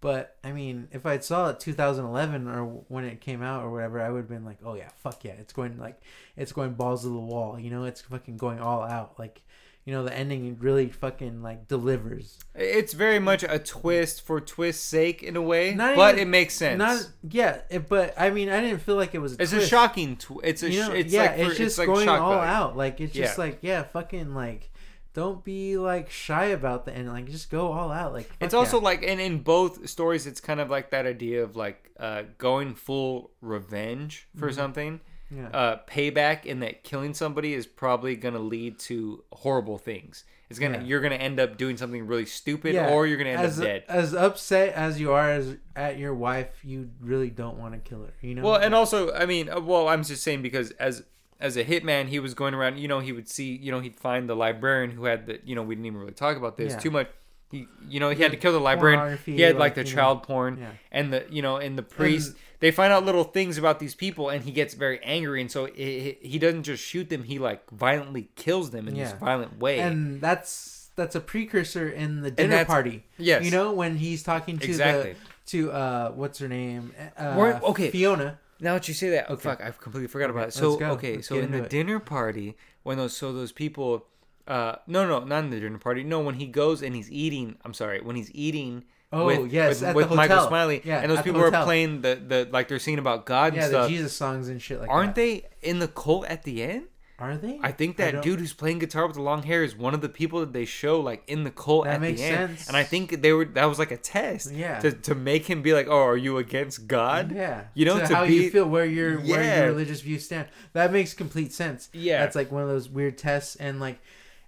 But 0.00 0.36
I 0.42 0.50
mean, 0.50 0.88
if 0.90 1.06
I 1.06 1.20
saw 1.20 1.50
it 1.50 1.60
2011 1.60 2.48
or 2.48 2.64
when 2.88 3.04
it 3.04 3.20
came 3.20 3.42
out 3.42 3.62
or 3.62 3.70
whatever, 3.70 4.00
I 4.00 4.10
would 4.10 4.22
have 4.22 4.28
been 4.28 4.44
like, 4.44 4.58
"Oh 4.64 4.74
yeah, 4.74 4.88
fuck 4.96 5.22
yeah, 5.22 5.34
it's 5.38 5.52
going 5.52 5.78
like, 5.78 6.02
it's 6.36 6.50
going 6.50 6.74
balls 6.74 7.02
to 7.02 7.10
the 7.10 7.14
wall." 7.14 7.60
You 7.60 7.70
know, 7.70 7.84
it's 7.84 8.00
fucking 8.00 8.36
going 8.36 8.58
all 8.58 8.82
out. 8.82 9.20
Like, 9.20 9.42
you 9.84 9.92
know, 9.92 10.02
the 10.02 10.16
ending 10.16 10.56
really 10.60 10.88
fucking 10.88 11.42
like 11.42 11.68
delivers. 11.68 12.38
It's 12.54 12.92
very 12.94 13.18
much 13.18 13.44
a 13.46 13.58
twist 13.58 14.22
for 14.26 14.40
twist's 14.40 14.82
sake 14.84 15.22
in 15.22 15.36
a 15.36 15.42
way, 15.42 15.74
Not 15.74 15.94
but 15.96 16.14
even- 16.14 16.28
it 16.28 16.30
makes 16.30 16.54
sense. 16.54 16.78
Not 16.78 17.08
yeah, 17.30 17.60
it, 17.70 17.88
but 17.88 18.14
I 18.16 18.30
mean, 18.30 18.48
I 18.48 18.60
didn't 18.60 18.80
feel 18.80 18.96
like 18.96 19.14
it 19.14 19.18
was. 19.18 19.38
A 19.38 19.42
it's 19.42 19.52
a 19.52 19.66
shocking. 19.66 20.16
Tw- 20.16 20.40
it's 20.42 20.62
a. 20.62 20.70
You 20.70 20.80
know, 20.80 20.92
it's 20.92 21.12
yeah, 21.12 21.22
like 21.22 21.36
for, 21.36 21.42
it's 21.50 21.58
just 21.58 21.78
like 21.78 21.86
going 21.86 22.08
all 22.08 22.30
value. 22.32 22.42
out. 22.50 22.76
Like 22.76 23.00
it's 23.00 23.12
just 23.12 23.36
Yeah. 23.36 23.44
like 23.44 23.58
yeah, 23.60 23.82
fucking 23.82 24.34
like, 24.34 24.70
don't 25.12 25.44
be 25.44 25.76
like 25.76 26.10
shy 26.10 26.46
about 26.46 26.86
the 26.86 26.92
end. 26.96 27.08
Like 27.12 27.26
just 27.30 27.50
go 27.50 27.70
all 27.72 27.92
out. 27.92 28.12
Like 28.14 28.30
It's 28.40 28.54
also 28.54 28.78
yeah. 28.78 28.84
like, 28.84 29.02
and 29.02 29.20
in 29.20 29.40
both 29.40 29.88
stories, 29.88 30.26
it's 30.26 30.40
kind 30.40 30.60
of 30.60 30.70
like 30.70 30.90
that 30.90 31.04
idea 31.06 31.42
of 31.44 31.56
like 31.56 31.90
uh, 32.00 32.22
going 32.38 32.74
full 32.74 33.32
revenge 33.40 34.28
for 34.36 34.48
Mm-hmm. 34.48 34.54
something. 34.56 35.00
Yeah. 35.30 35.48
Uh, 35.48 35.80
payback 35.88 36.44
in 36.44 36.60
that 36.60 36.84
killing 36.84 37.14
somebody 37.14 37.54
is 37.54 37.66
probably 37.66 38.16
gonna 38.16 38.38
lead 38.38 38.78
to 38.80 39.24
horrible 39.32 39.78
things. 39.78 40.24
It's 40.50 40.58
gonna 40.58 40.78
Yeah. 40.78 40.84
you're 40.84 41.00
gonna 41.00 41.14
end 41.16 41.40
up 41.40 41.56
doing 41.56 41.76
something 41.76 42.06
really 42.06 42.26
stupid, 42.26 42.74
Yeah, 42.74 42.90
or 42.90 43.06
you're 43.06 43.16
gonna 43.16 43.30
end 43.30 43.42
as, 43.42 43.58
up 43.58 43.64
dead. 43.64 43.84
As 43.88 44.14
upset 44.14 44.74
as 44.74 45.00
you 45.00 45.12
are 45.12 45.30
as 45.30 45.56
at 45.74 45.98
your 45.98 46.14
wife, 46.14 46.48
you 46.62 46.90
really 47.00 47.30
don't 47.30 47.58
want 47.58 47.74
to 47.74 47.80
kill 47.80 48.02
her. 48.02 48.12
You 48.20 48.36
know. 48.36 48.42
Well, 48.42 48.56
and 48.56 48.74
also, 48.74 49.12
I 49.12 49.26
mean, 49.26 49.48
uh, 49.48 49.60
well, 49.60 49.88
I'm 49.88 50.04
just 50.04 50.22
saying 50.22 50.42
because 50.42 50.70
as 50.72 51.02
as 51.40 51.56
a 51.56 51.64
hitman, 51.64 52.06
he 52.06 52.20
was 52.20 52.34
going 52.34 52.54
around. 52.54 52.78
You 52.78 52.88
know, 52.88 53.00
he 53.00 53.12
would 53.12 53.28
see. 53.28 53.56
You 53.56 53.72
know, 53.72 53.80
he'd 53.80 53.96
find 53.96 54.28
the 54.28 54.36
librarian 54.36 54.92
who 54.92 55.06
had 55.06 55.26
the. 55.26 55.40
You 55.44 55.54
know, 55.54 55.62
we 55.62 55.74
didn't 55.74 55.86
even 55.86 55.98
really 55.98 56.12
talk 56.12 56.36
about 56.36 56.56
this 56.56 56.76
too 56.76 56.90
much. 56.90 57.08
He, 57.54 57.68
you 57.88 58.00
know, 58.00 58.10
he 58.10 58.20
had 58.22 58.32
to 58.32 58.36
kill 58.36 58.52
the 58.52 58.58
librarian. 58.60 59.18
He 59.24 59.40
had 59.42 59.54
like 59.54 59.60
like, 59.60 59.74
the 59.76 59.84
you 59.88 59.94
know. 59.94 60.02
child 60.02 60.22
porn 60.24 60.58
Yeah. 60.60 60.70
and 60.90 61.12
the 61.12 61.24
you 61.30 61.40
know 61.42 61.56
and 61.56 61.78
the 61.78 61.82
priest. 61.82 62.28
And- 62.30 62.38
they 62.60 62.70
find 62.70 62.92
out 62.94 63.04
little 63.04 63.24
things 63.24 63.58
about 63.58 63.78
these 63.78 63.94
people, 63.94 64.30
and 64.30 64.42
he 64.42 64.50
gets 64.50 64.72
very 64.74 64.98
angry. 65.04 65.40
And 65.42 65.50
so 65.50 65.66
he 65.66 66.16
he 66.22 66.38
doesn't 66.38 66.62
just 66.62 66.82
shoot 66.82 67.10
them; 67.10 67.22
he 67.24 67.38
like 67.38 67.68
violently 67.70 68.28
kills 68.36 68.70
them 68.70 68.88
in 68.88 68.94
this 68.94 69.12
violent 69.12 69.58
way. 69.58 69.78
and 69.80 70.20
that's 70.20 70.88
that's 70.96 71.14
a 71.14 71.20
precursor 71.20 71.88
in 71.88 72.22
the 72.22 72.30
dinner 72.30 72.64
party. 72.64 73.04
yes. 73.18 73.44
You 73.44 73.50
know 73.50 73.72
when 73.72 73.96
he's 73.96 74.22
talking 74.22 74.58
to 74.58 74.64
Exactly. 74.64 75.12
the 75.12 75.18
to 75.52 75.72
uh 75.72 76.10
what's 76.12 76.38
her 76.38 76.48
name 76.48 76.92
uh, 77.18 77.34
We're- 77.38 77.60
okay. 77.70 77.90
Fiona. 77.90 78.38
Now 78.60 78.74
that 78.74 78.88
you 78.88 78.94
say 78.94 79.10
that, 79.10 79.26
oh 79.28 79.34
Okay. 79.34 79.42
fuck, 79.42 79.60
I 79.60 79.70
completely 79.72 80.08
forgot 80.08 80.30
about 80.30 80.48
it. 80.48 80.54
So 80.54 80.80
okay, 80.96 81.20
so 81.20 81.34
in 81.38 81.50
the 81.50 81.64
it. 81.64 81.68
dinner 81.70 81.98
party, 81.98 82.56
when 82.82 82.96
those 82.96 83.14
so 83.14 83.32
those 83.32 83.52
people 83.52 84.06
Uh, 84.46 84.76
no, 84.86 85.08
no, 85.08 85.24
not 85.24 85.44
in 85.44 85.50
the 85.50 85.60
dinner 85.60 85.78
party. 85.78 86.02
No, 86.04 86.20
when 86.20 86.34
he 86.34 86.46
goes 86.46 86.82
and 86.82 86.94
he's 86.94 87.10
eating. 87.10 87.56
I'm 87.64 87.74
sorry, 87.74 88.00
when 88.00 88.16
he's 88.16 88.30
eating. 88.34 88.84
Oh, 89.12 89.26
with, 89.26 89.52
yes, 89.52 89.80
with, 89.80 89.94
with 89.94 90.10
Michael. 90.10 90.48
Smiley, 90.48 90.82
Yeah, 90.84 90.98
and 91.00 91.08
those 91.10 91.22
people 91.22 91.40
are 91.40 91.50
playing 91.64 92.00
the, 92.02 92.16
the 92.16 92.48
like 92.52 92.66
they're 92.66 92.80
singing 92.80 92.98
about 92.98 93.26
God 93.26 93.54
Yeah, 93.54 93.66
and 93.66 93.74
the. 93.74 93.88
Jesus 93.88 94.12
songs 94.16 94.48
and 94.48 94.60
shit 94.60 94.80
like 94.80 94.88
that. 94.88 94.92
Aren't 94.92 95.14
that. 95.14 95.20
they 95.20 95.46
in 95.62 95.78
the 95.78 95.86
cult 95.86 96.26
at 96.26 96.42
the 96.42 96.62
end? 96.64 96.86
Are 97.20 97.36
they? 97.36 97.60
I 97.62 97.70
think 97.70 97.96
that 97.98 98.10
don't- 98.10 98.22
dude 98.24 98.40
who's 98.40 98.52
playing 98.52 98.80
guitar 98.80 99.06
with 99.06 99.14
the 99.14 99.22
long 99.22 99.44
hair 99.44 99.62
is 99.62 99.76
one 99.76 99.94
of 99.94 100.00
the 100.00 100.08
people 100.08 100.40
that 100.40 100.52
they 100.52 100.64
show 100.64 100.98
like 101.00 101.22
in 101.28 101.44
the 101.44 101.52
cult 101.52 101.84
That 101.84 101.94
at 101.94 102.00
makes 102.00 102.20
the 102.20 102.26
end. 102.26 102.58
sense. 102.58 102.66
And 102.66 102.76
I 102.76 102.82
think 102.82 103.22
they 103.22 103.32
were 103.32 103.44
that 103.44 103.66
was 103.66 103.78
like 103.78 103.92
a 103.92 103.96
test. 103.96 104.50
Yeah. 104.52 104.80
To, 104.80 104.90
to 104.90 105.14
make 105.14 105.48
him 105.48 105.62
be 105.62 105.72
like, 105.74 105.86
oh, 105.88 106.02
are 106.02 106.16
you 106.16 106.38
against 106.38 106.88
God? 106.88 107.30
Yeah. 107.32 107.66
You 107.74 107.84
know, 107.84 108.00
to, 108.00 108.06
to 108.08 108.14
how 108.16 108.26
be- 108.26 108.34
you 108.34 108.50
feel, 108.50 108.68
where 108.68 108.84
your 108.84 109.20
where 109.20 109.58
your 109.58 109.66
religious 109.68 110.00
views 110.00 110.24
stand. 110.24 110.48
That 110.72 110.90
makes 110.92 111.14
complete 111.14 111.52
sense. 111.52 111.88
Yeah. 111.92 112.18
That's 112.18 112.34
like 112.34 112.50
one 112.50 112.64
of 112.64 112.68
those 112.68 112.88
weird 112.88 113.16
tests, 113.16 113.54
and 113.56 113.78
like, 113.78 114.00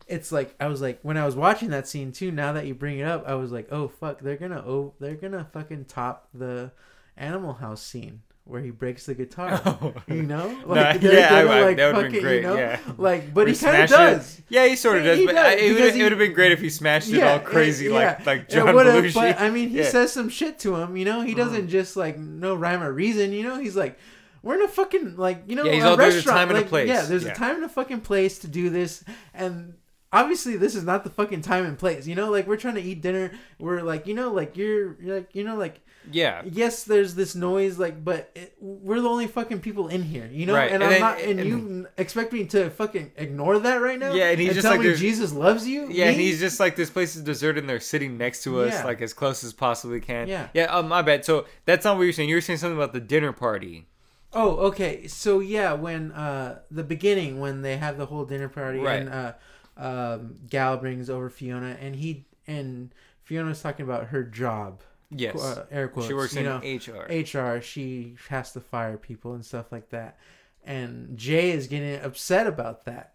it's 0.06 0.30
like 0.32 0.54
I 0.60 0.68
was 0.68 0.80
like 0.80 1.00
when 1.02 1.16
I 1.16 1.26
was 1.26 1.34
watching 1.36 1.70
that 1.70 1.88
scene 1.88 2.12
too. 2.12 2.30
Now 2.30 2.52
that 2.52 2.66
you 2.66 2.74
bring 2.74 2.98
it 2.98 3.04
up, 3.06 3.24
I 3.26 3.34
was 3.34 3.50
like, 3.52 3.68
oh 3.72 3.88
fuck, 3.88 4.20
they're 4.20 4.36
gonna 4.36 4.60
oh 4.66 4.94
they're 5.00 5.14
gonna 5.16 5.46
fucking 5.52 5.86
top 5.86 6.28
the 6.34 6.70
Animal 7.16 7.54
House 7.54 7.82
scene 7.82 8.22
where 8.44 8.60
he 8.60 8.70
breaks 8.70 9.06
the 9.06 9.14
guitar. 9.14 9.60
Oh. 9.66 9.92
You 10.06 10.22
know, 10.22 10.48
Nah, 10.66 10.92
they're 10.92 11.12
yeah, 11.14 11.42
gonna, 11.44 11.66
I- 11.66 11.74
that 11.74 11.94
would've 11.96 12.12
been 12.12 12.22
great, 12.22 12.36
You 12.36 12.48
know? 12.48 12.56
yeah. 12.56 12.78
Like, 12.96 13.34
but 13.34 13.48
he 13.48 13.54
kind 13.56 13.82
of 13.82 13.88
smash 13.88 13.90
it. 13.90 14.14
does. 14.16 14.42
Yeah, 14.48 14.66
he 14.68 14.76
sort 14.76 14.98
of 14.98 15.04
does, 15.04 15.18
he 15.18 15.26
but 15.26 15.32
does, 15.34 15.44
I, 15.46 15.52
it 15.56 15.72
would 15.72 15.82
it 15.96 16.02
would 16.04 16.12
have 16.12 16.18
been 16.20 16.32
great 16.32 16.52
if 16.52 16.60
he 16.60 16.70
smashed 16.70 17.08
it 17.12 17.20
all 17.22 17.36
it- 17.38 17.44
crazy 17.44 17.86
yeah. 17.86 17.92
like 17.92 18.26
like 18.26 18.40
It 18.42 18.50
John 18.50 18.68
Belushi. 18.68 19.14
But 19.14 19.40
I 19.40 19.50
mean, 19.50 19.70
he 19.70 19.78
Yeah. 19.78 19.88
Says 19.90 20.12
some 20.12 20.28
shit 20.28 20.60
to 20.60 20.76
him. 20.76 20.96
You 20.96 21.04
know, 21.04 21.22
he 21.22 21.32
uh-huh. 21.34 21.44
doesn't 21.44 21.68
just 21.68 21.96
like 21.96 22.16
no 22.18 22.54
rhyme 22.54 22.82
or 22.82 22.92
reason. 22.92 23.32
You 23.32 23.42
know, 23.42 23.58
he's 23.58 23.74
like, 23.74 23.98
we're 24.42 24.54
in 24.54 24.62
a 24.62 24.68
fucking 24.68 25.16
like 25.16 25.42
you 25.48 25.56
know 25.56 25.64
Yeah, 25.64 25.84
a 25.84 25.88
all, 25.90 25.96
"There's 25.96 26.14
a 26.14 26.18
restaurant. 26.18 26.38
time 26.38 26.48
and 26.50 26.58
a 26.58 26.60
like, 26.60 26.68
place." 26.68 26.88
Yeah, 26.88 27.02
there's 27.02 27.24
Yeah. 27.24 27.32
a 27.32 27.34
time 27.34 27.56
and 27.56 27.64
a 27.64 27.68
fucking 27.68 28.02
place 28.02 28.38
to 28.40 28.46
do 28.48 28.70
this, 28.70 29.02
and 29.34 29.74
obviously 30.16 30.56
this 30.56 30.74
is 30.74 30.84
not 30.84 31.04
the 31.04 31.10
fucking 31.10 31.42
time 31.42 31.64
and 31.66 31.78
place. 31.78 32.06
You 32.06 32.14
know, 32.14 32.30
like 32.30 32.46
we're 32.46 32.56
trying 32.56 32.74
to 32.76 32.82
eat 32.82 33.02
dinner. 33.02 33.32
We're 33.58 33.82
like, 33.82 34.06
you 34.06 34.14
know, 34.14 34.32
like 34.32 34.56
you're, 34.56 35.00
you're 35.00 35.16
like 35.16 35.34
you 35.34 35.44
know 35.44 35.56
like 35.56 35.80
yeah. 36.10 36.42
yes, 36.44 36.84
there's 36.84 37.16
this 37.16 37.34
noise, 37.34 37.78
like, 37.80 38.04
but 38.04 38.30
it, 38.36 38.54
we're 38.60 39.00
the 39.00 39.08
only 39.08 39.26
fucking 39.26 39.58
people 39.60 39.88
in 39.88 40.02
here, 40.02 40.28
you 40.32 40.46
know. 40.46 40.54
Right, 40.54 40.70
And, 40.70 40.80
and 40.80 40.84
I'm 40.84 40.90
then- 40.90 41.00
not, 41.00 41.20
and, 41.20 41.40
and- 41.40 41.48
you 41.48 41.88
expect 41.98 42.32
me 42.32 42.44
to 42.46 42.70
fucking 42.70 43.10
ignore 43.16 43.58
that 43.58 43.76
right 43.76 43.98
now? 43.98 44.12
Yeah, 44.12 44.30
and 44.30 44.38
he's 44.38 44.54
just 44.54 44.62
tell 44.66 44.76
like, 44.76 44.86
me 44.86 44.94
Jesus 44.94 45.32
loves 45.32 45.66
you. 45.66 45.88
Yeah, 45.90 46.06
and 46.06 46.16
he's 46.16 46.38
just 46.38 46.60
like 46.60 46.76
this 46.76 46.90
place 46.90 47.16
is 47.16 47.22
deserted 47.22 47.64
and 47.64 47.68
they're 47.68 47.80
sitting 47.80 48.16
next 48.18 48.44
to 48.44 48.60
us 48.60 48.72
Yeah. 48.74 48.84
like 48.84 49.02
as 49.02 49.12
close 49.12 49.42
as 49.42 49.52
possibly 49.52 50.00
can. 50.00 50.28
Yeah. 50.28 50.48
Yeah, 50.54 50.64
um, 50.66 50.88
my 50.88 51.02
bad. 51.02 51.24
So 51.24 51.46
that's 51.64 51.84
not 51.84 51.96
what 51.96 52.04
you're 52.04 52.12
saying. 52.12 52.28
You 52.28 52.36
were 52.36 52.40
saying 52.40 52.58
something 52.60 52.78
about 52.78 52.92
the 52.92 53.00
dinner 53.00 53.32
party. 53.32 53.88
Oh, 54.32 54.56
okay. 54.68 55.06
So 55.08 55.40
yeah, 55.40 55.72
when 55.72 56.12
uh 56.12 56.60
the 56.70 56.84
beginning 56.84 57.40
when 57.40 57.62
they 57.62 57.78
have 57.78 57.96
the 57.98 58.06
whole 58.06 58.24
dinner 58.24 58.48
party 58.48 58.78
Right. 58.78 59.00
and 59.00 59.08
uh 59.08 59.32
um 59.76 60.36
Gal 60.48 60.76
brings 60.76 61.10
over 61.10 61.28
Fiona 61.28 61.76
and 61.80 61.96
he 61.96 62.26
and 62.46 62.94
Fiona's 63.22 63.60
talking 63.60 63.84
about 63.84 64.06
her 64.08 64.22
job. 64.22 64.82
Yes. 65.10 65.40
Uh, 65.40 65.66
air 65.70 65.88
quotes. 65.88 66.08
she 66.08 66.14
works 66.14 66.34
you 66.34 66.40
in 66.40 66.46
know, 66.46 66.58
HR. 66.58 67.56
HR, 67.56 67.60
she 67.60 68.16
has 68.28 68.52
to 68.52 68.60
fire 68.60 68.96
people 68.96 69.34
and 69.34 69.44
stuff 69.44 69.70
like 69.70 69.90
that. 69.90 70.18
And 70.64 71.16
Jay 71.16 71.50
is 71.50 71.66
getting 71.68 72.00
upset 72.00 72.46
about 72.46 72.84
that. 72.86 73.12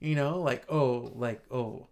You 0.00 0.14
know, 0.14 0.40
like 0.40 0.64
oh, 0.68 1.12
like 1.14 1.42
oh. 1.50 1.88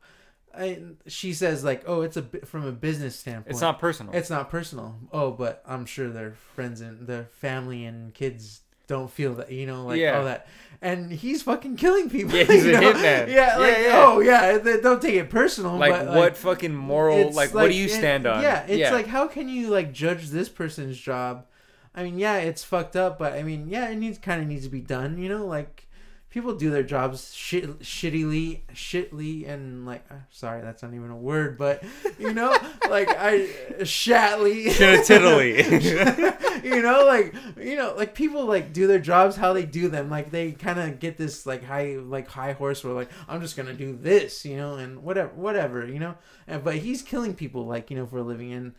I, 0.55 0.82
she 1.07 1.32
says 1.32 1.65
like 1.65 1.85
oh 1.86 2.03
it's 2.03 2.19
a 2.19 2.23
from 2.44 2.66
a 2.66 2.73
business 2.73 3.19
standpoint 3.19 3.53
it's 3.53 3.62
not 3.62 3.78
personal. 3.78 4.15
it's 4.15 4.28
not 4.28 4.51
personal. 4.51 4.97
Oh, 5.11 5.31
but 5.31 5.62
I'm 5.66 5.86
sure 5.86 6.11
their 6.11 6.32
friends 6.55 6.82
and 6.82 7.07
their 7.07 7.24
family 7.32 7.86
and 7.86 8.12
kids 8.12 8.61
don't 8.86 9.11
feel 9.11 9.35
that, 9.36 9.51
you 9.51 9.65
know, 9.66 9.86
like 9.86 9.99
Yeah. 9.99 10.19
all 10.19 10.24
that. 10.24 10.47
And 10.82 11.12
he's 11.12 11.42
fucking 11.42 11.76
killing 11.76 12.10
people. 12.10 12.36
Yeah, 12.36 12.44
he's 12.52 12.66
a 12.66 12.72
know? 12.72 12.92
hitman. 12.92 13.32
Yeah, 13.32 13.56
like 13.56 13.76
Yeah, 13.78 13.82
yeah. 13.82 14.04
oh 14.04 14.18
yeah, 14.20 14.59
don't 14.82 15.00
take 15.00 15.14
it 15.14 15.30
personal. 15.30 15.76
like 15.76 15.92
but, 15.92 16.14
what 16.16 16.36
fucking 16.36 16.74
moral? 16.74 17.28
it's 17.28 17.36
Like, 17.36 17.54
what 17.54 17.68
do 17.70 17.74
you 17.74 17.84
it- 17.86 17.90
stand 17.90 18.26
on? 18.26 18.42
Yeah, 18.42 18.64
it's 18.66 18.90
like 18.90 19.06
how 19.06 19.28
can 19.28 19.48
you 19.48 19.68
like 19.68 19.92
judge 19.92 20.28
this 20.30 20.48
person's 20.48 20.98
job? 20.98 21.46
I 21.94 22.02
mean, 22.02 22.18
yeah, 22.18 22.36
it's 22.38 22.64
fucked 22.64 22.96
up, 22.96 23.18
but 23.18 23.34
I 23.34 23.42
mean, 23.42 23.68
yeah, 23.68 23.88
it 23.90 23.96
needs 23.96 24.18
kind 24.18 24.42
of 24.42 24.48
needs 24.48 24.64
to 24.64 24.70
be 24.70 24.80
done. 24.80 25.18
You 25.18 25.28
know, 25.28 25.46
like 25.46 25.86
people 26.32 26.54
do 26.54 26.70
their 26.70 26.82
jobs 26.82 27.34
shit, 27.34 27.80
shittily, 27.80 28.62
shitly, 28.74 29.46
and 29.46 29.84
like, 29.84 30.02
uh, 30.10 30.14
sorry, 30.30 30.62
that's 30.62 30.82
not 30.82 30.94
even 30.94 31.10
a 31.10 31.16
word, 31.16 31.59
but 31.59 31.84
you 32.18 32.32
know, 32.32 32.50
like 32.90 33.09
I 33.10 33.46
shatly, 33.80 34.68
Tittily. 34.70 36.64
you 36.64 36.82
know, 36.82 37.04
like 37.06 37.34
you 37.59 37.76
know, 37.76 37.94
like 37.96 38.14
people 38.14 38.46
like 38.46 38.72
do 38.72 38.86
their 38.86 38.98
jobs 38.98 39.36
how 39.36 39.52
they 39.52 39.64
do 39.64 39.88
them. 39.88 40.09
Like 40.10 40.30
they 40.30 40.52
kind 40.52 40.80
of 40.80 40.98
get 40.98 41.18
this 41.18 41.44
like 41.46 41.62
high, 41.62 41.96
like 41.96 42.28
high 42.28 42.52
horse 42.52 42.82
where 42.82 42.94
like 42.94 43.10
I'm 43.28 43.42
just 43.42 43.56
gonna 43.56 43.74
do 43.74 43.94
this, 43.94 44.44
you 44.44 44.56
know, 44.56 44.76
and 44.76 45.02
whatever, 45.02 45.32
whatever, 45.34 45.86
you 45.86 45.98
know. 45.98 46.16
And 46.48 46.64
but 46.64 46.76
he's 46.76 47.02
killing 47.02 47.34
people 47.34 47.66
like 47.66 47.90
you 47.90 47.96
know 47.96 48.06
for 48.06 48.18
a 48.18 48.22
living 48.22 48.52
and. 48.52 48.72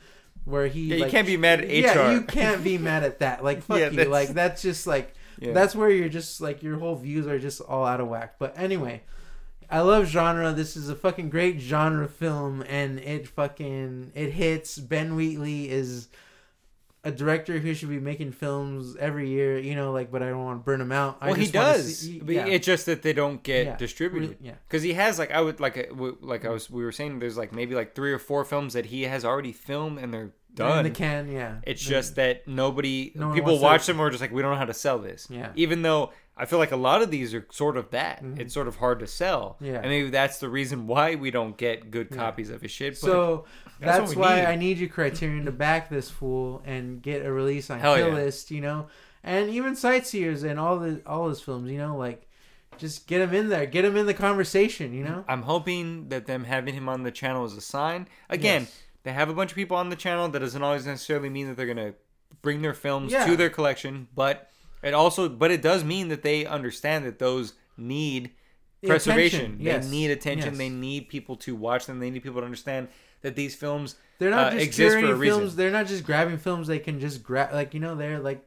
Where 0.45 0.67
he, 0.67 0.87
Yeah, 0.87 0.95
you 0.95 1.01
like, 1.03 1.11
can't 1.11 1.25
be 1.25 1.37
mad 1.37 1.61
at 1.61 1.69
HR. 1.69 1.71
Yeah, 1.71 2.07
HR. 2.09 2.11
you 2.11 2.21
can't 2.23 2.63
be 2.65 2.77
mad 2.77 3.03
at 3.03 3.19
that. 3.19 3.45
Like, 3.45 3.63
fuck 3.63 3.79
Yeah, 3.79 3.91
you. 3.91 4.03
Like, 4.03 4.27
that's 4.29 4.61
just 4.61 4.85
like, 4.85 5.13
Yeah. 5.39 5.53
that's 5.53 5.75
where 5.75 5.89
you're 5.89 6.09
just 6.09 6.41
like 6.41 6.63
your 6.63 6.77
whole 6.79 6.95
views 6.95 7.27
are 7.27 7.39
just 7.39 7.61
all 7.61 7.85
out 7.85 7.99
of 8.01 8.07
whack. 8.07 8.35
But 8.39 8.57
anyway, 8.57 9.03
I 9.69 9.81
love 9.81 10.05
genre. 10.07 10.51
This 10.53 10.75
is 10.77 10.89
a 10.89 10.95
fucking 10.95 11.29
great 11.29 11.59
genre 11.59 12.07
film, 12.07 12.63
and 12.67 12.99
it 12.99 13.27
fucking 13.27 14.11
it 14.15 14.31
hits. 14.31 14.77
Ben 14.77 15.15
Wheatley 15.15 15.69
is 15.69 16.09
a 17.05 17.11
director 17.11 17.59
who 17.59 17.73
should 17.73 17.89
be 17.89 17.99
making 17.99 18.31
films 18.31 18.95
every 18.97 19.27
year, 19.29 19.57
you 19.59 19.75
know, 19.75 19.91
like. 19.91 20.09
But 20.09 20.23
I 20.23 20.29
don't 20.29 20.43
want 20.43 20.59
to 20.61 20.63
burn 20.63 20.79
him 20.79 20.91
out. 20.93 21.21
Well, 21.21 21.33
he 21.33 21.47
does. 21.47 21.97
see- 21.99 22.19
but 22.19 22.33
yeah. 22.33 22.45
It's 22.45 22.65
just 22.65 22.85
that 22.85 23.01
they 23.01 23.11
don't 23.13 23.43
get 23.43 23.65
Yeah. 23.65 23.75
distributed. 23.75 24.37
Yeah. 24.41 24.53
Because 24.67 24.83
he 24.83 24.93
has 24.93 25.19
like 25.19 25.31
I 25.31 25.41
would 25.41 25.59
like 25.59 25.75
a, 25.75 25.87
w- 25.87 26.17
like 26.21 26.45
I 26.45 26.49
was 26.49 26.69
we 26.69 26.83
were 26.83 26.91
saying 26.93 27.19
there's 27.19 27.35
like 27.37 27.51
maybe 27.51 27.75
like 27.75 27.93
three 27.95 28.13
or 28.13 28.19
four 28.19 28.45
films 28.45 28.73
that 28.73 28.85
he 28.85 29.03
has 29.03 29.25
already 29.25 29.51
filmed 29.51 29.99
and 29.99 30.13
They're 30.13 30.31
done. 30.55 30.85
in 30.85 30.91
the 30.91 30.97
can, 30.97 31.31
yeah. 31.31 31.55
It's 31.63 31.85
They're- 31.85 31.97
just 31.99 32.15
that 32.15 32.47
nobody 32.47 33.11
No 33.15 33.33
people 33.33 33.59
watch 33.59 33.85
them 33.85 33.99
or 33.99 34.09
just 34.09 34.21
like 34.21 34.31
we 34.31 34.41
don't 34.41 34.51
know 34.51 34.57
how 34.57 34.65
to 34.65 34.73
sell 34.73 34.99
this. 34.99 35.27
Yeah. 35.29 35.51
Even 35.55 35.81
though 35.81 36.11
I 36.35 36.45
feel 36.45 36.57
like 36.59 36.71
a 36.71 36.75
lot 36.77 37.01
of 37.03 37.11
these 37.11 37.33
are 37.33 37.45
sort 37.51 37.77
of 37.77 37.91
that. 37.91 38.23
Mhm. 38.23 38.39
It's 38.39 38.53
sort 38.53 38.67
of 38.67 38.77
hard 38.77 38.99
to 39.01 39.07
sell. 39.07 39.57
Yeah. 39.59 39.75
And 39.75 39.87
maybe 39.89 40.09
that's 40.09 40.39
the 40.39 40.49
reason 40.49 40.87
why 40.87 41.15
we 41.15 41.29
don't 41.31 41.55
get 41.57 41.91
good 41.91 42.07
Yeah. 42.11 42.17
copies 42.17 42.49
of 42.49 42.61
his 42.61 42.71
shit. 42.71 42.93
But 42.93 42.99
So 43.07 43.45
that's 43.79 43.99
that's, 43.99 44.15
why 44.15 44.37
need. 44.37 44.45
I 44.45 44.55
need 44.55 44.77
you, 44.79 44.89
Criterion, 44.89 45.45
to 45.45 45.51
back 45.51 45.89
this 45.89 46.09
fool 46.09 46.63
and 46.65 47.01
get 47.01 47.23
a 47.25 47.31
release 47.31 47.69
on 47.69 47.79
Hell 47.79 47.95
Kill 47.97 48.07
yeah. 48.07 48.13
List, 48.15 48.49
you 48.49 48.61
know, 48.61 48.87
and 49.23 49.49
even 49.51 49.75
Sightseers 49.75 50.43
and 50.43 50.59
all 50.59 50.79
the 50.79 51.01
all 51.05 51.29
his 51.29 51.39
films, 51.39 51.69
you 51.71 51.77
know, 51.77 51.95
like 51.97 52.27
just 52.79 53.05
get 53.05 53.21
him 53.21 53.33
in 53.35 53.49
there, 53.49 53.67
get 53.67 53.85
him 53.85 53.95
in 53.95 54.07
the 54.07 54.13
conversation, 54.15 54.91
you 54.93 55.03
know. 55.03 55.23
I'm 55.27 55.43
hoping 55.43 56.09
that 56.09 56.25
them 56.25 56.43
having 56.45 56.73
him 56.73 56.89
on 56.89 57.03
the 57.03 57.11
channel 57.11 57.45
is 57.45 57.53
a 57.53 57.61
sign. 57.61 58.07
Again, 58.31 58.61
Yes. 58.63 58.82
They 59.03 59.11
have 59.13 59.29
a 59.29 59.33
bunch 59.33 59.51
of 59.51 59.55
people 59.55 59.77
on 59.77 59.89
the 59.89 59.95
channel. 59.95 60.27
That 60.29 60.39
doesn't 60.39 60.61
always 60.63 60.85
necessarily 60.85 61.29
mean 61.29 61.47
that 61.47 61.57
they're 61.57 61.67
gonna 61.67 61.93
bring 62.41 62.61
their 62.61 62.73
films 62.73 63.11
Yeah. 63.11 63.25
to 63.25 63.35
their 63.37 63.49
collection, 63.49 64.07
but 64.15 64.49
it 64.81 64.93
also, 64.93 65.29
but 65.29 65.51
it 65.51 65.61
does 65.61 65.83
mean 65.83 66.07
that 66.09 66.23
they 66.23 66.45
understand 66.45 67.05
that 67.05 67.19
those 67.19 67.53
need 67.77 68.31
The 68.81 68.87
preservation. 68.89 69.39
attention, 69.39 69.57
They 69.59 69.71
yes, 69.71 69.89
need 69.89 70.11
attention. 70.11 70.49
yes. 70.51 70.57
They 70.57 70.69
need 70.69 71.07
people 71.09 71.35
to 71.37 71.55
watch 71.55 71.85
them. 71.85 71.99
They 71.99 72.09
need 72.09 72.23
people 72.23 72.41
to 72.41 72.45
understand 72.45 72.87
that 73.21 73.35
these 73.35 73.55
films. 73.55 73.95
They're 74.19 74.29
not 74.29 74.47
uh, 74.47 74.51
just 74.51 74.65
exist 74.65 74.93
for 74.93 74.99
a 74.99 75.01
curating 75.09 75.19
reason. 75.19 75.39
films. 75.39 75.55
They're 75.55 75.71
not 75.71 75.87
just 75.87 76.03
grabbing 76.03 76.37
films 76.37 76.67
they 76.67 76.79
can 76.79 76.99
just 76.99 77.23
grab. 77.23 77.53
Like 77.53 77.73
you 77.73 77.79
know, 77.79 77.95
they're 77.95 78.19
like 78.19 78.45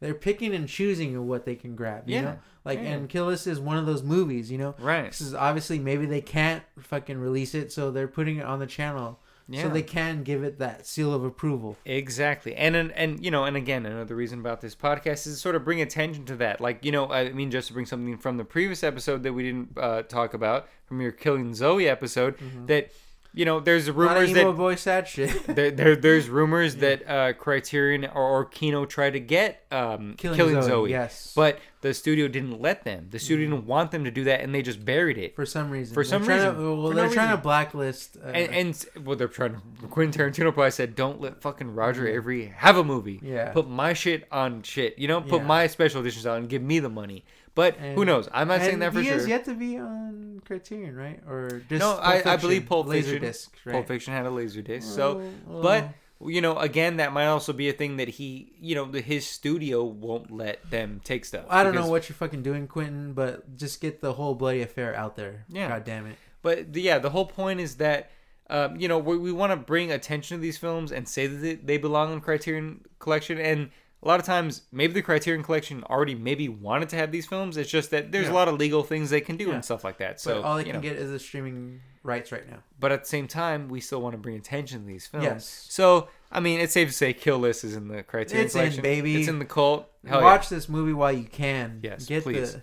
they're 0.00 0.14
picking 0.14 0.54
and 0.54 0.68
choosing 0.68 1.26
what 1.26 1.44
they 1.44 1.54
can 1.54 1.74
grab. 1.76 2.08
You 2.08 2.16
Yeah, 2.16 2.20
know, 2.22 2.38
like 2.64 2.78
yeah. 2.80 2.86
and 2.94 3.08
Kill 3.08 3.26
List 3.26 3.46
is 3.46 3.58
one 3.60 3.76
of 3.78 3.86
those 3.86 4.02
movies. 4.02 4.50
You 4.50 4.58
know, 4.58 4.74
Right. 4.80 5.06
this 5.06 5.20
is 5.20 5.34
obviously 5.34 5.78
maybe 5.78 6.04
they 6.06 6.20
can't 6.20 6.62
fucking 6.80 7.18
release 7.18 7.54
it, 7.54 7.72
so 7.72 7.90
they're 7.90 8.08
putting 8.08 8.36
it 8.38 8.44
on 8.44 8.58
the 8.58 8.66
channel, 8.66 9.20
Yeah. 9.48 9.62
so 9.62 9.68
they 9.68 9.82
can 9.82 10.24
give 10.24 10.42
it 10.42 10.58
that 10.58 10.86
seal 10.86 11.14
of 11.14 11.24
approval. 11.24 11.76
Exactly, 11.84 12.56
and 12.56 12.74
and, 12.74 12.90
and 12.92 13.24
you 13.24 13.30
know, 13.30 13.44
and 13.44 13.56
again, 13.56 13.86
another 13.86 14.16
reason 14.16 14.40
about 14.40 14.60
this 14.60 14.74
podcast 14.74 15.26
is 15.26 15.34
to 15.34 15.36
sort 15.36 15.54
of 15.54 15.64
bring 15.64 15.80
attention 15.80 16.24
to 16.26 16.36
that. 16.36 16.60
Like, 16.60 16.84
you 16.84 16.90
know, 16.90 17.08
I 17.10 17.30
mean, 17.30 17.50
just 17.50 17.68
to 17.68 17.74
bring 17.74 17.86
something 17.86 18.18
from 18.18 18.38
the 18.38 18.44
previous 18.44 18.82
episode 18.82 19.22
that 19.22 19.32
we 19.32 19.44
didn't 19.44 19.78
uh, 19.78 20.02
talk 20.02 20.34
about 20.34 20.68
from 20.86 21.00
your 21.00 21.12
Killing 21.12 21.54
Zoe 21.54 21.88
episode, 21.88 22.36
that 22.66 22.90
you 23.36 23.44
know, 23.44 23.60
there's. 23.60 23.88
Rumors 23.88 24.32
that 24.32 24.56
boy 24.56 24.74
sad 24.74 25.06
shit. 25.06 25.46
there, 25.54 25.70
there 25.70 25.94
there's 25.94 26.28
rumors 26.28 26.76
that 26.76 27.08
uh, 27.08 27.32
Criterion 27.34 28.06
or, 28.06 28.22
or 28.40 28.44
Kino 28.46 28.84
tried 28.86 29.10
to 29.10 29.20
get 29.20 29.64
um, 29.70 30.14
Killing, 30.16 30.36
Killing 30.36 30.54
Zoe, 30.62 30.68
Zoe, 30.68 30.90
yes. 30.90 31.32
but 31.36 31.60
the 31.82 31.92
studio 31.94 32.26
didn't 32.28 32.60
let 32.60 32.84
them. 32.84 33.08
The 33.10 33.18
studio 33.18 33.50
didn't 33.50 33.66
want 33.66 33.90
them 33.90 34.04
to 34.04 34.10
do 34.10 34.24
that, 34.24 34.40
and 34.40 34.54
they 34.54 34.62
just 34.62 34.84
buried 34.84 35.18
it. 35.18 35.36
for 35.36 35.44
some 35.46 35.70
reason. 35.70 35.92
For 35.94 36.02
They're 36.02 36.08
some 36.10 36.24
trying 36.24 36.38
reason. 36.38 36.54
To, 36.56 36.60
well, 36.76 36.88
For 36.90 36.94
they're 36.96 37.06
no 37.08 37.12
trying 37.12 37.26
reason. 37.28 37.36
to 37.38 37.42
blacklist. 37.42 38.16
Uh, 38.16 38.28
And, 38.28 38.54
and 38.96 39.04
well, 39.06 39.16
they're 39.16 39.28
trying 39.28 39.52
to. 39.54 39.86
Quentin 39.88 40.18
Tarantino 40.32 40.52
probably 40.54 40.70
said, 40.70 40.94
"Don't 40.96 41.20
let 41.20 41.42
fucking 41.42 41.74
Roger 41.74 42.04
Avary 42.06 42.52
have 42.54 42.76
a 42.78 42.84
movie. 42.84 43.20
Yeah. 43.22 43.52
put 43.52 43.68
my 43.68 43.92
shit 43.92 44.26
on 44.32 44.62
shit. 44.62 44.98
You 44.98 45.08
know, 45.08 45.20
put 45.20 45.42
Yeah. 45.42 45.46
my 45.46 45.66
special 45.66 46.00
editions 46.00 46.24
on. 46.26 46.46
give 46.46 46.62
me 46.62 46.80
the 46.80 46.88
money." 46.88 47.24
But 47.56 47.76
who 47.78 48.04
knows? 48.04 48.28
I'm 48.32 48.48
not 48.48 48.60
saying 48.60 48.80
that 48.80 48.92
for 48.92 49.02
sure. 49.02 49.02
he 49.02 49.08
sure. 49.08 49.18
has 49.18 49.26
yet 49.26 49.44
to 49.46 49.54
be 49.54 49.78
on 49.78 50.42
Criterion, 50.44 50.94
right? 50.94 51.20
Or 51.26 51.62
just 51.70 51.80
no, 51.80 51.94
I, 51.94 52.34
I 52.34 52.36
believe 52.36 52.66
Pulp 52.66 52.90
Fiction. 52.90 53.22
Laserdisc, 53.22 53.48
right? 53.64 53.72
Pulp 53.72 53.88
Fiction 53.88 54.12
had 54.12 54.26
a 54.26 54.30
laser 54.30 54.60
disc. 54.60 54.94
So, 54.94 55.22
Oh, 55.50 55.62
but 55.62 55.88
you 56.24 56.42
know, 56.42 56.58
again, 56.58 56.98
that 56.98 57.14
might 57.14 57.26
also 57.26 57.54
be 57.54 57.70
a 57.70 57.72
thing 57.72 57.96
that 57.96 58.08
he, 58.08 58.52
you 58.60 58.74
know, 58.74 58.84
his 58.92 59.26
studio 59.26 59.84
won't 59.84 60.30
let 60.30 60.70
them 60.70 61.00
take 61.02 61.24
stuff. 61.24 61.46
I 61.48 61.62
don't 61.62 61.74
know 61.74 61.88
what 61.88 62.10
you're 62.10 62.16
fucking 62.16 62.42
doing, 62.42 62.68
Quentin, 62.68 63.14
but 63.14 63.56
just 63.56 63.80
get 63.80 64.02
the 64.02 64.12
whole 64.12 64.34
bloody 64.34 64.60
affair 64.60 64.94
out 64.94 65.16
there. 65.16 65.46
Yeah. 65.48 65.68
God 65.68 65.84
damn 65.84 66.06
it. 66.06 66.16
But 66.42 66.74
the, 66.74 66.82
yeah, 66.82 66.98
the 66.98 67.10
whole 67.10 67.26
point 67.26 67.60
is 67.60 67.76
that 67.76 68.10
um, 68.50 68.76
you 68.76 68.86
know 68.86 68.98
we, 68.98 69.16
we 69.16 69.32
want 69.32 69.52
to 69.52 69.56
bring 69.56 69.90
attention 69.90 70.36
to 70.36 70.42
these 70.42 70.58
films 70.58 70.92
and 70.92 71.08
say 71.08 71.26
that 71.26 71.36
they, 71.38 71.54
they 71.54 71.78
belong 71.78 72.12
in 72.12 72.20
Criterion 72.20 72.82
Collection. 72.98 73.38
And 73.38 73.70
a 74.06 74.08
lot 74.08 74.20
of 74.20 74.26
times, 74.26 74.62
maybe 74.70 74.92
the 74.92 75.02
Criterion 75.02 75.42
Collection 75.42 75.82
already 75.84 76.14
maybe 76.14 76.48
wanted 76.48 76.88
to 76.90 76.96
have 76.96 77.10
these 77.10 77.26
films. 77.26 77.56
It's 77.56 77.68
just 77.70 77.90
that 77.90 78.12
there's 78.12 78.26
Yeah. 78.26 78.32
a 78.32 78.34
lot 78.34 78.46
of 78.48 78.54
legal 78.56 78.84
things 78.84 79.10
they 79.10 79.20
can 79.20 79.36
do 79.36 79.48
Yeah. 79.48 79.54
and 79.54 79.64
stuff 79.64 79.82
like 79.82 79.98
that. 79.98 80.20
So 80.20 80.34
So 80.34 80.42
all 80.42 80.56
they 80.56 80.64
can 80.64 80.74
know. 80.76 80.80
get 80.80 80.96
is 80.96 81.10
the 81.10 81.18
streaming 81.18 81.80
rights 82.04 82.30
right 82.30 82.48
now. 82.48 82.58
but 82.78 82.92
at 82.92 83.02
the 83.02 83.08
same 83.08 83.26
time, 83.26 83.68
we 83.68 83.80
still 83.80 84.00
want 84.00 84.12
to 84.12 84.18
bring 84.18 84.36
attention 84.36 84.82
to 84.82 84.86
these 84.86 85.06
films. 85.08 85.24
Yes. 85.24 85.66
So 85.70 86.08
I 86.30 86.40
mean, 86.40 86.60
it's 86.60 86.72
safe 86.72 86.88
to 86.88 86.94
say 86.94 87.12
Kill 87.12 87.38
List 87.38 87.64
is 87.64 87.74
in 87.76 87.88
the 87.88 88.02
Criterion 88.02 88.44
It's 88.46 88.54
in, 88.54 88.60
Collection. 88.60 88.82
baby. 88.82 89.16
It's 89.20 89.28
in 89.28 89.38
the 89.38 89.44
cult. 89.44 89.88
Hell 90.06 90.20
yeah. 90.20 90.24
Watch 90.24 90.48
this 90.48 90.68
movie 90.68 90.92
while 90.92 91.12
you 91.12 91.24
can. 91.24 91.80
Yes, 91.82 92.06
Get 92.06 92.22
please. 92.24 92.54
the 92.54 92.62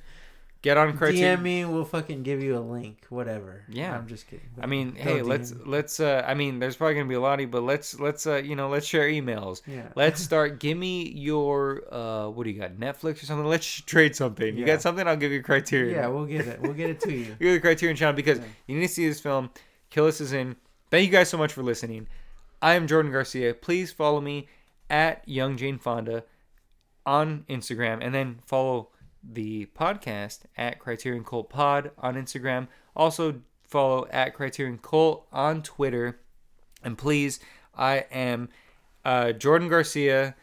Get 0.63 0.77
on 0.77 0.97
Criterion. 0.97 1.39
DM 1.39 1.41
me. 1.43 1.65
We'll 1.65 1.83
fucking 1.85 2.23
give 2.23 2.41
you 2.41 2.57
a 2.57 2.59
link. 2.61 3.05
Whatever. 3.09 3.63
Yeah. 3.67 3.95
I'm 3.95 4.07
just 4.07 4.27
kidding. 4.27 4.47
I 4.61 4.65
mean, 4.65 4.95
hey, 4.95 5.19
DM 5.19 5.27
let's 5.27 5.51
me. 5.53 5.61
let's. 5.65 5.99
Uh, 5.99 6.23
I 6.25 6.33
mean, 6.35 6.59
there's 6.59 6.77
probably 6.77 6.95
gonna 6.95 7.09
be 7.09 7.15
a 7.15 7.19
lot 7.19 7.33
of 7.35 7.41
you, 7.41 7.47
but 7.49 7.63
let's 7.63 7.99
let's 7.99 8.25
uh, 8.25 8.37
you 8.37 8.55
know, 8.55 8.69
let's 8.69 8.85
share 8.87 9.07
emails. 9.09 9.61
Yeah. 9.67 9.89
Let's 9.95 10.21
start. 10.21 10.59
Give 10.61 10.77
me 10.77 11.09
your 11.09 11.83
uh, 11.93 12.29
what 12.29 12.45
do 12.45 12.49
you 12.49 12.59
got? 12.59 12.77
Netflix 12.77 13.21
or 13.21 13.25
something? 13.25 13.45
Let's 13.45 13.67
trade 13.67 14.15
something. 14.15 14.55
You 14.55 14.61
Yeah. 14.61 14.73
got 14.73 14.81
something? 14.81 15.05
I'll 15.05 15.17
give 15.17 15.33
you 15.33 15.43
Criterion. 15.43 15.95
Yeah, 15.95 16.07
we'll 16.07 16.25
get 16.25 16.47
it. 16.47 16.61
We'll 16.61 16.73
get 16.73 16.89
it 16.89 16.99
to 17.01 17.11
you. 17.13 17.35
You're 17.41 17.53
the 17.55 17.59
Criterion 17.59 17.97
channel 17.97 18.13
because 18.15 18.39
Yeah. 18.39 18.45
you 18.67 18.75
need 18.79 18.87
to 18.87 18.93
see 18.93 19.07
this 19.07 19.19
film. 19.19 19.49
Kill 19.89 20.05
List 20.05 20.21
is 20.21 20.31
in. 20.33 20.55
Thank 20.89 21.05
you 21.05 21.11
guys 21.11 21.27
so 21.27 21.37
much 21.37 21.51
for 21.51 21.61
listening. 21.61 22.07
I 22.61 22.75
am 22.75 22.87
Jordan 22.87 23.11
Garcia. 23.11 23.53
Please 23.53 23.91
follow 23.91 24.21
me 24.21 24.47
at 24.89 25.27
Young 25.27 25.57
Jane 25.57 25.77
Fonda 25.77 26.23
on 27.05 27.43
Instagram, 27.49 27.99
and 28.01 28.15
then 28.15 28.39
follow 28.45 28.89
the 29.23 29.67
podcast 29.77 30.41
at 30.57 30.79
Criterion 30.79 31.23
Cult 31.23 31.49
Pod 31.49 31.91
on 31.97 32.15
Instagram. 32.15 32.67
Also 32.95 33.41
follow 33.63 34.07
at 34.11 34.33
Criterion 34.33 34.77
Cult 34.77 35.25
on 35.31 35.63
Twitter, 35.63 36.19
and 36.83 36.97
please, 36.97 37.39
I 37.75 38.05
am 38.11 38.49
uh, 39.05 39.31
Jordan 39.31 39.69
Garcia, 39.69 40.35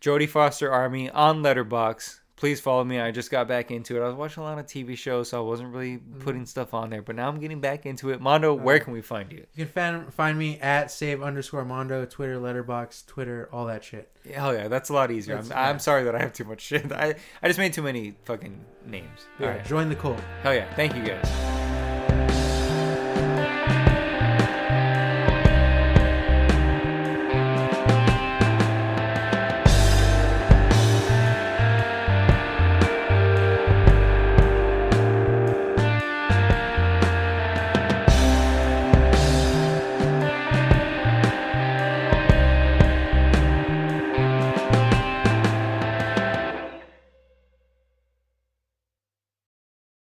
Jody 0.00 0.26
Foster 0.26 0.70
Army 0.70 1.10
on 1.10 1.42
Letterboxd. 1.42 2.17
Please 2.38 2.60
follow 2.60 2.84
me. 2.84 3.00
I 3.00 3.10
just 3.10 3.32
got 3.32 3.48
back 3.48 3.72
into 3.72 3.96
it. 3.96 4.04
I 4.04 4.06
was 4.06 4.14
watching 4.14 4.44
a 4.44 4.46
lot 4.46 4.60
of 4.60 4.66
TV 4.66 4.96
shows, 4.96 5.30
so 5.30 5.38
I 5.38 5.44
wasn't 5.44 5.74
really 5.74 5.96
mm-hmm. 5.96 6.20
putting 6.20 6.46
stuff 6.46 6.72
on 6.72 6.88
there. 6.88 7.02
But 7.02 7.16
now 7.16 7.28
I'm 7.28 7.40
getting 7.40 7.60
back 7.60 7.84
into 7.84 8.10
it. 8.10 8.20
Mondo, 8.20 8.54
where 8.54 8.78
can 8.78 8.92
we 8.92 9.02
find 9.02 9.32
you? 9.32 9.44
You 9.56 9.64
can 9.64 9.72
find, 9.72 10.14
find 10.14 10.38
me 10.38 10.56
at 10.60 10.92
save 10.92 11.20
underscore 11.20 11.64
mondo, 11.64 12.04
Twitter, 12.04 12.36
Letterboxd, 12.38 13.06
Twitter, 13.06 13.48
all 13.52 13.66
that 13.66 13.82
shit. 13.82 14.08
Hell 14.32 14.54
yeah, 14.54 14.68
that's 14.68 14.88
a 14.88 14.92
lot 14.92 15.10
easier. 15.10 15.36
I'm, 15.36 15.46
yeah. 15.46 15.68
I'm 15.68 15.80
sorry 15.80 16.04
that 16.04 16.14
I 16.14 16.20
have 16.20 16.32
too 16.32 16.44
much 16.44 16.60
shit. 16.60 16.92
I, 16.92 17.16
I 17.42 17.48
just 17.48 17.58
made 17.58 17.72
too 17.72 17.82
many 17.82 18.14
fucking 18.24 18.56
names. 18.86 19.26
Yeah, 19.40 19.46
All 19.46 19.52
right. 19.54 19.64
join 19.66 19.88
the 19.88 19.96
cult. 19.96 20.20
Hell 20.44 20.54
yeah. 20.54 20.72
Thank 20.74 20.94
you 20.94 21.02
guys. 21.02 21.87